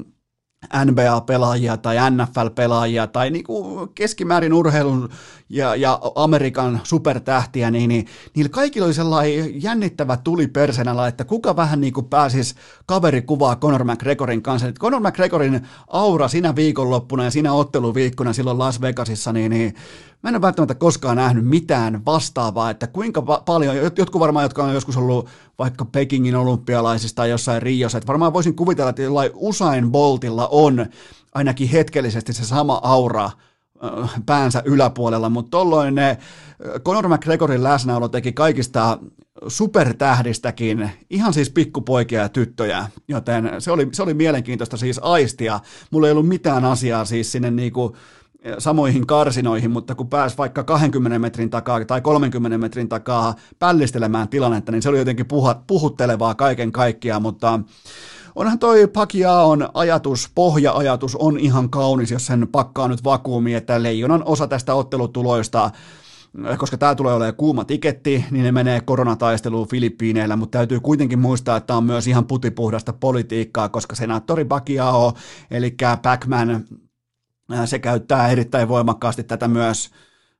NBA-pelaajia 0.86 1.78
tai 1.78 1.96
NFL-pelaajia 2.12 3.08
tai 3.08 3.30
niin 3.30 3.44
kuin 3.44 3.90
keskimäärin 3.96 4.54
urheilun 4.54 5.10
ja, 5.50 5.76
ja 5.76 6.00
Amerikan 6.16 6.82
supertähtiä, 6.84 7.72
niin, 7.72 7.88
niin 7.88 8.08
niillä 8.36 8.50
kaikilla 8.50 8.86
oli 8.86 8.94
sellainen 8.94 9.64
jännittävä 9.64 10.18
tuli 10.18 10.48
persenällä, 10.48 11.08
että 11.08 11.26
kuka 11.26 11.56
vähän 11.56 11.82
niin 11.82 11.94
kuin 11.94 12.06
pääsisi 12.06 12.56
kaverikuvaa 12.86 13.56
Conor 13.56 13.84
McGregorin 13.84 14.42
kanssa. 14.42 14.68
Että 14.68 14.80
Conor 14.80 15.02
McGregorin 15.02 15.68
aura 15.88 16.28
siinä 16.28 16.56
viikonloppuna 16.56 17.24
ja 17.24 17.32
siinä 17.32 17.54
otteluviikkona 17.54 18.34
silloin 18.34 18.60
Las 18.60 18.82
Vegasissa, 18.82 19.34
niin, 19.34 19.50
niin 19.52 19.76
mä 20.24 20.30
en 20.30 20.36
ole 20.36 20.42
välttämättä 20.42 20.76
koskaan 20.76 21.18
nähnyt 21.18 21.46
mitään 21.46 22.06
vastaavaa, 22.06 22.70
että 22.70 22.88
kuinka 22.88 23.28
va- 23.28 23.44
paljon, 23.46 23.76
jotkut 23.76 24.20
varmaan, 24.20 24.44
jotka 24.44 24.64
on 24.64 24.74
joskus 24.74 24.98
ollut 24.98 25.30
vaikka 25.60 25.86
Pekingin 25.86 26.36
olympialaisista 26.36 27.16
tai 27.16 27.30
jossain 27.30 27.62
Riossa, 27.62 27.98
että 27.98 28.08
varmaan 28.08 28.34
voisin 28.34 28.56
kuvitella, 28.56 28.90
että 28.90 29.02
jollain 29.02 29.32
Usain 29.34 29.92
Boltilla 29.92 30.48
on 30.48 30.86
ainakin 31.34 31.70
hetkellisesti 31.70 32.34
se 32.34 32.46
sama 32.46 32.80
aura 32.84 33.32
päänsä 34.26 34.62
yläpuolella, 34.66 35.30
mutta 35.30 35.50
tolloin 35.50 35.96
ne 35.96 36.18
Conor 36.84 37.08
McGregorin 37.08 37.64
läsnäolo 37.64 38.08
teki 38.08 38.34
kaikista 38.34 39.00
supertähdistäkin 39.48 40.92
ihan 41.10 41.34
siis 41.34 41.50
pikkupoikia 41.50 42.22
ja 42.22 42.30
tyttöjä, 42.30 42.88
joten 43.08 43.52
se 43.60 43.72
oli, 43.72 43.88
se 43.92 44.04
oli 44.04 44.14
mielenkiintoista 44.14 44.78
siis 44.78 45.00
aistia. 45.04 45.60
Mulla 45.92 46.08
ei 46.08 46.12
ollut 46.12 46.28
mitään 46.28 46.66
asiaa 46.66 47.06
siis 47.06 47.32
sinne 47.32 47.52
niinku 47.52 47.96
samoihin 48.58 49.08
karsinoihin, 49.08 49.72
mutta 49.72 49.96
kun 49.96 50.10
pääsi 50.10 50.38
vaikka 50.38 50.64
20 50.64 51.20
metrin 51.20 51.50
takaa 51.50 51.86
tai 51.86 52.02
30 52.02 52.58
metrin 52.58 52.90
takaa 52.90 53.36
pällistelemään 53.60 54.28
tilannetta, 54.28 54.72
niin 54.72 54.82
se 54.82 54.90
oli 54.90 54.98
jotenkin 54.98 55.26
puhuttelevaa 55.68 56.36
kaiken 56.36 56.72
kaikkiaan, 56.72 57.22
mutta 57.22 57.60
onhan 58.36 58.60
toi 58.60 58.88
on 59.44 59.70
ajatus, 59.74 60.32
pohja-ajatus 60.36 61.16
on 61.16 61.40
ihan 61.40 61.70
kaunis, 61.70 62.12
jos 62.12 62.26
sen 62.26 62.48
pakkaa 62.52 62.88
nyt 62.88 63.04
vakuumi, 63.04 63.54
että 63.54 63.84
leijonan 63.84 64.24
osa 64.26 64.48
tästä 64.48 64.74
ottelutuloista 64.74 65.72
koska 66.58 66.78
tämä 66.78 66.96
tulee 66.96 67.14
olemaan 67.14 67.36
kuuma 67.36 67.66
tiketti, 67.66 68.26
niin 68.32 68.44
ne 68.44 68.52
menee 68.52 68.82
koronataisteluun 68.82 69.68
Filippiineillä, 69.68 70.36
mutta 70.36 70.58
täytyy 70.58 70.80
kuitenkin 70.80 71.20
muistaa, 71.20 71.58
että 71.58 71.68
tämä 71.68 71.78
on 71.78 71.84
myös 71.84 72.08
ihan 72.08 72.26
putipuhdasta 72.26 72.94
politiikkaa, 72.94 73.70
koska 73.70 73.96
senaattori 73.96 74.46
Pacquiao, 74.46 75.14
eli 75.52 75.76
Pacman, 76.04 76.66
se 77.66 77.80
käyttää 77.80 78.30
erittäin 78.30 78.68
voimakkaasti 78.68 79.24
tätä 79.24 79.48
myös 79.48 79.92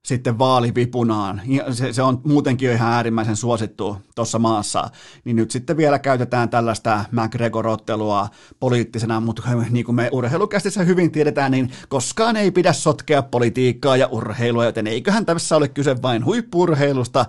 sitten 0.06 0.40
vaalivipunaan. 0.40 1.42
Se, 1.72 1.94
se 1.94 2.02
on 2.02 2.22
muutenkin 2.24 2.68
jo 2.68 2.74
ihan 2.74 2.94
äärimmäisen 2.94 3.36
suosittu 3.36 3.98
tuossa 4.16 4.40
maassa. 4.40 4.90
Niin 5.26 5.36
nyt 5.36 5.52
sitten 5.52 5.78
vielä 5.78 6.00
käytetään 6.00 6.50
tällaista 6.50 7.06
McGregor-ottelua 7.12 8.30
poliittisena, 8.60 9.20
mutta 9.20 9.44
niin 9.70 9.86
kuin 9.86 9.96
me 9.96 10.10
urheilukästissä 10.12 10.84
hyvin 10.84 11.12
tiedetään, 11.12 11.52
niin 11.52 11.72
koskaan 11.90 12.36
ei 12.36 12.52
pidä 12.52 12.74
sotkea 12.74 13.22
politiikkaa 13.22 13.98
ja 13.98 14.08
urheilua, 14.08 14.66
joten 14.66 14.88
eiköhän 14.88 15.26
tässä 15.26 15.56
ole 15.56 15.68
kyse 15.68 16.02
vain 16.02 16.26
huippurheilusta, 16.26 17.26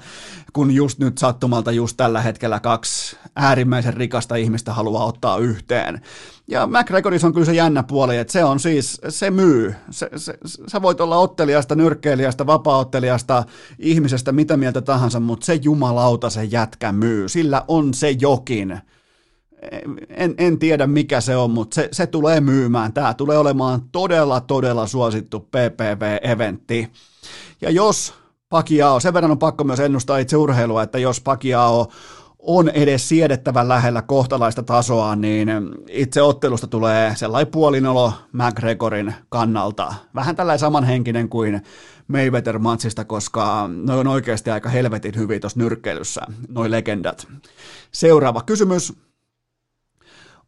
kun 0.52 0.70
just 0.70 0.98
nyt 0.98 1.19
sattumalta 1.19 1.73
just 1.73 1.97
tällä 1.97 2.20
hetkellä 2.20 2.61
kaksi 2.61 3.16
äärimmäisen 3.36 3.94
rikasta 3.94 4.36
ihmistä 4.36 4.73
haluaa 4.73 5.05
ottaa 5.05 5.39
yhteen. 5.39 6.01
Ja 6.51 6.66
McGregorissa 6.66 7.27
on 7.27 7.32
kyllä 7.32 7.44
se 7.44 7.55
jännä 7.55 7.82
puoli, 7.82 8.16
että 8.16 8.32
se 8.32 8.44
on 8.44 8.60
siis, 8.60 9.01
se 9.09 9.31
myy. 9.31 9.74
Se, 9.90 10.10
se, 10.16 10.39
sä 10.66 10.82
voit 10.82 11.01
olla 11.01 11.18
ottelijasta, 11.18 11.74
nyrkkeilijästä, 11.74 12.47
vapaaottelijasta, 12.47 13.44
ihmisestä, 13.78 14.32
mitä 14.32 14.56
mieltä 14.56 14.81
tahansa, 14.81 15.20
mutta 15.20 15.47
se 15.47 15.55
jumalauta 15.55 16.31
se 16.31 16.44
jätkä 16.44 16.93
myy. 16.93 17.28
Sillä 17.28 17.64
on 17.68 17.94
se 17.94 18.10
jokin. 18.10 18.81
En, 20.09 20.35
en 20.39 20.59
tiedä 20.59 20.86
mikä 20.86 21.20
se 21.20 21.36
on, 21.36 21.51
mutta 21.51 21.74
se, 21.74 21.89
se 21.93 22.06
tulee 22.06 22.40
myymään. 22.40 22.93
Tämä 22.93 23.14
tulee 23.14 23.39
olemaan 23.39 23.82
todella, 23.93 24.40
todella 24.40 24.86
suosittu 24.86 25.40
PPV-eventti. 25.40 26.89
Ja 27.60 27.70
jos 27.70 28.14
Pakiao, 28.48 29.01
sen 29.01 29.14
verran 29.14 29.31
on 29.31 29.39
pakko 29.39 29.64
myös 29.64 29.81
ennustaa 29.81 30.18
itse 30.18 30.36
urheilua, 30.36 30.82
että 30.82 30.98
jos 30.98 31.20
Pakiao 31.20 31.89
on 32.42 32.68
edes 32.68 33.08
siedettävän 33.08 33.68
lähellä 33.68 34.02
kohtalaista 34.02 34.62
tasoa, 34.62 35.16
niin 35.16 35.48
itse 35.88 36.22
ottelusta 36.22 36.66
tulee 36.66 37.16
sellainen 37.16 37.52
puolinolo 37.52 38.12
McGregorin 38.32 39.14
kannalta. 39.28 39.94
Vähän 40.14 40.36
tällainen 40.36 40.58
samanhenkinen 40.58 41.28
kuin 41.28 41.62
Mayweather-matsista, 42.08 43.04
koska 43.04 43.70
ne 43.86 43.94
on 43.94 44.06
oikeasti 44.06 44.50
aika 44.50 44.68
helvetin 44.68 45.16
hyviä 45.16 45.40
tuossa 45.40 45.58
nyrkkeilyssä, 45.58 46.20
noi 46.48 46.70
legendat. 46.70 47.26
Seuraava 47.92 48.42
kysymys. 48.42 48.92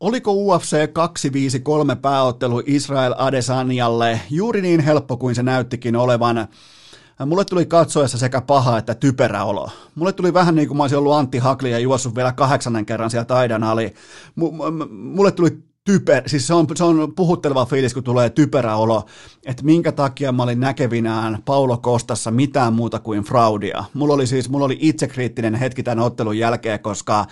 Oliko 0.00 0.32
UFC 0.32 0.92
253 0.92 1.96
pääottelu 1.96 2.62
Israel 2.66 3.14
Adesanjalle 3.18 4.20
juuri 4.30 4.62
niin 4.62 4.80
helppo 4.80 5.16
kuin 5.16 5.34
se 5.34 5.42
näyttikin 5.42 5.96
olevan? 5.96 6.48
Mulle 7.26 7.44
tuli 7.44 7.66
katsoessa 7.66 8.18
sekä 8.18 8.40
paha 8.40 8.78
että 8.78 8.94
typerä 8.94 9.44
olo. 9.44 9.70
Mulle 9.94 10.12
tuli 10.12 10.34
vähän 10.34 10.54
niin 10.54 10.68
kuin 10.68 10.76
mä 10.76 10.82
olisin 10.82 10.98
ollut 10.98 11.12
Antti 11.12 11.38
Hakli 11.38 11.70
ja 11.70 11.78
juossut 11.78 12.14
vielä 12.16 12.32
kahdeksannen 12.32 12.86
kerran 12.86 13.10
sieltä 13.10 13.36
aidan 13.36 13.64
ali. 13.64 13.94
M- 14.36 14.44
m- 14.44 14.94
mulle 14.94 15.30
tuli 15.32 15.62
typer, 15.84 16.22
siis 16.26 16.46
se 16.46 16.54
on, 16.54 16.66
se 16.74 16.84
on 16.84 17.14
puhutteleva 17.16 17.66
fiilis, 17.66 17.94
kun 17.94 18.04
tulee 18.04 18.30
typerä 18.30 18.76
olo, 18.76 19.06
että 19.46 19.64
minkä 19.64 19.92
takia 19.92 20.32
mä 20.32 20.42
olin 20.42 20.60
näkevinään 20.60 21.38
Paulo 21.44 21.76
Kostassa 21.78 22.30
mitään 22.30 22.72
muuta 22.72 22.98
kuin 22.98 23.22
fraudia. 23.22 23.84
Mulla 23.94 24.14
oli 24.14 24.26
siis, 24.26 24.48
mulla 24.48 24.64
oli 24.64 24.78
itsekriittinen 24.80 25.54
hetki 25.54 25.82
tämän 25.82 26.04
ottelun 26.04 26.38
jälkeen, 26.38 26.80
koska 26.80 27.26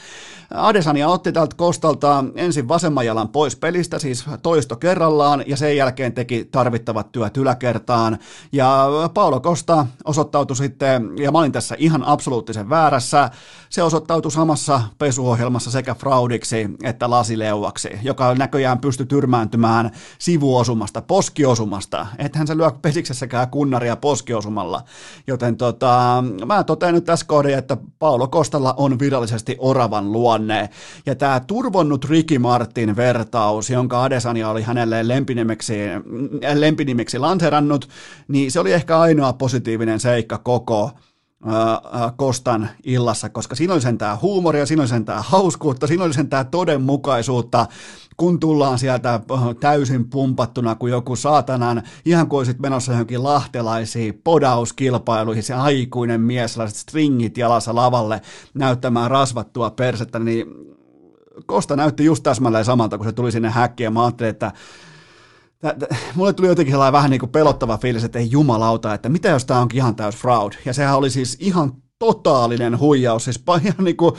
Adesania 0.55 1.09
otti 1.09 1.33
tältä 1.33 1.57
Kostalta 1.57 2.25
ensin 2.35 2.69
vasemman 2.69 3.07
jalan 3.07 3.29
pois 3.29 3.57
pelistä, 3.57 3.99
siis 3.99 4.25
toisto 4.43 4.77
kerrallaan, 4.77 5.45
ja 5.47 5.57
sen 5.57 5.77
jälkeen 5.77 6.13
teki 6.13 6.45
tarvittavat 6.45 7.13
työt 7.13 7.37
yläkertaan, 7.37 8.19
ja 8.53 8.89
Paulo 9.15 9.41
Kosta 9.41 9.87
osoittautui 10.05 10.57
sitten, 10.57 11.11
ja 11.19 11.33
mä 11.33 11.39
olin 11.39 11.53
tässä 11.53 11.75
ihan 11.79 12.05
absoluuttisen 12.05 12.71
väärässä, 12.71 13.31
se 13.69 13.83
osoittautui 13.83 14.33
samassa 14.33 14.83
pesuohjelmassa 14.99 15.71
sekä 15.71 15.95
fraudiksi 15.95 16.67
että 16.83 17.11
lasileuvaksi, 17.11 17.89
joka 18.03 18.29
näköjään 18.41 18.79
pysty 18.79 19.07
tyrmääntymään 19.07 19.91
sivuosumasta, 20.19 21.03
poskiosumasta. 21.03 22.07
Ethän 22.19 22.47
se 22.47 22.57
lyö 22.57 22.71
pesiksessäkään 22.83 23.51
kunnaria 23.51 23.97
poskiosumalla. 23.97 24.85
Joten 25.27 25.57
tota, 25.57 26.25
mä 26.47 26.65
totean 26.65 26.95
nyt 26.95 27.05
tässä 27.05 27.27
kohdassa, 27.27 27.59
että 27.59 27.77
Paulo 27.99 28.29
Kostalla 28.29 28.75
on 28.77 28.99
virallisesti 28.99 29.57
oravan 29.59 30.13
luonne. 30.13 30.69
Ja 31.07 31.15
tämä 31.15 31.41
turvonnut 31.41 32.05
Ricky 32.05 32.39
Martin 32.39 32.97
vertaus, 32.97 33.71
jonka 33.71 34.03
Adesania 34.03 34.49
oli 34.49 34.63
hänelle 34.63 35.09
lempinimeksi, 35.09 35.75
lempinimeksi 36.55 37.19
lanserannut, 37.19 37.89
niin 38.29 38.51
se 38.51 38.61
oli 38.61 38.73
ehkä 38.73 38.99
ainoa 38.99 39.33
positiivinen 39.33 40.01
seikka 40.01 40.39
koko 40.39 40.91
Kostan 42.17 42.69
illassa, 42.85 43.29
koska 43.29 43.55
siinä 43.55 43.73
oli 43.73 43.81
sentään 43.81 44.21
huumoria, 44.23 44.67
siinä 44.67 44.83
oli 44.83 44.89
sentään 44.89 45.25
hauskuutta, 45.27 45.87
siinä 45.87 46.05
oli 46.05 46.15
sentään 46.15 46.47
todenmukaisuutta, 46.47 47.67
kun 48.17 48.41
tullaan 48.41 48.79
sieltä 48.79 49.21
täysin 49.61 50.11
pumpattuna 50.11 50.75
kuin 50.75 50.91
joku 50.91 51.17
saatanan, 51.17 51.83
ihan 52.05 52.29
kuin 52.29 52.39
olisit 52.39 52.59
menossa 52.59 52.93
johonkin 52.93 53.23
lahtelaisiin 53.23 54.21
podauskilpailuihin, 54.25 55.43
se 55.43 55.55
aikuinen 55.55 56.21
mies, 56.21 56.53
sellaiset 56.53 56.79
stringit 56.79 57.39
jalassa 57.39 57.75
lavalle 57.75 58.21
näyttämään 58.55 59.11
rasvattua 59.11 59.71
persettä, 59.71 60.19
niin 60.19 60.47
Kosta 61.47 61.77
näytti 61.77 62.05
just 62.05 62.23
täsmälleen 62.23 62.65
samalta, 62.65 62.99
kun 62.99 63.07
se 63.07 63.13
tuli 63.13 63.33
sinne 63.33 63.51
häkkiin, 63.51 63.85
ja 63.85 63.91
mä 63.91 64.05
ajattelin, 64.05 64.31
että 64.31 64.53
mulle 66.15 66.33
tuli 66.33 66.49
jotenkin 66.49 66.73
sellainen 66.73 66.93
vähän 66.93 67.11
niin 67.11 67.21
kuin 67.21 67.31
pelottava 67.31 67.79
fiilis, 67.79 68.05
että 68.05 68.19
ei 68.19 68.31
jumalauta, 68.31 68.95
että 68.95 69.09
mitä 69.09 69.29
jos 69.29 69.45
tämä 69.45 69.61
onkin 69.61 69.77
ihan 69.77 69.97
täys 69.97 70.17
fraud. 70.17 70.53
Ja 70.65 70.73
sehän 70.73 70.97
oli 70.97 71.11
siis 71.11 71.37
ihan 71.41 71.73
totaalinen 71.99 72.79
huijaus, 72.79 73.25
siis 73.25 73.45
ihan 73.65 73.85
niin 73.85 73.97
kuin 73.97 74.15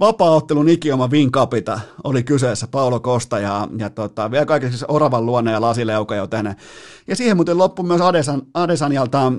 vapaaottelun 0.00 0.68
ikioma 0.68 1.10
vinkapita 1.10 1.80
oli 2.04 2.22
kyseessä 2.22 2.66
Paulo 2.66 3.00
Kosta 3.00 3.38
ja, 3.38 3.68
ja 3.78 3.90
tota, 3.90 4.30
vielä 4.30 4.46
kaiken 4.46 4.70
siis 4.70 4.84
oravan 4.88 5.26
luonne 5.26 5.52
ja 5.52 5.60
lasileuka 5.60 6.14
joten. 6.14 6.56
Ja 7.06 7.16
siihen 7.16 7.36
muuten 7.36 7.58
loppui 7.58 7.86
myös 7.86 8.00
Adesan, 8.00 8.42
Adesanjalta 8.54 9.32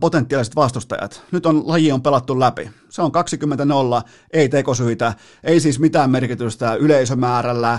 potentiaaliset 0.00 0.56
vastustajat. 0.56 1.22
Nyt 1.32 1.46
on 1.46 1.68
laji 1.68 1.92
on 1.92 2.02
pelattu 2.02 2.40
läpi. 2.40 2.70
Se 2.88 3.02
on 3.02 3.10
20-0, 4.02 4.08
ei 4.32 4.48
tekosyitä, 4.48 5.14
ei 5.44 5.60
siis 5.60 5.80
mitään 5.80 6.10
merkitystä 6.10 6.74
yleisömäärällä, 6.74 7.78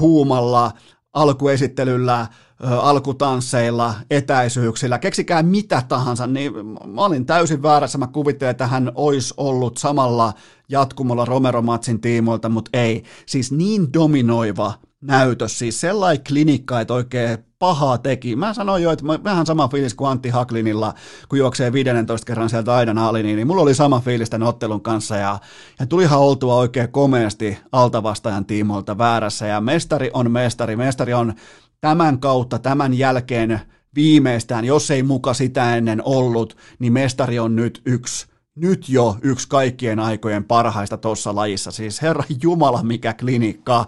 huumalla, 0.00 0.72
alkuesittelyllä, 1.12 2.26
alkutansseilla, 2.60 3.94
etäisyyksillä, 4.10 4.98
keksikää 4.98 5.42
mitä 5.42 5.82
tahansa, 5.88 6.26
niin 6.26 6.52
mä 6.86 7.04
olin 7.04 7.26
täysin 7.26 7.62
väärässä. 7.62 7.98
Mä 7.98 8.06
kuvittelin, 8.06 8.50
että 8.50 8.66
hän 8.66 8.92
olisi 8.94 9.34
ollut 9.36 9.76
samalla 9.76 10.32
jatkumolla 10.68 11.24
Romero-matsin 11.24 12.00
tiimoilta, 12.00 12.48
mutta 12.48 12.70
ei. 12.72 13.04
Siis 13.26 13.52
niin 13.52 13.92
dominoiva 13.92 14.74
näytös, 15.00 15.58
siis 15.58 15.80
sellainen 15.80 16.24
klinikka, 16.24 16.80
että 16.80 16.94
oikein 16.94 17.38
pahaa 17.62 17.98
teki. 17.98 18.36
Mä 18.36 18.54
sanoin 18.54 18.82
jo, 18.82 18.90
että 18.90 19.04
mä, 19.04 19.18
vähän 19.24 19.46
sama 19.46 19.68
fiilis 19.68 19.94
kuin 19.94 20.10
Antti 20.10 20.28
Haklinilla, 20.28 20.94
kun 21.28 21.38
juoksee 21.38 21.72
15 21.72 22.26
kerran 22.26 22.50
sieltä 22.50 22.74
aidan 22.74 22.98
ali, 22.98 23.22
niin, 23.22 23.36
niin 23.36 23.46
mulla 23.46 23.62
oli 23.62 23.74
sama 23.74 24.00
fiilis 24.00 24.30
tämän 24.30 24.48
ottelun 24.48 24.80
kanssa 24.80 25.16
ja, 25.16 25.38
ja 25.80 25.86
tulihan 25.86 26.20
oltua 26.20 26.54
oikein 26.54 26.92
komeasti 26.92 27.58
altavastajan 27.72 28.44
tiimoilta 28.44 28.98
väärässä 28.98 29.46
ja 29.46 29.60
mestari 29.60 30.10
on 30.14 30.30
mestari, 30.30 30.76
mestari 30.76 31.14
on 31.14 31.34
tämän 31.80 32.20
kautta, 32.20 32.58
tämän 32.58 32.94
jälkeen 32.94 33.60
viimeistään, 33.94 34.64
jos 34.64 34.90
ei 34.90 35.02
muka 35.02 35.34
sitä 35.34 35.76
ennen 35.76 36.02
ollut, 36.04 36.56
niin 36.78 36.92
mestari 36.92 37.38
on 37.38 37.56
nyt 37.56 37.82
yksi 37.86 38.26
nyt 38.54 38.88
jo 38.88 39.16
yksi 39.22 39.48
kaikkien 39.48 39.98
aikojen 39.98 40.44
parhaista 40.44 40.96
tuossa 40.96 41.34
lajissa. 41.34 41.70
Siis 41.70 42.02
herra 42.02 42.24
Jumala, 42.42 42.82
mikä 42.82 43.12
klinikka. 43.12 43.86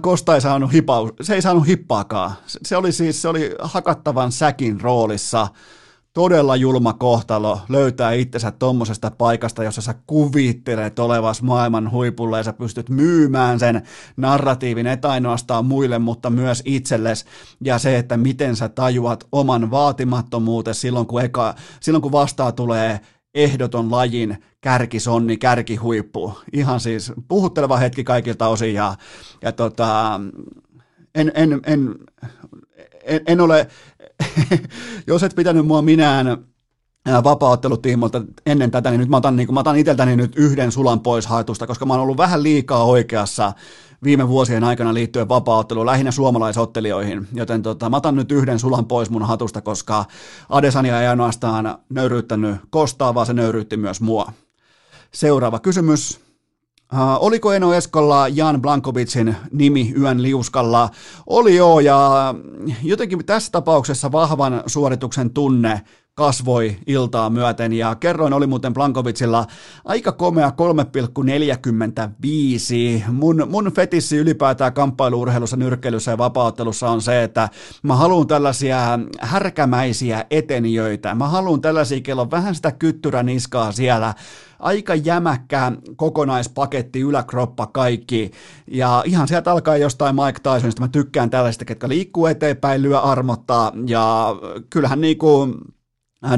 Kosta 0.00 0.34
ei 0.34 0.40
saanut 0.40 0.72
hipaus, 0.72 1.10
se 1.20 1.34
ei 1.34 1.42
saanut 1.42 1.66
hippaakaan. 1.66 2.32
Se 2.46 2.76
oli 2.76 2.92
siis, 2.92 3.22
se 3.22 3.28
oli 3.28 3.54
hakattavan 3.60 4.32
säkin 4.32 4.80
roolissa. 4.80 5.48
Todella 6.12 6.56
julma 6.56 6.92
kohtalo 6.92 7.60
löytää 7.68 8.12
itsensä 8.12 8.50
tuommoisesta 8.50 9.10
paikasta, 9.10 9.64
jossa 9.64 9.82
sä 9.82 9.94
kuvittelet 10.06 10.98
olevas 10.98 11.42
maailman 11.42 11.90
huipulla 11.90 12.36
ja 12.36 12.42
sä 12.42 12.52
pystyt 12.52 12.88
myymään 12.88 13.58
sen 13.58 13.82
narratiivin 14.16 14.86
et 14.86 15.04
ainoastaan 15.04 15.66
muille, 15.66 15.98
mutta 15.98 16.30
myös 16.30 16.62
itsellesi. 16.64 17.24
Ja 17.64 17.78
se, 17.78 17.98
että 17.98 18.16
miten 18.16 18.56
sä 18.56 18.68
tajuat 18.68 19.24
oman 19.32 19.70
vaatimattomuutesi 19.70 20.80
silloin, 20.80 21.06
kun, 21.06 21.22
eka, 21.22 21.54
silloin 21.80 22.02
kun 22.02 22.12
vastaa 22.12 22.52
tulee 22.52 23.00
ehdoton 23.34 23.90
lajin 23.90 24.44
kärkisonni, 24.64 25.36
kärkihuippu. 25.36 26.38
Ihan 26.52 26.80
siis 26.80 27.12
puhutteleva 27.28 27.76
hetki 27.76 28.04
kaikilta 28.04 28.48
osin 28.48 28.74
ja, 28.74 28.94
ja 29.42 29.52
tota, 29.52 30.20
en, 31.14 31.32
en, 31.34 31.60
en, 31.66 31.94
en, 33.04 33.22
en 33.26 33.40
ole, 33.40 33.68
jos 35.06 35.22
et 35.22 35.34
pitänyt 35.34 35.66
mua 35.66 35.82
minään 35.82 36.26
vapaaottelutiimolta 37.24 38.22
ennen 38.46 38.70
tätä, 38.70 38.90
niin 38.90 39.00
nyt 39.00 39.08
mä 39.08 39.16
otan, 39.16 39.36
niin 39.36 39.54
mä 39.54 39.60
otan 39.60 39.76
itseltäni 39.76 40.16
nyt 40.16 40.36
yhden 40.36 40.72
sulan 40.72 41.00
pois 41.00 41.26
haetusta, 41.26 41.66
koska 41.66 41.86
mä 41.86 41.92
oon 41.92 42.02
ollut 42.02 42.16
vähän 42.16 42.42
liikaa 42.42 42.84
oikeassa 42.84 43.52
viime 44.04 44.28
vuosien 44.28 44.64
aikana 44.64 44.94
liittyen 44.94 45.28
vapaaotteluun, 45.28 45.86
lähinnä 45.86 46.10
suomalaisottelijoihin, 46.10 47.28
joten 47.32 47.62
tota, 47.62 47.90
mä 47.90 47.96
otan 47.96 48.16
nyt 48.16 48.32
yhden 48.32 48.58
sulan 48.58 48.86
pois 48.86 49.10
mun 49.10 49.22
hatusta, 49.22 49.60
koska 49.60 50.04
Adesania 50.48 51.00
ei 51.00 51.08
ainoastaan 51.08 51.78
nöyryyttänyt 51.90 52.56
Kostaa, 52.70 53.14
vaan 53.14 53.26
se 53.26 53.32
nöyryytti 53.32 53.76
myös 53.76 54.00
mua. 54.00 54.32
Seuraava 55.14 55.58
kysymys. 55.58 56.20
Uh, 56.92 56.98
oliko 57.20 57.52
Eno 57.52 57.74
Eskolla 57.74 58.28
Jan 58.28 58.62
Blankovicin 58.62 59.36
nimi 59.52 59.94
yön 60.00 60.22
liuskalla? 60.22 60.90
Oli 61.26 61.56
joo, 61.56 61.80
ja 61.80 62.34
jotenkin 62.82 63.26
tässä 63.26 63.52
tapauksessa 63.52 64.12
vahvan 64.12 64.62
suorituksen 64.66 65.30
tunne 65.30 65.80
kasvoi 66.16 66.76
iltaa 66.86 67.30
myöten 67.30 67.72
ja 67.72 67.94
kerroin 67.94 68.32
oli 68.32 68.46
muuten 68.46 68.74
Blankovitsilla 68.74 69.46
aika 69.84 70.12
komea 70.12 70.48
3,45. 70.48 70.54
Mun, 73.12 73.46
mun 73.50 73.72
fetissi 73.74 74.16
ylipäätään 74.16 74.72
kamppailuurheilussa, 74.72 75.56
nyrkkeilyssä 75.56 76.10
ja 76.10 76.18
vapauttelussa 76.18 76.90
on 76.90 77.02
se, 77.02 77.22
että 77.22 77.48
mä 77.82 77.96
haluan 77.96 78.26
tällaisia 78.26 78.98
härkämäisiä 79.20 80.24
etenijöitä. 80.30 81.14
Mä 81.14 81.28
haluan 81.28 81.60
tällaisia, 81.60 82.00
kello 82.00 82.30
vähän 82.30 82.54
sitä 82.54 82.72
kyttyräniskaa 82.72 83.72
siellä, 83.72 84.14
aika 84.58 84.94
jämäkkä 84.94 85.72
kokonaispaketti, 85.96 87.00
yläkroppa, 87.00 87.66
kaikki. 87.66 88.30
Ja 88.66 89.02
ihan 89.06 89.28
sieltä 89.28 89.52
alkaa 89.52 89.76
jostain 89.76 90.16
Mike 90.16 90.38
Tysonista. 90.42 90.82
Mä 90.82 90.88
tykkään 90.88 91.30
tällaista, 91.30 91.64
ketkä 91.64 91.88
liikkuu 91.88 92.26
eteenpäin, 92.26 92.82
lyö 92.82 93.00
armottaa. 93.00 93.72
Ja 93.86 94.36
kyllähän 94.70 95.00
niinku 95.00 95.48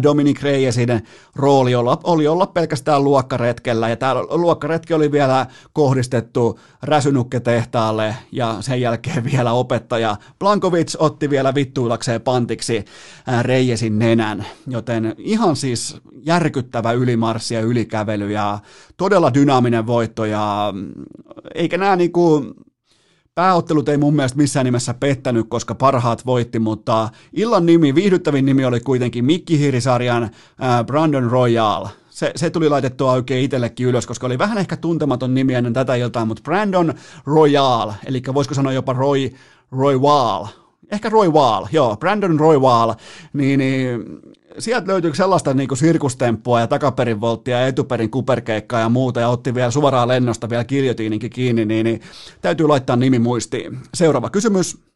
Dominic 0.03 0.43
Reyesin 0.43 1.03
rooli 1.37 1.75
oli 2.05 2.27
olla 2.27 2.47
pelkästään 2.47 3.05
luokkaretkellä, 3.05 3.89
ja 3.89 3.97
tämä 3.97 4.15
luokkaretki 4.15 4.95
oli 4.95 5.13
vielä 5.13 5.47
kohdistettu 5.73 6.61
räsynukketehtaalle, 6.83 8.17
ja 8.33 8.57
sen 8.61 8.81
jälkeen 8.81 9.25
vielä 9.33 9.53
opettaja 9.53 10.17
Blankovic 10.39 10.97
otti 10.99 11.31
vielä 11.31 11.55
vittuilakseen 11.55 12.21
pantiksi 12.21 12.85
äh, 13.29 13.45
Reijesin 13.45 13.99
nenän, 13.99 14.47
joten 14.67 15.15
ihan 15.19 15.57
siis 15.57 15.97
järkyttävä 16.23 16.93
ylimarssi 16.93 17.55
ja 17.55 17.61
ylikävely, 17.61 18.31
ja 18.31 18.59
todella 18.97 19.35
dynaaminen 19.35 19.87
voitto, 19.87 20.25
ja 20.25 20.73
mm, 20.75 20.93
eikä 21.55 21.79
nämä 21.79 21.97
niinku 21.97 22.55
Pääottelut 23.37 23.89
ei 23.89 23.97
mun 23.97 24.17
mielestä 24.17 24.39
missään 24.39 24.65
nimessä 24.65 24.95
pettänyt, 24.95 25.47
koska 25.49 25.75
parhaat 25.75 26.27
voitti, 26.27 26.59
mutta 26.59 27.09
illan 27.33 27.67
nimi, 27.67 27.95
viihdyttävin 27.95 28.47
nimi 28.47 28.65
oli 28.65 28.81
kuitenkin 28.81 29.25
Mikki 29.25 29.59
Hiirisarjan 29.59 30.23
äh, 30.23 30.31
Brandon 30.87 31.31
Royal. 31.31 31.87
Se, 32.11 32.33
se 32.37 32.51
tuli 32.51 32.69
laitettua 32.69 33.13
oikein 33.13 33.45
itsellekin 33.45 33.87
ylös, 33.87 34.07
koska 34.07 34.27
oli 34.27 34.39
vähän 34.39 34.59
ehkä 34.59 34.77
tuntematon 34.77 35.35
nimi 35.35 35.55
ennen 35.55 35.73
tätä 35.73 35.95
iltaa, 35.95 36.25
mutta 36.25 36.43
Brandon 36.43 36.95
Royal, 37.27 37.93
eli 38.07 38.23
voisiko 38.35 38.55
sanoa 38.55 38.73
jopa 38.73 38.93
Roy, 38.93 39.31
Roy 39.73 39.99
Wall, 39.99 40.47
ehkä 40.93 41.09
Roy 41.09 41.29
Wall, 41.29 41.67
joo, 41.73 41.97
Brandon 41.97 42.41
Roy 42.41 42.59
Wall, 42.59 42.93
niin, 43.33 43.59
niin 43.59 44.05
sieltä 44.59 44.87
löytyykö 44.87 45.17
sellaista 45.17 45.55
niin 45.55 45.77
sirkustemppua 45.77 46.61
ja 46.61 46.67
takaperin 46.67 47.21
volttia 47.21 47.61
ja 47.61 47.67
etuperin 47.67 48.11
kuperkeikkaa 48.11 48.81
ja 48.81 48.89
muuta 48.89 49.21
ja 49.21 49.29
otti 49.29 49.55
vielä 49.55 49.71
suoraan 49.71 50.09
lennosta 50.09 50.51
vielä 50.51 50.65
kiljotiininkin 50.65 51.31
kiinni, 51.31 51.65
niin, 51.65 51.85
niin 51.85 52.01
täytyy 52.41 52.67
laittaa 52.67 52.97
nimi 52.97 53.19
muistiin. 53.19 53.79
Seuraava 53.95 54.31
kysymys. 54.31 54.87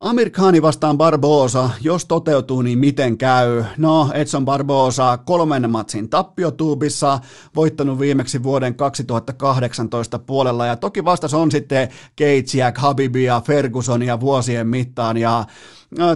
Amir 0.00 0.30
Khani 0.30 0.62
vastaan 0.62 0.98
Barbosa, 0.98 1.70
jos 1.80 2.04
toteutuu, 2.04 2.62
niin 2.62 2.78
miten 2.78 3.18
käy? 3.18 3.64
No, 3.76 4.10
Edson 4.14 4.44
Barbosa 4.44 5.16
kolmen 5.16 5.70
matsin 5.70 6.08
tappiotuubissa, 6.08 7.18
voittanut 7.56 7.98
viimeksi 7.98 8.42
vuoden 8.42 8.74
2018 8.74 10.18
puolella, 10.18 10.66
ja 10.66 10.76
toki 10.76 11.04
vastas 11.04 11.34
on 11.34 11.50
sitten 11.50 11.88
Keitsiä, 12.16 12.72
Habibia, 12.76 13.40
Fergusonia 13.40 14.20
vuosien 14.20 14.68
mittaan, 14.68 15.16
ja 15.16 15.44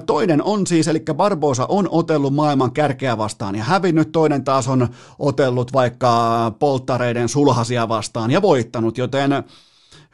Toinen 0.06 0.42
on 0.42 0.66
siis, 0.66 0.88
eli 0.88 1.02
Barbosa 1.14 1.66
on 1.68 1.88
otellut 1.90 2.34
maailman 2.34 2.72
kärkeä 2.72 3.18
vastaan. 3.18 3.54
Ja 3.54 3.64
hävinnyt, 3.64 4.12
toinen 4.12 4.44
taas 4.44 4.68
on 4.68 4.88
otellut 5.18 5.72
vaikka 5.72 6.52
polttareiden 6.59 7.28
sulhasia 7.28 7.88
vastaan 7.88 8.30
ja 8.30 8.42
voittanut, 8.42 8.98
joten 8.98 9.44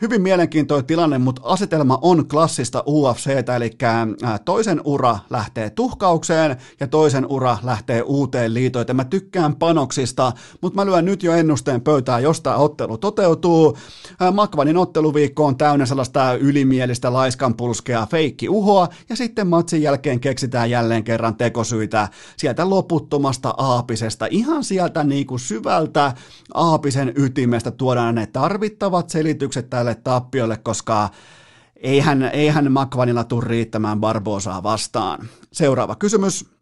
hyvin 0.01 0.23
mielenkiintoinen 0.23 0.87
tilanne, 0.87 1.19
mutta 1.19 1.43
asetelma 1.45 1.99
on 2.03 2.29
klassista 2.29 2.85
UFCtä, 2.87 3.57
eli 3.57 3.71
toisen 4.45 4.81
ura 4.85 5.19
lähtee 5.31 5.71
tuhkaukseen 5.71 6.57
ja 6.81 6.87
toisen 6.87 7.27
ura 7.27 7.59
lähtee 7.63 8.03
uuteen 8.03 8.55
liitoon. 8.55 8.85
Mä 8.93 9.05
tykkään 9.05 9.57
panoksista, 9.57 10.33
mutta 10.61 10.77
mä 10.77 10.87
lyön 10.87 11.05
nyt 11.05 11.23
jo 11.23 11.33
ennusteen 11.33 11.81
pöytään, 11.81 12.23
jos 12.23 12.41
tämä 12.41 12.57
ottelu 12.57 12.99
toteutuu. 12.99 13.79
Makvanin 14.33 14.77
otteluviikko 14.77 15.47
on 15.47 15.57
täynnä 15.57 15.87
sellaista 15.87 16.35
ylimielistä 16.35 17.13
laiskanpulskea 17.13 18.07
feikki 18.07 18.49
uhoa, 18.49 18.89
ja 19.09 19.17
sitten 19.17 19.47
matsin 19.47 19.83
jälkeen 19.83 20.21
keksitään 20.21 20.71
jälleen 20.71 21.05
kerran 21.05 21.37
tekosyitä 21.37 22.09
sieltä 22.37 22.71
loputtomasta 22.71 23.55
aapisesta, 23.57 24.27
ihan 24.31 24.65
sieltä 24.65 25.05
niin 25.05 25.27
kuin 25.27 25.41
syvältä 25.41 26.13
aapisen 26.55 27.13
ytimestä 27.17 27.71
tuodaan 27.71 28.15
ne 28.15 28.27
tarvittavat 28.27 29.11
selitykset 29.11 29.71
tälle 29.71 29.88
tälle 29.89 30.01
tappiolle, 30.05 30.57
koska 30.57 31.09
eihän, 31.77 32.23
eihän 32.23 32.73
Makvanilla 32.73 33.25
tule 33.25 33.45
riittämään 33.47 34.01
Barbosaa 34.01 34.63
vastaan. 34.63 35.29
Seuraava 35.53 35.95
kysymys. 35.95 36.59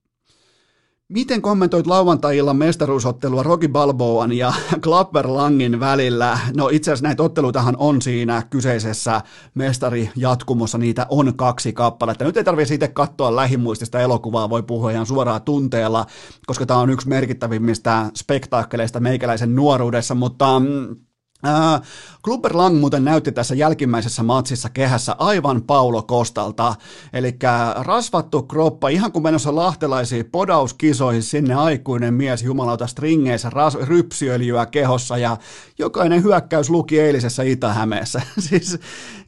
Miten 1.09 1.43
kommentoit 1.43 1.87
lauantai-illan 1.87 2.57
mestaruusottelua 2.57 3.43
Rocky 3.43 3.69
Balboan 3.69 4.33
ja 4.33 4.53
Klapper 4.85 5.29
Langin 5.29 5.81
välillä? 5.81 6.39
No 6.57 6.69
itse 6.69 6.91
asiassa 6.91 7.07
näitä 7.07 7.23
otteluitahan 7.23 7.77
on 7.79 8.03
siinä 8.03 8.43
kyseisessä 8.51 9.21
mestarijatkumossa, 9.55 10.79
niitä 10.79 11.07
on 11.11 11.37
kaksi 11.37 11.73
kappaletta. 11.73 12.25
Nyt 12.25 12.37
ei 12.37 12.45
tarvitse 12.45 12.69
siitä 12.69 12.89
katsoa 12.89 13.37
lähimuistista 13.37 14.01
elokuvaa, 14.01 14.51
voi 14.51 14.63
puhua 14.63 14.91
ihan 14.91 15.07
suoraan 15.07 15.43
tunteella, 15.43 16.07
koska 16.47 16.67
tämä 16.67 16.81
on 16.81 16.91
yksi 16.91 17.09
merkittävimmistä 17.09 18.11
spektaakkeleista 18.15 19.01
meikäläisen 19.01 19.55
nuoruudessa, 19.55 20.15
mutta 20.15 20.61
mm, 20.61 20.97
Äh, 21.45 21.81
Kluber 22.23 22.57
Lang 22.57 22.81
muuten 22.81 23.05
näytti 23.05 23.33
tässä 23.33 23.55
jälkimmäisessä 23.55 24.23
matsissa 24.23 24.69
kehässä 24.69 25.17
aivan 25.19 25.63
Paulo 25.63 26.03
Kostalta, 26.03 26.75
eli 27.13 27.37
rasvattu 27.77 28.43
kroppa, 28.43 28.89
ihan 28.89 29.13
kuin 29.13 29.23
menossa 29.23 29.55
lahtelaisiin 29.55 30.25
podauskisoihin 30.33 31.23
sinne 31.23 31.55
aikuinen 31.55 32.15
mies 32.15 32.43
jumalauta 32.43 32.87
stringeissä, 32.87 33.51
ras, 33.51 33.75
rypsiöljyä 33.75 34.67
kehossa 34.67 35.19
ja 35.19 35.37
jokainen 35.79 36.23
hyökkäys 36.23 36.71
luki 36.71 37.01
eilisessä 37.01 37.43
Itä-Hämeessä. 37.43 38.23
siis, 38.49 38.79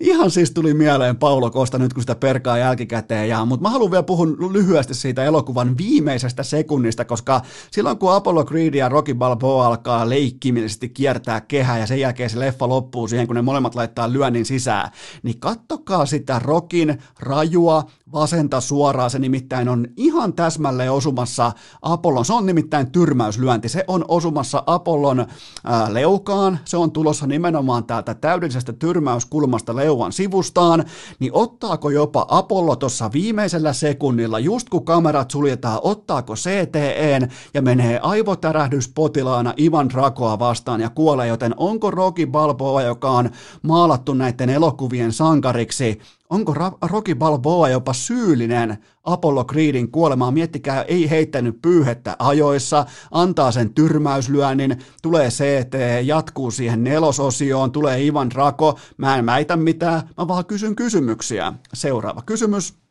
ihan 0.01 0.31
siis 0.31 0.51
tuli 0.51 0.75
mieleen 0.75 1.17
Paulo 1.17 1.51
Kosta 1.51 1.79
nyt 1.79 1.95
kun 1.95 2.03
sitä 2.03 2.15
perkaa 2.15 2.59
jälkikäteen, 2.59 3.29
ja, 3.29 3.45
mutta 3.45 3.63
mä 3.63 3.71
haluan 3.71 3.91
vielä 3.91 4.03
puhua 4.03 4.27
lyhyesti 4.27 4.95
siitä 4.95 5.25
elokuvan 5.25 5.79
viimeisestä 5.79 6.43
sekunnista, 6.43 7.05
koska 7.05 7.41
silloin 7.71 7.99
kun 7.99 8.13
Apollo 8.15 8.45
Creed 8.45 8.75
ja 8.75 8.89
Rocky 8.89 9.15
Balboa 9.15 9.67
alkaa 9.67 10.09
leikkimisesti 10.09 10.89
kiertää 10.89 11.41
kehää 11.41 11.79
ja 11.79 11.87
sen 11.99 12.03
jälkeen 12.03 12.31
se 12.31 12.39
leffa 12.39 12.69
loppuu 12.69 13.09
siihen, 13.09 13.27
kun 13.27 13.37
ne 13.37 13.43
molemmat 13.43 13.75
laittaa 13.75 14.13
lyönnin 14.13 14.45
sisään, 14.45 14.91
niin 15.23 15.41
kattokaa 15.41 16.07
sitä 16.07 16.39
Rokin 16.39 17.03
rajua 17.19 17.85
vasenta 18.13 18.61
suoraan, 18.61 19.11
se 19.11 19.19
nimittäin 19.19 19.69
on 19.69 19.87
ihan 19.97 20.33
täsmälleen 20.33 20.93
osumassa 20.93 21.53
Apollon, 21.83 22.25
se 22.25 22.33
on 22.33 22.47
nimittäin 22.47 22.93
tyrmäyslyönti, 22.93 23.69
se 23.69 23.85
on 23.89 24.05
osumassa 24.09 24.63
Apollon 24.67 25.27
ää, 25.65 25.95
leukaan, 25.95 26.59
se 26.65 26.77
on 26.77 26.91
tulossa 26.91 27.27
nimenomaan 27.27 27.85
täältä 27.85 28.15
täydellisestä 28.15 28.73
tyrmäyskulmasta 28.73 29.77
leuan 29.77 30.13
sivustaan, 30.13 30.85
niin 31.19 31.33
ottaako 31.35 31.91
jopa 31.91 32.27
Apollo 32.29 32.77
tuossa 32.77 33.11
viimeisellä 33.13 33.73
sekunnilla, 33.73 34.39
just 34.39 34.69
kun 34.69 34.85
kamerat 34.85 35.31
suljetaan, 35.31 35.81
ottaako 35.83 36.35
CTEn 36.35 37.31
ja 37.55 37.63
menee 37.63 37.99
aivotärähdys 38.03 38.89
potilaana 38.89 39.55
Ivan 39.61 39.89
Drakoa 39.89 40.39
vastaan 40.39 40.81
ja 40.81 40.91
kuolee, 40.91 41.27
joten 41.27 41.55
onko 41.57 41.88
Rocky 41.91 42.27
Balboa, 42.27 42.83
joka 42.83 43.11
on 43.11 43.31
maalattu 43.63 44.15
näiden 44.15 44.51
elokuvien 44.51 45.13
sankariksi, 45.13 45.99
onko 46.31 46.55
Rocky 46.83 47.15
Balboa 47.15 47.69
jopa 47.69 47.93
syyllinen 47.93 48.79
Apollo 49.05 49.45
Creedin 49.45 49.91
kuolemaan? 49.91 50.35
Miettikää, 50.35 50.83
ei 50.83 51.11
heittänyt 51.11 51.63
pyyhettä 51.63 52.17
ajoissa, 52.19 52.87
antaa 53.11 53.53
sen 53.53 53.75
tyrmäyslyönnin, 53.75 54.79
tulee 55.03 55.29
CT, 55.29 55.75
jatkuu 56.05 56.51
siihen 56.51 56.85
nelososioon, 56.85 57.73
tulee 57.73 58.05
Ivan 58.05 58.31
Draco, 58.31 58.79
mä 58.97 59.17
en 59.17 59.27
väitä 59.27 59.57
mitään, 59.57 60.03
mä 60.17 60.29
vaan 60.29 60.47
kysyn 60.47 60.77
kysymyksiä. 60.77 61.53
Seuraava 61.75 62.23
kysymys. 62.27 62.88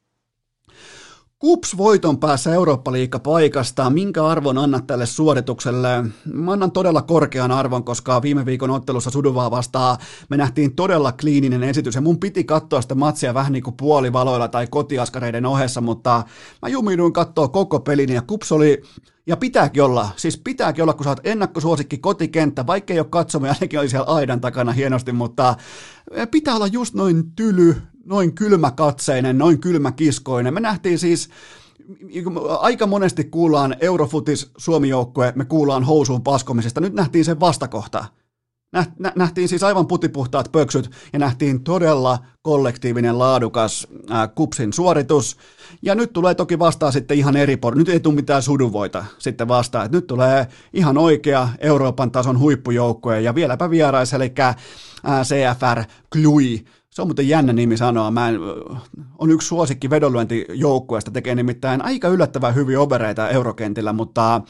Kups 1.40 1.78
voiton 1.78 2.20
päässä 2.20 2.54
eurooppa 2.54 2.92
paikasta. 3.24 3.90
Minkä 3.90 4.26
arvon 4.26 4.58
annat 4.58 4.88
tälle 4.88 5.06
suoritukselle? 5.06 6.04
Mä 6.34 6.52
annan 6.52 6.72
todella 6.72 7.02
korkean 7.02 7.52
arvon, 7.52 7.84
koska 7.84 8.22
viime 8.22 8.46
viikon 8.46 8.70
ottelussa 8.70 9.10
Suduvaa 9.10 9.52
vastaan 9.52 9.98
me 10.30 10.38
nähtiin 10.38 10.76
todella 10.76 11.12
kliininen 11.12 11.64
esitys 11.64 11.96
ja 11.96 12.02
mun 12.02 12.20
piti 12.20 12.44
katsoa 12.44 12.82
sitä 12.82 12.96
matsia 12.96 13.34
vähän 13.34 13.54
niin 13.54 13.64
kuin 13.64 13.78
puolivaloilla 13.78 14.48
tai 14.48 14.68
kotiaskareiden 14.68 15.46
ohessa, 15.46 15.82
mutta 15.82 16.24
mä 16.62 16.70
jumiduin 16.70 17.14
katsoa 17.14 17.48
koko 17.48 17.80
pelin 17.80 18.10
ja 18.10 18.22
Kups 18.22 18.52
oli 18.52 18.82
ja 19.28 19.38
pitääkin 19.38 19.84
olla, 19.84 20.10
siis 20.16 20.38
pitääkin 20.38 20.84
olla, 20.84 20.94
kun 20.94 21.04
sä 21.04 21.10
oot 21.10 21.28
ennakkosuosikki 21.28 21.98
kotikenttä, 21.98 22.68
vaikka 22.68 22.94
ei 22.94 23.00
ole 23.00 23.08
katsomme, 23.10 23.50
ainakin 23.50 23.80
oli 23.80 23.90
siellä 23.90 24.14
aidan 24.14 24.42
takana 24.42 24.72
hienosti, 24.72 25.12
mutta 25.12 25.56
pitää 26.32 26.56
olla 26.56 26.68
just 26.68 26.94
noin 26.94 27.32
tyly, 27.36 27.76
noin 28.08 28.36
kylmäkatseinen, 28.36 29.38
noin 29.38 29.60
kylmäkiskoinen. 29.60 30.54
Me 30.54 30.60
nähtiin 30.60 31.00
siis, 31.00 31.30
aika 32.60 32.88
monesti 32.88 33.24
kuullaan 33.24 33.76
Eurofutis 33.80 34.52
Suomi-joukkue, 34.58 35.34
me 35.36 35.46
kuullaan 35.46 35.84
housuun 35.84 36.24
paskomisesta, 36.24 36.82
nyt 36.82 36.94
nähtiin 36.94 37.26
sen 37.26 37.40
vastakohta. 37.40 38.06
Nähtiin 39.16 39.48
siis 39.48 39.64
aivan 39.64 39.88
putipuhtaat 39.88 40.52
pöksyt 40.52 40.92
ja 41.14 41.20
nähtiin 41.20 41.64
todella 41.64 42.20
kollektiivinen 42.42 43.20
laadukas 43.20 43.88
ää, 44.10 44.28
kupsin 44.28 44.74
suoritus. 44.74 45.38
Ja 45.82 45.96
nyt 45.96 46.14
tulee 46.14 46.36
toki 46.36 46.60
vastaan 46.60 46.94
sitten 46.94 47.18
ihan 47.18 47.36
eri 47.36 47.58
por... 47.58 47.76
Nyt 47.76 47.90
ei 47.90 48.00
tule 48.00 48.16
mitään 48.16 48.42
suduvoita 48.42 49.06
sitten 49.18 49.48
vastaan. 49.48 49.86
Et 49.86 49.92
nyt 49.92 50.08
tulee 50.08 50.48
ihan 50.74 50.98
oikea 50.98 51.50
Euroopan 51.60 52.12
tason 52.12 52.40
huippujoukkue 52.40 53.22
ja 53.22 53.36
vieläpä 53.36 53.70
vierais, 53.70 54.14
eli 54.14 54.34
CFR 55.24 55.84
Klui 56.14 56.66
se 56.98 57.02
on 57.02 57.08
muuten 57.08 57.28
jännä 57.28 57.54
nimi 57.54 57.78
sanoa. 57.78 58.12
Mä 58.12 58.30
en, 58.30 58.40
on 59.18 59.32
yksi 59.32 59.48
suosikki 59.48 59.90
vedonlyöntijoukkueesta, 59.90 61.12
tekee 61.12 61.36
nimittäin 61.36 61.82
aika 61.82 62.08
yllättävän 62.08 62.56
hyviä 62.56 62.82
obereita 62.82 63.30
eurokentillä, 63.30 63.94
mutta 63.94 64.42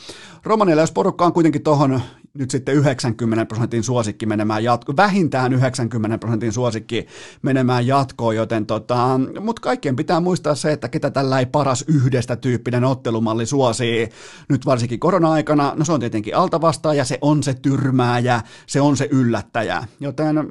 Romanilla, 0.44 0.82
jos 0.82 0.92
porukka 0.92 1.26
on 1.26 1.34
kuitenkin 1.34 1.64
tuohon 1.64 2.02
nyt 2.34 2.52
sitten 2.52 2.76
90 2.76 3.46
prosentin 3.46 3.84
suosikki 3.84 4.26
menemään 4.26 4.64
jatko, 4.64 4.96
vähintään 4.96 5.54
90 5.54 6.18
prosentin 6.18 6.54
suosikki 6.54 7.08
menemään 7.42 7.88
jatkoon, 7.88 8.36
joten 8.36 8.66
tota, 8.66 9.20
mutta 9.40 9.62
kaikkien 9.62 9.96
pitää 9.96 10.20
muistaa 10.20 10.56
se, 10.56 10.72
että 10.72 10.90
ketä 10.90 11.12
tällä 11.12 11.40
ei 11.40 11.46
paras 11.46 11.86
yhdestä 11.88 12.36
tyyppinen 12.36 12.84
ottelumalli 12.84 13.46
suosii 13.46 14.10
nyt 14.50 14.66
varsinkin 14.66 15.00
korona-aikana, 15.00 15.74
no 15.76 15.86
se 15.86 15.92
on 15.92 16.00
tietenkin 16.00 16.36
altavastaaja, 16.36 17.06
se 17.06 17.18
on 17.22 17.44
se 17.44 17.54
tyrmääjä, 17.54 18.42
se 18.68 18.82
on 18.82 18.98
se 18.98 19.08
yllättäjä, 19.12 19.84
joten 20.00 20.48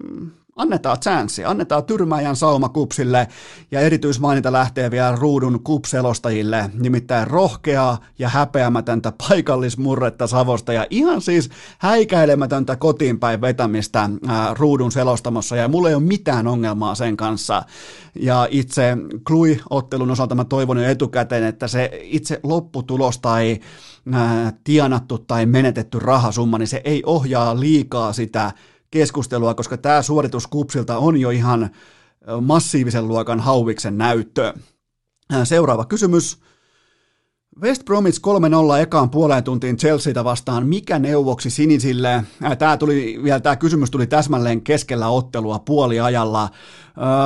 Annetaan 0.56 1.00
chanssi, 1.00 1.44
annetaan 1.44 1.84
tyrmäjän 1.84 2.36
sauma 2.36 2.68
kupsille 2.68 3.28
ja 3.70 3.80
erityismaininta 3.80 4.52
lähtee 4.52 4.90
vielä 4.90 5.16
ruudun 5.16 5.60
kupselostajille, 5.64 6.70
nimittäin 6.74 7.26
rohkeaa 7.26 7.98
ja 8.18 8.28
häpeämätöntä 8.28 9.12
paikallismurretta 9.28 10.26
Savosta 10.26 10.72
ja 10.72 10.86
ihan 10.90 11.20
siis 11.20 11.50
häikäilemätöntä 11.78 12.76
kotiinpäin 12.76 13.40
vetämistä 13.40 14.10
ää, 14.28 14.54
ruudun 14.54 14.92
selostamossa 14.92 15.56
ja 15.56 15.68
mulla 15.68 15.88
ei 15.88 15.94
ole 15.94 16.02
mitään 16.02 16.46
ongelmaa 16.46 16.94
sen 16.94 17.16
kanssa. 17.16 17.62
Ja 18.14 18.48
itse 18.50 18.96
Klui-ottelun 19.26 20.10
osalta 20.10 20.34
mä 20.34 20.44
toivon 20.44 20.78
jo 20.78 20.88
etukäteen, 20.88 21.44
että 21.44 21.68
se 21.68 21.90
itse 22.02 22.40
lopputulos 22.42 23.18
tai 23.18 23.60
ää, 24.12 24.52
tienattu 24.64 25.18
tai 25.18 25.46
menetetty 25.46 25.98
rahasumma, 25.98 26.58
niin 26.58 26.68
se 26.68 26.80
ei 26.84 27.02
ohjaa 27.06 27.60
liikaa 27.60 28.12
sitä 28.12 28.52
keskustelua, 28.96 29.54
koska 29.54 29.76
tämä 29.76 30.02
suoritus 30.02 30.46
Kupsilta 30.46 30.98
on 30.98 31.20
jo 31.20 31.30
ihan 31.30 31.70
massiivisen 32.40 33.08
luokan 33.08 33.40
hauviksen 33.40 33.98
näyttö. 33.98 34.54
Seuraava 35.44 35.84
kysymys. 35.84 36.38
West 37.62 37.84
Bromwich 37.84 38.20
3-0 38.78 38.80
ekaan 38.82 39.10
puoleen 39.10 39.44
tuntiin 39.44 39.76
Chelseatä 39.76 40.24
vastaan. 40.24 40.66
Mikä 40.66 40.98
neuvoksi 40.98 41.50
sinisille? 41.50 42.24
Tämä, 42.58 42.76
tuli, 42.76 43.20
vielä, 43.22 43.40
tämä 43.40 43.56
kysymys 43.56 43.90
tuli 43.90 44.06
täsmälleen 44.06 44.62
keskellä 44.62 45.08
ottelua 45.08 45.58
puoliajalla. 45.58 46.48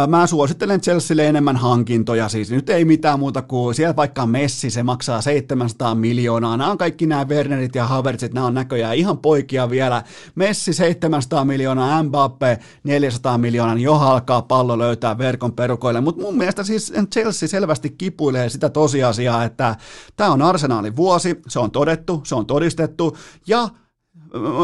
Mä 0.08 0.26
suosittelen 0.26 0.80
Chelsealle 0.80 1.26
enemmän 1.26 1.56
hankintoja, 1.56 2.28
siis 2.28 2.50
nyt 2.50 2.70
ei 2.70 2.84
mitään 2.84 3.18
muuta 3.18 3.42
kuin 3.42 3.74
siellä 3.74 3.96
vaikka 3.96 4.26
Messi, 4.26 4.70
se 4.70 4.82
maksaa 4.82 5.20
700 5.20 5.94
miljoonaa. 5.94 6.56
Nämä 6.56 6.70
on 6.70 6.78
kaikki 6.78 7.06
nämä 7.06 7.24
Wernerit 7.28 7.74
ja 7.74 7.86
Havertzit, 7.86 8.34
nämä 8.34 8.46
on 8.46 8.54
näköjään 8.54 8.96
ihan 8.96 9.18
poikia 9.18 9.70
vielä. 9.70 10.02
Messi 10.34 10.72
700 10.72 11.44
miljoonaa, 11.44 12.02
Mbappe 12.02 12.58
400 12.84 13.38
miljoonaa, 13.38 13.74
niin 13.74 13.84
jo 13.84 13.94
alkaa 13.94 14.42
pallo 14.42 14.78
löytää 14.78 15.18
verkon 15.18 15.52
perukoille. 15.52 16.00
Mutta 16.00 16.22
mun 16.22 16.36
mielestä 16.36 16.64
siis 16.64 16.92
Chelsea 17.12 17.48
selvästi 17.48 17.90
kipuilee 17.90 18.48
sitä 18.48 18.68
tosiasiaa, 18.68 19.44
että 19.44 19.76
tämä 20.16 20.32
on 20.32 20.42
arsenaalin 20.42 20.96
vuosi, 20.96 21.40
se 21.48 21.58
on 21.58 21.70
todettu, 21.70 22.20
se 22.24 22.34
on 22.34 22.46
todistettu, 22.46 23.16
ja 23.46 23.68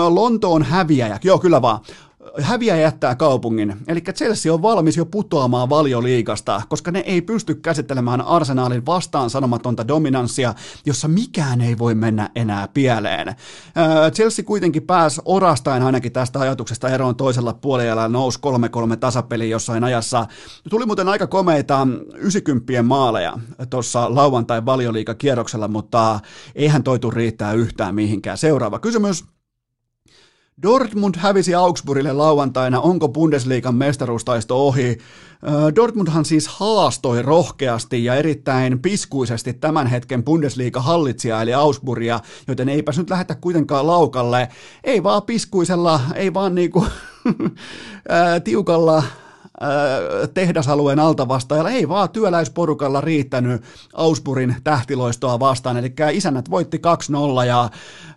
Lontoon 0.09 0.63
häviäjä, 0.63 1.19
joo 1.25 1.39
kyllä 1.39 1.63
vaan, 1.63 1.81
häviä 2.41 2.77
jättää 2.77 3.15
kaupungin. 3.15 3.77
Eli 3.89 4.01
Chelsea 4.01 4.55
on 4.55 4.63
valmis 4.63 4.97
jo 4.97 5.07
putoamaan 5.07 5.71
valioliikasta, 5.71 6.63
koska 6.69 6.91
ne 6.91 6.99
ei 6.99 7.23
pysty 7.23 7.55
käsittelemään 7.55 8.21
arsenaalin 8.21 8.87
vastaan 8.87 9.31
sanomatonta 9.31 9.89
dominanssia, 9.89 10.55
jossa 10.87 11.09
mikään 11.09 11.61
ei 11.61 11.79
voi 11.79 11.95
mennä 11.95 12.31
enää 12.35 12.69
pieleen. 12.69 13.35
Chelsea 14.13 14.45
kuitenkin 14.45 14.83
pääsi 14.83 15.21
orastain 15.25 15.83
ainakin 15.83 16.13
tästä 16.13 16.41
ajatuksesta 16.41 16.89
eroon 16.89 17.17
toisella 17.17 17.53
puolella 17.53 18.09
nousi 18.09 18.39
3-3 18.95 18.97
tasapeli 18.97 19.51
jossain 19.51 19.85
ajassa. 19.85 20.27
Tuli 20.71 20.87
muuten 20.87 21.09
aika 21.09 21.27
komeita 21.27 21.89
90 22.15 22.83
maaleja 22.83 23.39
tuossa 23.71 24.15
lauantai 24.15 24.65
valioliikakierroksella, 24.65 25.69
mutta 25.69 26.21
eihän 26.55 26.83
toitu 26.83 27.11
riittää 27.11 27.53
yhtään 27.53 27.95
mihinkään. 27.95 28.39
Seuraava 28.39 28.79
kysymys. 28.79 29.36
Dortmund 30.63 31.15
hävisi 31.19 31.55
Augsburgille 31.55 32.13
lauantaina, 32.13 32.81
onko 32.81 33.09
Bundesliigan 33.09 33.75
mestaruustaisto 33.75 34.67
ohi? 34.67 34.99
Dortmundhan 35.77 36.25
siis 36.25 36.49
haastoi 36.49 37.23
rohkeasti 37.23 38.05
ja 38.05 38.15
erittäin 38.15 38.79
piskuisesti 38.79 39.53
tämän 39.53 39.87
hetken 39.87 40.25
Bundesliiga 40.25 40.81
hallitsija 40.81 41.43
eli 41.43 41.55
Augsburgia, 41.55 42.21
joten 42.49 42.69
eipä 42.69 42.93
nyt 42.97 43.11
lähetä 43.11 43.35
kuitenkaan 43.35 43.87
laukalle. 43.87 44.49
Ei 44.85 45.03
vaan 45.03 45.23
piskuisella, 45.23 46.01
ei 46.15 46.35
vaan 46.35 46.55
niinku 46.55 46.87
tiukalla 48.45 49.03
tehdasalueen 50.35 50.99
altavastaajalla 50.99 51.71
ei 51.71 51.89
vaan 51.89 52.11
työläisporukalla 52.11 53.01
riittänyt 53.01 53.63
Auspurin 53.95 54.57
tähtiloistoa 54.65 55.41
vastaan, 55.41 55.77
eli 55.77 55.93
isännät 56.13 56.51
voitti 56.51 56.81
2-0 57.43 57.47
ja 57.47 57.71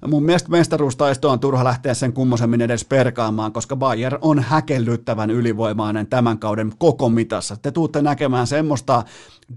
mun 0.07 0.24
mielestä 0.24 0.49
mestaruustaisto 0.49 1.30
on 1.30 1.40
turha 1.40 1.64
lähteä 1.64 1.94
sen 1.94 2.14
kummosemmin 2.14 2.61
edes 2.61 2.86
perkaamaan, 2.86 3.53
koska 3.53 3.76
Bayern 3.76 4.18
on 4.22 4.40
häkellyttävän 4.40 5.30
ylivoimainen 5.32 6.07
tämän 6.07 6.40
kauden 6.40 6.74
koko 6.78 7.10
mitassa. 7.10 7.57
Te 7.61 7.72
tuutte 7.72 8.02
näkemään 8.02 8.48
semmoista 8.48 9.03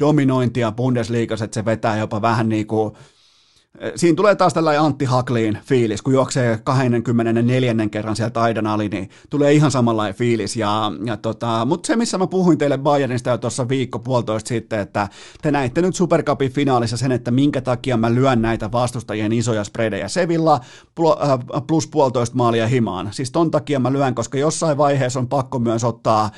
dominointia 0.00 0.72
Bundesliigassa, 0.72 1.44
että 1.44 1.54
se 1.54 1.64
vetää 1.64 1.96
jopa 1.96 2.22
vähän 2.22 2.48
niin 2.48 2.66
kuin 2.66 2.94
Siinä 3.96 4.16
tulee 4.16 4.34
taas 4.34 4.54
tällainen 4.54 4.82
Antti 4.82 5.04
Hakliin 5.04 5.58
fiilis, 5.64 6.02
kun 6.02 6.12
juoksee 6.12 6.58
24. 6.64 7.74
kerran 7.90 8.16
sieltä 8.16 8.42
aidan 8.42 8.66
ali, 8.66 8.88
niin 8.88 9.10
tulee 9.30 9.52
ihan 9.52 9.70
samanlainen 9.70 10.14
fiilis. 10.14 10.56
Ja, 10.56 10.92
ja 11.04 11.16
tota, 11.16 11.64
mutta 11.64 11.86
se, 11.86 11.96
missä 11.96 12.18
mä 12.18 12.26
puhuin 12.26 12.58
teille 12.58 12.78
Bayernista 12.78 13.30
jo 13.30 13.38
tuossa 13.38 13.68
viikko 13.68 13.98
puolitoista 13.98 14.48
sitten, 14.48 14.80
että 14.80 15.08
te 15.42 15.50
näitte 15.50 15.82
nyt 15.82 15.94
Supercupin 15.94 16.52
finaalissa 16.52 16.96
sen, 16.96 17.12
että 17.12 17.30
minkä 17.30 17.60
takia 17.60 17.96
mä 17.96 18.14
lyön 18.14 18.42
näitä 18.42 18.72
vastustajien 18.72 19.32
isoja 19.32 19.64
spreidejä 19.64 20.08
Sevilla 20.08 20.54
äh, 20.54 21.62
plus 21.66 21.86
puolitoista 21.86 22.36
maalia 22.36 22.66
himaan. 22.66 23.08
Siis 23.10 23.30
ton 23.30 23.50
takia 23.50 23.80
mä 23.80 23.92
lyön, 23.92 24.14
koska 24.14 24.38
jossain 24.38 24.76
vaiheessa 24.78 25.20
on 25.20 25.28
pakko 25.28 25.58
myös 25.58 25.84
ottaa 25.84 26.30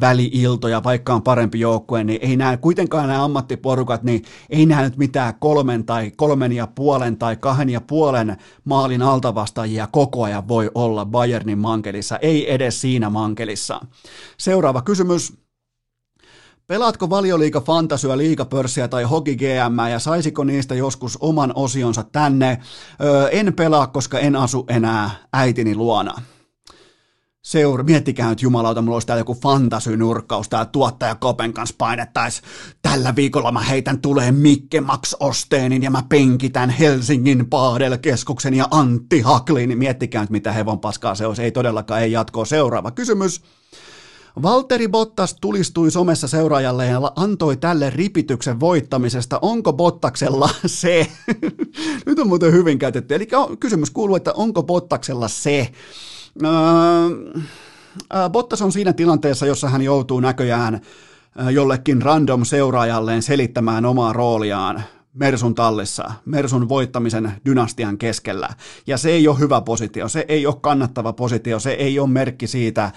väliiltoja, 0.00 0.84
vaikka 0.84 1.14
on 1.14 1.22
parempi 1.22 1.60
joukkue, 1.60 2.04
niin 2.04 2.18
ei 2.22 2.36
näe 2.36 2.56
kuitenkaan 2.56 3.08
nämä 3.08 3.24
ammattiporukat, 3.24 4.02
niin 4.02 4.22
ei 4.50 4.66
näe 4.66 4.84
nyt 4.84 4.96
mitään 4.96 5.34
kolmen 5.38 5.84
tai 5.84 6.10
kolmen 6.10 6.52
ja 6.52 6.66
puolen 6.66 7.16
tai 7.16 7.36
kahden 7.36 7.70
ja 7.70 7.80
puolen 7.80 8.36
maalin 8.64 9.02
altavastajia 9.02 9.88
koko 9.92 10.24
ajan 10.24 10.48
voi 10.48 10.70
olla 10.74 11.06
Bayernin 11.06 11.58
mankelissa, 11.58 12.18
ei 12.18 12.54
edes 12.54 12.80
siinä 12.80 13.10
mankelissa. 13.10 13.80
Seuraava 14.38 14.82
kysymys. 14.82 15.40
Pelaatko 16.66 17.10
valioliiga 17.10 17.60
fantasyä, 17.60 18.18
liigapörssiä 18.18 18.88
tai 18.88 19.04
hoki 19.04 19.36
GM 19.36 19.90
ja 19.90 19.98
saisiko 19.98 20.44
niistä 20.44 20.74
joskus 20.74 21.18
oman 21.20 21.52
osionsa 21.54 22.04
tänne? 22.12 22.60
Öö, 23.04 23.28
en 23.28 23.54
pelaa, 23.54 23.86
koska 23.86 24.18
en 24.18 24.36
asu 24.36 24.64
enää 24.68 25.10
äitini 25.32 25.74
luona 25.74 26.14
seura, 27.50 27.84
miettikää 27.84 28.28
nyt 28.28 28.42
jumalauta, 28.42 28.82
mulla 28.82 28.96
olisi 28.96 29.06
täällä 29.06 29.20
joku 29.20 29.34
fantasynurkkaus, 29.34 30.48
tää 30.48 30.64
tuottaja 30.64 31.14
Kopen 31.14 31.52
kanssa 31.52 31.74
painettaisi. 31.78 32.42
Tällä 32.82 33.16
viikolla 33.16 33.52
mä 33.52 33.60
heitän 33.60 34.00
tulee 34.00 34.32
Mikke 34.32 34.80
Max 34.80 35.14
Osteenin 35.20 35.82
ja 35.82 35.90
mä 35.90 36.02
penkitän 36.08 36.70
Helsingin 36.70 37.46
Paadelkeskuksen 37.50 38.54
ja 38.54 38.68
Antti 38.70 39.20
Haklin. 39.20 39.68
Niin 39.68 39.78
miettikää 39.78 40.22
nyt 40.22 40.30
mitä 40.30 40.52
hevon 40.52 40.80
paskaa 40.80 41.14
se 41.14 41.26
olisi, 41.26 41.42
ei 41.42 41.52
todellakaan 41.52 42.02
ei 42.02 42.12
jatkoa. 42.12 42.44
Seuraava 42.44 42.90
kysymys. 42.90 43.42
Valteri 44.42 44.88
Bottas 44.88 45.36
tulistui 45.40 45.90
somessa 45.90 46.28
seuraajalle 46.28 46.86
ja 46.86 47.12
antoi 47.16 47.56
tälle 47.56 47.90
ripityksen 47.90 48.60
voittamisesta. 48.60 49.38
Onko 49.42 49.72
Bottaksella 49.72 50.50
se? 50.66 51.06
Nyt 52.06 52.18
on 52.18 52.28
muuten 52.28 52.52
hyvin 52.52 52.78
käytetty. 52.78 53.14
Eli 53.14 53.28
kysymys 53.60 53.90
kuuluu, 53.90 54.16
että 54.16 54.32
onko 54.32 54.62
Bottaksella 54.62 55.28
se? 55.28 55.72
Öö, 56.44 58.28
Bottas 58.30 58.62
on 58.62 58.72
siinä 58.72 58.92
tilanteessa, 58.92 59.46
jossa 59.46 59.68
hän 59.68 59.82
joutuu 59.82 60.20
näköjään 60.20 60.80
jollekin 61.50 62.02
random 62.02 62.44
seuraajalleen 62.44 63.22
selittämään 63.22 63.86
omaa 63.86 64.12
rooliaan 64.12 64.82
Mersun 65.14 65.54
tallissa, 65.54 66.12
Mersun 66.24 66.68
voittamisen 66.68 67.32
dynastian 67.44 67.98
keskellä. 67.98 68.48
Ja 68.86 68.98
se 68.98 69.10
ei 69.10 69.28
ole 69.28 69.38
hyvä 69.38 69.60
positio, 69.60 70.08
se 70.08 70.24
ei 70.28 70.46
ole 70.46 70.54
kannattava 70.60 71.12
positio, 71.12 71.60
se 71.60 71.70
ei 71.70 71.98
ole 71.98 72.08
merkki 72.08 72.46
siitä, 72.46 72.92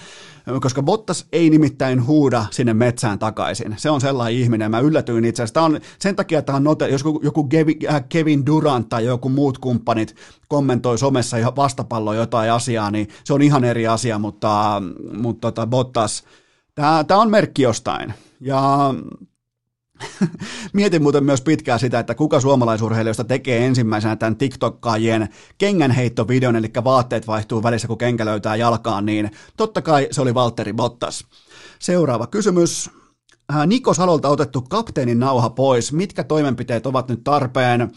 koska 0.62 0.84
Bottas 0.84 1.26
ei 1.32 1.50
nimittäin 1.50 2.06
huuda 2.06 2.46
sinne 2.52 2.74
metsään 2.74 3.20
takaisin. 3.20 3.76
Se 3.78 3.90
on 3.90 4.02
sellainen 4.02 4.42
ihminen, 4.42 4.72
mä 4.72 4.80
yllätyin 4.80 5.26
itse 5.26 5.44
asiassa. 5.44 5.62
On, 5.62 5.80
sen 6.00 6.16
takia 6.16 6.42
tämä 6.42 6.56
on 6.56 6.64
note, 6.64 6.88
jos 6.88 7.04
joku, 7.24 7.50
äh, 7.90 8.04
Kevin 8.10 8.46
Durant 8.46 8.90
tai 8.90 9.06
joku 9.06 9.30
muut 9.30 9.58
kumppanit 9.58 10.16
kommentoi 10.48 10.98
somessa 10.98 11.38
vastapallo 11.56 12.14
jotain 12.14 12.52
asiaa, 12.52 12.92
niin 12.92 13.08
se 13.24 13.34
on 13.34 13.42
ihan 13.42 13.64
eri 13.64 13.88
asia, 13.88 14.20
mutta, 14.20 14.82
mutta 15.18 15.52
tota 15.52 15.68
Bottas, 15.68 16.24
tämä 17.08 17.22
on 17.22 17.32
merkki 17.32 17.62
jostain. 17.62 18.14
Ja 18.40 18.94
Mietin 20.74 21.02
muuten 21.02 21.24
myös 21.24 21.42
pitkään 21.42 21.80
sitä, 21.80 22.00
että 22.00 22.16
kuka 22.16 22.40
suomalaisurheilijoista 22.40 23.24
tekee 23.24 23.66
ensimmäisenä 23.66 24.16
tämän 24.16 24.36
TikTokkaajien 24.36 25.30
kengänheittovideon, 25.58 26.56
eli 26.56 26.72
vaatteet 26.84 27.28
vaihtuu 27.28 27.64
välissä, 27.64 27.88
kun 27.88 27.98
kenkä 27.98 28.26
löytää 28.26 28.56
jalkaan, 28.56 29.06
niin 29.06 29.32
totta 29.58 29.82
kai 29.82 30.08
se 30.12 30.22
oli 30.22 30.34
Valtteri 30.34 30.74
Bottas. 30.74 31.26
Seuraava 31.80 32.28
kysymys. 32.28 32.90
Äh, 33.56 33.68
Niko 33.68 33.94
Salolta 33.94 34.30
otettu 34.30 34.62
kapteenin 34.62 35.20
nauha 35.20 35.50
pois. 35.50 35.94
Mitkä 35.94 36.24
toimenpiteet 36.24 36.86
ovat 36.86 37.10
nyt 37.10 37.24
tarpeen? 37.24 37.82
Äh, 37.82 37.90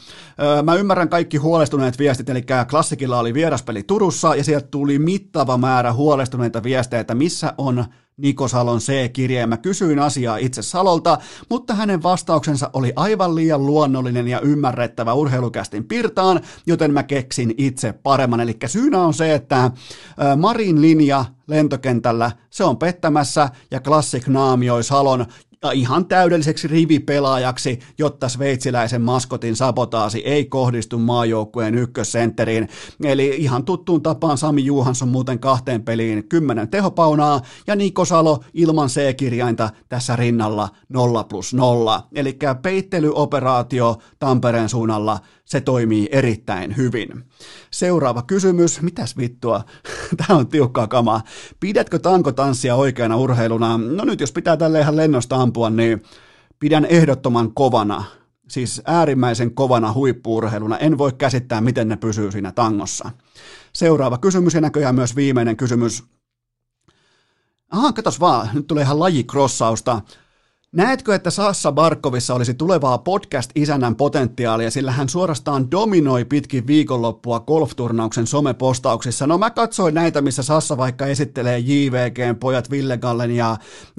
mä 0.64 0.74
ymmärrän 0.74 1.08
kaikki 1.08 1.36
huolestuneet 1.36 1.98
viestit, 1.98 2.28
eli 2.28 2.44
Klassikilla 2.70 3.18
oli 3.18 3.34
vieraspeli 3.34 3.82
Turussa, 3.82 4.34
ja 4.34 4.44
sieltä 4.44 4.66
tuli 4.70 4.98
mittava 4.98 5.58
määrä 5.58 5.92
huolestuneita 5.92 6.62
viestejä, 6.62 7.00
että 7.00 7.14
missä 7.14 7.54
on 7.58 7.84
Niko 8.16 8.48
Salon 8.48 8.78
C-kirje. 8.78 9.46
Mä 9.46 9.56
kysyin 9.56 9.98
asiaa 9.98 10.36
itse 10.36 10.62
Salolta, 10.62 11.18
mutta 11.50 11.74
hänen 11.74 12.02
vastauksensa 12.02 12.70
oli 12.72 12.92
aivan 12.96 13.34
liian 13.34 13.66
luonnollinen 13.66 14.28
ja 14.28 14.40
ymmärrettävä 14.40 15.14
urheilukästin 15.14 15.84
pirtaan, 15.84 16.40
joten 16.66 16.92
mä 16.92 17.02
keksin 17.02 17.54
itse 17.58 17.92
paremman. 17.92 18.40
Eli 18.40 18.56
syynä 18.66 19.00
on 19.00 19.14
se, 19.14 19.34
että 19.34 19.70
Marin 20.36 20.82
linja 20.82 21.24
lentokentällä, 21.46 22.30
se 22.50 22.64
on 22.64 22.76
pettämässä 22.76 23.48
ja 23.70 23.80
Classic 23.80 24.26
naamioi 24.26 24.84
Salon 24.84 25.26
ihan 25.72 26.06
täydelliseksi 26.06 26.68
rivipelaajaksi, 26.68 27.78
jotta 27.98 28.28
sveitsiläisen 28.28 29.02
maskotin 29.02 29.56
sabotaasi 29.56 30.18
ei 30.18 30.44
kohdistu 30.44 30.98
maajoukkueen 30.98 31.74
ykkössentteriin. 31.74 32.68
Eli 33.04 33.34
ihan 33.38 33.64
tuttuun 33.64 34.02
tapaan 34.02 34.38
Sami 34.38 34.64
Juhansson 34.64 35.08
muuten 35.08 35.38
kahteen 35.38 35.82
peliin 35.82 36.28
10 36.28 36.68
tehopaunaa 36.68 37.40
ja 37.66 37.76
Niko 37.76 38.04
Salo 38.04 38.40
ilman 38.54 38.88
C-kirjainta 38.88 39.70
tässä 39.88 40.16
rinnalla 40.16 40.68
0 40.88 41.24
plus 41.24 41.54
0. 41.54 42.02
Eli 42.14 42.38
peittelyoperaatio 42.62 43.96
Tampereen 44.18 44.68
suunnalla 44.68 45.18
se 45.46 45.60
toimii 45.60 46.08
erittäin 46.12 46.76
hyvin. 46.76 47.24
Seuraava 47.70 48.22
kysymys, 48.22 48.82
mitäs 48.82 49.16
vittua, 49.16 49.64
tämä 50.26 50.38
on 50.38 50.48
tiukkaa 50.48 50.86
kamaa. 50.86 51.22
Pidätkö 51.60 51.98
tankotanssia 51.98 52.74
oikeana 52.74 53.16
urheiluna? 53.16 53.78
No 53.78 54.04
nyt 54.04 54.20
jos 54.20 54.32
pitää 54.32 54.56
tälle 54.56 54.80
ihan 54.80 54.96
lennosta 54.96 55.36
ampua, 55.36 55.70
niin 55.70 56.02
pidän 56.58 56.84
ehdottoman 56.84 57.54
kovana, 57.54 58.04
siis 58.48 58.82
äärimmäisen 58.84 59.54
kovana 59.54 59.92
huippuurheiluna. 59.92 60.78
En 60.78 60.98
voi 60.98 61.12
käsittää, 61.12 61.60
miten 61.60 61.88
ne 61.88 61.96
pysyy 61.96 62.32
siinä 62.32 62.52
tangossa. 62.52 63.10
Seuraava 63.72 64.18
kysymys 64.18 64.54
ja 64.54 64.60
näköjään 64.60 64.94
myös 64.94 65.16
viimeinen 65.16 65.56
kysymys. 65.56 66.04
Aha, 67.70 67.92
katos 67.92 68.20
vaan, 68.20 68.48
nyt 68.54 68.66
tulee 68.66 68.84
ihan 68.84 68.98
lajikrossausta. 68.98 70.00
Näetkö, 70.72 71.14
että 71.14 71.30
Sassa 71.30 71.72
Barkovissa 71.72 72.34
olisi 72.34 72.54
tulevaa 72.54 72.98
podcast-isännän 72.98 73.96
potentiaalia, 73.96 74.70
sillä 74.70 74.92
hän 74.92 75.08
suorastaan 75.08 75.70
dominoi 75.70 76.24
pitkin 76.24 76.66
viikonloppua 76.66 77.40
golfturnauksen 77.40 78.26
somepostauksissa? 78.26 79.26
No 79.26 79.38
mä 79.38 79.50
katsoin 79.50 79.94
näitä, 79.94 80.20
missä 80.20 80.42
Sassa 80.42 80.76
vaikka 80.76 81.06
esittelee 81.06 81.58
JVGn 81.58 82.36
pojat 82.40 82.70
Ville 82.70 82.98
Gallen 82.98 83.30
ja 83.30 83.50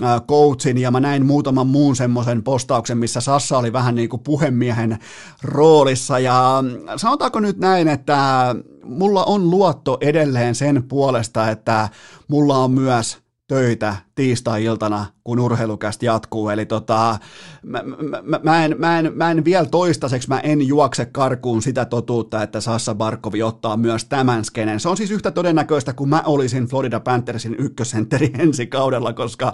äh, 0.03 0.21
coachin, 0.21 0.77
ja 0.77 0.91
mä 0.91 0.99
näin 0.99 1.25
muutaman 1.25 1.67
muun 1.67 1.95
semmoisen 1.95 2.43
postauksen, 2.43 2.97
missä 2.97 3.21
Sassa 3.21 3.57
oli 3.57 3.73
vähän 3.73 3.95
niin 3.95 4.09
kuin 4.09 4.23
puhemiehen 4.23 4.99
roolissa, 5.41 6.19
ja 6.19 6.63
sanotaanko 6.95 7.39
nyt 7.39 7.57
näin, 7.57 7.87
että 7.87 8.55
mulla 8.83 9.23
on 9.23 9.49
luotto 9.49 9.97
edelleen 10.01 10.55
sen 10.55 10.83
puolesta, 10.87 11.49
että 11.49 11.89
mulla 12.27 12.57
on 12.57 12.71
myös 12.71 13.17
töitä 13.47 13.95
tiistai-iltana, 14.15 15.05
kun 15.27 15.39
urheilukästä 15.39 16.05
jatkuu. 16.05 16.49
Eli 16.49 16.65
tota, 16.65 17.17
mä, 17.63 17.83
mä, 18.23 18.39
mä, 18.43 18.65
en, 18.65 18.75
mä, 18.79 18.99
en, 18.99 19.11
mä 19.15 19.31
en 19.31 19.45
vielä 19.45 19.65
toistaiseksi, 19.65 20.29
mä 20.29 20.39
en 20.39 20.67
juokse 20.67 21.05
karkuun 21.05 21.61
sitä 21.61 21.85
totuutta, 21.85 22.43
että 22.43 22.61
Sassa 22.61 22.95
Barkovi 22.95 23.43
ottaa 23.43 23.77
myös 23.77 24.05
tämän 24.05 24.45
skenen. 24.45 24.79
Se 24.79 24.89
on 24.89 24.97
siis 24.97 25.11
yhtä 25.11 25.31
todennäköistä, 25.31 25.93
kuin 25.93 26.09
mä 26.09 26.23
olisin 26.25 26.65
Florida 26.65 26.99
Panthersin 26.99 27.55
ykkösentteri 27.59 28.31
ensi 28.43 28.67
kaudella, 28.67 29.13
koska, 29.13 29.53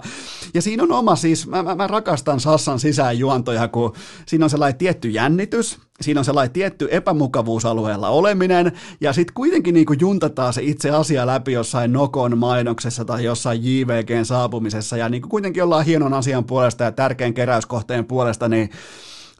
ja 0.54 0.62
siinä 0.62 0.82
on 0.82 0.92
oma 0.92 1.16
siis, 1.16 1.46
mä, 1.46 1.62
mä, 1.62 1.74
mä 1.74 1.86
rakastan 1.86 2.40
Sassan 2.40 2.80
sisäänjuontoja, 2.80 3.68
kun 3.68 3.92
siinä 4.26 4.46
on 4.46 4.50
sellainen 4.50 4.78
tietty 4.78 5.08
jännitys, 5.08 5.78
siinä 6.00 6.20
on 6.20 6.24
sellainen 6.24 6.52
tietty 6.52 6.88
epämukavuusalueella 6.90 8.08
oleminen, 8.08 8.72
ja 9.00 9.12
sitten 9.12 9.34
kuitenkin 9.34 9.74
niin 9.74 9.86
kuin 9.86 10.00
juntataan 10.00 10.52
se 10.52 10.62
itse 10.62 10.90
asia 10.90 11.26
läpi 11.26 11.52
jossain 11.52 11.92
Nokon 11.92 12.38
mainoksessa 12.38 13.04
tai 13.04 13.24
jossain 13.24 13.60
JVGn 13.64 14.24
saapumisessa, 14.24 14.96
ja 14.96 15.08
niin 15.08 15.22
kuin 15.22 15.30
kuitenkin 15.30 15.63
ollaan 15.64 15.84
hienon 15.84 16.14
asian 16.14 16.44
puolesta 16.44 16.84
ja 16.84 16.92
tärkeän 16.92 17.34
keräyskohteen 17.34 18.04
puolesta, 18.04 18.48
niin 18.48 18.70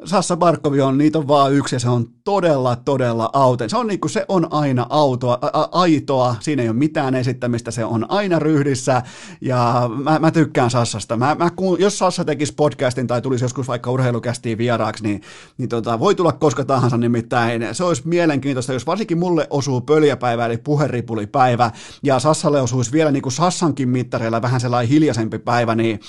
Sassa 0.04 0.36
Barkovi 0.36 0.80
on, 0.80 0.98
niitä 0.98 1.18
on 1.18 1.28
vaan 1.28 1.52
yksi 1.52 1.74
ja 1.74 1.80
se 1.80 1.88
on 1.88 2.06
todella, 2.24 2.76
todella 2.76 3.30
auten. 3.32 3.70
Se 3.70 3.76
on, 3.76 3.86
niinku, 3.86 4.08
se 4.08 4.24
on 4.28 4.52
aina 4.52 4.86
autoa, 4.88 5.38
a, 5.42 5.68
aitoa, 5.72 6.36
siinä 6.40 6.62
ei 6.62 6.68
ole 6.68 6.76
mitään 6.76 7.14
esittämistä, 7.14 7.70
se 7.70 7.84
on 7.84 8.10
aina 8.10 8.38
ryhdissä 8.38 9.02
ja 9.40 9.90
mä, 10.02 10.18
mä 10.18 10.30
tykkään 10.30 10.70
Sassasta. 10.70 11.16
Mä, 11.16 11.36
mä, 11.38 11.50
jos 11.78 11.98
Sassa 11.98 12.24
tekisi 12.24 12.54
podcastin 12.54 13.06
tai 13.06 13.22
tulisi 13.22 13.44
joskus 13.44 13.68
vaikka 13.68 13.90
urheilukästiin 13.90 14.58
vieraaksi, 14.58 15.02
niin, 15.02 15.22
niin 15.58 15.68
tota, 15.68 16.00
voi 16.00 16.14
tulla 16.14 16.32
koska 16.32 16.64
tahansa 16.64 16.96
nimittäin. 16.96 17.68
Se 17.72 17.84
olisi 17.84 18.02
mielenkiintoista, 18.08 18.72
jos 18.72 18.86
varsinkin 18.86 19.18
mulle 19.18 19.46
osuu 19.50 19.80
pöljäpäivä 19.80 20.46
eli 20.46 20.58
puheripulipäivä 20.58 21.70
ja 22.02 22.18
Sassalle 22.18 22.60
osuisi 22.60 22.92
vielä 22.92 23.10
niin 23.10 23.22
kuin 23.22 23.32
Sassankin 23.32 23.88
mittareilla 23.88 24.42
vähän 24.42 24.60
sellainen 24.60 24.88
hiljaisempi 24.88 25.38
päivä, 25.38 25.74
niin 25.74 26.00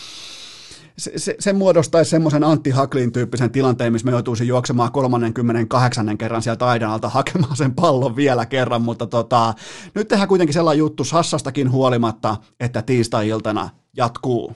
se, 0.97 1.35
se, 1.39 1.53
muodostaisi 1.53 2.09
semmoisen 2.09 2.43
Antti 2.43 2.69
Haklin 2.69 3.11
tyyppisen 3.11 3.51
tilanteen, 3.51 3.93
missä 3.93 4.05
me 4.05 4.11
joutuisi 4.11 4.47
juoksemaan 4.47 4.91
38 4.91 6.17
kerran 6.17 6.41
sieltä 6.41 6.67
aidan 6.67 6.91
alta 6.91 7.09
hakemaan 7.09 7.57
sen 7.57 7.75
pallon 7.75 8.15
vielä 8.15 8.45
kerran, 8.45 8.81
mutta 8.81 9.07
tota, 9.07 9.53
nyt 9.95 10.07
tehdään 10.07 10.27
kuitenkin 10.27 10.53
sellainen 10.53 10.79
juttu 10.79 11.03
Sassastakin 11.03 11.71
huolimatta, 11.71 12.37
että 12.59 12.81
tiistai-iltana 12.81 13.69
jatkuu. 13.97 14.55